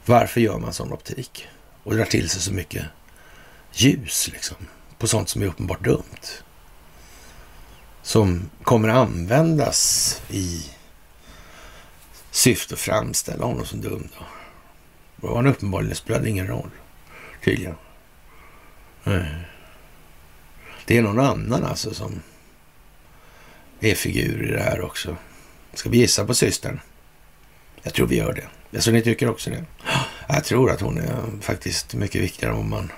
Varför 0.05 0.41
gör 0.41 0.59
man 0.59 0.73
sån 0.73 0.93
optik? 0.93 1.49
Och 1.83 1.95
drar 1.95 2.05
till 2.05 2.29
sig 2.29 2.41
så 2.41 2.53
mycket 2.53 2.85
ljus 3.81 4.29
liksom. 4.33 4.57
På 4.99 5.07
sånt 5.07 5.29
som 5.29 5.43
är 5.43 5.47
uppenbart 5.47 5.85
dumt. 5.85 6.43
Som 8.03 8.51
kommer 8.63 8.89
användas 8.89 10.23
i 10.31 10.71
syfte 12.31 12.75
att 12.75 12.81
framställa 12.81 13.47
honom 13.47 13.67
som 13.67 13.81
dum. 13.81 14.09
Då. 14.19 14.25
Vad 15.17 15.37
han 15.37 15.47
uppenbarligen 15.47 15.97
spelade 15.97 16.29
ingen 16.29 16.47
roll. 16.47 16.71
Tydligen. 17.45 17.75
Det 20.85 20.97
är 20.97 21.03
någon 21.03 21.21
annan 21.21 21.65
alltså 21.65 21.95
som 21.95 22.23
är 23.81 23.95
figur 23.95 24.49
i 24.49 24.53
det 24.53 24.63
här 24.63 24.81
också. 24.81 25.17
Ska 25.75 25.89
vi 25.91 25.99
gissa 25.99 26.27
på 26.27 26.35
systern? 26.35 26.81
Jag 27.83 27.95
tror 27.95 28.07
vi 28.07 28.17
gör 28.17 28.33
det. 28.33 28.77
Alltså 28.77 28.91
ni 28.91 29.03
tycker 29.03 29.31
också 29.31 29.51
det? 29.51 29.65
Jag 30.29 30.45
tror 30.45 30.71
att 30.71 30.81
hon 30.81 30.99
är 30.99 31.41
faktiskt 31.41 31.95
mycket 31.95 32.23
viktigare 32.23 32.53
än 32.53 32.59
vad 32.59 32.67
man 32.67 32.93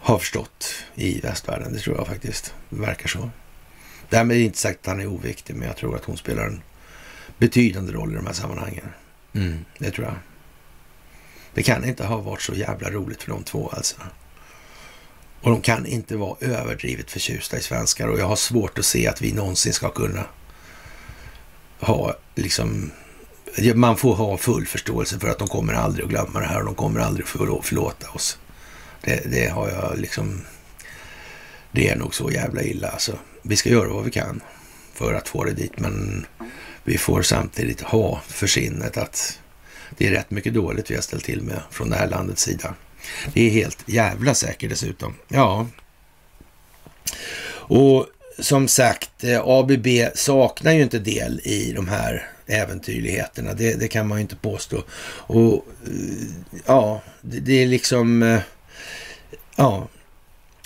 har 0.00 0.18
förstått 0.18 0.74
i 0.94 1.20
västvärlden. 1.20 1.72
Det 1.72 1.78
tror 1.78 1.96
jag 1.96 2.06
faktiskt. 2.06 2.54
Det 2.68 2.80
verkar 2.80 3.08
så. 3.08 3.30
Därmed 4.08 4.36
är 4.36 4.40
inte 4.40 4.58
sagt 4.58 4.80
att 4.80 4.86
han 4.86 5.00
är 5.00 5.06
oviktig, 5.06 5.54
men 5.56 5.68
jag 5.68 5.76
tror 5.76 5.96
att 5.96 6.04
hon 6.04 6.16
spelar 6.16 6.46
en 6.46 6.62
betydande 7.38 7.92
roll 7.92 8.12
i 8.12 8.16
de 8.16 8.26
här 8.26 8.32
sammanhangen. 8.32 8.88
Mm, 9.32 9.64
det 9.78 9.90
tror 9.90 10.06
jag. 10.06 10.16
Det 11.54 11.62
kan 11.62 11.84
inte 11.84 12.04
ha 12.04 12.16
varit 12.16 12.42
så 12.42 12.54
jävla 12.54 12.90
roligt 12.90 13.22
för 13.22 13.30
de 13.30 13.42
två 13.42 13.68
alltså. 13.68 13.96
Och 15.40 15.50
de 15.50 15.60
kan 15.60 15.86
inte 15.86 16.16
vara 16.16 16.36
överdrivet 16.40 17.10
förtjusta 17.10 17.58
i 17.58 17.62
svenskar 17.62 18.08
och 18.08 18.18
jag 18.18 18.26
har 18.26 18.36
svårt 18.36 18.78
att 18.78 18.84
se 18.84 19.08
att 19.08 19.22
vi 19.22 19.32
någonsin 19.32 19.72
ska 19.72 19.90
kunna 19.90 20.24
ha 21.80 22.14
liksom 22.34 22.90
man 23.74 23.96
får 23.96 24.14
ha 24.14 24.36
full 24.36 24.66
förståelse 24.66 25.18
för 25.18 25.28
att 25.28 25.38
de 25.38 25.48
kommer 25.48 25.74
aldrig 25.74 26.04
att 26.04 26.10
glömma 26.10 26.40
det 26.40 26.46
här 26.46 26.58
och 26.58 26.64
de 26.64 26.74
kommer 26.74 27.00
aldrig 27.00 27.24
att 27.24 27.64
förlåta 27.66 28.10
oss. 28.10 28.38
Det, 29.00 29.22
det 29.30 29.48
har 29.48 29.68
jag 29.68 29.98
liksom... 29.98 30.44
Det 31.72 31.88
är 31.88 31.96
nog 31.96 32.14
så 32.14 32.30
jävla 32.30 32.62
illa 32.62 32.88
alltså. 32.88 33.18
Vi 33.42 33.56
ska 33.56 33.70
göra 33.70 33.88
vad 33.88 34.04
vi 34.04 34.10
kan 34.10 34.40
för 34.94 35.14
att 35.14 35.28
få 35.28 35.44
det 35.44 35.52
dit, 35.52 35.78
men 35.78 36.26
vi 36.84 36.98
får 36.98 37.22
samtidigt 37.22 37.80
ha 37.80 38.20
för 38.28 38.46
sinnet 38.46 38.96
att 38.96 39.40
det 39.96 40.06
är 40.06 40.10
rätt 40.10 40.30
mycket 40.30 40.54
dåligt 40.54 40.90
vi 40.90 40.94
har 40.94 41.02
ställt 41.02 41.24
till 41.24 41.42
med 41.42 41.62
från 41.70 41.90
det 41.90 41.96
här 41.96 42.08
landets 42.08 42.42
sida. 42.42 42.74
Det 43.32 43.46
är 43.46 43.50
helt 43.50 43.78
jävla 43.86 44.34
säkert 44.34 44.70
dessutom. 44.70 45.14
Ja. 45.28 45.66
Och 47.50 48.06
som 48.38 48.68
sagt, 48.68 49.24
eh, 49.24 49.40
ABB 49.44 49.86
saknar 50.14 50.72
ju 50.72 50.82
inte 50.82 50.98
del 50.98 51.40
i 51.44 51.72
de 51.72 51.88
här 51.88 52.30
äventyrligheterna. 52.46 53.54
Det, 53.54 53.74
det 53.74 53.88
kan 53.88 54.08
man 54.08 54.18
ju 54.18 54.22
inte 54.22 54.36
påstå. 54.36 54.82
Och 55.10 55.66
eh, 55.86 56.62
ja, 56.66 57.02
det, 57.20 57.40
det 57.40 57.62
är 57.62 57.66
liksom... 57.66 58.22
Eh, 58.22 58.40
Ja, 59.60 59.88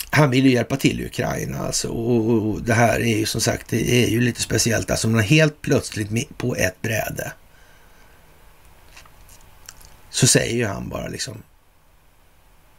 han 0.09 0.29
vill 0.29 0.45
ju 0.45 0.51
hjälpa 0.51 0.77
till 0.77 1.01
i 1.01 1.05
Ukraina 1.05 1.59
alltså. 1.59 1.87
Och, 1.87 2.31
och, 2.31 2.61
det 2.61 2.73
här 2.73 2.99
är 2.99 3.17
ju 3.17 3.25
som 3.25 3.41
sagt, 3.41 3.69
det 3.69 4.03
är 4.03 4.07
ju 4.07 4.21
lite 4.21 4.41
speciellt. 4.41 4.91
Alltså 4.91 5.07
man 5.07 5.21
helt 5.21 5.61
plötsligt 5.61 6.37
på 6.37 6.55
ett 6.55 6.81
bräde 6.81 7.33
så 10.09 10.27
säger 10.27 10.55
ju 10.55 10.65
han 10.65 10.89
bara 10.89 11.07
liksom 11.07 11.43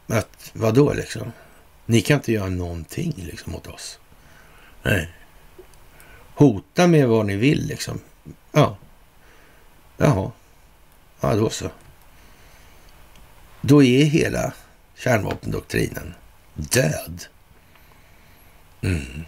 att 0.07 0.51
vadå 0.53 0.93
liksom? 0.93 1.31
Ni 1.85 2.01
kan 2.01 2.17
inte 2.17 2.31
göra 2.31 2.49
någonting 2.49 3.13
liksom 3.15 3.51
mot 3.51 3.67
oss. 3.67 3.99
Nej. 4.83 5.09
Hota 6.35 6.87
med 6.87 7.07
vad 7.07 7.25
ni 7.25 7.35
vill 7.35 7.67
liksom. 7.67 7.99
Ja. 8.51 8.77
Jaha. 9.97 10.31
Ja, 11.19 11.35
då 11.35 11.49
så. 11.49 11.69
Då 13.61 13.83
är 13.83 14.03
hela 14.03 14.53
kärnvapendoktrinen 14.97 16.13
död. 16.53 17.25
Mm. 18.81 19.25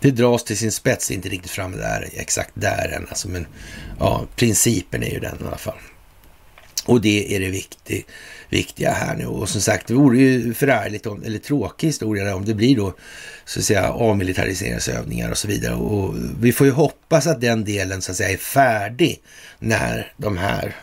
Det 0.00 0.10
dras 0.10 0.44
till 0.44 0.58
sin 0.58 0.72
spets, 0.72 1.10
inte 1.10 1.28
riktigt 1.28 1.50
fram 1.50 1.72
där, 1.72 2.08
exakt 2.12 2.50
där 2.54 2.88
än. 2.96 3.06
Alltså, 3.08 3.28
men 3.28 3.46
ja, 3.98 4.26
principen 4.36 5.02
är 5.02 5.10
ju 5.10 5.20
den 5.20 5.38
i 5.40 5.46
alla 5.46 5.56
fall. 5.56 5.78
Och 6.86 7.00
det 7.00 7.36
är 7.36 7.40
det 7.40 7.50
viktig, 7.50 8.06
viktiga 8.48 8.92
här 8.92 9.16
nu. 9.16 9.26
Och 9.26 9.48
som 9.48 9.60
sagt, 9.60 9.86
det 9.86 9.94
vore 9.94 10.18
ju 10.18 10.54
förärligt, 10.54 11.06
om, 11.06 11.22
eller 11.22 11.38
tråkig 11.38 11.86
historia 11.86 12.36
om 12.36 12.44
det 12.44 12.54
blir 12.54 12.76
då 12.76 12.94
så 13.44 13.60
att 13.60 13.64
säga 13.64 13.92
avmilitariseringsövningar 13.92 15.30
och 15.30 15.38
så 15.38 15.48
vidare. 15.48 15.74
Och 15.74 16.14
vi 16.40 16.52
får 16.52 16.66
ju 16.66 16.72
hoppas 16.72 17.26
att 17.26 17.40
den 17.40 17.64
delen 17.64 18.02
så 18.02 18.10
att 18.10 18.16
säga 18.16 18.30
är 18.30 18.36
färdig 18.36 19.22
när 19.58 20.12
de 20.16 20.36
här 20.36 20.76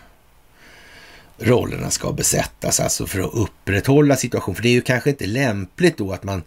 rollerna 1.42 1.90
ska 1.90 2.12
besättas, 2.12 2.80
alltså 2.80 3.08
för 3.08 3.20
att 3.20 3.34
upprätthålla 3.34 4.16
situationen. 4.16 4.56
För 4.56 4.64
det 4.64 4.70
är 4.70 4.74
ju 4.74 4.82
kanske 4.82 5.10
inte 5.10 5.26
lämpligt 5.26 5.98
då 5.98 6.12
att 6.12 6.24
man 6.24 6.44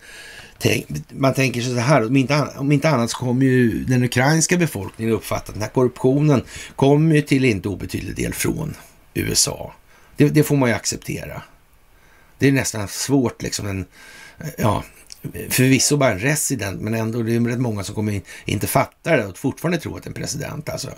Tänk, 0.58 0.86
man 1.10 1.34
tänker 1.34 1.60
sig 1.60 1.74
så 1.74 1.80
här, 1.80 2.06
om 2.06 2.16
inte, 2.16 2.46
om 2.56 2.72
inte 2.72 2.88
annat 2.88 3.10
så 3.10 3.16
kommer 3.16 3.46
ju 3.46 3.84
den 3.84 4.04
ukrainska 4.04 4.56
befolkningen 4.56 5.14
uppfatta 5.14 5.48
att 5.48 5.54
den 5.54 5.62
här 5.62 5.68
korruptionen 5.68 6.42
kommer 6.76 7.14
ju 7.14 7.22
till 7.22 7.44
inte 7.44 7.68
obetydlig 7.68 8.16
del 8.16 8.34
från 8.34 8.76
USA. 9.14 9.74
Det, 10.16 10.28
det, 10.28 10.42
får 10.42 10.56
man 10.56 10.68
ju 10.68 10.74
acceptera. 10.74 11.42
Det 12.38 12.48
är 12.48 12.52
nästan 12.52 12.88
svårt 12.88 13.42
liksom. 13.42 13.66
En, 13.66 13.84
ja, 14.58 14.84
förvisso 15.48 15.96
bara 15.96 16.12
en 16.12 16.18
resident, 16.18 16.80
men 16.80 16.94
ändå 16.94 17.22
det 17.22 17.34
är 17.34 17.40
rätt 17.40 17.60
många 17.60 17.84
som 17.84 17.94
kommer 17.94 18.20
inte 18.44 18.66
fatta 18.66 19.16
det 19.16 19.26
och 19.26 19.38
fortfarande 19.38 19.78
tror 19.78 19.98
att 19.98 20.06
en 20.06 20.14
president 20.14 20.68
alltså. 20.68 20.90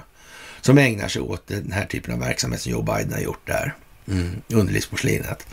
Som 0.60 0.78
ägnar 0.78 1.08
sig 1.08 1.22
åt 1.22 1.46
den 1.46 1.72
här 1.72 1.86
typen 1.86 2.14
av 2.14 2.20
verksamhet 2.20 2.60
som 2.60 2.72
Joe 2.72 2.82
Biden 2.82 3.12
har 3.12 3.20
gjort 3.20 3.46
där. 3.46 3.74
Mm, 4.08 4.42
underlivsporslinet. 4.48 5.46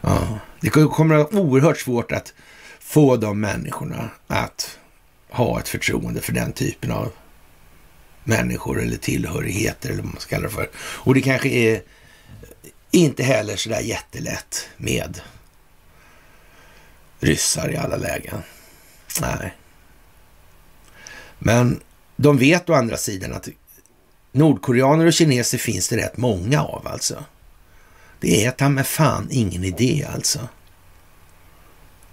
Ja. 0.00 0.38
Det 0.60 0.70
kommer 0.70 1.14
att 1.14 1.32
vara 1.32 1.42
oerhört 1.42 1.78
svårt 1.78 2.12
att 2.12 2.34
få 2.80 3.16
de 3.16 3.40
människorna 3.40 4.10
att 4.26 4.78
ha 5.30 5.60
ett 5.60 5.68
förtroende 5.68 6.20
för 6.20 6.32
den 6.32 6.52
typen 6.52 6.92
av 6.92 7.12
människor 8.24 8.82
eller 8.82 8.96
tillhörigheter 8.96 9.90
eller 9.90 10.02
vad 10.02 10.12
man 10.12 10.20
ska 10.20 10.36
kalla 10.36 10.48
det 10.48 10.54
för. 10.54 10.70
Och 10.76 11.14
det 11.14 11.22
kanske 11.22 11.48
är 11.48 11.82
inte 12.90 13.22
heller 13.22 13.56
sådär 13.56 13.80
jättelätt 13.80 14.68
med 14.76 15.20
ryssar 17.20 17.70
i 17.70 17.76
alla 17.76 17.96
lägen. 17.96 18.42
Nej. 19.20 19.54
Men 21.38 21.80
de 22.16 22.38
vet 22.38 22.70
å 22.70 22.74
andra 22.74 22.96
sidan 22.96 23.32
att 23.32 23.48
nordkoreaner 24.32 25.06
och 25.06 25.12
kineser 25.12 25.58
finns 25.58 25.88
det 25.88 25.96
rätt 25.96 26.16
många 26.16 26.62
av 26.62 26.86
alltså. 26.86 27.24
Det 28.26 28.44
är 28.44 28.50
ta 28.50 28.68
med 28.68 28.86
fan 28.86 29.28
ingen 29.30 29.64
idé 29.64 30.06
alltså. 30.14 30.48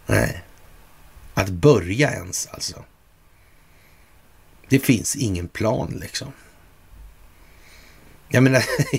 Nej. 0.05 0.43
Att 1.33 1.49
börja 1.49 2.11
ens 2.11 2.47
alltså. 2.47 2.83
Det 4.69 4.79
finns 4.79 5.15
ingen 5.15 5.47
plan 5.47 5.97
liksom. 6.01 6.27
Jag 8.29 8.43
menar, 8.43 8.63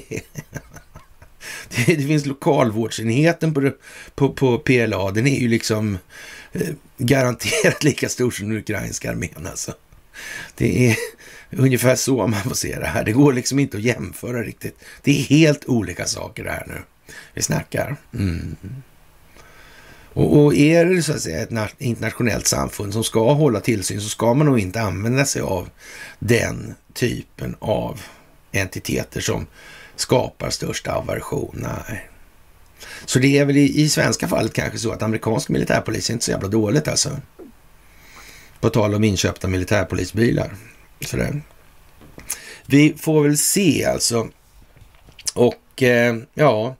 det, 1.69 1.95
det, 1.95 2.07
finns 2.07 2.27
lokalvårdsenheten 2.27 3.55
på, 3.55 3.73
på, 4.15 4.32
på 4.32 4.59
PLA. 4.59 5.11
Den 5.11 5.27
är 5.27 5.41
ju 5.41 5.49
liksom 5.49 5.99
eh, 6.53 6.74
garanterat 6.99 7.85
lika 7.85 8.09
stor 8.09 8.31
som 8.31 8.49
den 8.49 8.59
ukrainska 8.59 9.11
armén 9.11 9.47
alltså. 9.51 9.74
Det 10.55 10.89
är 10.89 10.97
ungefär 11.51 11.97
så 11.97 12.27
man 12.27 12.43
får 12.43 12.55
se 12.55 12.78
det 12.78 12.86
här. 12.86 13.05
Det 13.05 13.12
går 13.12 13.32
liksom 13.32 13.59
inte 13.59 13.77
att 13.77 13.82
jämföra 13.82 14.43
riktigt. 14.43 14.78
Det 15.03 15.11
är 15.11 15.23
helt 15.23 15.65
olika 15.65 16.07
saker 16.07 16.45
det 16.45 16.51
här 16.51 16.66
nu 16.66 16.82
vi 17.35 17.43
snackar. 17.43 17.97
Mm. 18.15 18.57
Och, 20.15 20.39
och 20.39 20.55
är 20.55 20.85
det 20.85 21.03
så 21.03 21.13
att 21.13 21.21
säga 21.21 21.43
ett 21.43 21.75
internationellt 21.79 22.47
samfund 22.47 22.93
som 22.93 23.05
ska 23.05 23.33
hålla 23.33 23.61
tillsyn 23.61 24.01
så 24.01 24.09
ska 24.09 24.35
man 24.35 24.47
nog 24.47 24.59
inte 24.59 24.81
använda 24.81 25.25
sig 25.25 25.43
av 25.43 25.69
den 26.19 26.75
typen 26.93 27.57
av 27.59 28.01
entiteter 28.53 29.21
som 29.21 29.47
skapar 29.97 30.51
störst 30.51 30.89
aversion. 30.89 31.67
Nej. 31.89 32.09
Så 33.05 33.19
det 33.19 33.39
är 33.39 33.45
väl 33.45 33.57
i, 33.57 33.81
i 33.83 33.89
svenska 33.89 34.29
fallet 34.29 34.53
kanske 34.53 34.79
så 34.79 34.93
att 34.93 35.03
amerikansk 35.03 35.49
militärpolis 35.49 36.11
är 36.11 36.13
inte 36.13 36.25
så 36.25 36.31
jävla 36.31 36.49
dåligt 36.49 36.89
alltså. 36.89 37.21
På 38.61 38.71
tal 38.71 38.95
om 38.95 39.05
inköpta 39.05 39.49
militärpolisbilar. 39.49 40.55
Sådär. 41.01 41.43
Vi 42.67 42.95
får 42.99 43.23
väl 43.23 43.39
se 43.39 43.85
alltså. 43.85 44.29
Och 45.35 45.83
eh, 45.83 46.17
ja, 46.35 46.77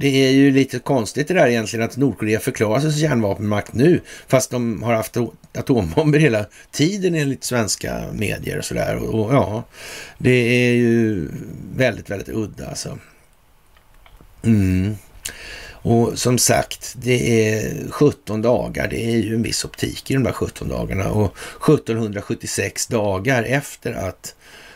det 0.00 0.26
är 0.26 0.30
ju 0.30 0.50
lite 0.50 0.78
konstigt 0.78 1.28
det 1.28 1.34
där 1.34 1.46
egentligen 1.46 1.84
att 1.84 1.96
Nordkorea 1.96 2.40
förklarar 2.40 2.80
sig 2.80 2.92
som 2.92 3.00
kärnvapenmakt 3.00 3.74
nu, 3.74 4.00
fast 4.28 4.50
de 4.50 4.82
har 4.82 4.94
haft 4.94 5.16
atombomber 5.58 6.18
hela 6.18 6.46
tiden 6.72 7.14
enligt 7.14 7.44
svenska 7.44 8.04
medier 8.12 8.58
och 8.58 8.64
sådär. 8.64 8.96
Och, 8.96 9.24
och 9.24 9.34
ja, 9.34 9.64
det 10.18 10.30
är 10.30 10.72
ju 10.72 11.28
väldigt, 11.76 12.10
väldigt 12.10 12.28
udda 12.28 12.68
alltså. 12.68 12.98
Mm. 14.42 14.94
Och 15.70 16.18
som 16.18 16.38
sagt, 16.38 16.94
det 16.96 17.50
är 17.52 17.90
17 17.90 18.42
dagar. 18.42 18.88
Det 18.88 19.04
är 19.04 19.16
ju 19.16 19.34
en 19.34 19.42
viss 19.42 19.64
optik 19.64 20.10
i 20.10 20.14
de 20.14 20.22
där 20.22 20.32
17 20.32 20.68
dagarna. 20.68 21.10
Och 21.10 21.36
1776 21.64 22.86
dagar 22.86 23.42
efter 23.42 23.92
att 23.92 24.34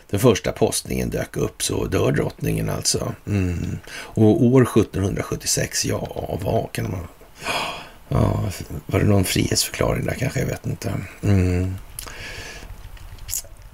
den 0.09 0.19
första 0.19 0.51
postningen 0.51 1.09
dök 1.09 1.37
upp 1.37 1.63
så 1.63 1.85
dör 1.85 2.11
drottningen 2.11 2.69
alltså. 2.69 3.13
Mm. 3.27 3.77
Och 3.89 4.43
år 4.43 4.61
1776, 4.61 5.85
ja, 5.85 6.39
vad 6.41 6.71
kan 6.71 6.91
man... 6.91 7.07
Ja, 8.09 8.43
var 8.85 8.99
det 8.99 9.05
någon 9.05 9.23
frihetsförklaring 9.23 10.05
där 10.05 10.13
kanske? 10.13 10.39
Jag 10.39 10.47
vet 10.47 10.65
inte. 10.65 10.93
Mm. 11.23 11.75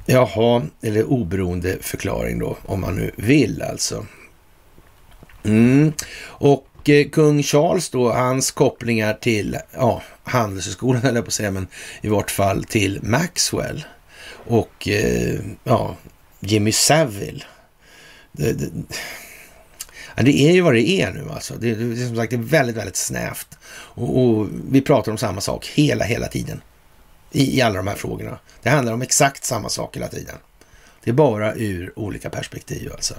Jaha, 0.06 0.62
eller 0.82 1.04
oberoende 1.04 1.78
förklaring 1.82 2.40
då, 2.40 2.58
om 2.66 2.82
man 2.82 2.96
nu 2.96 3.12
vill 3.16 3.62
alltså. 3.62 4.06
Mm. 5.44 5.94
Och 6.22 6.90
eh, 6.90 7.10
kung 7.10 7.44
Charles 7.44 7.90
då, 7.90 8.12
hans 8.12 8.52
kopplingar 8.52 9.14
till 9.14 9.58
ja, 9.74 10.02
Handelshögskolan, 10.24 11.04
eller 11.06 11.22
på 11.22 11.28
att 11.28 11.34
säga, 11.34 11.52
men 11.52 11.68
i 12.02 12.08
vart 12.08 12.32
fall 12.32 12.64
till 12.64 13.00
Maxwell. 13.04 13.86
Och 14.48 14.88
eh, 14.88 15.40
ja, 15.64 15.96
Jimmy 16.40 16.72
Savile. 16.72 17.44
Det, 18.32 18.53
det, 18.53 18.72
det, 20.16 20.48
är 20.48 20.52
ju 20.52 20.61
vad 20.61 20.74
det 20.74 20.90
är 20.90 21.11
nu 21.11 21.30
alltså. 21.30 21.53
Det, 21.53 21.76
det, 21.76 22.07
som 22.07 22.16
sagt, 22.16 22.30
det 22.30 22.36
är 22.36 22.38
väldigt, 22.38 22.76
väldigt 22.76 22.95
snävt. 22.95 23.57
Och, 23.72 24.20
och, 24.20 24.48
vi 24.72 24.82
pratar 24.82 25.11
om 25.11 25.18
samma 25.18 25.41
sak 25.41 25.68
hela, 25.68 26.06
hela 26.06 26.28
tiden. 26.28 26.61
I, 27.32 27.57
I 27.57 27.61
alla 27.61 27.76
de 27.76 27.88
här 27.88 27.95
frågorna. 27.95 28.40
Det 28.61 28.70
handlar 28.70 28.94
om 28.94 29.02
exakt 29.02 29.44
samma 29.44 29.70
sak 29.70 29.95
hela 29.95 30.07
tiden. 30.07 30.36
Det 31.03 31.10
är 31.10 31.14
bara 31.14 31.56
ur 31.56 31.99
olika 31.99 32.30
perspektiv 32.30 32.91
alltså. 32.91 33.16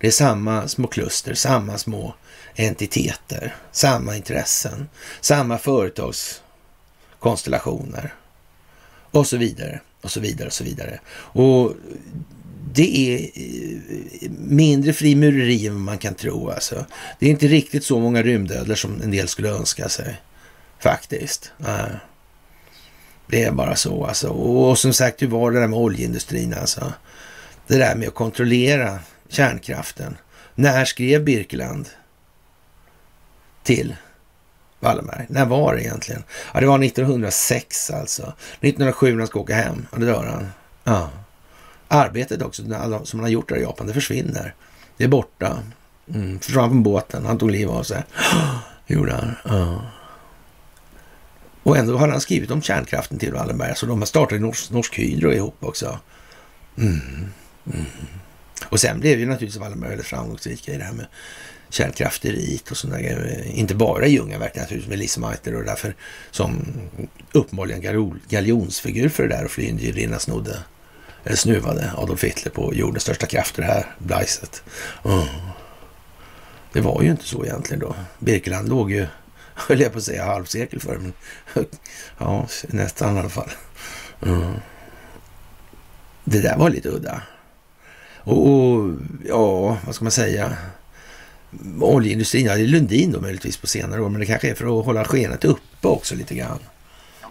Det 0.00 0.06
är 0.06 0.10
samma 0.10 0.68
små 0.68 0.86
kluster, 0.86 1.34
samma 1.34 1.78
små 1.78 2.14
entiteter, 2.56 3.56
samma 3.72 4.16
intressen, 4.16 4.88
samma 5.20 5.58
företagskonstellationer 5.58 8.14
och 9.10 9.26
så 9.26 9.36
vidare 9.36 9.80
och 10.00 10.10
så 10.10 10.20
vidare 10.20 10.46
och 10.46 10.52
så 10.52 10.64
vidare. 10.64 11.00
Och 11.12 11.72
det 12.74 13.14
är 13.14 13.30
eh, 13.34 14.30
mindre 14.30 14.92
frimureri 14.92 15.66
än 15.66 15.80
man 15.80 15.98
kan 15.98 16.14
tro. 16.14 16.50
Alltså. 16.50 16.86
Det 17.18 17.26
är 17.26 17.30
inte 17.30 17.46
riktigt 17.46 17.84
så 17.84 18.00
många 18.00 18.22
rymdödlor 18.22 18.74
som 18.74 19.02
en 19.02 19.10
del 19.10 19.28
skulle 19.28 19.48
önska 19.48 19.88
sig. 19.88 20.20
Faktiskt. 20.78 21.52
Det 23.26 23.44
är 23.44 23.52
bara 23.52 23.76
så 23.76 24.04
alltså. 24.06 24.28
Och 24.28 24.78
som 24.78 24.92
sagt, 24.92 25.22
hur 25.22 25.26
var 25.26 25.50
det 25.50 25.60
där 25.60 25.68
med 25.68 25.78
oljeindustrin 25.78 26.54
alltså? 26.54 26.92
Det 27.66 27.78
där 27.78 27.94
med 27.94 28.08
att 28.08 28.14
kontrollera 28.14 28.98
kärnkraften. 29.28 30.16
När 30.54 30.84
skrev 30.84 31.24
Birkeland 31.24 31.88
till 33.62 33.96
Wallenberg? 34.80 35.26
När 35.28 35.46
var 35.46 35.74
det 35.74 35.82
egentligen? 35.82 36.24
Ja, 36.54 36.60
det 36.60 36.66
var 36.66 36.84
1906 36.84 37.90
alltså. 37.90 38.22
1907 38.60 39.10
när 39.10 39.18
han 39.18 39.26
ska 39.26 39.40
åka 39.40 39.54
hem. 39.54 39.86
Ja, 39.92 39.98
det 39.98 40.06
dör 40.06 40.26
han. 40.26 40.50
Ja. 40.84 41.10
Arbetet 41.92 42.42
också, 42.42 42.62
som 43.04 43.20
han 43.20 43.20
har 43.20 43.28
gjort 43.28 43.48
där 43.48 43.56
i 43.56 43.62
Japan, 43.62 43.86
det 43.86 43.94
försvinner. 43.94 44.54
Det 44.96 45.04
är 45.04 45.08
borta. 45.08 45.58
Mm, 46.14 46.40
försvann 46.40 46.70
från 46.70 46.82
båten, 46.82 47.26
han 47.26 47.38
tog 47.38 47.50
liv 47.50 47.70
av 47.70 47.82
sig. 47.82 48.02
gjorde 48.86 49.12
han. 49.12 49.34
Ja. 49.44 49.82
Och 51.62 51.76
ändå 51.76 51.96
har 51.96 52.08
han 52.08 52.20
skrivit 52.20 52.50
om 52.50 52.62
kärnkraften 52.62 53.18
till 53.18 53.32
Wallenberg, 53.32 53.76
så 53.76 53.86
de 53.86 53.98
har 53.98 54.06
startat 54.06 54.40
Norsk, 54.40 54.70
Norsk 54.70 54.98
Hydro 54.98 55.32
ihop 55.32 55.56
också. 55.60 55.98
Mm. 56.78 57.00
Mm. 57.72 57.86
Och 58.68 58.80
sen 58.80 59.00
blev 59.00 59.18
ju 59.18 59.26
naturligtvis 59.26 59.60
Wallenberg 59.60 59.90
väldigt 59.90 60.06
framgångsrika 60.06 60.74
i 60.74 60.76
det 60.76 60.84
här 60.84 60.92
med 60.92 61.06
kärnkrafteriet 61.68 62.70
och 62.70 62.76
sådana 62.76 63.00
grejer. 63.00 63.46
Inte 63.54 63.74
bara 63.74 64.06
i 64.06 64.10
Ljungaverk 64.10 64.56
naturligtvis 64.56 64.88
med 64.88 64.98
Lise 64.98 65.20
Meiter 65.20 65.56
och 65.56 65.64
därför 65.64 65.94
som 66.30 66.62
uppenbarligen 67.32 68.20
galjonsfigur 68.28 69.08
för 69.08 69.22
det 69.22 69.36
där 69.36 69.44
och 69.44 69.50
flygindyrierna 69.50 70.18
snodde 70.18 70.58
Eh, 71.24 71.36
snuvade 71.36 71.92
Adolf 71.96 72.24
Hitler 72.24 72.52
på 72.52 72.74
jordens 72.74 73.02
största 73.02 73.26
krafter 73.26 73.62
här, 73.62 73.86
Blaiset. 73.98 74.62
Mm. 75.04 75.26
Det 76.72 76.80
var 76.80 77.02
ju 77.02 77.10
inte 77.10 77.24
så 77.24 77.44
egentligen 77.44 77.80
då. 77.80 77.94
Birkeland 78.18 78.68
låg 78.68 78.92
ju, 78.92 79.06
höll 79.54 79.80
jag 79.80 79.92
på 79.92 79.98
att 79.98 80.04
säga, 80.04 80.24
halvsekel 80.24 80.80
för 80.80 80.98
men 80.98 81.12
ja, 82.18 82.46
nästan 82.66 83.16
i 83.16 83.20
alla 83.20 83.28
fall. 83.28 83.50
Mm. 84.26 84.52
Det 86.24 86.40
där 86.40 86.56
var 86.56 86.70
lite 86.70 86.88
udda. 86.88 87.22
Och, 88.22 88.48
och, 88.48 88.90
ja, 89.24 89.78
vad 89.86 89.94
ska 89.94 90.04
man 90.04 90.12
säga? 90.12 90.56
Oljeindustrin, 91.80 92.46
ja 92.46 92.54
det 92.54 92.62
är 92.62 92.66
Lundin 92.66 93.12
då 93.12 93.20
möjligtvis 93.20 93.56
på 93.56 93.66
senare 93.66 94.02
år, 94.02 94.08
men 94.08 94.20
det 94.20 94.26
kanske 94.26 94.50
är 94.50 94.54
för 94.54 94.80
att 94.80 94.86
hålla 94.86 95.04
skenet 95.04 95.44
uppe 95.44 95.88
också 95.88 96.14
lite 96.14 96.34
grann. 96.34 96.58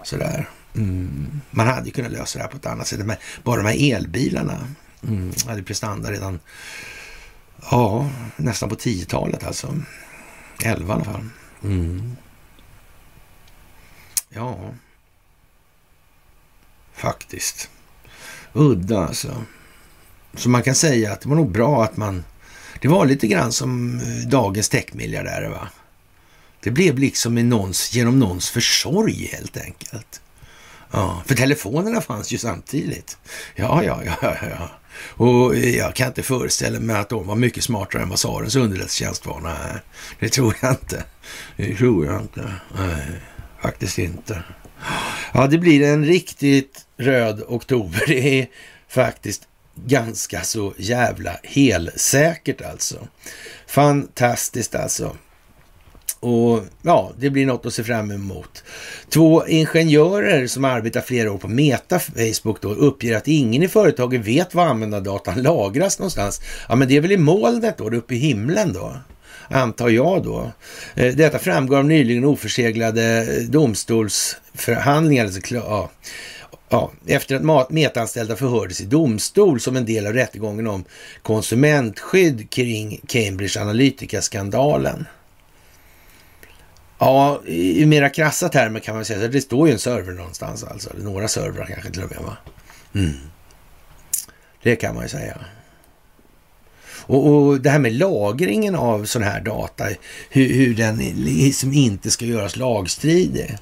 Sådär. 0.03 0.49
Mm. 0.75 1.41
Man 1.51 1.67
hade 1.67 1.85
ju 1.85 1.91
kunnat 1.91 2.11
lösa 2.11 2.39
det 2.39 2.43
här 2.43 2.51
på 2.51 2.57
ett 2.57 2.65
annat 2.65 2.87
sätt. 2.87 3.05
Men 3.05 3.17
bara 3.43 3.63
de 3.63 3.65
här 3.67 3.95
elbilarna 3.95 4.67
mm, 5.07 5.31
hade 5.47 5.63
prestanda 5.63 6.11
redan 6.11 6.39
ja, 7.71 8.09
nästan 8.35 8.69
på 8.69 8.75
10-talet 8.75 9.43
alltså. 9.43 9.75
11 10.63 10.93
i 10.93 10.95
alla 10.95 11.03
fall. 11.03 11.29
Mm. 11.63 12.15
Ja, 14.29 14.73
faktiskt. 16.93 17.69
Udda 18.53 18.99
alltså. 18.99 19.43
Så 20.33 20.49
man 20.49 20.63
kan 20.63 20.75
säga 20.75 21.13
att 21.13 21.21
det 21.21 21.29
var 21.29 21.35
nog 21.35 21.51
bra 21.51 21.83
att 21.83 21.97
man 21.97 22.23
Det 22.81 22.87
var 22.87 23.05
lite 23.05 23.27
grann 23.27 23.51
som 23.51 23.99
eh, 23.99 24.29
dagens 24.29 24.69
techmiljardärer 24.69 25.49
va? 25.49 25.69
Det 26.59 26.71
blev 26.71 26.99
liksom 26.99 27.35
någons, 27.49 27.93
genom 27.93 28.19
någons 28.19 28.49
försorg 28.49 29.29
helt 29.33 29.57
enkelt. 29.57 30.21
Ja, 30.91 31.23
för 31.25 31.35
telefonerna 31.35 32.01
fanns 32.01 32.31
ju 32.31 32.37
samtidigt. 32.37 33.17
Ja, 33.55 33.83
ja, 33.83 34.01
ja, 34.21 34.35
ja. 34.41 34.69
Och 35.25 35.55
jag 35.55 35.95
kan 35.95 36.07
inte 36.07 36.23
föreställa 36.23 36.79
mig 36.79 36.95
att 36.95 37.09
de 37.09 37.27
var 37.27 37.35
mycket 37.35 37.63
smartare 37.63 38.01
än 38.01 38.09
vad 38.09 38.17
tsarens 38.17 38.55
underrättelsetjänst 38.55 39.25
var. 39.25 39.41
Nej, 39.41 39.81
det 40.19 40.29
tror 40.29 40.55
jag 40.61 40.71
inte. 40.71 41.03
Det 41.57 41.75
tror 41.75 42.05
jag 42.05 42.21
inte. 42.21 42.53
Nej, 42.77 43.05
faktiskt 43.61 43.97
inte. 43.97 44.43
Ja, 45.33 45.47
det 45.47 45.57
blir 45.57 45.81
en 45.81 46.05
riktigt 46.05 46.85
röd 46.97 47.43
oktober. 47.47 48.03
Det 48.07 48.39
är 48.39 48.47
faktiskt 48.89 49.41
ganska 49.75 50.43
så 50.43 50.73
jävla 50.77 51.37
helsäkert 51.43 52.61
alltså. 52.61 53.07
Fantastiskt 53.67 54.75
alltså. 54.75 55.15
Och 56.19 56.63
ja, 56.81 57.11
det 57.17 57.29
blir 57.29 57.45
något 57.45 57.65
att 57.65 57.73
se 57.73 57.83
fram 57.83 58.11
emot. 58.11 58.63
Två 59.09 59.47
ingenjörer 59.47 60.47
som 60.47 60.65
arbetar 60.65 61.01
flera 61.01 61.31
år 61.31 61.37
på 61.37 61.47
Meta 61.47 61.99
Facebook 61.99 62.61
då 62.61 62.69
uppger 62.69 63.17
att 63.17 63.27
ingen 63.27 63.63
i 63.63 63.67
företaget 63.67 64.21
vet 64.21 64.55
var 64.55 64.65
användardatan 64.65 65.41
lagras 65.41 65.99
någonstans. 65.99 66.41
Ja, 66.69 66.75
men 66.75 66.87
det 66.87 66.97
är 66.97 67.01
väl 67.01 67.11
i 67.11 67.17
molnet 67.17 67.77
då, 67.77 67.89
uppe 67.89 68.15
i 68.15 68.17
himlen 68.17 68.73
då? 68.73 68.93
Antar 69.47 69.89
jag 69.89 70.23
då. 70.23 70.51
Eh, 70.95 71.15
detta 71.15 71.39
framgår 71.39 71.77
av 71.77 71.85
nyligen 71.85 72.25
oförseglade 72.25 73.03
eh, 73.21 73.43
domstolsförhandlingar. 73.43 75.25
Alltså, 75.25 75.55
ja, 75.55 75.89
Ja, 76.71 76.91
efter 77.05 77.59
att 77.59 77.69
metanställda 77.71 78.35
förhördes 78.35 78.81
i 78.81 78.85
domstol 78.85 79.59
som 79.59 79.75
en 79.75 79.85
del 79.85 80.07
av 80.07 80.13
rättegången 80.13 80.67
om 80.67 80.83
konsumentskydd 81.21 82.49
kring 82.49 83.01
Cambridge 83.07 83.61
Analytica-skandalen. 83.61 85.05
Ja, 86.99 87.41
i 87.45 87.85
mera 87.85 88.09
krassa 88.09 88.49
termer 88.49 88.79
kan 88.79 88.95
man 88.95 89.05
säga 89.05 89.25
att 89.25 89.31
det 89.31 89.41
står 89.41 89.67
ju 89.67 89.73
en 89.73 89.79
server 89.79 90.13
någonstans 90.13 90.63
alltså. 90.63 90.89
Några 90.97 91.27
servrar 91.27 91.65
kanske 91.65 91.91
till 91.91 92.03
och 92.03 92.11
med. 92.11 92.19
Va? 92.19 92.37
Mm. 92.95 93.13
Det 94.63 94.75
kan 94.75 94.95
man 94.95 95.03
ju 95.03 95.09
säga. 95.09 95.37
Och, 97.09 97.27
och, 97.27 97.61
det 97.61 97.69
här 97.69 97.79
med 97.79 97.93
lagringen 97.93 98.75
av 98.75 99.05
sån 99.05 99.23
här 99.23 99.41
data, 99.41 99.85
hur, 100.29 100.53
hur 100.53 100.75
den 100.75 100.97
liksom 101.25 101.73
inte 101.73 102.11
ska 102.11 102.25
göras 102.25 102.55
lagstridig. 102.55 103.57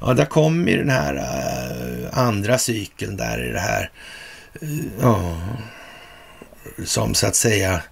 Ja, 0.00 0.14
där 0.14 0.24
kommer 0.24 0.70
ju 0.70 0.78
den 0.78 0.90
här 0.90 1.14
äh, 1.16 2.18
andra 2.18 2.58
cykeln 2.58 3.16
där 3.16 3.48
i 3.48 3.52
det 3.52 3.60
här. 3.60 3.90
Uh, 4.62 5.16
äh, 6.78 6.84
som 6.84 7.14
så 7.14 7.26
att 7.26 7.36
säga 7.36 7.82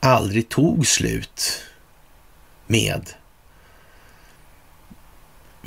aldrig 0.00 0.48
tog 0.48 0.86
slut 0.86 1.62
med 2.66 3.10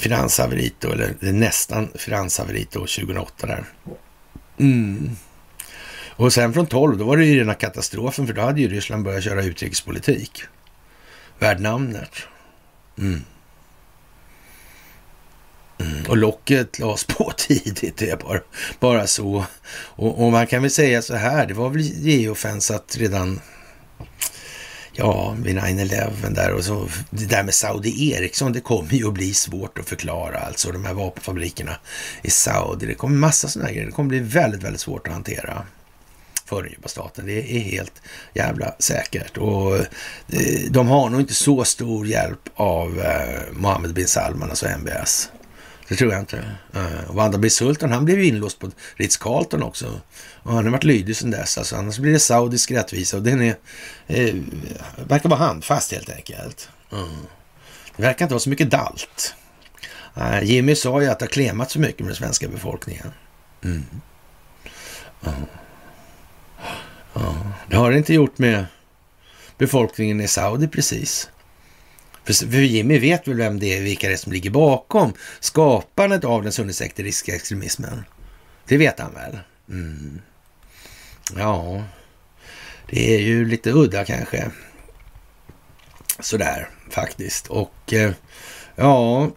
finanshaveriet 0.02 0.74
då, 0.80 0.92
eller 0.92 1.32
nästan 1.32 1.90
finanshaveriet 1.96 2.72
då 2.72 2.80
2008 2.80 3.48
där. 3.48 3.66
Mm. 4.58 5.10
Och 6.10 6.34
sen 6.34 6.54
från 6.54 6.68
12, 6.68 6.98
då 6.98 7.06
var 7.06 7.18
det 7.18 7.26
ju 7.26 7.40
rena 7.40 7.54
katastrofen 7.54 8.28
för 8.28 8.34
då 8.34 8.42
hade 8.42 8.62
ju 8.62 8.68
Ryssland 8.68 9.04
börjat 9.04 9.24
köra 9.24 9.44
utrikespolitik. 9.44 10.44
Värd 11.40 11.60
namnet. 11.60 12.12
Mm. 12.98 13.22
Mm. 15.80 16.06
Och 16.10 16.18
locket 16.18 16.80
lades 16.80 17.04
på 17.18 17.32
tidigt, 17.38 17.98
det 17.98 18.10
är 18.10 18.18
bara, 18.18 18.40
bara 18.80 19.08
så. 19.08 19.46
Och, 19.74 20.26
och, 20.26 20.32
man 20.32 20.48
kan 20.48 20.62
väl 20.62 20.72
säga 20.72 21.02
så 21.02 21.16
här, 21.16 21.46
det 21.48 21.54
var 21.54 21.70
väl 21.70 21.82
geofensat 21.82 22.98
redan 23.00 23.40
ja, 24.94 25.36
vid 25.44 25.58
9-11 25.58 26.34
där 26.34 26.54
och 26.54 26.64
så 26.64 26.88
det 27.10 27.26
där 27.26 27.44
med 27.44 27.54
Saudi 27.54 28.12
Ericsson, 28.12 28.54
det 28.54 28.62
kommer 28.62 28.94
ju 28.94 29.08
att 29.08 29.14
bli 29.14 29.34
svårt 29.34 29.80
att 29.80 29.90
förklara 29.90 30.38
alltså 30.40 30.72
de 30.72 30.86
här 30.86 30.94
vapenfabrikerna 30.94 31.76
i 32.22 32.30
Saudi. 32.30 32.86
Det 32.86 32.94
kommer 32.94 33.18
massa 33.18 33.48
sådana 33.48 33.72
grejer. 33.72 33.86
Det 33.86 33.92
kommer 33.92 34.10
bli 34.10 34.20
väldigt, 34.20 34.64
väldigt 34.64 34.82
svårt 34.82 35.08
att 35.08 35.14
hantera 35.14 35.66
för 36.46 36.64
den 36.64 36.72
djupa 36.72 36.88
staten. 36.88 37.26
Det 37.26 37.58
är 37.58 37.60
helt 37.60 38.02
jävla 38.34 38.76
säkert. 38.80 39.38
Och 39.38 39.78
eh, 39.78 39.86
de 40.70 40.88
har 40.88 41.10
nog 41.10 41.22
inte 41.22 41.34
så 41.34 41.64
stor 41.64 42.08
hjälp 42.08 42.50
av 42.56 43.00
eh, 43.00 43.42
Mohammed 43.52 43.94
bin 43.94 44.08
Salman, 44.08 44.50
alltså 44.50 44.68
MBS. 44.68 45.30
Det 45.88 45.96
tror 45.96 46.12
jag 46.12 46.20
inte. 46.20 46.46
Eh, 46.74 47.10
och 47.10 47.16
Wanda 47.16 47.38
bin 47.38 47.52
Sultan, 47.52 47.92
han 47.92 48.06
blev 48.06 48.20
ju 48.20 48.26
inlåst 48.26 48.60
på 48.60 48.72
Ritz-Carlton 48.96 49.64
också. 49.64 50.02
Och 50.44 50.54
han 50.54 50.64
har 50.66 50.72
varit 50.72 50.84
lydig 50.84 51.16
sedan 51.16 51.32
dess. 51.32 51.58
Alltså, 51.58 51.76
annars 51.76 52.00
blir 52.00 52.14
det 52.14 52.20
saudisk 52.20 52.72
rättvisa 52.72 53.18
och 53.18 53.24
den 53.24 53.42
är, 53.42 53.56
eh, 54.08 54.36
verkar 55.08 55.30
vara 55.30 55.40
handfast 55.40 55.92
helt 55.92 56.10
enkelt. 56.10 56.70
Mm. 56.92 57.10
Det 57.96 58.04
verkar 58.04 58.26
inte 58.26 58.34
vara 58.34 58.40
så 58.40 58.50
mycket 58.50 58.72
dalt. 58.72 59.34
Uh, 60.18 60.44
Jimmy 60.44 60.76
sa 60.76 61.02
ju 61.02 61.08
att 61.08 61.20
det 61.20 61.26
har 61.26 61.30
klemat 61.30 61.72
så 61.72 61.80
mycket 61.80 62.00
med 62.00 62.08
den 62.08 62.16
svenska 62.16 62.48
befolkningen. 62.48 63.08
Mm. 63.64 63.86
Uh. 65.28 65.34
Uh. 67.16 67.48
Det 67.70 67.76
har 67.76 67.92
det 67.92 67.98
inte 67.98 68.14
gjort 68.14 68.38
med 68.38 68.66
befolkningen 69.58 70.22
i 70.22 70.28
Saudi 70.28 70.68
precis. 70.68 71.30
För, 72.24 72.34
för 72.34 72.58
Jimmy 72.58 73.00
vet 73.00 73.28
väl 73.28 73.38
vem 73.38 73.60
det 73.60 73.78
är, 73.78 73.82
vilka 73.82 74.08
det 74.08 74.14
är 74.14 74.18
som 74.18 74.32
ligger 74.32 74.50
bakom 74.50 75.14
skapandet 75.40 76.24
av 76.24 76.44
den 76.44 76.52
sunnisekteristiska 76.52 77.36
extremismen. 77.36 78.04
Det 78.68 78.78
vet 78.78 79.00
han 79.00 79.14
väl? 79.14 79.40
Mm. 79.70 80.22
Ja, 81.38 81.84
det 82.90 83.16
är 83.16 83.20
ju 83.20 83.46
lite 83.46 83.72
udda 83.72 84.06
kanske. 84.06 84.52
Sådär 86.20 86.70
faktiskt. 86.90 87.48
Och 87.48 87.94
eh, 87.94 88.12
ja, 88.76 89.30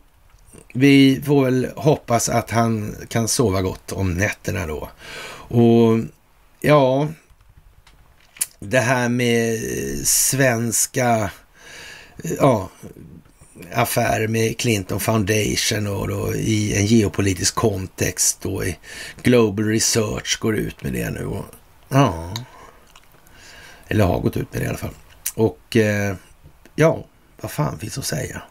vi 0.75 1.23
får 1.27 1.45
väl 1.45 1.69
hoppas 1.77 2.29
att 2.29 2.51
han 2.51 2.97
kan 3.09 3.29
sova 3.29 3.63
gott 3.63 3.93
om 3.93 4.15
nätterna 4.15 4.67
då. 4.67 4.91
Och 5.49 6.01
ja, 6.61 7.09
det 8.59 8.81
här 8.81 9.09
med 9.09 9.61
svenska 10.07 11.31
ja, 12.39 12.71
affärer 13.73 14.29
med 14.29 14.59
Clinton 14.59 15.01
Foundation 15.01 15.87
och 15.87 16.09
då 16.09 16.35
i 16.35 16.77
en 16.77 16.87
geopolitisk 16.87 17.55
kontext 17.55 18.39
då 18.43 18.65
i 18.65 18.79
Global 19.23 19.65
Research 19.65 20.39
går 20.41 20.57
ut 20.57 20.83
med 20.83 20.93
det 20.93 21.11
nu. 21.11 21.25
Och, 21.27 21.45
ja, 21.95 22.35
eller 23.89 24.05
har 24.05 24.21
gått 24.21 24.37
ut 24.37 24.53
med 24.53 24.63
det 24.63 24.65
i 24.65 24.69
alla 24.69 24.79
fall. 24.79 24.95
Och 25.35 25.77
eh, 25.77 26.17
ja, 26.75 27.07
vad 27.41 27.51
fan 27.51 27.79
finns 27.79 27.99
att 27.99 28.05
säga? 28.05 28.43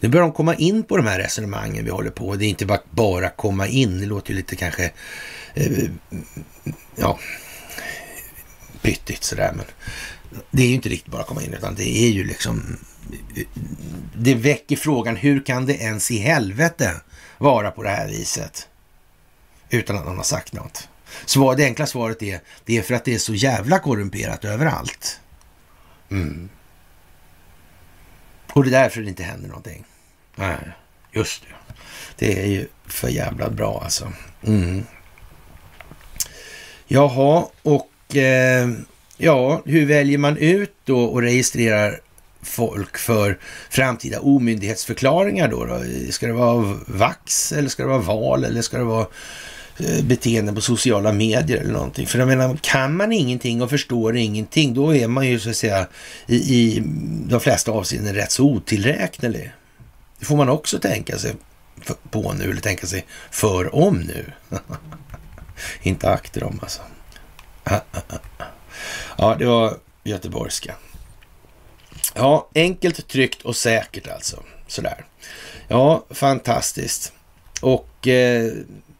Nu 0.00 0.08
börjar 0.08 0.26
de 0.26 0.32
komma 0.32 0.54
in 0.54 0.82
på 0.82 0.96
de 0.96 1.06
här 1.06 1.18
resonemangen 1.18 1.84
vi 1.84 1.90
håller 1.90 2.10
på. 2.10 2.36
Det 2.36 2.44
är 2.46 2.48
inte 2.48 2.66
bara, 2.66 2.80
bara 2.90 3.28
komma 3.28 3.66
in. 3.66 4.00
Det 4.00 4.06
låter 4.06 4.30
ju 4.30 4.36
lite 4.36 4.56
kanske, 4.56 4.92
eh, 5.54 5.90
ja, 6.96 7.18
pyttigt 8.82 9.24
sådär. 9.24 9.52
Men 9.56 9.66
det 10.50 10.62
är 10.62 10.68
ju 10.68 10.74
inte 10.74 10.88
riktigt 10.88 11.12
bara 11.12 11.24
komma 11.24 11.42
in, 11.42 11.54
utan 11.54 11.74
det 11.74 11.88
är 11.88 12.08
ju 12.08 12.24
liksom... 12.24 12.78
Det 14.14 14.34
väcker 14.34 14.76
frågan, 14.76 15.16
hur 15.16 15.44
kan 15.44 15.66
det 15.66 15.74
ens 15.74 16.10
i 16.10 16.18
helvete 16.18 17.00
vara 17.38 17.70
på 17.70 17.82
det 17.82 17.88
här 17.88 18.08
viset? 18.08 18.68
Utan 19.70 19.96
att 19.96 20.04
någon 20.04 20.16
har 20.16 20.24
sagt 20.24 20.52
något. 20.52 20.88
Svar, 21.24 21.56
det 21.56 21.64
enkla 21.64 21.86
svaret 21.86 22.22
är, 22.22 22.40
det 22.64 22.78
är 22.78 22.82
för 22.82 22.94
att 22.94 23.04
det 23.04 23.14
är 23.14 23.18
så 23.18 23.34
jävla 23.34 23.78
korrumperat 23.78 24.44
överallt. 24.44 25.20
Mm. 26.10 26.48
Och 28.52 28.64
det 28.64 28.68
är 28.70 28.82
därför 28.82 29.00
det 29.00 29.08
inte 29.08 29.22
händer 29.22 29.48
någonting. 29.48 29.84
Nej, 30.34 30.58
just 31.12 31.42
det. 31.42 31.74
Det 32.16 32.42
är 32.42 32.46
ju 32.46 32.68
för 32.86 33.08
jävla 33.08 33.50
bra 33.50 33.80
alltså. 33.84 34.12
Mm. 34.42 34.84
Jaha, 36.86 37.46
och 37.62 38.16
eh, 38.16 38.68
Ja, 39.18 39.62
hur 39.64 39.86
väljer 39.86 40.18
man 40.18 40.36
ut 40.36 40.74
då 40.84 41.04
och 41.04 41.22
registrerar 41.22 42.00
folk 42.42 42.98
för 42.98 43.38
framtida 43.70 44.20
omyndighetsförklaringar 44.20 45.48
då? 45.48 45.64
då? 45.64 45.80
Ska 46.10 46.26
det 46.26 46.32
vara 46.32 46.76
vax 46.86 47.52
eller 47.52 47.68
ska 47.68 47.82
det 47.82 47.88
vara 47.88 47.98
val 47.98 48.44
eller 48.44 48.62
ska 48.62 48.78
det 48.78 48.84
vara 48.84 49.06
beteenden 49.78 50.08
beteende 50.08 50.52
på 50.52 50.60
sociala 50.60 51.12
medier 51.12 51.58
eller 51.58 51.72
någonting. 51.72 52.06
För 52.06 52.18
jag 52.18 52.28
menar, 52.28 52.58
kan 52.62 52.96
man 52.96 53.12
ingenting 53.12 53.62
och 53.62 53.70
förstår 53.70 54.16
ingenting, 54.16 54.74
då 54.74 54.96
är 54.96 55.08
man 55.08 55.26
ju 55.26 55.40
så 55.40 55.50
att 55.50 55.56
säga 55.56 55.86
i, 56.26 56.36
i 56.36 56.82
de 57.28 57.40
flesta 57.40 57.70
avseenden 57.72 58.14
rätt 58.14 58.32
så 58.32 58.44
otillräknelig. 58.44 59.52
Det 60.18 60.24
får 60.24 60.36
man 60.36 60.48
också 60.48 60.78
tänka 60.78 61.18
sig 61.18 61.34
på 62.10 62.32
nu, 62.32 62.50
eller 62.50 62.60
tänka 62.60 62.86
sig 62.86 63.06
för 63.30 63.74
om 63.74 63.98
nu. 63.98 64.32
Inte 65.82 66.10
akter 66.10 66.44
om 66.44 66.58
alltså. 66.62 66.82
Ja, 69.18 69.36
det 69.38 69.46
var 69.46 69.76
göteborgska. 70.04 70.74
Ja, 72.14 72.48
enkelt, 72.54 73.08
tryggt 73.08 73.42
och 73.42 73.56
säkert 73.56 74.08
alltså. 74.08 74.42
Sådär. 74.66 75.04
Ja, 75.68 76.04
fantastiskt. 76.10 77.12
Och 77.60 78.08
eh, 78.08 78.52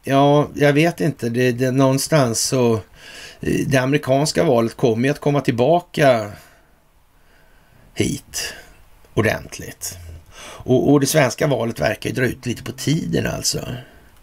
ja, 0.07 0.49
jag 0.55 0.73
vet 0.73 1.01
inte. 1.01 1.29
Det, 1.29 1.53
det, 1.53 1.71
någonstans 1.71 2.41
så... 2.41 2.75
Eh, 3.41 3.67
det 3.67 3.77
amerikanska 3.79 4.45
valet 4.45 4.77
kommer 4.77 5.05
ju 5.05 5.11
att 5.11 5.21
komma 5.21 5.41
tillbaka 5.41 6.33
hit 7.95 8.55
ordentligt. 9.15 9.99
Och, 10.39 10.93
och 10.93 11.01
det 11.01 11.07
svenska 11.07 11.47
valet 11.47 11.81
verkar 11.81 12.11
ju 12.11 12.17
dra 12.17 12.27
ut 12.27 12.47
lite 12.47 12.63
på 12.63 12.73
tiden 12.73 13.27
alltså. 13.27 13.67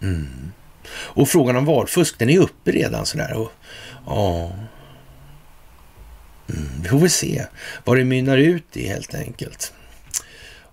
Mm. 0.02 0.52
Och 0.90 1.30
frågan 1.30 1.56
om 1.56 1.66
valfusk, 1.66 2.20
den 2.20 2.30
är 2.30 2.40
uppe 2.40 2.72
redan 2.72 3.06
sådär. 3.06 3.34
Och, 3.34 3.52
ja. 4.06 4.52
Mm, 6.50 6.70
vi 6.82 6.90
får 6.90 6.98
väl 6.98 7.10
se 7.10 7.46
vad 7.84 7.98
det 7.98 8.06
mynnar 8.06 8.38
ut 8.38 8.78
i 8.78 8.88
helt 8.88 9.16
enkelt. 9.16 9.74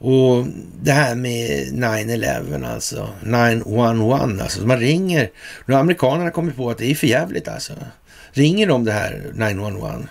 Och 0.02 0.46
det 0.82 0.92
här 0.92 1.14
med 1.14 1.72
9-11 1.72 2.74
alltså, 2.74 3.08
911 3.22 4.42
alltså, 4.42 4.66
man 4.66 4.80
ringer, 4.80 5.30
nu 5.66 5.74
har 5.74 5.80
amerikanerna 5.80 6.30
kommit 6.30 6.56
på 6.56 6.70
att 6.70 6.78
det 6.78 6.90
är 6.90 6.94
för 6.94 7.06
jävligt 7.06 7.48
alltså. 7.48 7.72
Ringer 8.32 8.66
de 8.66 8.84
det 8.84 8.92
här 8.92 9.30
911 9.34 10.02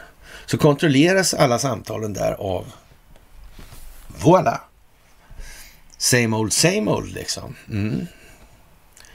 så 0.45 0.57
kontrolleras 0.57 1.33
alla 1.33 1.59
samtalen 1.59 2.13
där 2.13 2.31
av 2.31 2.65
voilà, 4.19 4.57
same 5.97 6.37
old 6.37 6.53
same 6.53 6.91
old 6.91 7.13
liksom. 7.13 7.55
Mm. 7.69 8.07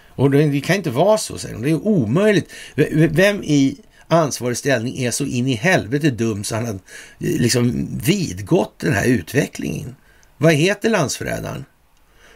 Och 0.08 0.30
det 0.30 0.60
kan 0.60 0.76
inte 0.76 0.90
vara 0.90 1.18
så, 1.18 1.38
säger 1.38 1.54
de. 1.54 1.62
Det 1.62 1.70
är 1.70 1.86
omöjligt. 1.86 2.52
Vem 2.94 3.42
i 3.42 3.80
ansvarig 4.08 4.56
ställning 4.56 4.98
är 4.98 5.10
så 5.10 5.24
in 5.24 5.48
i 5.48 5.54
helvete 5.54 6.10
dum 6.10 6.44
så 6.44 6.54
han 6.54 6.66
har 6.66 6.74
eh, 6.74 6.78
liksom 7.18 7.88
vidgått 8.04 8.78
den 8.78 8.92
här 8.92 9.06
utvecklingen? 9.06 9.96
Vad 10.44 10.52
heter 10.52 10.90
landsförrädaren? 10.90 11.64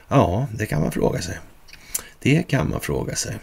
Ja, 0.08 0.46
det 0.54 0.66
kan 0.66 0.80
man 0.80 0.92
fråga 0.92 1.22
sig. 1.22 1.38
Det 2.18 2.42
kan 2.42 2.70
man 2.70 2.80
fråga 2.80 3.16
sig. 3.16 3.34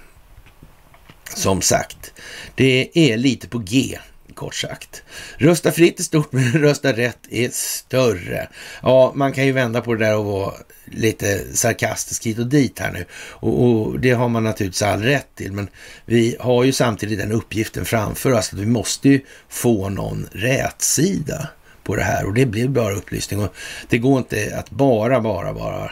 Som 1.35 1.61
sagt, 1.61 2.13
det 2.55 2.89
är 2.93 3.17
lite 3.17 3.47
på 3.47 3.57
G 3.57 3.99
kort 4.33 4.55
sagt. 4.55 5.03
Rösta 5.37 5.71
fritt 5.71 5.99
är 5.99 6.03
stort, 6.03 6.27
men 6.31 6.51
rösta 6.51 6.93
rätt 6.93 7.19
är 7.29 7.49
större. 7.49 8.49
Ja, 8.81 9.11
man 9.15 9.33
kan 9.33 9.45
ju 9.45 9.51
vända 9.51 9.81
på 9.81 9.93
det 9.93 10.05
där 10.05 10.17
och 10.17 10.25
vara 10.25 10.53
lite 10.85 11.55
sarkastisk 11.55 12.25
hit 12.25 12.39
och 12.39 12.47
dit 12.47 12.79
här 12.79 12.91
nu. 12.91 13.05
Och, 13.13 13.63
och, 13.63 13.99
det 13.99 14.11
har 14.11 14.29
man 14.29 14.43
naturligtvis 14.43 14.81
all 14.81 15.03
rätt 15.03 15.35
till. 15.35 15.51
Men 15.51 15.67
vi 16.05 16.37
har 16.39 16.63
ju 16.63 16.71
samtidigt 16.71 17.19
den 17.19 17.31
uppgiften 17.31 17.85
framför 17.85 18.31
oss 18.31 18.53
att 18.53 18.59
vi 18.59 18.65
måste 18.65 19.09
ju 19.09 19.21
få 19.49 19.89
någon 19.89 20.29
rätsida 20.31 21.49
på 21.86 21.95
det 21.95 22.03
här. 22.03 22.26
Och 22.26 22.34
det 22.34 22.45
blir 22.45 22.68
bara 22.68 22.94
upplysning. 22.94 23.40
Och 23.40 23.53
det 23.90 23.98
går 23.98 24.18
inte 24.18 24.56
att 24.57 24.70
bara, 24.70 25.22
bara, 25.22 25.53
bara 25.53 25.91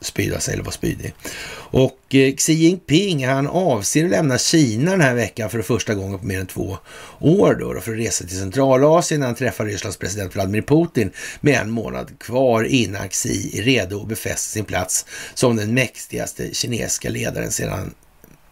spyda 0.00 0.40
sig 0.40 0.54
eller 0.54 0.64
vara 0.64 0.72
spydig. 0.72 1.14
Och 1.56 2.14
eh, 2.14 2.34
Xi 2.34 2.52
Jinping 2.52 3.26
han 3.26 3.46
avser 3.46 4.04
att 4.04 4.10
lämna 4.10 4.38
Kina 4.38 4.90
den 4.90 5.00
här 5.00 5.14
veckan 5.14 5.50
för 5.50 5.62
första 5.62 5.94
gången 5.94 6.18
på 6.18 6.26
mer 6.26 6.40
än 6.40 6.46
två 6.46 6.78
år 7.20 7.54
då, 7.60 7.72
då 7.72 7.80
för 7.80 7.92
att 7.92 7.98
resa 7.98 8.24
till 8.24 8.38
Centralasien 8.38 9.20
när 9.20 9.26
han 9.26 9.36
träffar 9.36 9.64
Rysslands 9.64 9.98
president 9.98 10.34
Vladimir 10.34 10.62
Putin 10.62 11.10
med 11.40 11.60
en 11.60 11.70
månad 11.70 12.18
kvar 12.18 12.64
innan 12.64 13.08
Xi 13.08 13.58
är 13.58 13.62
redo 13.62 14.02
att 14.02 14.08
befästa 14.08 14.52
sin 14.52 14.64
plats 14.64 15.06
som 15.34 15.56
den 15.56 15.74
mäktigaste 15.74 16.54
kinesiska 16.54 17.10
ledaren 17.10 17.50
sedan 17.50 17.94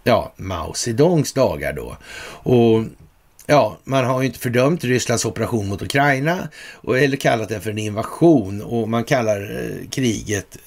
ja, 0.04 0.32
Mao 0.36 0.74
Zedongs 0.74 1.32
dagar 1.32 1.72
då. 1.72 1.96
Och 2.50 2.84
Ja, 3.46 3.78
man 3.84 4.04
har 4.04 4.20
ju 4.20 4.26
inte 4.26 4.38
fördömt 4.38 4.84
Rysslands 4.84 5.24
operation 5.24 5.68
mot 5.68 5.82
Ukraina 5.82 6.48
eller 6.96 7.16
kallat 7.16 7.48
den 7.48 7.60
för 7.60 7.70
en 7.70 7.78
invasion 7.78 8.62
och 8.62 8.88
man 8.88 9.04
kallar 9.04 9.40
eh, 9.40 9.88
kriget 9.88 10.58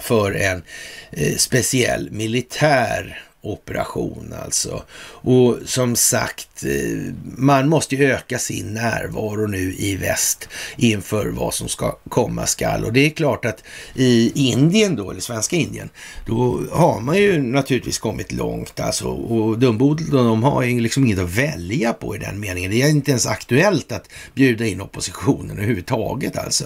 för 0.00 0.32
en 0.32 0.62
eh, 1.10 1.36
speciell 1.36 2.10
militär 2.10 3.22
operation 3.44 4.34
alltså. 4.44 4.82
Och 5.06 5.58
som 5.64 5.96
sagt, 5.96 6.64
eh, 6.64 7.14
man 7.36 7.68
måste 7.68 7.96
ju 7.96 8.04
öka 8.04 8.38
sin 8.38 8.74
närvaro 8.74 9.46
nu 9.46 9.74
i 9.78 9.96
väst 9.96 10.48
inför 10.76 11.26
vad 11.26 11.54
som 11.54 11.68
ska 11.68 11.98
komma 12.08 12.46
skall. 12.46 12.84
Och 12.84 12.92
det 12.92 13.06
är 13.06 13.10
klart 13.10 13.44
att 13.44 13.62
i 13.94 14.32
Indien 14.34 14.96
då, 14.96 15.10
eller 15.10 15.20
svenska 15.20 15.56
Indien, 15.56 15.90
då 16.26 16.60
har 16.72 17.00
man 17.00 17.16
ju 17.16 17.42
naturligtvis 17.42 17.98
kommit 17.98 18.32
långt 18.32 18.80
alltså. 18.80 19.08
Och 19.08 19.58
Dumbodil 19.58 20.10
de 20.10 20.42
har 20.42 20.62
ju 20.62 20.80
liksom 20.80 21.04
inget 21.04 21.18
att 21.18 21.30
välja 21.30 21.92
på 21.92 22.16
i 22.16 22.18
den 22.18 22.40
meningen. 22.40 22.70
Det 22.70 22.82
är 22.82 22.88
inte 22.88 23.10
ens 23.10 23.26
aktuellt 23.26 23.92
att 23.92 24.08
bjuda 24.34 24.66
in 24.66 24.80
oppositionen 24.80 25.50
överhuvudtaget 25.50 26.38
alltså. 26.38 26.64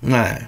Nej. 0.00 0.46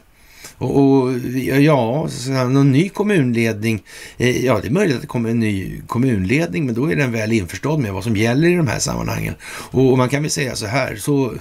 Och, 0.58 1.02
och 1.02 1.18
ja, 1.60 2.08
någon 2.28 2.72
ny 2.72 2.88
kommunledning. 2.88 3.82
Eh, 4.16 4.44
ja, 4.44 4.60
det 4.60 4.68
är 4.68 4.72
möjligt 4.72 4.94
att 4.94 5.02
det 5.02 5.08
kommer 5.08 5.30
en 5.30 5.40
ny 5.40 5.80
kommunledning, 5.86 6.66
men 6.66 6.74
då 6.74 6.92
är 6.92 6.96
den 6.96 7.12
väl 7.12 7.32
införstådd 7.32 7.80
med 7.80 7.92
vad 7.92 8.04
som 8.04 8.16
gäller 8.16 8.48
i 8.48 8.54
de 8.54 8.66
här 8.66 8.78
sammanhangen. 8.78 9.34
Och, 9.42 9.90
och 9.90 9.98
man 9.98 10.08
kan 10.08 10.22
väl 10.22 10.30
säga 10.30 10.56
så 10.56 10.66
här, 10.66 10.96
så 10.96 11.34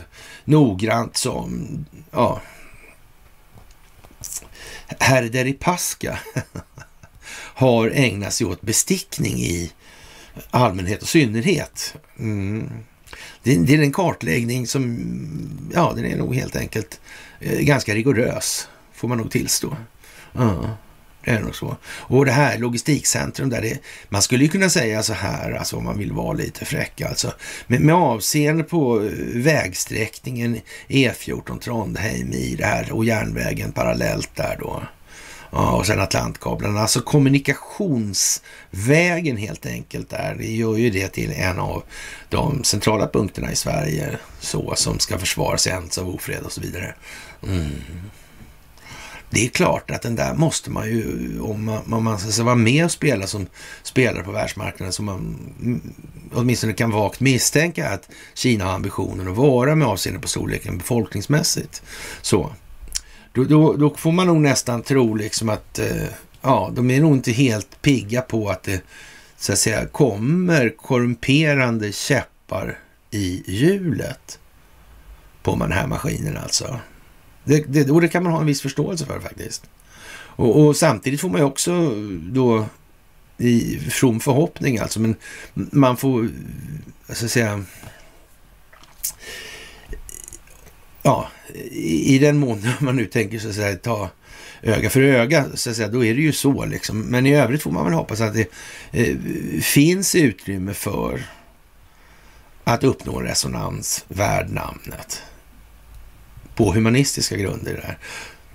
noggrant 0.45 1.17
som, 1.17 1.85
ja, 2.11 2.41
herr 4.99 5.23
Deripaska 5.23 6.19
har 7.55 7.91
ägnat 7.93 8.33
sig 8.33 8.47
åt 8.47 8.61
bestickning 8.61 9.37
i 9.39 9.71
allmänhet 10.51 11.01
och 11.01 11.07
synnerhet. 11.07 11.95
Mm. 12.19 12.69
Det, 13.43 13.55
det, 13.55 13.73
är 13.75 13.81
en 13.81 13.91
kartläggning 13.91 14.67
som, 14.67 14.99
ja, 15.73 15.93
den 15.95 16.05
är 16.05 16.17
nog 16.17 16.35
helt 16.35 16.55
enkelt 16.55 16.99
eh, 17.39 17.59
ganska 17.59 17.95
rigorös 17.95 18.67
får 19.05 19.09
man 19.09 19.17
nog 19.17 19.31
tillstå. 19.31 19.77
Ja, 20.33 20.77
det 21.23 21.31
är 21.31 21.39
nog 21.39 21.55
så. 21.55 21.77
Och 21.85 22.25
det 22.25 22.31
här 22.31 22.57
logistikcentrum 22.57 23.49
där 23.49 23.61
det, 23.61 23.79
man 24.09 24.21
skulle 24.21 24.43
ju 24.43 24.49
kunna 24.49 24.69
säga 24.69 25.03
så 25.03 25.13
här, 25.13 25.51
alltså 25.51 25.77
om 25.77 25.83
man 25.83 25.97
vill 25.97 26.11
vara 26.11 26.33
lite 26.33 26.65
fräck 26.65 27.01
alltså. 27.01 27.33
Med, 27.67 27.81
med 27.81 27.95
avseende 27.95 28.63
på 28.63 29.01
eh, 29.01 29.11
vägsträckningen 29.33 30.59
E14 30.87 31.59
Trondheim 31.59 32.33
i 32.33 32.55
det 32.55 32.65
här 32.65 32.91
och 32.91 33.05
järnvägen 33.05 33.71
parallellt 33.71 34.35
där 34.35 34.57
då. 34.59 34.83
Ja, 35.51 35.75
och 35.75 35.85
sen 35.85 35.99
Atlantkablarna. 35.99 36.81
Alltså 36.81 37.01
kommunikationsvägen 37.01 39.37
helt 39.37 39.65
enkelt 39.65 40.09
där. 40.09 40.35
Det 40.39 40.51
gör 40.51 40.77
ju 40.77 40.89
det 40.89 41.07
till 41.07 41.31
en 41.31 41.59
av 41.59 41.83
de 42.29 42.63
centrala 42.63 43.07
punkterna 43.07 43.51
i 43.51 43.55
Sverige. 43.55 44.17
Så 44.39 44.73
som 44.75 44.99
ska 44.99 45.19
försvaras 45.19 45.67
ens 45.67 45.97
av 45.97 46.09
ofred 46.09 46.43
och 46.43 46.51
så 46.51 46.61
vidare. 46.61 46.95
Mm. 47.43 47.71
Det 49.35 49.45
är 49.45 49.49
klart 49.49 49.91
att 49.91 50.01
den 50.01 50.15
där 50.15 50.33
måste 50.33 50.71
man 50.71 50.87
ju, 50.87 51.39
om 51.39 51.65
man, 51.65 51.93
om 51.93 52.03
man 52.03 52.19
ska 52.19 52.43
vara 52.43 52.55
med 52.55 52.85
och 52.85 52.91
spela 52.91 53.27
som 53.27 53.47
spelare 53.83 54.23
på 54.23 54.31
världsmarknaden, 54.31 54.93
som 54.93 55.05
man 55.05 55.17
mm, 55.61 55.93
åtminstone 56.33 56.73
kan 56.73 56.91
vagt 56.91 57.19
misstänka 57.19 57.89
att 57.89 58.09
Kina 58.33 58.65
har 58.65 58.73
ambitionen 58.73 59.27
att 59.27 59.37
vara 59.37 59.75
med 59.75 59.87
avseende 59.87 60.21
på 60.21 60.27
storleken 60.27 60.77
befolkningsmässigt. 60.77 61.83
Så. 62.21 62.53
Då, 63.33 63.43
då, 63.43 63.73
då 63.73 63.95
får 63.95 64.11
man 64.11 64.27
nog 64.27 64.41
nästan 64.41 64.81
tro 64.81 65.15
liksom 65.15 65.49
att, 65.49 65.79
eh, 65.79 66.07
ja, 66.41 66.71
de 66.75 66.91
är 66.91 67.01
nog 67.01 67.13
inte 67.13 67.31
helt 67.31 67.81
pigga 67.81 68.21
på 68.21 68.49
att 68.49 68.63
det, 68.63 68.81
så 69.37 69.53
att 69.53 69.59
säga, 69.59 69.85
kommer 69.85 70.69
korrumperande 70.77 71.91
käppar 71.91 72.79
i 73.11 73.43
hjulet 73.45 74.39
på 75.43 75.55
den 75.55 75.71
här 75.71 75.87
maskinen 75.87 76.37
alltså. 76.37 76.79
Det, 77.45 77.63
det, 77.67 77.91
och 77.91 78.01
det 78.01 78.07
kan 78.07 78.23
man 78.23 78.31
ha 78.31 78.39
en 78.39 78.45
viss 78.45 78.61
förståelse 78.61 79.05
för 79.05 79.19
faktiskt. 79.19 79.69
Och, 80.15 80.65
och 80.65 80.75
samtidigt 80.75 81.21
får 81.21 81.29
man 81.29 81.41
ju 81.41 81.45
också 81.45 81.95
då 82.21 82.65
i 83.37 83.79
from 83.79 84.19
förhoppning 84.19 84.77
alltså, 84.77 84.99
men 84.99 85.15
man 85.53 85.97
får, 85.97 86.29
så 87.09 87.25
att 87.25 87.31
säga, 87.31 87.63
ja, 91.01 91.29
i, 91.71 92.15
i 92.15 92.19
den 92.19 92.37
mån 92.37 92.67
man 92.79 92.95
nu 92.95 93.05
tänker 93.05 93.39
så 93.39 93.49
att 93.49 93.55
säga 93.55 93.75
ta 93.75 94.09
öga 94.61 94.89
för 94.89 95.01
öga, 95.01 95.45
så 95.53 95.69
att 95.69 95.75
säga, 95.75 95.87
då 95.87 96.05
är 96.05 96.15
det 96.15 96.21
ju 96.21 96.31
så 96.31 96.65
liksom. 96.65 97.01
Men 97.01 97.25
i 97.25 97.35
övrigt 97.35 97.61
får 97.61 97.71
man 97.71 97.85
väl 97.85 97.93
hoppas 97.93 98.21
att 98.21 98.33
det 98.33 98.47
eh, 98.91 99.17
finns 99.61 100.15
utrymme 100.15 100.73
för 100.73 101.25
att 102.63 102.83
uppnå 102.83 103.21
resonans 103.21 104.05
värd 104.07 104.49
namnet 104.49 105.23
på 106.55 106.73
humanistiska 106.73 107.37
grunder 107.37 107.73
där. 107.73 107.97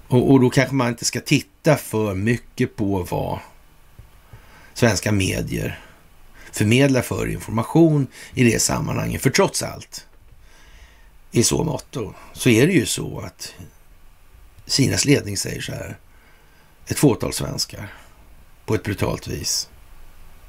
Och, 0.09 0.31
och 0.31 0.40
då 0.40 0.51
kanske 0.51 0.74
man 0.74 0.89
inte 0.89 1.05
ska 1.05 1.20
titta 1.20 1.77
för 1.77 2.14
mycket 2.14 2.77
på 2.77 3.06
vad 3.10 3.39
svenska 4.74 5.12
medier 5.12 5.81
förmedlar 6.52 7.02
för 7.02 7.27
information 7.27 8.06
i 8.35 8.44
det 8.44 8.62
sammanhanget. 8.62 9.22
För 9.22 9.31
trots 9.31 9.62
allt, 9.62 10.06
i 11.31 11.43
så 11.43 11.64
mått 11.64 11.97
så 12.32 12.48
är 12.48 12.66
det 12.66 12.72
ju 12.72 12.86
så 12.86 13.20
att 13.20 13.55
Kinas 14.66 15.05
ledning 15.05 15.36
säger 15.36 15.60
så 15.60 15.72
här. 15.72 15.98
Ett 16.86 16.98
fåtal 16.98 17.32
svenskar 17.32 17.94
på 18.66 18.74
ett 18.74 18.82
brutalt 18.82 19.28
vis. 19.28 19.68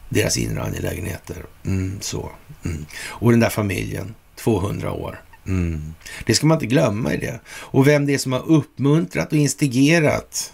Deras 0.09 0.37
inre 0.37 0.63
angelägenheter. 0.63 1.45
Mm, 1.65 2.01
så. 2.01 2.31
Mm. 2.65 2.85
Och 3.07 3.31
den 3.31 3.39
där 3.39 3.49
familjen, 3.49 4.15
200 4.35 4.91
år. 4.91 5.21
Mm. 5.47 5.93
Det 6.26 6.35
ska 6.35 6.47
man 6.47 6.55
inte 6.55 6.65
glömma 6.65 7.13
i 7.13 7.18
det. 7.18 7.39
Och 7.47 7.88
vem 7.88 8.05
det 8.05 8.13
är 8.13 8.18
som 8.18 8.31
har 8.31 8.51
uppmuntrat 8.51 9.31
och 9.31 9.38
instigerat 9.38 10.53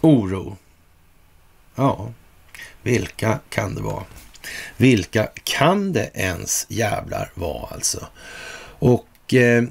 oro. 0.00 0.56
Ja, 1.74 2.12
vilka 2.82 3.38
kan 3.48 3.74
det 3.74 3.82
vara? 3.82 4.04
Vilka 4.76 5.28
kan 5.44 5.92
det 5.92 6.10
ens 6.14 6.66
jävlar 6.68 7.30
vara 7.34 7.66
alltså? 7.74 8.06
Och 8.78 9.34
eh, 9.34 9.64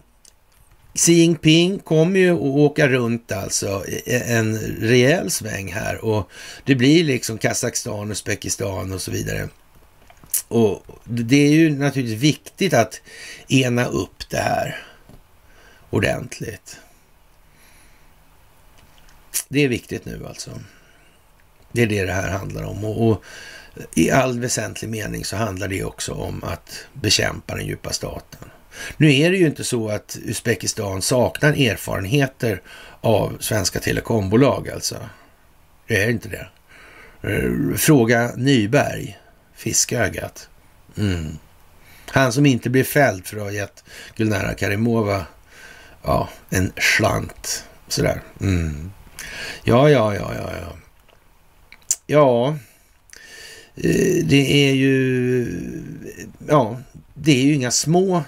Xi 0.95 1.13
Jinping 1.13 1.79
kommer 1.79 2.19
ju 2.19 2.33
att 2.33 2.41
åka 2.41 2.87
runt 2.87 3.31
alltså 3.31 3.83
en 4.05 4.57
rejäl 4.59 5.31
sväng 5.31 5.73
här 5.73 6.05
och 6.05 6.29
det 6.65 6.75
blir 6.75 7.03
liksom 7.03 7.37
Kazakstan, 7.37 8.11
Uzbekistan 8.11 8.93
och 8.93 9.01
så 9.01 9.11
vidare. 9.11 9.49
Och 10.47 10.85
det 11.05 11.47
är 11.47 11.51
ju 11.51 11.69
naturligtvis 11.69 12.21
viktigt 12.21 12.73
att 12.73 13.01
ena 13.47 13.85
upp 13.85 14.29
det 14.29 14.37
här 14.37 14.85
ordentligt. 15.89 16.79
Det 19.47 19.63
är 19.63 19.67
viktigt 19.67 20.05
nu 20.05 20.25
alltså. 20.27 20.51
Det 21.71 21.81
är 21.81 21.87
det 21.87 22.05
det 22.05 22.13
här 22.13 22.29
handlar 22.29 22.63
om. 22.63 22.85
Och, 22.85 23.09
och, 23.09 23.23
i 23.93 24.11
all 24.11 24.39
väsentlig 24.39 24.89
mening 24.89 25.25
så 25.25 25.35
handlar 25.35 25.67
det 25.67 25.83
också 25.83 26.13
om 26.13 26.43
att 26.43 26.85
bekämpa 26.93 27.55
den 27.55 27.65
djupa 27.65 27.93
staten. 27.93 28.49
Nu 28.97 29.15
är 29.15 29.31
det 29.31 29.37
ju 29.37 29.45
inte 29.45 29.63
så 29.63 29.89
att 29.89 30.17
Uzbekistan 30.23 31.01
saknar 31.01 31.49
erfarenheter 31.49 32.61
av 33.01 33.37
svenska 33.39 33.79
telekombolag 33.79 34.69
alltså. 34.69 34.97
Det 35.87 36.03
är 36.03 36.09
inte 36.09 36.29
det. 36.29 36.47
Eh, 37.29 37.75
fråga 37.77 38.31
Nyberg, 38.35 39.17
Fiskögat. 39.63 40.49
Mm. 40.97 41.37
Han 42.07 42.33
som 42.33 42.45
inte 42.45 42.69
blev 42.69 42.83
fälld 42.83 43.25
för 43.25 43.37
att 43.37 43.43
ha 43.43 43.51
gett 43.51 43.83
Gulnara 44.15 44.53
Karimova 44.53 45.25
ja, 46.03 46.29
en 46.49 46.71
slant. 46.77 47.65
Sådär. 47.87 48.21
Mm. 48.41 48.91
Ja, 49.63 49.89
ja, 49.89 50.15
ja, 50.15 50.31
ja, 50.35 50.51
ja. 50.61 50.77
Ja, 52.05 52.57
eh, 53.75 54.25
det 54.25 54.69
är 54.69 54.73
ju... 54.73 55.47
Ja, 56.47 56.81
det 57.13 57.31
är 57.31 57.45
ju 57.45 57.53
inga 57.53 57.71
små 57.71 58.23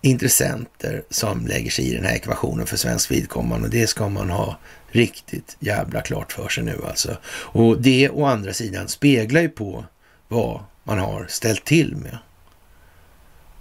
intressenter 0.00 1.02
som 1.10 1.46
lägger 1.46 1.70
sig 1.70 1.84
i 1.90 1.94
den 1.94 2.04
här 2.04 2.14
ekvationen 2.14 2.66
för 2.66 2.76
svensk 2.76 3.10
vidkommande. 3.10 3.68
Det 3.68 3.86
ska 3.86 4.08
man 4.08 4.30
ha 4.30 4.58
riktigt 4.90 5.56
jävla 5.60 6.00
klart 6.00 6.32
för 6.32 6.48
sig 6.48 6.64
nu 6.64 6.80
alltså. 6.88 7.16
Och 7.26 7.82
det 7.82 8.10
å 8.10 8.24
andra 8.24 8.52
sidan 8.52 8.88
speglar 8.88 9.40
ju 9.40 9.48
på 9.48 9.84
vad 10.28 10.60
man 10.84 10.98
har 10.98 11.26
ställt 11.28 11.64
till 11.64 11.96
med. 11.96 12.18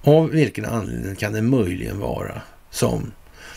Av 0.02 0.30
vilken 0.30 0.66
anledning 0.66 1.16
kan 1.16 1.34
det 1.34 1.42
möjligen 1.42 2.00
vara 2.00 2.42
som 2.70 3.12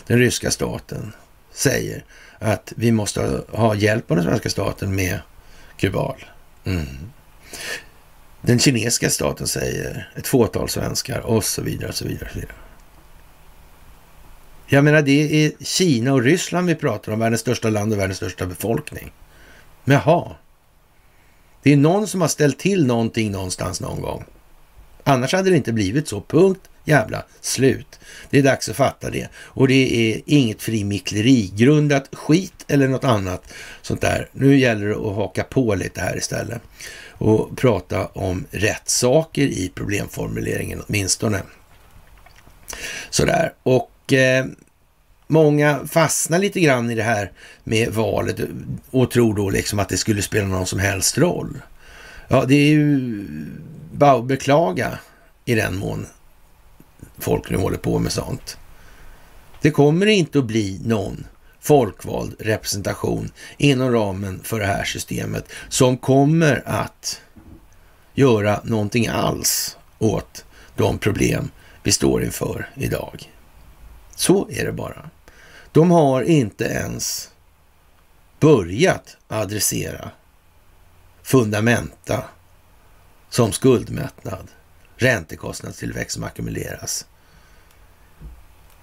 den 0.07 0.19
ryska 0.19 0.51
staten 0.51 1.13
säger 1.51 2.03
att 2.39 2.73
vi 2.75 2.91
måste 2.91 3.43
ha 3.49 3.75
hjälp 3.75 4.11
av 4.11 4.17
den 4.17 4.25
svenska 4.25 4.49
staten 4.49 4.95
med 4.95 5.19
Kubal. 5.77 6.25
Mm. 6.63 6.85
Den 8.41 8.59
kinesiska 8.59 9.09
staten 9.09 9.47
säger 9.47 10.09
ett 10.15 10.27
fåtal 10.27 10.69
svenskar 10.69 11.19
och 11.19 11.43
så 11.43 11.61
vidare. 11.61 11.89
Och 11.89 11.95
så 11.95 12.05
vidare, 12.07 12.25
och 12.25 12.31
så 12.31 12.39
vidare. 12.39 12.55
Jag 14.65 14.83
menar, 14.83 15.01
det 15.01 15.45
är 15.45 15.51
Kina 15.63 16.13
och 16.13 16.21
Ryssland 16.21 16.67
vi 16.67 16.75
pratar 16.75 17.11
om, 17.11 17.19
världens 17.19 17.41
största 17.41 17.69
land 17.69 17.93
och 17.93 17.99
världens 17.99 18.17
största 18.17 18.45
befolkning. 18.45 19.11
Men 19.83 20.01
jaha. 20.05 20.35
Det 21.63 21.73
är 21.73 21.77
någon 21.77 22.07
som 22.07 22.21
har 22.21 22.27
ställt 22.27 22.59
till 22.59 22.85
någonting 22.85 23.31
någonstans 23.31 23.81
någon 23.81 24.01
gång. 24.01 24.23
Annars 25.03 25.33
hade 25.33 25.49
det 25.49 25.57
inte 25.57 25.73
blivit 25.73 26.07
så. 26.07 26.21
Punkt 26.21 26.61
jävla 26.85 27.25
slut. 27.41 27.99
Det 28.29 28.39
är 28.39 28.43
dags 28.43 28.69
att 28.69 28.75
fatta 28.75 29.09
det. 29.09 29.29
Och 29.35 29.67
det 29.67 30.11
är 30.11 30.21
inget 30.25 30.61
frimickleri-grundat 30.61 32.09
skit 32.11 32.65
eller 32.67 32.87
något 32.87 33.03
annat 33.03 33.53
sånt 33.81 34.01
där. 34.01 34.29
Nu 34.31 34.57
gäller 34.57 34.87
det 34.87 34.95
att 34.95 35.15
haka 35.15 35.43
på 35.43 35.75
lite 35.75 36.01
här 36.01 36.17
istället 36.17 36.61
och 37.09 37.57
prata 37.57 38.05
om 38.05 38.45
rätt 38.51 38.89
saker 38.89 39.41
i 39.41 39.71
problemformuleringen 39.75 40.81
åtminstone. 40.87 41.41
Sådär. 43.09 43.53
Och 43.63 44.13
eh, 44.13 44.45
många 45.31 45.87
fastnar 45.87 46.39
lite 46.39 46.59
grann 46.59 46.91
i 46.91 46.95
det 46.95 47.03
här 47.03 47.31
med 47.63 47.89
valet 47.89 48.39
och 48.91 49.11
tror 49.11 49.35
då 49.35 49.49
liksom 49.49 49.79
att 49.79 49.89
det 49.89 49.97
skulle 49.97 50.21
spela 50.21 50.47
någon 50.47 50.65
som 50.65 50.79
helst 50.79 51.17
roll. 51.17 51.61
Ja, 52.27 52.45
det 52.47 52.55
är 52.55 52.69
ju 52.69 53.25
bara 53.91 54.11
att 54.11 54.25
beklaga 54.25 54.99
i 55.45 55.55
den 55.55 55.75
mån 55.75 56.05
folk 57.19 57.49
nu 57.49 57.57
håller 57.57 57.77
på 57.77 57.99
med 57.99 58.11
sånt. 58.11 58.57
Det 59.61 59.71
kommer 59.71 60.05
inte 60.05 60.39
att 60.39 60.45
bli 60.45 60.81
någon 60.85 61.25
folkvald 61.59 62.35
representation 62.39 63.31
inom 63.57 63.91
ramen 63.91 64.39
för 64.43 64.59
det 64.59 64.65
här 64.65 64.83
systemet 64.83 65.51
som 65.69 65.97
kommer 65.97 66.63
att 66.65 67.21
göra 68.13 68.61
någonting 68.63 69.07
alls 69.07 69.77
åt 69.99 70.45
de 70.75 70.97
problem 70.97 71.51
vi 71.83 71.91
står 71.91 72.23
inför 72.23 72.69
idag. 72.75 73.29
Så 74.15 74.47
är 74.51 74.65
det 74.65 74.71
bara. 74.71 75.09
De 75.71 75.91
har 75.91 76.21
inte 76.21 76.63
ens 76.63 77.29
börjat 78.39 79.17
adressera 79.27 80.11
fundamenta 81.23 82.23
som 83.29 83.51
skuldmättnad, 83.51 84.47
räntekostnadstillväxt 84.95 86.13
som 86.13 86.23
ackumuleras. 86.23 87.05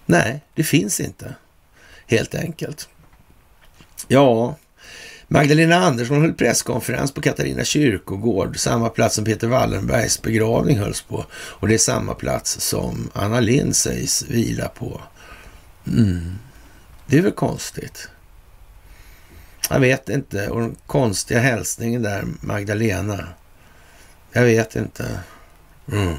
Nej, 0.06 0.40
det 0.54 0.64
finns 0.64 1.00
inte, 1.00 1.34
helt 2.06 2.34
enkelt. 2.34 2.88
Ja, 4.08 4.56
Magdalena 5.28 5.76
Andersson 5.76 6.20
höll 6.20 6.32
presskonferens 6.32 7.12
på 7.12 7.20
Katarina 7.20 7.64
kyrkogård, 7.64 8.58
samma 8.58 8.88
plats 8.88 9.14
som 9.14 9.24
Peter 9.24 9.46
Wallenbergs 9.46 10.22
begravning 10.22 10.78
hölls 10.78 11.02
på. 11.02 11.24
Och 11.32 11.68
det 11.68 11.74
är 11.74 11.78
samma 11.78 12.14
plats 12.14 12.60
som 12.60 13.10
Anna 13.12 13.40
Lind 13.40 13.76
sägs 13.76 14.22
vila 14.22 14.68
på. 14.68 15.00
Mm. 15.86 16.38
Det 17.10 17.18
är 17.18 17.22
väl 17.22 17.32
konstigt. 17.32 18.08
Jag 19.70 19.80
vet 19.80 20.08
inte. 20.08 20.48
Och 20.48 20.60
den 20.60 20.76
konstiga 20.86 21.40
hälsningen 21.40 22.02
där, 22.02 22.24
Magdalena. 22.40 23.28
Jag 24.32 24.42
vet 24.42 24.76
inte. 24.76 25.20
Mm. 25.92 26.16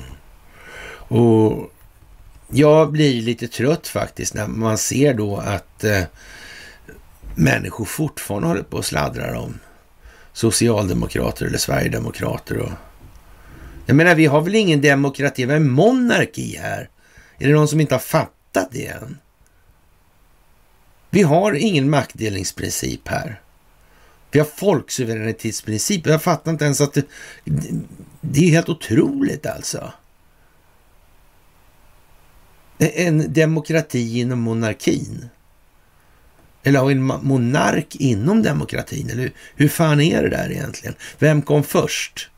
Och 0.91 1.71
jag 2.47 2.91
blir 2.91 3.21
lite 3.21 3.47
trött 3.47 3.87
faktiskt 3.87 4.33
när 4.33 4.47
man 4.47 4.77
ser 4.77 5.13
då 5.13 5.37
att 5.37 5.83
eh, 5.83 6.03
människor 7.35 7.85
fortfarande 7.85 8.47
håller 8.47 8.63
på 8.63 8.77
och 8.77 8.85
sladdrar 8.85 9.33
om 9.33 9.59
socialdemokrater 10.33 11.45
eller 11.45 11.57
sverigedemokrater. 11.57 12.57
Och... 12.57 12.71
Jag 13.85 13.95
menar, 13.95 14.15
vi 14.15 14.25
har 14.25 14.41
väl 14.41 14.55
ingen 14.55 14.81
demokrati, 14.81 15.45
vi 15.45 15.51
har 15.51 15.59
en 15.59 15.71
monarki 15.71 16.57
här. 16.57 16.89
Är 17.37 17.47
det 17.47 17.53
någon 17.53 17.67
som 17.67 17.79
inte 17.79 17.95
har 17.95 17.99
fattat 17.99 18.69
det 18.71 18.87
än? 18.87 19.17
Vi 21.09 21.21
har 21.21 21.53
ingen 21.53 21.89
maktdelningsprincip 21.89 23.07
här. 23.07 23.41
Vi 24.31 24.39
har 24.39 24.45
folksuveränitetsprincip. 24.45 26.07
Jag 26.07 26.23
fattar 26.23 26.51
inte 26.51 26.65
ens 26.65 26.81
att 26.81 26.93
det, 26.93 27.05
det 28.21 28.39
är 28.45 28.51
helt 28.51 28.69
otroligt 28.69 29.45
alltså. 29.45 29.93
En 32.77 33.33
demokrati 33.33 34.19
inom 34.19 34.39
monarkin. 34.39 35.29
Eller 36.63 36.79
har 36.79 36.87
vi 36.87 36.93
en 36.93 37.03
monark 37.03 37.95
inom 37.95 38.43
demokratin? 38.43 39.09
Eller 39.09 39.31
hur 39.55 39.67
fan 39.67 40.01
är 40.01 40.23
det 40.23 40.29
där 40.29 40.51
egentligen? 40.51 40.95
Vem 41.19 41.41
kom 41.41 41.63
först? 41.63 42.29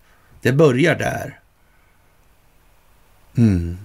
Det 0.41 0.51
börjar 0.51 0.95
där. 0.95 1.39
Mm. 3.37 3.77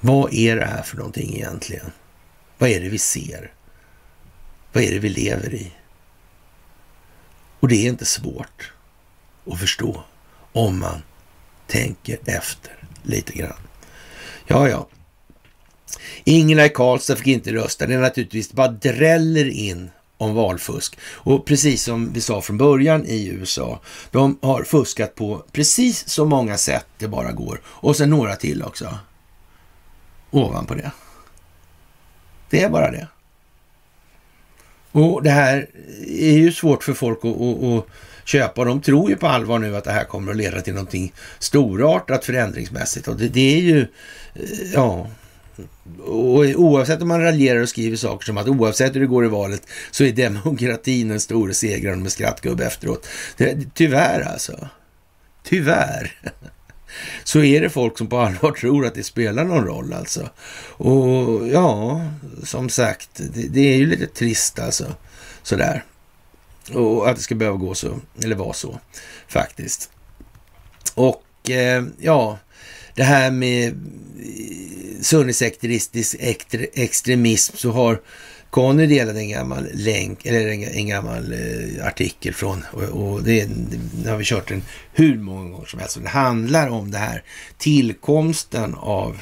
Vad 0.00 0.34
är 0.34 0.56
det 0.56 0.64
här 0.64 0.82
för 0.82 0.96
någonting 0.96 1.34
egentligen? 1.34 1.92
Vad 2.58 2.70
är 2.70 2.80
det 2.80 2.88
vi 2.88 2.98
ser? 2.98 3.52
Vad 4.72 4.84
är 4.84 4.90
det 4.90 4.98
vi 4.98 5.08
lever 5.08 5.54
i? 5.54 5.72
Och 7.60 7.68
det 7.68 7.86
är 7.86 7.88
inte 7.88 8.04
svårt 8.04 8.72
att 9.46 9.60
förstå 9.60 10.04
om 10.52 10.78
man 10.78 11.02
tänker 11.66 12.18
efter 12.24 12.72
lite 13.02 13.32
grann. 13.32 13.56
Ja, 14.46 14.68
ja. 14.68 14.88
Ingela 16.24 16.66
i 16.66 16.68
Karlstad 16.68 17.16
fick 17.16 17.26
inte 17.26 17.52
rösta. 17.52 17.86
Det 17.86 17.94
är 17.94 17.98
naturligtvis 17.98 18.52
bara 18.52 18.68
dräller 18.68 19.48
in 19.48 19.90
om 20.16 20.34
valfusk. 20.34 20.98
Och 21.02 21.46
precis 21.46 21.82
som 21.82 22.12
vi 22.12 22.20
sa 22.20 22.40
från 22.40 22.58
början 22.58 23.06
i 23.06 23.26
USA, 23.26 23.80
de 24.10 24.38
har 24.42 24.64
fuskat 24.64 25.14
på 25.14 25.44
precis 25.52 26.08
så 26.08 26.24
många 26.24 26.56
sätt 26.56 26.86
det 26.98 27.08
bara 27.08 27.32
går. 27.32 27.60
Och 27.64 27.96
sen 27.96 28.10
några 28.10 28.36
till 28.36 28.62
också. 28.62 28.98
Ovanpå 30.30 30.74
det. 30.74 30.90
Det 32.50 32.62
är 32.62 32.70
bara 32.70 32.90
det. 32.90 33.08
Och 34.92 35.22
det 35.22 35.30
här 35.30 35.68
är 36.06 36.32
ju 36.32 36.52
svårt 36.52 36.84
för 36.84 36.94
folk 36.94 37.18
att, 37.24 37.40
att, 37.40 37.64
att 37.64 37.86
köpa. 38.24 38.64
De 38.64 38.80
tror 38.80 39.10
ju 39.10 39.16
på 39.16 39.26
allvar 39.26 39.58
nu 39.58 39.76
att 39.76 39.84
det 39.84 39.92
här 39.92 40.04
kommer 40.04 40.30
att 40.30 40.36
leda 40.36 40.60
till 40.60 40.74
någonting 40.74 41.12
storartat 41.38 42.24
förändringsmässigt. 42.24 43.08
Och 43.08 43.16
det, 43.16 43.28
det 43.28 43.56
är 43.56 43.60
ju, 43.60 43.80
eh, 44.34 44.72
ja, 44.74 45.10
och 46.04 46.44
oavsett 46.56 47.02
om 47.02 47.08
man 47.08 47.22
raljerar 47.22 47.60
och 47.60 47.68
skriver 47.68 47.96
saker 47.96 48.26
som 48.26 48.38
att 48.38 48.48
oavsett 48.48 48.94
hur 48.94 49.00
det 49.00 49.06
går 49.06 49.24
i 49.24 49.28
valet 49.28 49.62
så 49.90 50.04
är 50.04 50.12
demokratin 50.12 51.08
den 51.08 51.20
stora 51.20 51.52
segraren 51.52 52.02
med 52.02 52.12
skrattgubbe 52.12 52.66
efteråt. 52.66 53.06
Det, 53.36 53.74
tyvärr 53.74 54.20
alltså. 54.20 54.68
Tyvärr. 55.42 56.12
så 57.24 57.42
är 57.42 57.60
det 57.60 57.70
folk 57.70 57.98
som 57.98 58.06
på 58.06 58.18
allvar 58.18 58.52
tror 58.52 58.86
att 58.86 58.94
det 58.94 59.02
spelar 59.02 59.44
någon 59.44 59.66
roll 59.66 59.92
alltså. 59.92 60.28
Och 60.68 61.48
ja, 61.48 62.00
som 62.44 62.68
sagt, 62.68 63.10
det, 63.14 63.48
det 63.48 63.60
är 63.60 63.76
ju 63.76 63.86
lite 63.86 64.06
trist 64.06 64.58
alltså. 64.58 64.94
Sådär. 65.42 65.84
Och 66.72 67.08
att 67.08 67.16
det 67.16 67.22
ska 67.22 67.34
behöva 67.34 67.56
gå 67.56 67.74
så, 67.74 68.00
eller 68.22 68.36
vara 68.36 68.52
så 68.52 68.80
faktiskt. 69.28 69.90
Och 70.94 71.50
eh, 71.50 71.84
ja, 71.98 72.38
det 72.94 73.02
här 73.02 73.30
med 73.30 73.68
eh, 73.68 75.00
sunnisekteristisk 75.00 76.16
extremism 76.74 77.56
så 77.56 77.70
har 77.70 78.00
Conny 78.50 78.86
delade 78.86 79.20
en 79.20 79.28
gammal 79.28 79.68
länk, 79.74 80.26
eller 80.26 80.48
en, 80.48 80.62
en 80.62 80.86
gammal 80.86 81.32
eh, 81.32 81.86
artikel 81.86 82.34
från, 82.34 82.64
och, 82.72 82.82
och 82.82 83.22
det, 83.22 83.48
det, 83.92 84.10
har 84.10 84.16
vi 84.16 84.24
kört 84.24 84.48
den 84.48 84.62
hur 84.92 85.18
många 85.18 85.50
gånger 85.50 85.66
som 85.66 85.80
helst. 85.80 85.98
Det 86.02 86.08
handlar 86.08 86.68
om 86.68 86.90
det 86.90 86.98
här 86.98 87.22
tillkomsten 87.58 88.74
av 88.74 89.20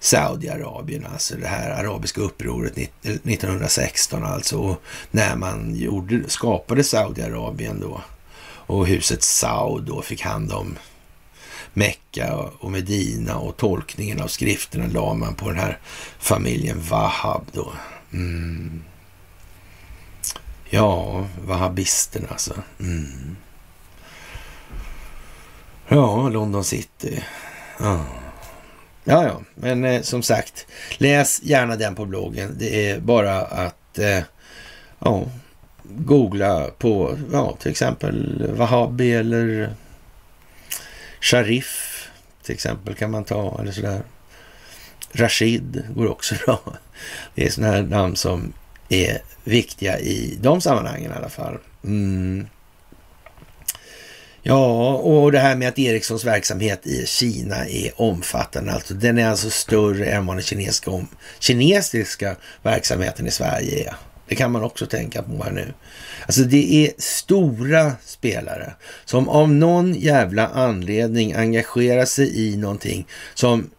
Saudiarabien, 0.00 1.06
alltså 1.12 1.36
det 1.36 1.46
här 1.46 1.70
arabiska 1.70 2.20
upproret 2.20 2.78
1916 2.78 4.22
eh, 4.22 4.32
alltså, 4.32 4.58
och 4.58 4.82
när 5.10 5.36
man 5.36 5.74
gjorde, 5.74 6.22
skapade 6.28 6.84
Saudiarabien 6.84 7.80
då 7.80 8.00
och 8.66 8.86
huset 8.86 9.22
Saud 9.22 9.82
då 9.82 10.02
fick 10.02 10.22
hand 10.22 10.52
om 10.52 10.78
Mecka 11.74 12.36
och 12.58 12.70
Medina 12.70 13.38
och 13.38 13.56
tolkningen 13.56 14.20
av 14.20 14.28
skrifterna 14.28 14.86
la 14.86 15.14
man 15.14 15.34
på 15.34 15.48
den 15.48 15.58
här 15.58 15.78
familjen 16.18 16.80
Wahab 16.80 17.46
då. 17.52 17.72
Mm. 18.12 18.82
Ja, 20.70 21.26
wahhabisterna 21.44 22.28
alltså. 22.28 22.54
Mm. 22.80 23.36
Ja, 25.88 26.28
London 26.28 26.64
City. 26.64 27.22
Ja. 27.80 28.06
ja, 29.04 29.24
ja, 29.24 29.40
men 29.54 29.84
eh, 29.84 30.02
som 30.02 30.22
sagt, 30.22 30.66
läs 30.98 31.42
gärna 31.42 31.76
den 31.76 31.94
på 31.94 32.04
bloggen. 32.04 32.56
Det 32.58 32.90
är 32.90 33.00
bara 33.00 33.40
att 33.40 33.98
eh, 33.98 34.22
ja, 34.98 35.24
googla 35.82 36.70
på 36.78 37.18
ja, 37.32 37.56
till 37.60 37.70
exempel 37.70 38.46
Wahhabi 38.56 39.12
eller 39.12 39.74
Sharif 41.20 41.92
till 42.42 42.54
exempel 42.54 42.94
kan 42.94 43.10
man 43.10 43.24
ta 43.24 43.60
eller 43.60 43.72
sådär. 43.72 44.02
Rashid 45.12 45.84
går 45.94 46.10
också 46.10 46.34
bra. 46.46 46.60
Det 47.34 47.46
är 47.46 47.50
sådana 47.50 47.72
här 47.72 47.82
namn 47.82 48.16
som 48.16 48.52
är 48.88 49.18
viktiga 49.44 49.98
i 49.98 50.38
de 50.40 50.60
sammanhangen 50.60 51.12
i 51.12 51.14
alla 51.14 51.28
fall. 51.28 51.58
Mm. 51.84 52.46
Ja, 54.42 54.94
och 54.94 55.32
det 55.32 55.38
här 55.38 55.56
med 55.56 55.68
att 55.68 55.78
Ericssons 55.78 56.24
verksamhet 56.24 56.86
i 56.86 57.06
Kina 57.06 57.68
är 57.68 58.00
omfattande. 58.00 58.72
Alltså, 58.72 58.94
den 58.94 59.18
är 59.18 59.28
alltså 59.28 59.50
större 59.50 60.06
än 60.06 60.26
vad 60.26 60.36
den 60.36 60.42
kinesiska, 60.42 60.90
om, 60.90 61.08
kinesiska 61.38 62.36
verksamheten 62.62 63.26
i 63.26 63.30
Sverige 63.30 63.88
är. 63.88 63.94
Det 64.28 64.34
kan 64.34 64.52
man 64.52 64.62
också 64.62 64.86
tänka 64.86 65.22
på 65.22 65.44
här 65.44 65.52
nu. 65.52 65.72
Alltså 66.26 66.42
det 66.42 66.74
är 66.74 66.92
stora 66.98 67.92
spelare 68.04 68.72
som 69.04 69.28
av 69.28 69.50
någon 69.50 69.94
jävla 69.94 70.48
anledning 70.48 71.32
engagerar 71.32 72.04
sig 72.04 72.48
i 72.48 72.56
någonting 72.56 73.06
som 73.34 73.70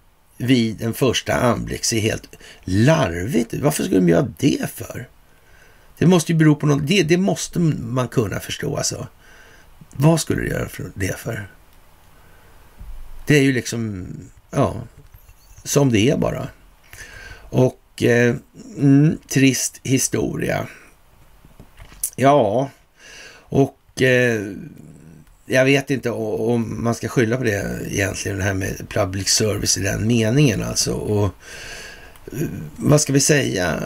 vid 0.43 0.81
en 0.81 0.93
första 0.93 1.33
anblick 1.33 1.85
ser 1.85 1.99
helt 1.99 2.37
larvigt 2.63 3.53
ut. 3.53 3.61
Varför 3.61 3.83
skulle 3.83 3.99
de 3.99 4.09
göra 4.09 4.33
det 4.37 4.69
för? 4.69 5.09
Det 5.97 6.05
måste 6.05 6.31
ju 6.31 6.37
bero 6.37 6.55
på 6.55 6.65
något. 6.65 6.87
Det, 6.87 7.03
det 7.03 7.17
måste 7.17 7.59
man 7.59 8.07
kunna 8.07 8.39
förstå 8.39 8.77
alltså. 8.77 9.07
Vad 9.91 10.19
skulle 10.19 10.41
du 10.41 10.47
göra 10.47 10.69
för 10.69 10.91
det 10.95 11.17
för? 11.17 11.47
Det 13.27 13.37
är 13.37 13.41
ju 13.41 13.53
liksom, 13.53 14.07
ja, 14.51 14.81
som 15.63 15.91
det 15.91 16.09
är 16.09 16.17
bara. 16.17 16.47
Och 17.49 18.03
eh, 18.03 18.35
mm, 18.77 19.17
trist 19.27 19.79
historia. 19.83 20.67
Ja, 22.15 22.69
och 23.35 24.01
eh, 24.01 24.51
jag 25.53 25.65
vet 25.65 25.89
inte 25.89 26.11
om 26.11 26.83
man 26.83 26.95
ska 26.95 27.07
skylla 27.07 27.37
på 27.37 27.43
det 27.43 27.79
egentligen, 27.87 28.37
det 28.37 28.43
här 28.43 28.53
med 28.53 28.89
public 28.89 29.29
service 29.29 29.77
i 29.77 29.81
den 29.81 30.07
meningen 30.07 30.63
alltså. 30.63 30.93
Och 30.93 31.25
eh, 32.31 32.47
vad 32.75 33.01
ska 33.01 33.13
vi 33.13 33.19
säga? 33.19 33.79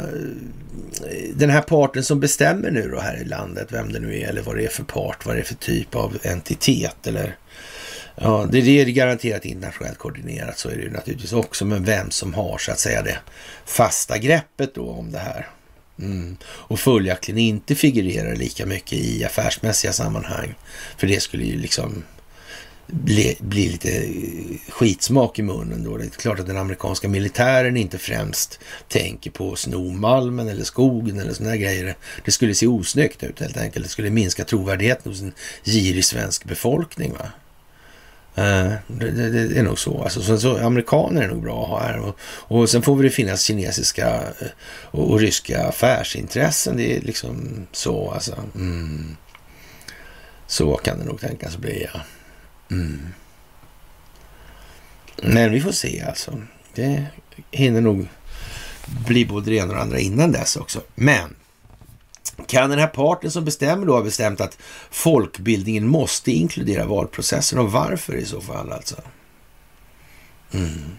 Den 1.34 1.49
här 1.49 1.61
parten 1.61 2.03
som 2.03 2.19
bestämmer 2.19 2.72
nu 2.72 2.89
då 2.89 2.99
här 2.99 3.22
i 3.22 3.26
landet, 3.26 3.68
vem 3.69 3.91
det 3.91 3.99
nu 3.99 4.19
är 4.19 4.27
eller 4.27 4.41
vad 4.41 4.56
det 4.56 4.65
är 4.65 4.69
för 4.69 4.84
part, 4.84 5.26
vad 5.26 5.35
det 5.35 5.39
är 5.39 5.45
för 5.45 5.56
typ 5.56 5.95
av 5.95 6.18
entitet 6.23 7.07
eller 7.07 7.38
Ja, 8.22 8.48
det 8.52 8.57
är 8.57 8.85
garanterat 8.85 9.45
internationellt 9.45 9.98
koordinerat, 9.98 10.57
så 10.57 10.69
är 10.69 10.76
det 10.76 10.81
ju 10.81 10.91
naturligtvis 10.91 11.34
också, 11.34 11.65
men 11.65 11.84
vem 11.84 12.11
som 12.11 12.34
har 12.34 12.57
så 12.57 12.72
att 12.72 12.80
säga 12.80 13.02
det 13.02 13.18
fasta 13.65 14.18
greppet 14.18 14.76
då 14.76 14.89
om 14.89 15.11
det 15.11 15.19
här. 15.19 15.48
Mm. 15.99 16.38
Och 16.44 16.80
följaktligen 16.80 17.40
inte 17.40 17.76
figurerar 17.76 18.36
lika 18.36 18.65
mycket 18.65 18.94
i 18.94 19.24
affärsmässiga 19.26 19.94
sammanhang. 19.94 20.56
För 20.98 21.07
det 21.07 21.19
skulle 21.19 21.44
ju 21.44 21.57
liksom 21.57 22.03
bli, 22.88 23.38
bli 23.40 23.69
lite 23.69 23.90
eh, 23.90 24.72
skitsmak 24.72 25.40
i 25.40 25.41
munnen 25.41 25.84
då. 25.84 25.98
Det 25.98 26.06
är 26.06 26.10
klart 26.10 26.40
att 26.40 26.48
den 26.48 26.57
amerikanska 26.57 27.07
militären 27.07 27.78
inte 27.78 27.98
främst 27.98 28.60
tänker 28.88 29.32
på 29.32 29.53
att 29.53 29.60
sno 29.60 29.91
malmen 29.91 30.48
eller 30.48 30.64
skogen 30.64 31.19
eller 31.19 31.34
sådana 31.34 31.57
grejer. 31.57 31.95
Det 32.26 32.32
skulle 32.32 32.56
se 32.56 32.68
osnyggt 32.68 33.24
ut 33.24 33.40
helt 33.40 33.57
enkelt. 33.57 33.86
Det 33.86 33.91
skulle 33.91 34.10
minska 34.10 34.44
trovärdigheten 34.44 35.11
hos 35.11 35.22
en 35.22 35.34
girig 35.64 36.06
svensk 36.06 36.44
befolkning. 36.44 37.14
va 37.14 37.32
Eh, 38.38 38.73
det, 38.88 39.11
det, 39.11 39.30
det, 39.30 39.59
är 39.59 39.64
nog 39.64 39.80
så. 39.80 40.03
Alltså, 40.03 40.22
så, 40.22 40.39
så. 40.39 40.57
Amerikaner 40.57 41.22
är 41.22 41.27
nog 41.27 41.41
bra 41.41 41.64
att 41.64 41.69
ha 41.69 41.80
här. 41.80 41.99
Och, 41.99 42.19
och 42.22 42.69
sen 42.69 42.81
får 42.81 43.03
det 43.03 43.09
finnas 43.09 43.43
kinesiska 43.43 44.15
eh, 44.15 44.47
och, 44.64 45.11
och, 45.11 45.19
ryska 45.19 45.68
affärsintressen. 45.68 46.77
Det 46.77 46.97
är 46.97 47.01
liksom 47.01 47.68
så 47.72 48.11
alltså. 48.11 48.35
Mm. 48.55 49.18
Så 50.47 50.76
kan 50.76 50.99
det 50.99 51.05
nog 51.05 51.19
tänkas 51.19 51.57
bli, 51.57 51.88
ja. 51.93 52.01
Mm. 52.72 53.07
Men 55.23 55.51
vi 55.51 55.61
får 55.61 55.72
se 55.72 56.03
alltså. 56.07 56.41
Det 56.76 57.05
hinner 57.51 57.81
nog 57.81 58.07
bli 59.07 59.26
både 59.26 59.49
det 59.49 59.55
ena 59.55 59.68
och 59.68 59.76
det 59.76 59.81
andra 59.81 59.99
innan 59.99 60.31
dess 60.31 60.55
också. 60.55 60.81
Men 60.95 61.35
kan 62.45 62.69
den 62.69 62.80
här 62.80 62.88
parten 62.88 63.31
som 63.31 63.45
bestämmer 63.45 63.85
då 63.85 63.93
ha 63.93 64.01
bestämt 64.01 64.41
att 64.41 64.57
folkbildningen 64.91 65.88
måste 65.88 66.31
inkludera 66.31 66.85
valprocessen 66.85 67.59
och 67.59 67.72
varför 67.72 68.14
i 68.15 68.26
så 68.26 68.41
fall 68.41 68.72
alltså? 68.72 68.95
Mm. 70.51 70.97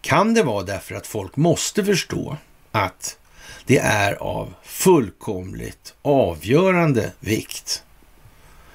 Kan 0.00 0.34
det 0.34 0.42
vara 0.42 0.62
därför 0.62 0.94
att 0.94 1.06
folk 1.06 1.36
måste 1.36 1.84
förstå 1.84 2.36
att 2.72 3.18
det 3.64 3.78
är 3.78 4.14
av 4.14 4.54
fullkomligt 4.62 5.94
avgörande 6.02 7.12
vikt 7.20 7.82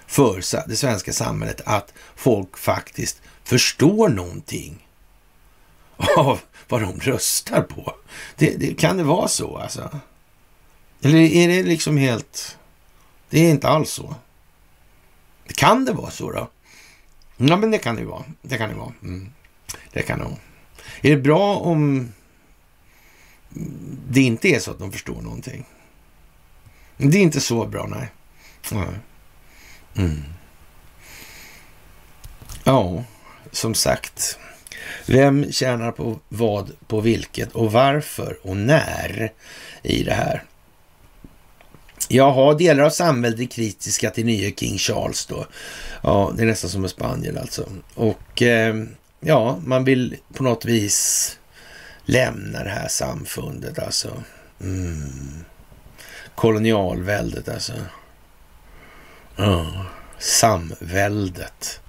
för 0.08 0.68
det 0.70 0.76
svenska 0.76 1.14
samhället 1.14 1.62
att 1.66 1.94
folk 2.16 2.58
faktiskt 2.58 3.22
förstår 3.44 4.10
någonting 4.10 4.88
av 6.18 6.40
vad 6.70 6.82
de 6.82 7.00
röstar 7.00 7.62
på. 7.62 7.96
Det, 8.36 8.56
det, 8.56 8.74
kan 8.74 8.98
det 8.98 9.04
vara 9.04 9.28
så 9.28 9.58
alltså? 9.58 10.00
Eller 11.02 11.20
är 11.20 11.48
det 11.48 11.64
liksom 11.64 11.98
helt... 11.98 12.58
Det 13.30 13.40
är 13.40 13.50
inte 13.50 13.68
alls 13.68 13.90
så. 13.90 14.16
Kan 15.48 15.86
det 15.86 15.94
vara 15.94 16.12
så 16.12 16.32
då? 16.32 16.50
Ja, 17.38 17.58
men 17.58 17.72
det 17.72 17.78
kan 17.78 17.96
det 17.96 18.06
vara. 18.06 18.24
Det 18.42 18.58
kan 18.58 18.70
det 18.70 18.76
vara. 18.76 18.94
Mm. 19.02 19.32
Det 19.92 20.02
kan 20.02 20.20
det 20.20 20.26
vara. 20.26 20.38
Är 21.02 21.10
det 21.10 21.22
bra 21.22 21.56
om 21.56 22.12
det 24.10 24.22
inte 24.22 24.48
är 24.48 24.60
så 24.60 24.72
att 24.72 24.80
de 24.80 24.92
förstår 24.92 25.22
någonting? 25.22 25.66
Det 26.98 27.18
är 27.18 27.22
inte 27.22 27.42
så 27.42 27.66
bra, 27.66 27.88
nej. 27.88 28.10
Mm. 29.96 30.24
Ja, 32.64 33.04
som 33.52 33.74
sagt. 33.74 34.40
Vem 35.06 35.52
tjänar 35.52 35.92
på 35.92 36.20
vad, 36.30 36.72
på 36.88 37.02
vilket 37.02 37.52
och 37.52 37.72
varför 37.72 38.38
och 38.42 38.58
när 38.58 39.32
i 39.84 40.04
det 40.04 40.14
här? 40.14 40.44
Jaha, 42.10 42.54
delar 42.54 42.84
av 42.84 42.90
samhället 42.90 43.40
är 43.40 43.46
kritiska 43.46 44.10
till 44.10 44.26
nye 44.26 44.52
King 44.52 44.78
Charles 44.78 45.26
då. 45.26 45.46
Ja, 46.02 46.34
det 46.38 46.42
är 46.44 46.48
nästan 46.48 46.70
som 46.70 46.84
en 46.84 46.90
Spanien 46.90 47.38
alltså. 47.38 47.70
Och 47.94 48.42
eh, 48.42 48.76
ja, 49.20 49.60
man 49.66 49.84
vill 49.84 50.18
på 50.34 50.44
något 50.44 50.66
vis 50.66 51.38
lämna 52.06 52.64
det 52.64 52.70
här 52.70 52.88
samfundet 52.88 53.80
alltså. 53.80 54.24
Mm. 54.62 55.46
Kolonialväldet 56.36 57.50
alltså. 57.50 57.74
Ja, 59.36 59.86
samväldet. 60.20 61.80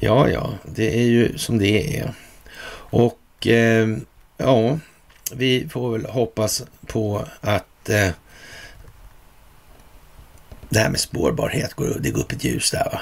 Ja, 0.00 0.28
ja, 0.28 0.52
det 0.64 0.98
är 0.98 1.04
ju 1.04 1.38
som 1.38 1.58
det 1.58 1.98
är. 1.98 2.14
Och 2.90 3.46
eh, 3.46 3.88
ja, 4.36 4.78
vi 5.32 5.68
får 5.68 5.92
väl 5.92 6.06
hoppas 6.06 6.64
på 6.86 7.24
att 7.40 7.88
eh, 7.88 8.10
det 10.68 10.78
här 10.78 10.90
med 10.90 11.00
spårbarhet, 11.00 11.74
det 12.00 12.10
går 12.10 12.20
upp 12.20 12.32
ett 12.32 12.44
ljus 12.44 12.70
där 12.70 12.84
va. 12.92 13.00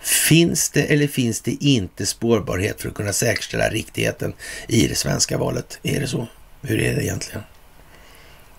Finns 0.00 0.70
det 0.70 0.82
eller 0.82 1.06
finns 1.06 1.40
det 1.40 1.64
inte 1.64 2.06
spårbarhet 2.06 2.80
för 2.80 2.88
att 2.88 2.94
kunna 2.94 3.12
säkerställa 3.12 3.68
riktigheten 3.68 4.32
i 4.68 4.86
det 4.86 4.94
svenska 4.94 5.38
valet? 5.38 5.78
Är 5.82 6.00
det 6.00 6.06
så? 6.06 6.26
Hur 6.62 6.80
är 6.80 6.94
det 6.94 7.04
egentligen? 7.04 7.42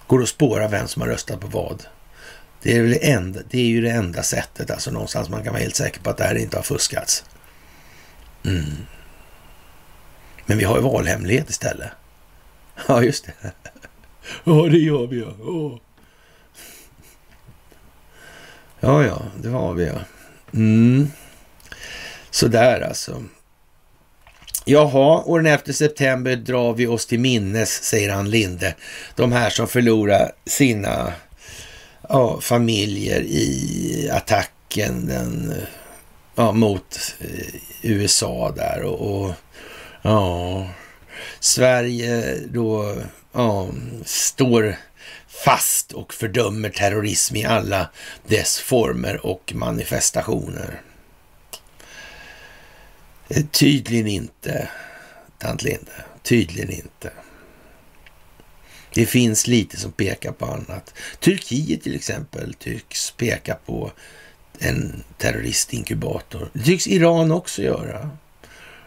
Går 0.07 0.19
det 0.19 0.23
att 0.23 0.29
spåra 0.29 0.67
vem 0.67 0.87
som 0.87 1.01
har 1.01 1.09
röstat 1.09 1.39
på 1.39 1.47
vad? 1.47 1.85
Det 2.61 2.77
är, 2.77 2.83
det, 2.83 3.11
enda, 3.11 3.39
det 3.49 3.59
är 3.59 3.65
ju 3.65 3.81
det 3.81 3.91
enda 3.91 4.23
sättet, 4.23 4.71
alltså 4.71 4.91
någonstans 4.91 5.29
man 5.29 5.43
kan 5.43 5.53
vara 5.53 5.61
helt 5.61 5.75
säker 5.75 5.99
på 5.99 6.09
att 6.09 6.17
det 6.17 6.23
här 6.23 6.35
inte 6.35 6.57
har 6.57 6.63
fuskats. 6.63 7.23
Mm. 8.45 8.63
Men 10.45 10.57
vi 10.57 10.63
har 10.63 10.75
ju 10.75 10.81
valhemlighet 10.81 11.49
istället. 11.49 11.89
Ja, 12.87 13.03
just 13.03 13.25
det. 13.25 13.33
Ja, 14.43 14.53
det 14.53 14.77
gör 14.77 15.07
vi 15.07 15.19
ja. 15.19 15.27
Oh. 15.27 15.77
Ja, 18.79 19.05
ja, 19.05 19.21
det 19.41 19.49
har 19.49 19.73
vi 19.73 19.85
ja. 19.85 19.99
Mm. 20.53 21.11
Sådär 22.29 22.81
alltså. 22.81 23.23
Jaha, 24.65 25.17
och 25.17 25.43
den 25.43 25.45
11 25.45 25.73
september 25.73 26.35
drar 26.35 26.73
vi 26.73 26.87
oss 26.87 27.05
till 27.05 27.19
minnes, 27.19 27.83
säger 27.83 28.13
han 28.13 28.29
Linde. 28.29 28.75
De 29.15 29.31
här 29.31 29.49
som 29.49 29.67
förlorar 29.67 30.31
sina 30.45 31.13
ja, 32.09 32.41
familjer 32.41 33.21
i 33.21 34.09
attacken 34.13 35.07
den, 35.07 35.53
ja, 36.35 36.51
mot 36.51 37.15
eh, 37.19 37.55
USA 37.81 38.53
där 38.55 38.83
och, 38.83 39.25
och 39.25 39.33
ja, 40.05 40.67
Sverige 41.39 42.39
då 42.47 42.95
ja, 43.31 43.69
står 44.05 44.75
fast 45.27 45.91
och 45.91 46.13
fördömer 46.13 46.69
terrorism 46.69 47.35
i 47.35 47.45
alla 47.45 47.89
dess 48.27 48.59
former 48.59 49.25
och 49.25 49.51
manifestationer. 49.55 50.81
Eh, 53.27 53.45
tydligen 53.51 54.07
inte, 54.07 54.69
tant 55.37 55.63
Linde. 55.63 56.05
Tydligen 56.23 56.71
inte. 56.71 57.11
Det 58.93 59.05
finns 59.05 59.47
lite 59.47 59.77
som 59.77 59.91
pekar 59.91 60.31
på 60.31 60.45
annat. 60.45 60.93
Turkiet 61.19 61.83
till 61.83 61.95
exempel 61.95 62.53
tycks 62.53 63.11
peka 63.11 63.55
på 63.65 63.91
en 64.59 65.03
terroristinkubator. 65.17 66.49
Det 66.53 66.63
tycks 66.63 66.87
Iran 66.87 67.31
också 67.31 67.61
göra. 67.61 68.09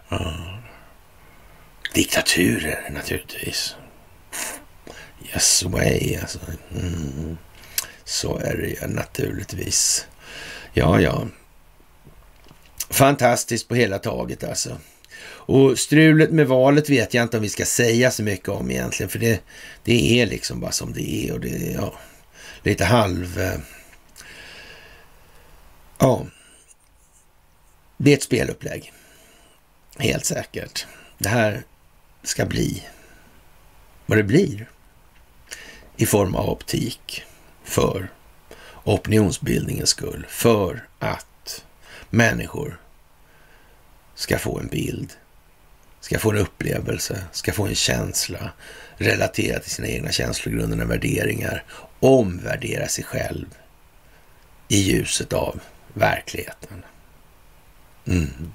Ja. 0.08 0.58
Diktaturer 1.94 2.90
naturligtvis. 2.90 3.74
Yes 5.32 5.62
way 5.62 6.16
alltså. 6.16 6.38
Mm. 6.74 7.38
Så 8.04 8.38
är 8.38 8.56
det 8.56 8.66
ju 8.66 8.86
naturligtvis. 8.86 10.06
Ja, 10.72 11.00
ja. 11.00 11.26
Fantastiskt 12.90 13.68
på 13.68 13.74
hela 13.74 13.98
taget 13.98 14.44
alltså. 14.44 14.78
Och 15.48 15.78
strulet 15.78 16.30
med 16.30 16.46
valet 16.46 16.90
vet 16.90 17.14
jag 17.14 17.22
inte 17.22 17.36
om 17.36 17.42
vi 17.42 17.48
ska 17.48 17.64
säga 17.64 18.10
så 18.10 18.22
mycket 18.22 18.48
om 18.48 18.70
egentligen, 18.70 19.10
för 19.10 19.18
det, 19.18 19.40
det 19.84 20.20
är 20.20 20.26
liksom 20.26 20.60
bara 20.60 20.72
som 20.72 20.92
det 20.92 21.28
är 21.28 21.32
och 21.32 21.40
det 21.40 21.48
är 21.48 21.74
ja, 21.74 21.94
lite 22.62 22.84
halv... 22.84 23.40
Eh, 23.40 23.58
ja, 25.98 26.26
det 27.96 28.10
är 28.10 28.16
ett 28.16 28.22
spelupplägg. 28.22 28.92
Helt 29.98 30.24
säkert. 30.24 30.86
Det 31.18 31.28
här 31.28 31.62
ska 32.28 32.46
bli 32.46 32.86
vad 34.06 34.18
det 34.18 34.24
blir 34.24 34.68
i 35.96 36.06
form 36.06 36.34
av 36.34 36.50
optik 36.50 37.22
för 37.64 38.08
opinionsbildningens 38.84 39.90
skull, 39.90 40.26
för 40.28 40.88
att 40.98 41.64
människor 42.10 42.80
ska 44.14 44.38
få 44.38 44.58
en 44.58 44.66
bild 44.66 45.16
ska 46.08 46.18
få 46.18 46.30
en 46.30 46.36
upplevelse, 46.36 47.24
ska 47.32 47.52
få 47.52 47.66
en 47.66 47.74
känsla 47.74 48.52
relaterat 48.96 49.62
till 49.62 49.72
sina 49.72 49.88
egna 49.88 50.12
känslogrunder 50.12 50.84
och 50.84 50.90
värderingar, 50.90 51.64
omvärdera 52.00 52.88
sig 52.88 53.04
själv 53.04 53.46
i 54.68 54.76
ljuset 54.76 55.32
av 55.32 55.60
verkligheten. 55.94 56.84
Mm. 58.06 58.52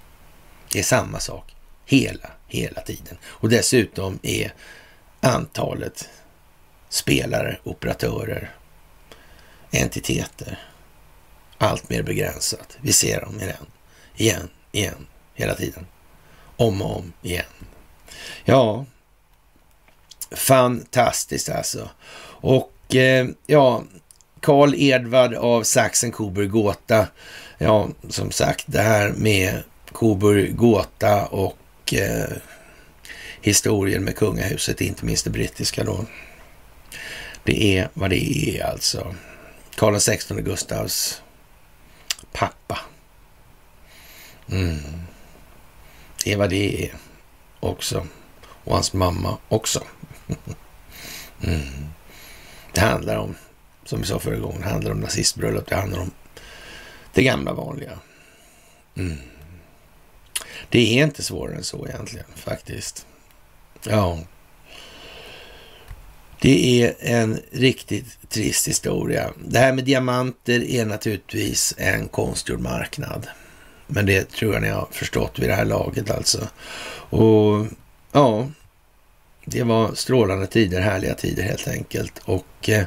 Det 0.71 0.79
är 0.79 0.83
samma 0.83 1.19
sak 1.19 1.55
hela, 1.85 2.29
hela 2.53 2.81
tiden. 2.81 3.17
Och 3.23 3.49
dessutom 3.49 4.19
är 4.23 4.53
antalet 5.21 6.09
spelare, 6.89 7.57
operatörer, 7.63 8.51
entiteter 9.71 10.59
allt 11.57 11.89
mer 11.89 12.03
begränsat. 12.03 12.77
Vi 12.81 12.93
ser 12.93 13.21
dem 13.21 13.39
igen, 13.39 13.65
igen, 14.15 14.49
igen, 14.71 15.07
hela 15.33 15.55
tiden 15.55 15.85
om 16.55 16.81
och 16.81 16.95
om 16.97 17.13
igen. 17.21 17.45
Ja, 18.45 18.85
fantastiskt 20.31 21.49
alltså. 21.49 21.89
Och 22.41 22.95
eh, 22.95 23.27
ja, 23.45 23.83
Karl 24.39 24.73
Edvard 24.75 25.33
av 25.33 25.63
Sachsen-Coburg-Gotha. 25.63 27.07
Ja, 27.57 27.89
som 28.09 28.31
sagt, 28.31 28.63
det 28.67 28.81
här 28.81 29.09
med 29.09 29.63
Coburg-Gotha 29.91 31.25
och 31.25 31.57
eh, 31.91 32.37
historien 33.41 34.03
med 34.03 34.15
kungahuset, 34.15 34.81
inte 34.81 35.05
minst 35.05 35.23
det 35.23 35.29
brittiska 35.29 35.83
då. 35.83 36.05
Det 37.43 37.77
är 37.77 37.89
vad 37.93 38.09
det 38.09 38.23
är 38.23 38.65
alltså. 38.65 39.15
Karl 39.75 39.99
XVI 39.99 40.41
Gustavs 40.41 41.21
pappa. 42.31 42.79
Mm. 44.51 44.79
Det 46.23 46.33
är 46.33 46.37
vad 46.37 46.49
det 46.49 46.85
är 46.85 46.95
också. 47.59 48.07
Och 48.43 48.73
hans 48.73 48.93
mamma 48.93 49.37
också. 49.47 49.83
mm. 51.41 51.89
Det 52.71 52.81
handlar 52.81 53.17
om, 53.17 53.35
som 53.85 54.01
vi 54.01 54.07
sa 54.07 54.19
förra 54.19 54.39
gången, 54.39 54.61
det 54.61 54.69
handlar 54.69 54.91
om 54.91 54.99
nazistbröllop. 54.99 55.69
Det 55.69 55.75
handlar 55.75 55.99
om 55.99 56.11
det 57.13 57.23
gamla 57.23 57.53
vanliga. 57.53 57.99
Mm. 58.95 59.17
Det 60.73 60.99
är 60.99 61.03
inte 61.03 61.23
svårare 61.23 61.55
än 61.55 61.63
så 61.63 61.87
egentligen, 61.87 62.25
faktiskt. 62.35 63.05
Ja. 63.83 64.19
Det 66.41 66.83
är 66.83 66.95
en 66.99 67.39
riktigt 67.51 68.29
trist 68.29 68.67
historia. 68.67 69.31
Det 69.45 69.59
här 69.59 69.73
med 69.73 69.83
diamanter 69.83 70.63
är 70.63 70.85
naturligtvis 70.85 71.75
en 71.77 72.07
konstgjord 72.07 72.59
marknad. 72.59 73.27
Men 73.87 74.05
det 74.05 74.31
tror 74.31 74.53
jag 74.53 74.61
ni 74.61 74.69
har 74.69 74.87
förstått 74.91 75.39
vid 75.39 75.49
det 75.49 75.55
här 75.55 75.65
laget 75.65 76.11
alltså. 76.11 76.47
Och 77.09 77.65
ja, 78.11 78.49
det 79.45 79.63
var 79.63 79.95
strålande 79.95 80.47
tider, 80.47 80.81
härliga 80.81 81.13
tider 81.13 81.43
helt 81.43 81.67
enkelt. 81.67 82.21
Och 82.25 82.69
eh, 82.69 82.85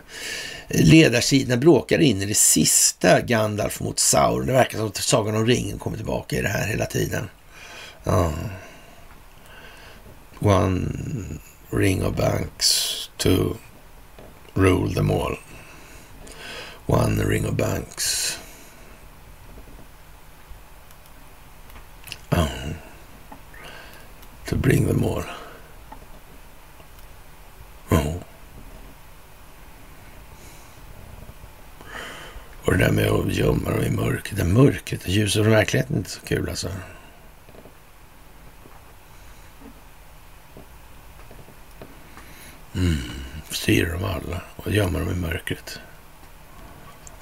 ledarsidorna 0.68 1.56
bråkar 1.56 1.98
in 1.98 2.22
i 2.22 2.26
det 2.26 2.36
sista 2.36 3.20
Gandalf 3.20 3.80
mot 3.80 3.98
Sauron. 3.98 4.46
Det 4.46 4.52
verkar 4.52 4.78
som 4.78 4.86
att 4.86 4.96
Sagan 4.96 5.36
om 5.36 5.46
ringen 5.46 5.78
kommer 5.78 5.96
tillbaka 5.96 6.36
i 6.36 6.42
det 6.42 6.48
här 6.48 6.66
hela 6.66 6.86
tiden. 6.86 7.28
Ja. 8.06 8.32
One 10.38 11.40
ring 11.70 12.04
of 12.04 12.16
banks 12.16 13.10
to 13.18 13.56
rule 14.54 14.94
them 14.94 15.10
all. 15.10 15.36
One 16.86 17.24
ring 17.24 17.46
of 17.46 17.56
banks 17.56 18.38
Oh. 22.32 22.48
To 24.46 24.56
bring 24.56 24.86
them 24.86 25.04
all. 25.04 25.24
Och 32.64 32.72
det 32.72 32.78
där 32.78 32.92
med 32.92 33.10
att 33.10 33.32
gömma 33.32 33.70
dem 33.70 33.82
i 33.82 33.90
mörkret. 33.90 34.46
Mörkret, 34.46 35.08
ljuset 35.08 35.42
från 35.42 35.52
verkligheten 35.52 35.94
är 35.94 35.98
inte 35.98 36.10
så 36.10 36.20
kul 36.20 36.48
alltså. 36.48 36.68
Styra 43.66 43.92
dem 43.92 44.04
alla 44.04 44.40
och 44.56 44.70
gömma 44.70 44.98
dem 44.98 45.10
i 45.10 45.14
mörkret. 45.14 45.80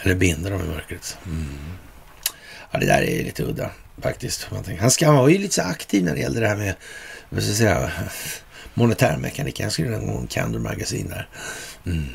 Eller 0.01 0.15
binda 0.15 0.51
dem 0.51 0.61
i 0.61 0.65
mörkret. 0.65 1.19
Mm. 1.27 1.47
Ja, 2.71 2.79
det 2.79 2.87
där 2.87 3.03
är 3.03 3.25
lite 3.25 3.43
udda 3.43 3.71
faktiskt. 4.03 4.49
Han 4.81 4.91
ska 4.91 5.13
vara 5.13 5.31
ju 5.31 5.39
lite 5.39 5.55
så 5.55 5.63
aktiv 5.63 6.05
när 6.05 6.15
det 6.15 6.21
gällde 6.21 6.41
det 6.41 6.49
här 6.49 6.57
med 6.57 6.75
vad 7.29 7.43
ska 7.43 7.49
jag 7.49 7.57
säga, 7.57 7.91
monetärmekanik. 8.75 9.61
Han 9.61 9.71
skrev 9.71 9.95
en 9.95 10.07
gång 10.07 10.27
Candor 10.27 10.59
Magazine 10.59 11.09
där. 11.09 11.29
Mm. 11.87 12.09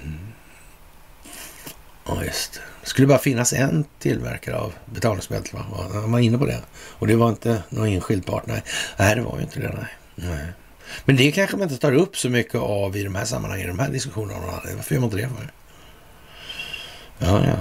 Ja, 2.05 2.23
just 2.23 2.53
det. 2.53 2.59
Det 2.81 2.89
skulle 2.89 3.07
bara 3.07 3.19
finnas 3.19 3.53
en 3.53 3.85
tillverkare 3.99 4.57
av 4.57 4.73
betalningsmedel. 4.85 5.47
Han 5.93 6.11
var 6.11 6.19
inne 6.19 6.37
på 6.37 6.45
det. 6.45 6.61
Och 6.75 7.07
det 7.07 7.15
var 7.15 7.29
inte 7.29 7.63
någon 7.69 7.87
enskild 7.87 8.25
part. 8.25 8.45
Nej, 8.45 8.63
nej 8.97 9.15
det 9.15 9.21
var 9.21 9.37
ju 9.37 9.43
inte 9.43 9.59
det. 9.59 9.75
Nej. 9.75 10.29
nej. 10.29 10.45
Men 11.05 11.15
det 11.15 11.31
kanske 11.31 11.57
man 11.57 11.69
inte 11.69 11.81
tar 11.81 11.93
upp 11.93 12.17
så 12.17 12.29
mycket 12.29 12.55
av 12.55 12.97
i 12.97 13.03
de 13.03 13.15
här 13.15 13.25
sammanhangen, 13.25 13.65
i 13.65 13.67
de 13.67 13.79
här 13.79 13.89
diskussionerna. 13.89 14.39
Varför 14.75 14.95
gör 14.95 15.01
man 15.01 15.09
inte 15.09 15.17
det 15.17 15.29
för? 15.29 15.51
Ja, 17.19 17.45
ja, 17.45 17.55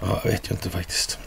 ja, 0.00 0.20
jag 0.24 0.30
vet 0.30 0.50
ju 0.50 0.52
inte 0.52 0.70
faktiskt. 0.70 1.18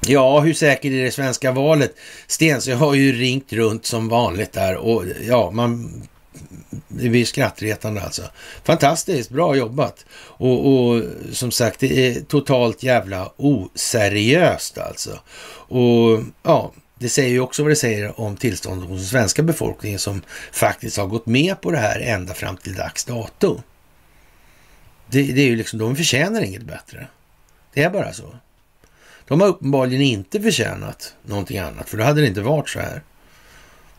Ja, 0.00 0.40
hur 0.40 0.54
säkert 0.54 0.92
är 0.92 1.04
det 1.04 1.10
svenska 1.10 1.52
valet? 1.52 1.94
Stensö 2.26 2.74
har 2.74 2.94
ju 2.94 3.12
ringt 3.12 3.52
runt 3.52 3.86
som 3.86 4.08
vanligt 4.08 4.52
där 4.52 4.76
och 4.76 5.04
ja, 5.20 5.50
man 5.50 6.02
det 6.88 7.08
blir 7.08 7.24
skrattretande 7.24 8.02
alltså. 8.02 8.22
Fantastiskt, 8.64 9.30
bra 9.30 9.56
jobbat. 9.56 10.06
Och, 10.18 10.72
och, 10.72 11.02
som 11.32 11.50
sagt, 11.50 11.80
det 11.80 12.06
är 12.06 12.20
totalt 12.20 12.82
jävla 12.82 13.32
oseriöst 13.36 14.78
alltså. 14.78 15.18
Och 15.68 16.20
ja, 16.42 16.72
det 16.98 17.08
säger 17.08 17.30
ju 17.30 17.40
också 17.40 17.62
vad 17.62 17.72
det 17.72 17.76
säger 17.76 18.20
om 18.20 18.36
tillståndet 18.36 18.88
hos 18.88 18.98
den 18.98 19.08
svenska 19.08 19.42
befolkningen 19.42 19.98
som 19.98 20.22
faktiskt 20.52 20.96
har 20.96 21.06
gått 21.06 21.26
med 21.26 21.60
på 21.60 21.70
det 21.70 21.78
här 21.78 22.00
ända 22.00 22.34
fram 22.34 22.56
till 22.56 22.74
dags 22.74 23.04
dato. 23.04 23.62
Det, 25.06 25.22
det 25.22 25.40
är 25.40 25.46
ju 25.46 25.56
liksom, 25.56 25.78
de 25.78 25.96
förtjänar 25.96 26.42
inget 26.42 26.62
bättre. 26.62 27.06
Det 27.74 27.82
är 27.82 27.90
bara 27.90 28.12
så. 28.12 28.36
De 29.28 29.40
har 29.40 29.48
uppenbarligen 29.48 30.02
inte 30.02 30.42
förtjänat 30.42 31.14
någonting 31.22 31.58
annat, 31.58 31.88
för 31.88 31.98
då 31.98 32.04
hade 32.04 32.20
det 32.20 32.26
inte 32.26 32.40
varit 32.40 32.68
så 32.68 32.80
här. 32.80 33.02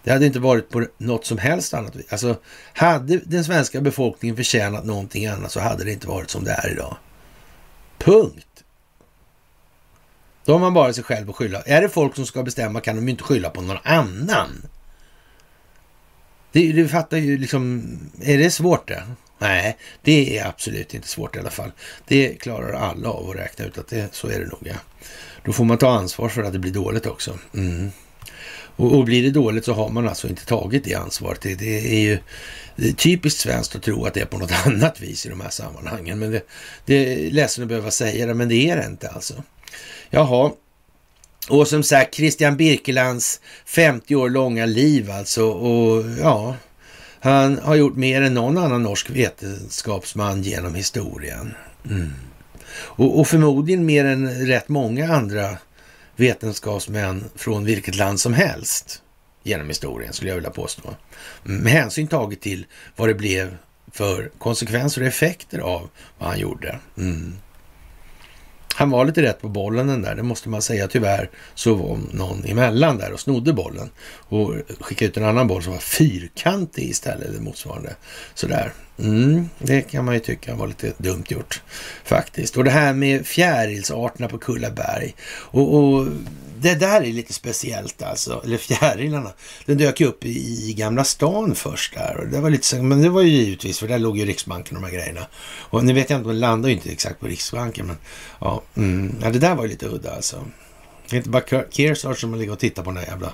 Det 0.04 0.12
hade 0.12 0.26
inte 0.26 0.40
varit 0.40 0.70
på 0.70 0.86
något 0.98 1.26
som 1.26 1.38
helst 1.38 1.74
annat 1.74 1.96
vis. 1.96 2.06
Alltså, 2.10 2.36
hade 2.74 3.18
den 3.18 3.44
svenska 3.44 3.82
befolkningen 3.82 4.36
förtjänat 4.36 4.86
någonting 4.86 5.26
annat 5.26 5.52
så 5.52 5.60
hade 5.60 5.84
det 5.84 5.92
inte 5.92 6.08
varit 6.08 6.30
som 6.30 6.44
det 6.44 6.52
är 6.52 6.72
idag. 6.72 6.98
Punkt. 7.98 8.47
Då 10.48 10.54
har 10.54 10.60
man 10.60 10.74
bara 10.74 10.94
sig 10.94 11.04
själv 11.04 11.30
att 11.30 11.36
skylla. 11.36 11.62
Är 11.62 11.82
det 11.82 11.90
folk 11.90 12.16
som 12.16 12.26
ska 12.26 12.44
bestämma 12.44 12.82
kan 12.82 12.96
de 12.96 13.06
ju 13.06 13.12
inte 13.12 13.24
skylla 13.24 13.50
på 13.50 13.62
någon 13.62 13.78
annan. 13.84 14.62
Det, 16.52 16.72
du 16.72 16.88
fattar 16.88 17.18
ju 17.18 17.38
liksom, 17.38 17.84
är 18.22 18.38
det 18.38 18.52
svårt 18.52 18.88
det? 18.88 19.04
Nej, 19.40 19.78
det 20.02 20.38
är 20.38 20.48
absolut 20.48 20.94
inte 20.94 21.08
svårt 21.08 21.36
i 21.36 21.40
alla 21.40 21.50
fall. 21.50 21.72
Det 22.08 22.30
klarar 22.30 22.74
alla 22.74 23.10
av 23.10 23.30
att 23.30 23.36
räkna 23.36 23.66
ut 23.66 23.78
att 23.78 23.88
det, 23.88 24.16
så 24.16 24.28
är 24.28 24.40
det 24.40 24.46
nog. 24.46 24.60
Ja. 24.64 24.76
Då 25.44 25.54
får 25.54 25.66
man 25.66 25.78
ta 25.78 25.90
ansvar 25.90 26.30
för 26.30 26.44
att 26.44 26.54
det 26.54 26.60
blir 26.60 26.72
dåligt 26.72 27.06
också. 27.06 27.38
Mm. 27.54 27.92
Och, 28.76 28.98
och, 28.98 29.06
blir 29.06 29.24
det 29.24 29.32
dåligt 29.32 29.66
så 29.66 29.74
har 29.74 29.90
man 29.90 30.08
alltså 30.08 30.28
inte 30.28 30.46
tagit 30.46 30.84
det 30.84 30.96
ansvaret. 30.96 31.42
Det, 31.42 31.56
det 31.56 31.96
är 31.96 32.00
ju 32.00 32.20
det 32.76 32.90
är 32.90 32.94
typiskt 32.94 33.40
svenskt 33.40 33.76
att 33.76 33.84
tro 33.84 34.06
att 34.06 34.14
det 34.14 34.22
är 34.22 34.26
på 34.26 34.38
något 34.38 34.52
annat 34.66 35.02
vis 35.02 35.26
i 35.26 35.30
de 35.30 35.42
här 35.42 35.50
sammanhangen. 35.50 36.20
Men 36.20 36.32
det, 36.32 36.42
det 36.86 36.96
är 36.96 37.32
ledsen 37.32 37.64
att 37.64 37.68
behöva 37.68 37.92
säga 37.92 38.26
det, 38.26 38.34
men 38.34 38.50
det 38.50 38.70
är 38.70 38.78
det 38.78 38.86
inte 38.86 39.10
alltså. 39.10 39.44
Jaha, 40.10 40.52
och 41.50 41.68
som 41.68 41.84
sagt 41.84 42.16
Christian 42.16 42.58
Birkelands 42.58 43.42
50 43.66 44.16
år 44.16 44.30
långa 44.30 44.66
liv 44.66 45.12
alltså. 45.12 45.46
Och 45.46 46.04
ja, 46.22 46.56
han 47.20 47.60
har 47.60 47.76
gjort 47.76 47.96
mer 47.96 48.22
än 48.22 48.34
någon 48.34 48.58
annan 48.58 48.84
norsk 48.84 49.10
vetenskapsman 49.10 50.42
genom 50.42 50.76
historien. 50.76 51.54
Mm. 51.90 52.14
Och, 52.74 53.20
och, 53.20 53.28
förmodligen 53.28 53.86
mer 53.86 54.06
än 54.06 54.48
rätt 54.48 54.70
många 54.70 55.14
andra 55.14 55.58
vetenskapsmän 56.16 57.24
från 57.36 57.66
vilket 57.66 57.96
land 57.96 58.20
som 58.20 58.34
helst 58.34 59.02
genom 59.44 59.68
historien, 59.68 60.14
skulle 60.14 60.32
jag 60.32 60.36
vilja 60.36 60.50
påstå. 60.50 60.90
Mm, 61.46 61.62
med 61.62 61.74
hänsyn 61.74 62.08
taget 62.08 62.42
till 62.42 62.66
vad 62.96 63.08
det 63.08 63.14
blev 63.14 63.58
för 63.92 64.32
konsekvenser 64.38 65.02
och 65.02 65.08
effekter 65.08 65.60
av 65.60 65.90
vad 66.18 66.30
han 66.30 66.40
gjorde. 66.40 66.80
Mm. 66.98 67.34
Han 68.78 68.90
var 68.90 69.06
lite 69.06 69.22
rätt 69.22 69.42
på 69.42 69.50
bollen 69.50 69.88
den 69.88 70.02
där, 70.02 70.16
det 70.16 70.24
måste 70.24 70.50
man 70.50 70.62
säga. 70.62 70.88
Tyvärr 70.88 71.30
så 71.56 71.76
var 71.76 72.00
någon 72.12 72.46
emellan 72.46 72.98
där 72.98 73.14
och 73.14 73.20
snodde 73.20 73.54
bollen 73.54 73.90
och 74.08 74.54
skickade 74.80 75.10
ut 75.10 75.18
en 75.18 75.26
annan 75.26 75.48
boll 75.48 75.64
som 75.64 75.74
var 75.74 75.80
fyrkantig 75.80 76.90
istället 76.90 77.30
eller 77.30 77.40
motsvarande. 77.40 77.96
Sådär. 78.34 78.74
Mm, 79.00 79.50
det 79.60 79.82
kan 79.82 80.06
man 80.06 80.14
ju 80.14 80.20
tycka 80.20 80.56
var 80.56 80.68
lite 80.68 80.94
dumt 80.98 81.24
gjort 81.28 81.62
faktiskt. 82.04 82.58
Och 82.58 82.64
det 82.64 82.72
här 82.72 82.94
med 82.94 83.28
fjärilsarterna 83.28 84.28
på 84.28 84.38
Kullaberg. 84.38 85.16
Och, 85.30 85.76
och 85.76 86.08
det 86.62 86.76
där 86.76 87.02
är 87.02 87.14
lite 87.14 87.34
speciellt 87.34 88.02
alltså, 88.02 88.42
eller 88.44 88.58
fjärilarna. 88.58 89.32
Den 89.66 89.78
dök 89.78 90.02
ju 90.02 90.08
upp 90.08 90.26
i, 90.26 90.70
i 90.70 90.74
Gamla 90.74 91.04
stan 91.04 91.56
först 91.56 91.94
där. 91.94 92.18
Och 92.18 92.28
det 92.28 92.40
var 92.40 92.50
lite, 92.50 92.82
men 92.82 93.02
det 93.02 93.10
var 93.10 93.22
ju 93.22 93.30
givetvis, 93.30 93.80
för 93.80 93.88
där 93.88 94.00
låg 94.00 94.18
ju 94.18 94.26
Riksbanken 94.26 94.78
och 94.78 94.82
de 94.82 94.88
här 94.88 94.98
grejerna. 94.98 95.28
Och 95.60 95.86
nu 95.86 95.94
vet 95.94 96.10
jag 96.10 96.20
inte, 96.20 96.30
de 96.30 96.36
landade 96.36 96.70
ju 96.70 96.76
inte 96.76 96.92
exakt 96.92 97.20
på 97.20 97.28
Riksbanken, 97.28 97.88
men 97.88 97.98
ja, 98.40 98.62
mm, 98.76 99.16
ja 99.22 99.30
det 99.30 99.40
där 99.40 99.56
var 99.56 99.64
ju 99.64 99.70
lite 99.70 99.88
udda 99.88 100.16
alltså. 100.16 100.46
Det 101.10 101.16
är 101.16 101.18
inte 101.18 101.30
bara 101.30 101.64
Kearsarge 101.70 102.20
som 102.20 102.36
ligger 102.36 102.54
och 102.54 102.60
tittar 102.60 102.84
på 102.84 102.92
den 102.92 103.04
där 103.04 103.12
jävla 103.12 103.34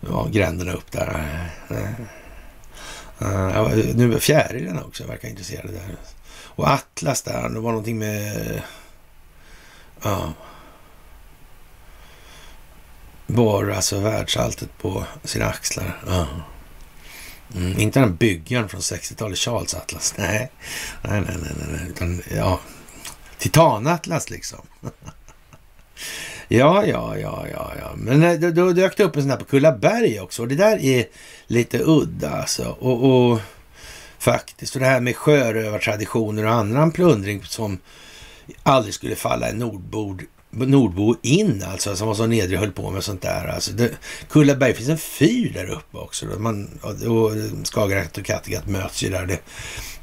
ja, 0.00 0.28
gränderna 0.30 0.72
upp 0.72 0.92
där. 0.92 1.50
Uh, 3.22 3.94
nu 3.94 4.14
är 4.14 4.18
fjärilarna 4.18 4.84
också 4.84 5.06
verkar 5.06 5.28
intresserade 5.28 5.72
där. 5.72 5.96
Och 6.54 6.68
Atlas 6.68 7.22
där, 7.22 7.48
det 7.48 7.60
var 7.60 7.70
någonting 7.70 7.98
med... 7.98 8.62
Ja. 10.02 10.32
Bar 13.26 13.68
alltså 13.68 14.00
världsalltet 14.00 14.78
på 14.78 15.04
sina 15.24 15.46
axlar. 15.46 16.02
Ja. 16.06 16.26
Mm, 17.54 17.78
inte 17.78 18.00
den 18.00 18.16
byggaren 18.16 18.68
från 18.68 18.80
60-talet, 18.80 19.38
Charles 19.38 19.74
Atlas. 19.74 20.14
Nej, 20.18 20.50
nej, 21.02 21.20
nej, 21.20 21.36
nej, 21.40 21.66
nej. 21.72 21.86
utan 21.88 22.22
ja, 22.36 22.60
Titanatlas 23.38 24.30
liksom. 24.30 24.58
ja, 26.48 26.86
ja, 26.86 27.18
ja, 27.18 27.46
ja, 27.52 27.72
ja. 27.80 27.92
Men 27.96 28.22
eh, 28.22 28.32
då, 28.32 28.50
då 28.50 28.72
dök 28.72 28.96
det 28.96 29.04
upp 29.04 29.16
en 29.16 29.22
sån 29.22 29.30
här 29.30 29.38
på 29.38 29.44
Kullaberg 29.44 30.20
också. 30.20 30.42
Och 30.42 30.48
det 30.48 30.54
där 30.54 30.84
är 30.84 31.06
lite 31.46 31.78
udda 31.78 32.30
alltså. 32.30 32.76
Och, 32.80 33.30
och 33.30 33.40
faktiskt, 34.18 34.74
och 34.74 34.80
det 34.80 34.86
här 34.86 35.00
med 35.00 35.16
sjörövartraditioner 35.16 36.44
och 36.44 36.52
annan 36.52 36.92
plundring 36.92 37.44
som 37.44 37.78
aldrig 38.62 38.94
skulle 38.94 39.16
falla 39.16 39.48
en 39.48 39.56
nordbord 39.56 40.24
Nordbo 40.54 41.16
in 41.22 41.64
alltså, 41.66 41.96
som 41.96 42.08
var 42.08 42.14
så 42.14 42.26
nedre 42.26 42.56
höll 42.56 42.72
på 42.72 42.90
med 42.90 43.04
sånt 43.04 43.22
där. 43.22 43.46
Alltså, 43.46 43.72
det, 43.72 43.90
Kullaberg 44.28 44.74
finns 44.74 44.88
en 44.88 44.98
fyr 44.98 45.52
där 45.54 45.70
uppe 45.70 45.98
också. 45.98 46.26
Då. 46.26 46.38
Man, 46.38 46.80
och 46.82 47.30
Skagerrak 47.66 48.18
och 48.18 48.24
Kattegatt 48.24 48.66
möts 48.66 49.02
ju 49.02 49.10
där. 49.10 49.26
Det, 49.26 49.38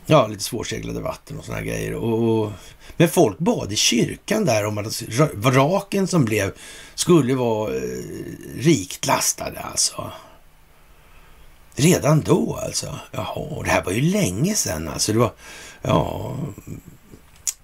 ja, 0.05 0.27
lite 0.27 0.43
svårseglade 0.43 0.99
vatten 0.99 1.39
och 1.39 1.45
såna 1.45 1.61
grejer. 1.61 1.93
Och, 1.93 2.43
och, 2.43 2.51
men 2.97 3.09
folk 3.09 3.37
bad 3.37 3.71
i 3.71 3.75
kyrkan 3.75 4.45
där 4.45 4.65
om 4.65 4.77
att 4.77 5.03
vraken 5.33 6.07
som 6.07 6.25
blev 6.25 6.51
skulle 6.95 7.35
vara 7.35 7.75
eh, 7.75 7.81
rikt 8.55 9.07
lastade 9.07 9.59
alltså. 9.59 10.11
Redan 11.75 12.21
då 12.21 12.59
alltså. 12.65 12.99
Jaha, 13.11 13.63
det 13.63 13.69
här 13.69 13.83
var 13.83 13.91
ju 13.91 14.01
länge 14.01 14.55
sedan 14.55 14.87
alltså. 14.87 15.13
Det 15.13 15.19
var, 15.19 15.31
ja, 15.81 16.35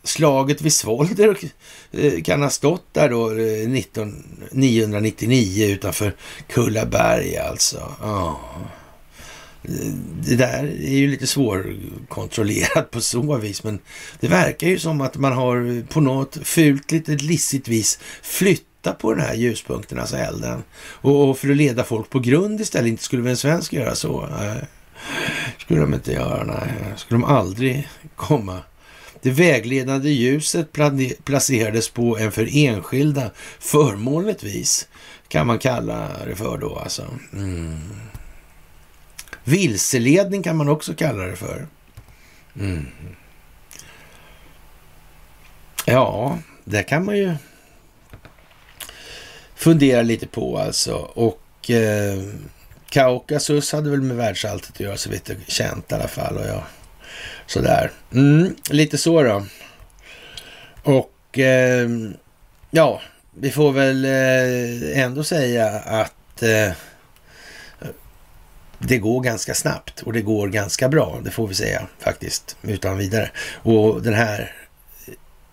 slaget 0.03 0.61
vid 0.61 0.73
Svolder 0.73 1.37
Eh, 1.97 2.21
kan 2.21 2.41
ha 2.41 2.49
stått 2.49 2.93
där 2.93 3.09
då 3.09 3.31
eh, 3.31 3.69
19, 3.69 4.23
999 4.51 5.65
utanför 5.65 6.15
Kullaberg 6.47 7.37
alltså. 7.37 7.93
Ja. 8.01 8.39
Eh, 9.63 9.93
det 10.27 10.35
där 10.35 10.63
är 10.63 10.97
ju 10.97 11.07
lite 11.07 11.27
svårkontrollerat 11.27 12.91
på 12.91 13.01
så 13.01 13.37
vis, 13.37 13.63
men 13.63 13.79
det 14.19 14.27
verkar 14.27 14.67
ju 14.67 14.79
som 14.79 15.01
att 15.01 15.17
man 15.17 15.31
har 15.31 15.87
på 15.87 16.01
något 16.01 16.37
fult, 16.43 16.91
lite 16.91 17.11
lissigt 17.11 17.67
vis 17.67 17.99
flyttat 18.21 18.99
på 18.99 19.13
den 19.13 19.25
här 19.25 19.35
ljuspunkten, 19.35 19.99
alltså 19.99 20.17
elden. 20.17 20.63
Och, 20.77 21.37
för 21.37 21.49
att 21.49 21.57
leda 21.57 21.83
folk 21.83 22.09
på 22.09 22.19
grund 22.19 22.61
istället. 22.61 22.87
Inte 22.87 23.03
skulle 23.03 23.21
väl 23.21 23.31
en 23.31 23.37
svensk 23.37 23.73
göra 23.73 23.95
så? 23.95 24.29
Nej. 24.39 24.61
skulle 25.57 25.79
de 25.79 25.93
inte 25.93 26.13
göra, 26.13 26.43
nej. 26.43 26.93
Skulle 26.97 27.19
de 27.19 27.23
aldrig 27.23 27.87
komma 28.15 28.59
det 29.25 29.31
vägledande 29.31 30.09
ljuset 30.09 30.67
placerades 31.23 31.89
på 31.89 32.17
en 32.17 32.31
för 32.31 32.49
enskilda 32.51 33.31
förmånligt 33.59 34.43
vis, 34.43 34.87
kan 35.27 35.47
man 35.47 35.59
kalla 35.59 36.25
det 36.25 36.35
för 36.35 36.57
då 36.57 36.75
alltså. 36.75 37.07
Mm. 37.33 37.79
Vilseledning 39.43 40.43
kan 40.43 40.57
man 40.57 40.69
också 40.69 40.93
kalla 40.93 41.23
det 41.23 41.35
för. 41.35 41.67
Mm. 42.59 42.87
Ja, 45.85 46.39
det 46.63 46.83
kan 46.83 47.05
man 47.05 47.17
ju 47.17 47.35
fundera 49.55 50.01
lite 50.01 50.27
på 50.27 50.57
alltså. 50.57 50.95
Och 50.95 51.71
eh, 51.71 52.23
Kaukasus 52.89 53.71
hade 53.71 53.89
väl 53.89 54.01
med 54.01 54.17
världsalltet 54.17 54.69
att 54.69 54.79
göra 54.79 54.97
så 54.97 55.09
vitt 55.09 55.29
jag 55.29 55.37
känt 55.47 55.91
i 55.91 55.95
alla 55.95 56.07
fall. 56.07 56.37
Och 56.37 56.45
jag 56.45 56.63
Sådär. 57.45 57.91
Mm, 58.13 58.55
lite 58.69 58.97
så 58.97 59.23
då. 59.23 59.45
Och 60.83 61.39
eh, 61.39 61.89
ja, 62.71 63.01
vi 63.33 63.51
får 63.51 63.71
väl 63.71 64.05
eh, 64.05 65.03
ändå 65.03 65.23
säga 65.23 65.67
att 65.69 66.43
eh, 66.43 66.71
det 68.79 68.97
går 68.97 69.21
ganska 69.21 69.53
snabbt 69.53 70.01
och 70.01 70.13
det 70.13 70.21
går 70.21 70.47
ganska 70.47 70.89
bra. 70.89 71.19
Det 71.23 71.31
får 71.31 71.47
vi 71.47 71.55
säga 71.55 71.87
faktiskt 71.99 72.57
utan 72.61 72.97
vidare. 72.97 73.31
Och 73.53 74.01
den 74.01 74.13
här 74.13 74.51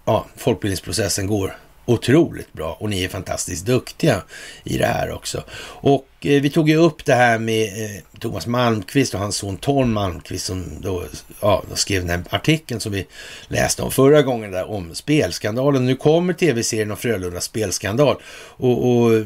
ja, 0.05 0.27
folkbildningsprocessen 0.37 1.27
går 1.27 1.57
otroligt 1.85 2.53
bra 2.53 2.77
och 2.81 2.91
ni 2.91 3.05
är 3.05 3.09
fantastiskt 3.09 3.67
duktiga 3.67 4.23
i 4.65 4.79
det 4.79 4.87
här 4.87 5.11
också. 5.11 5.45
Och 5.63 6.07
eh, 6.21 6.43
vi 6.43 6.51
tog 6.51 6.69
ju 6.69 6.77
upp 6.77 7.05
det 7.05 7.15
här 7.15 7.39
med 7.39 7.85
eh, 7.85 8.03
Thomas 8.19 8.47
Malmqvist 8.47 9.15
och 9.15 9.21
hans 9.21 9.37
son 9.37 9.57
Tom 9.57 9.93
Malmqvist 9.93 10.47
som 10.47 10.81
då, 10.81 11.05
ja, 11.41 11.65
skrev 11.75 12.01
den 12.01 12.11
här 12.11 12.37
artikeln 12.37 12.81
som 12.81 12.93
vi 12.93 13.07
läste 13.49 13.83
om 13.83 13.91
förra 13.91 14.23
gången 14.23 14.51
där 14.51 14.71
om 14.71 14.95
spelskandalen. 14.95 15.87
Nu 15.87 15.97
kommer 15.97 16.33
tv-serien 16.33 16.91
om 16.91 16.97
Frölunda 16.97 17.41
spelskandal 17.41 18.17
och, 18.57 18.91
och 18.91 19.25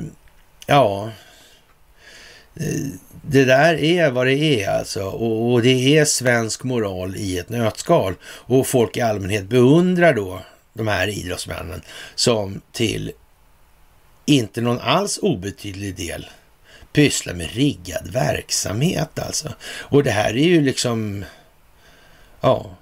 ja, 0.66 1.10
eh, 2.56 2.86
det 3.28 3.44
där 3.44 3.74
är 3.74 4.10
vad 4.10 4.26
det 4.26 4.36
är 4.36 4.78
alltså 4.78 5.04
och, 5.04 5.52
och, 5.52 5.62
det 5.62 5.98
är 5.98 6.04
svensk 6.04 6.64
moral 6.64 7.16
i 7.16 7.38
ett 7.38 7.48
nötskal 7.48 8.14
och 8.24 8.66
folk 8.66 8.96
i 8.96 9.00
allmänhet 9.00 9.44
beundrar 9.44 10.14
då 10.14 10.40
de 10.76 10.88
här 10.88 11.08
idrottsmännen 11.08 11.82
som 12.14 12.60
till 12.72 13.12
inte 14.24 14.60
någon 14.60 14.80
alls 14.80 15.18
obetydlig 15.22 15.96
del 15.96 16.26
pysslar 16.92 17.34
med 17.34 17.50
riggad 17.52 18.08
verksamhet 18.12 19.18
alltså. 19.18 19.54
Och 19.62 20.04
det 20.04 20.10
här 20.10 20.36
är 20.36 20.46
ju 20.46 20.60
liksom, 20.60 21.24
ja, 22.40 22.76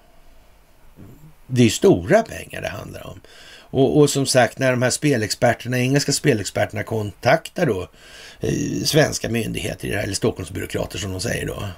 det 1.47 1.61
är 1.61 1.65
ju 1.65 1.71
stora 1.71 2.23
pengar 2.23 2.61
det 2.61 2.69
handlar 2.69 3.07
om. 3.07 3.21
Och, 3.57 3.99
och, 3.99 4.11
som 4.11 4.27
sagt, 4.27 4.59
när 4.59 4.71
de 4.71 4.83
här 4.83 4.91
spelexperterna, 4.91 5.79
engelska 5.79 6.13
spelexperterna 6.13 6.83
kontaktar 6.83 7.67
då 7.67 7.89
eh, 8.41 8.85
svenska 8.85 9.29
myndigheter, 9.29 9.89
eller 9.89 10.15
Stockholmsbyråkrater 10.15 10.99
som 10.99 11.13
de 11.13 11.21
säger 11.21 11.47
då. 11.47 11.69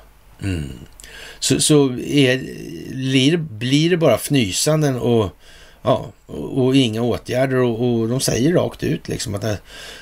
Mm. 0.42 0.72
Så, 1.38 1.60
så 1.60 1.92
är, 1.98 2.38
blir, 2.94 3.36
blir 3.36 3.90
det 3.90 3.96
bara 3.96 4.14
fnysanden 4.14 4.96
och 4.96 5.36
Ja, 5.86 6.12
och, 6.26 6.58
och 6.58 6.76
inga 6.76 7.02
åtgärder 7.02 7.56
och, 7.56 8.00
och, 8.00 8.08
de 8.08 8.20
säger 8.20 8.52
rakt 8.52 8.82
ut 8.82 9.08
liksom 9.08 9.34
att 9.34 9.40
det, 9.40 9.58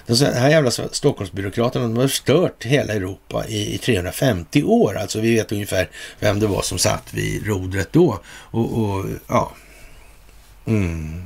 de 0.07 0.15
här 0.15 0.51
jävla 0.51 0.71
Stockholmsbyråkraterna 0.71 1.85
de 1.85 1.97
har 1.97 2.09
stört 2.09 2.65
hela 2.65 2.93
Europa 2.93 3.47
i, 3.49 3.75
i 3.75 3.79
350 3.79 4.63
år. 4.63 4.97
Alltså 4.97 5.21
vi 5.21 5.35
vet 5.35 5.53
ungefär 5.53 5.91
vem 6.21 6.41
det 6.41 6.47
var 6.47 6.63
som 6.63 6.79
satt 6.79 7.15
vid 7.15 7.47
rodret 7.47 7.89
då. 7.93 8.21
Och, 8.27 8.79
och 8.79 9.07
ja. 9.29 9.53
Mm. 10.67 11.25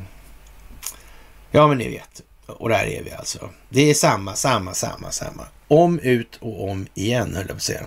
Ja, 1.51 1.67
men 1.67 1.79
ni 1.79 1.89
vet. 1.89 2.23
Och 2.47 2.69
där 2.69 2.85
är 2.85 3.03
vi 3.03 3.13
alltså. 3.13 3.51
Det 3.69 3.91
är 3.91 3.95
samma, 3.95 4.35
samma, 4.35 4.75
samma, 4.75 5.11
samma. 5.11 5.43
Om, 5.69 5.99
ut 5.99 6.37
och 6.41 6.71
om 6.71 6.87
igen, 6.95 7.35
höll 7.35 7.45
jag 7.45 7.49
på 7.49 7.55
att 7.55 7.63
säga. 7.63 7.85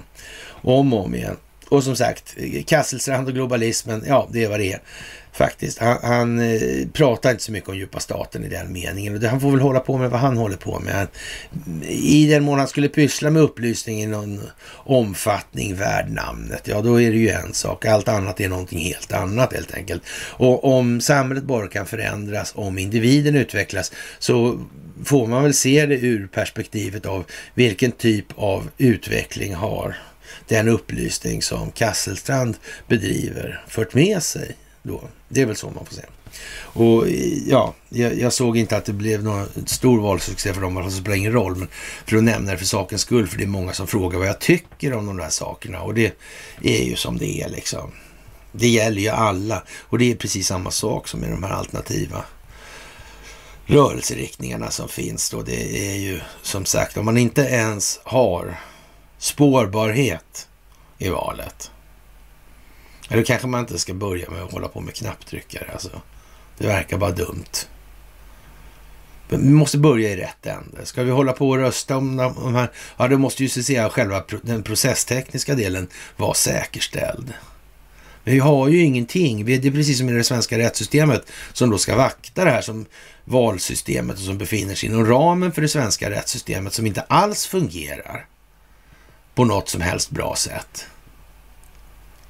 Om 0.62 0.94
och 0.94 1.06
om 1.06 1.16
igen. 1.16 1.38
Och 1.72 1.84
som 1.84 1.96
sagt, 1.96 2.36
Kasselstrand 2.66 3.28
och 3.28 3.34
globalismen, 3.34 4.04
ja, 4.08 4.30
det 4.32 4.44
är 4.44 4.50
vad 4.50 4.60
det 4.60 4.74
är 4.74 4.80
faktiskt. 5.32 5.78
Han, 5.78 5.98
han 6.04 6.40
eh, 6.40 6.88
pratar 6.94 7.32
inte 7.32 7.44
så 7.44 7.52
mycket 7.52 7.70
om 7.70 7.78
djupa 7.78 8.00
staten 8.00 8.44
i 8.44 8.50
den 8.50 8.74
meningen. 8.74 9.26
han 9.26 9.42
får 9.42 9.52
väl 9.52 9.60
hålla 9.60 9.80
på 9.80 9.98
med 9.98 10.10
vad 10.10 10.20
han 10.20 10.38
håller 10.38 10.58
på 10.58 10.80
med. 10.80 11.08
Mm, 11.66 11.84
I 11.90 12.28
den 12.28 12.44
mån 12.44 12.60
han 12.60 12.68
skulle 12.68 12.88
pyssla 12.88 13.30
med 13.30 13.42
upplysning 13.42 14.04
i 14.04 14.08
någon 14.08 14.42
omfattning 14.74 15.76
värd 15.76 16.10
namnet, 16.10 16.68
ja 16.68 16.82
då 16.82 17.02
är 17.02 17.12
det 17.12 17.18
ju 17.18 17.30
en 17.30 17.54
sak. 17.54 17.86
Allt 17.86 18.08
annat 18.08 18.40
är 18.40 18.50
någonting 18.50 18.80
helt 18.80 19.14
annat 19.14 19.54
helt 19.54 19.74
enkelt. 19.74 20.04
Och 20.30 20.78
om 20.78 21.02
samhället 21.02 21.44
bara 21.44 21.68
kan 21.68 21.86
förändras, 21.86 22.52
om 22.56 22.78
individen 22.78 23.36
utvecklas, 23.36 23.92
så 24.20 24.60
får 25.04 25.28
man 25.28 25.44
väl 25.44 25.54
se 25.54 25.86
det 25.86 25.96
ur 25.96 26.28
perspektivet 26.28 27.06
av 27.06 27.26
vilken 27.54 27.92
typ 27.92 28.26
av 28.36 28.70
utveckling 28.78 29.56
har 29.56 29.96
den 30.48 30.68
upplysning 30.68 31.42
som 31.42 31.72
Kasselstrand 31.72 32.58
bedriver 32.88 33.64
fört 33.68 33.94
med 33.94 34.24
sig 34.24 34.56
då. 34.84 35.02
Det 35.30 35.42
är 35.42 35.46
väl 35.46 35.56
så 35.56 35.70
man 35.70 35.86
får 35.86 35.96
säga. 35.96 36.08
Och 36.74 37.06
ja, 37.48 37.74
jag, 37.90 38.20
jag, 38.20 38.34
såg 38.34 38.58
inte 38.58 38.78
att 38.78 38.86
det 38.86 38.94
blev 38.94 39.24
någon 39.24 39.48
stor 39.66 40.02
valsuccé 40.02 40.54
för 40.54 40.62
dem, 40.62 40.76
det 40.76 40.92
spelar 40.92 41.18
ingen 41.18 41.32
roll. 41.32 41.56
Men 41.56 41.68
för 42.06 42.18
att 42.18 42.24
nämna 42.24 42.52
det 42.52 42.58
för 42.58 42.66
sakens 42.66 43.02
skull, 43.02 43.28
för 43.28 43.38
det 43.38 43.44
är 43.44 43.48
många 43.48 43.74
som 43.74 43.88
frågar 43.88 44.20
vad 44.20 44.28
jag 44.28 44.40
tycker 44.40 44.94
om 44.94 45.06
de 45.06 45.18
där 45.18 45.30
sakerna. 45.30 45.82
Och 45.82 45.94
det 45.94 46.14
är 46.62 46.84
ju 46.84 46.96
som 46.96 47.18
det 47.18 47.42
är 47.42 47.50
liksom. 47.50 47.92
Det 48.52 48.68
gäller 48.68 49.02
ju 49.02 49.10
alla. 49.10 49.64
Och 49.80 50.00
det 50.00 50.12
är 50.12 50.16
precis 50.16 50.48
samma 50.48 50.72
sak 50.72 51.08
som 51.08 51.20
med 51.20 51.32
de 51.32 51.44
här 51.44 51.52
alternativa 51.52 52.26
rörelseriktningarna 53.66 54.72
som 54.72 54.90
finns 54.90 55.30
då. 55.30 55.42
Det 55.42 55.92
är 55.92 55.96
ju 55.96 56.20
som 56.42 56.66
sagt, 56.66 56.98
om 56.98 57.06
man 57.06 57.18
inte 57.18 57.42
ens 57.42 58.00
har 58.04 58.60
spårbarhet 59.22 60.48
i 60.98 61.10
valet 61.10 61.72
eller 63.12 63.24
kanske 63.24 63.48
man 63.48 63.60
inte 63.60 63.80
ska 63.80 63.94
börja 63.94 64.30
med 64.30 64.42
att 64.42 64.52
hålla 64.52 64.68
på 64.68 64.82
med 64.82 64.96
knapptryckare. 64.96 65.70
Alltså, 65.74 66.02
det 66.58 66.68
verkar 66.68 66.98
bara 66.98 67.12
dumt. 67.12 67.68
Vi 69.30 69.38
måste 69.38 69.78
börja 69.78 70.10
i 70.10 70.16
rätt 70.16 70.46
ände. 70.46 70.86
Ska 70.86 71.04
vi 71.04 71.12
hålla 71.12 71.34
på 71.34 71.50
och 71.50 71.58
rösta 71.58 71.98
om 71.98 72.18
de 72.18 72.56
här? 72.56 72.72
Ja, 72.98 73.08
då 73.08 73.18
måste 73.18 73.44
ju 73.44 73.50
så 73.50 73.64
säga 73.64 73.90
själva 73.90 74.24
den 74.42 74.64
processtekniska 74.64 75.56
delen 75.56 75.88
vara 76.18 76.34
säkerställd. 76.34 77.34
Vi 78.24 78.40
har 78.40 78.68
ju 78.68 78.84
ingenting. 78.84 79.46
Det 79.46 79.66
är 79.66 79.72
precis 79.72 79.98
som 79.98 80.10
i 80.10 80.14
det 80.14 80.24
svenska 80.24 80.58
rättssystemet 80.58 81.32
som 81.54 81.70
då 81.70 81.78
ska 81.78 81.96
vakta 81.96 82.46
det 82.46 82.52
här 82.52 82.62
som 82.62 82.86
valsystemet 83.26 84.16
och 84.16 84.24
som 84.24 84.38
befinner 84.38 84.76
sig 84.76 84.90
inom 84.90 85.06
ramen 85.06 85.52
för 85.52 85.62
det 85.62 85.68
svenska 85.68 86.10
rättssystemet 86.10 86.74
som 86.74 86.86
inte 86.86 87.02
alls 87.02 87.46
fungerar 87.46 88.26
på 89.36 89.46
något 89.46 89.70
som 89.70 89.82
helst 89.82 90.10
bra 90.10 90.36
sätt. 90.36 90.88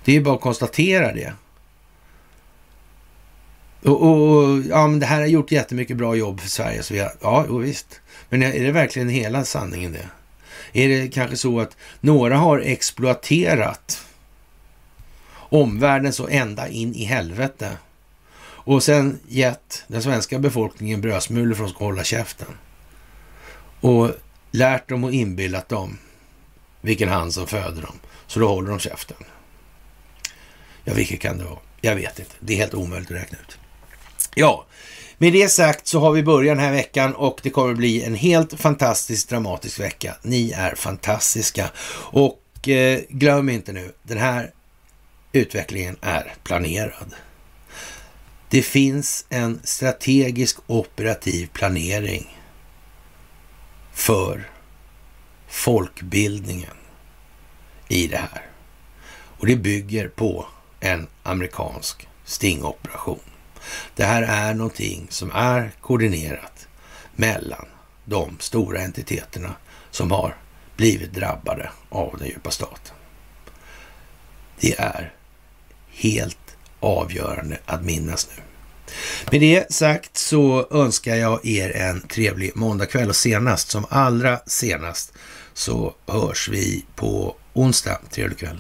Det 0.03 0.11
är 0.11 0.15
ju 0.15 0.21
bara 0.21 0.35
att 0.35 0.41
konstatera 0.41 1.13
det. 1.13 1.33
Och, 3.83 4.01
och, 4.01 4.59
ja, 4.69 4.87
men 4.87 4.99
det 4.99 5.05
här 5.05 5.19
har 5.19 5.27
gjort 5.27 5.51
jättemycket 5.51 5.97
bra 5.97 6.15
jobb 6.15 6.39
för 6.39 6.49
Sverige. 6.49 6.83
Så 6.83 6.93
vi 6.93 6.99
har, 6.99 7.13
ja, 7.21 7.45
jo, 7.47 7.57
visst. 7.57 8.01
Men 8.29 8.43
är 8.43 8.63
det 8.63 8.71
verkligen 8.71 9.09
hela 9.09 9.45
sanningen 9.45 9.93
det? 9.93 10.09
Är 10.73 10.89
det 10.89 11.07
kanske 11.07 11.37
så 11.37 11.59
att 11.59 11.77
några 11.99 12.37
har 12.37 12.59
exploaterat 12.59 14.05
omvärlden 15.33 16.13
så 16.13 16.27
ända 16.27 16.67
in 16.67 16.95
i 16.95 17.03
helvete 17.03 17.77
och 18.43 18.83
sen 18.83 19.19
gett 19.27 19.83
den 19.87 20.01
svenska 20.01 20.39
befolkningen 20.39 21.01
brödsmulor 21.01 21.55
för 21.55 21.63
att 21.63 21.69
de 21.69 21.73
ska 21.75 21.85
hålla 21.85 22.03
käften 22.03 22.47
och 23.81 24.11
lärt 24.51 24.89
dem 24.89 25.03
och 25.03 25.13
inbillat 25.13 25.69
dem 25.69 25.97
vilken 26.81 27.09
hand 27.09 27.33
som 27.33 27.47
föder 27.47 27.81
dem, 27.81 27.99
så 28.27 28.39
då 28.39 28.47
håller 28.47 28.69
de 28.69 28.79
käften. 28.79 29.17
Ja, 30.83 30.93
vilket 30.93 31.19
kan 31.19 31.37
det 31.37 31.43
vara? 31.43 31.59
Jag 31.81 31.95
vet 31.95 32.19
inte. 32.19 32.31
Det 32.39 32.53
är 32.53 32.57
helt 32.57 32.73
omöjligt 32.73 33.11
att 33.11 33.17
räkna 33.17 33.37
ut. 33.37 33.57
Ja, 34.35 34.65
med 35.17 35.33
det 35.33 35.49
sagt 35.49 35.87
så 35.87 35.99
har 35.99 36.11
vi 36.11 36.23
börjat 36.23 36.57
den 36.57 36.65
här 36.65 36.71
veckan 36.71 37.15
och 37.15 37.39
det 37.43 37.49
kommer 37.49 37.73
bli 37.73 38.03
en 38.03 38.15
helt 38.15 38.59
fantastisk 38.59 39.29
dramatisk 39.29 39.79
vecka. 39.79 40.15
Ni 40.21 40.51
är 40.51 40.75
fantastiska 40.75 41.69
och 42.11 42.67
eh, 42.67 42.99
glöm 43.09 43.49
inte 43.49 43.73
nu, 43.73 43.91
den 44.03 44.17
här 44.17 44.53
utvecklingen 45.31 45.97
är 46.01 46.33
planerad. 46.43 47.13
Det 48.49 48.61
finns 48.61 49.25
en 49.29 49.59
strategisk 49.63 50.57
operativ 50.67 51.49
planering 51.53 52.37
för 53.93 54.50
folkbildningen 55.51 56.75
i 57.87 58.07
det 58.07 58.17
här. 58.17 58.45
Och 59.11 59.47
det 59.47 59.55
bygger 59.55 60.07
på 60.07 60.45
en 60.79 61.07
amerikansk 61.23 62.07
stingoperation. 62.25 63.19
Det 63.95 64.03
här 64.03 64.23
är 64.23 64.53
någonting 64.53 65.07
som 65.09 65.31
är 65.31 65.71
koordinerat 65.81 66.67
mellan 67.15 67.65
de 68.05 68.37
stora 68.39 68.81
entiteterna 68.81 69.55
som 69.91 70.11
har 70.11 70.35
blivit 70.75 71.13
drabbade 71.13 71.71
av 71.89 72.15
den 72.17 72.27
djupa 72.27 72.51
staten. 72.51 72.95
Det 74.59 74.79
är 74.79 75.13
helt 75.89 76.55
avgörande 76.79 77.57
att 77.65 77.83
minnas 77.83 78.29
nu. 78.35 78.43
Med 79.31 79.41
det 79.41 79.73
sagt 79.73 80.17
så 80.17 80.67
önskar 80.71 81.15
jag 81.15 81.45
er 81.45 81.75
en 81.75 82.01
trevlig 82.01 82.51
måndagkväll 82.55 83.09
och 83.09 83.15
senast, 83.15 83.69
som 83.69 83.85
allra 83.89 84.39
senast, 84.45 85.13
så 85.61 85.95
hörs 86.07 86.49
vi 86.49 86.85
på 86.95 87.35
onsdag. 87.53 87.99
Trevlig 88.11 88.37
kväll! 88.37 88.59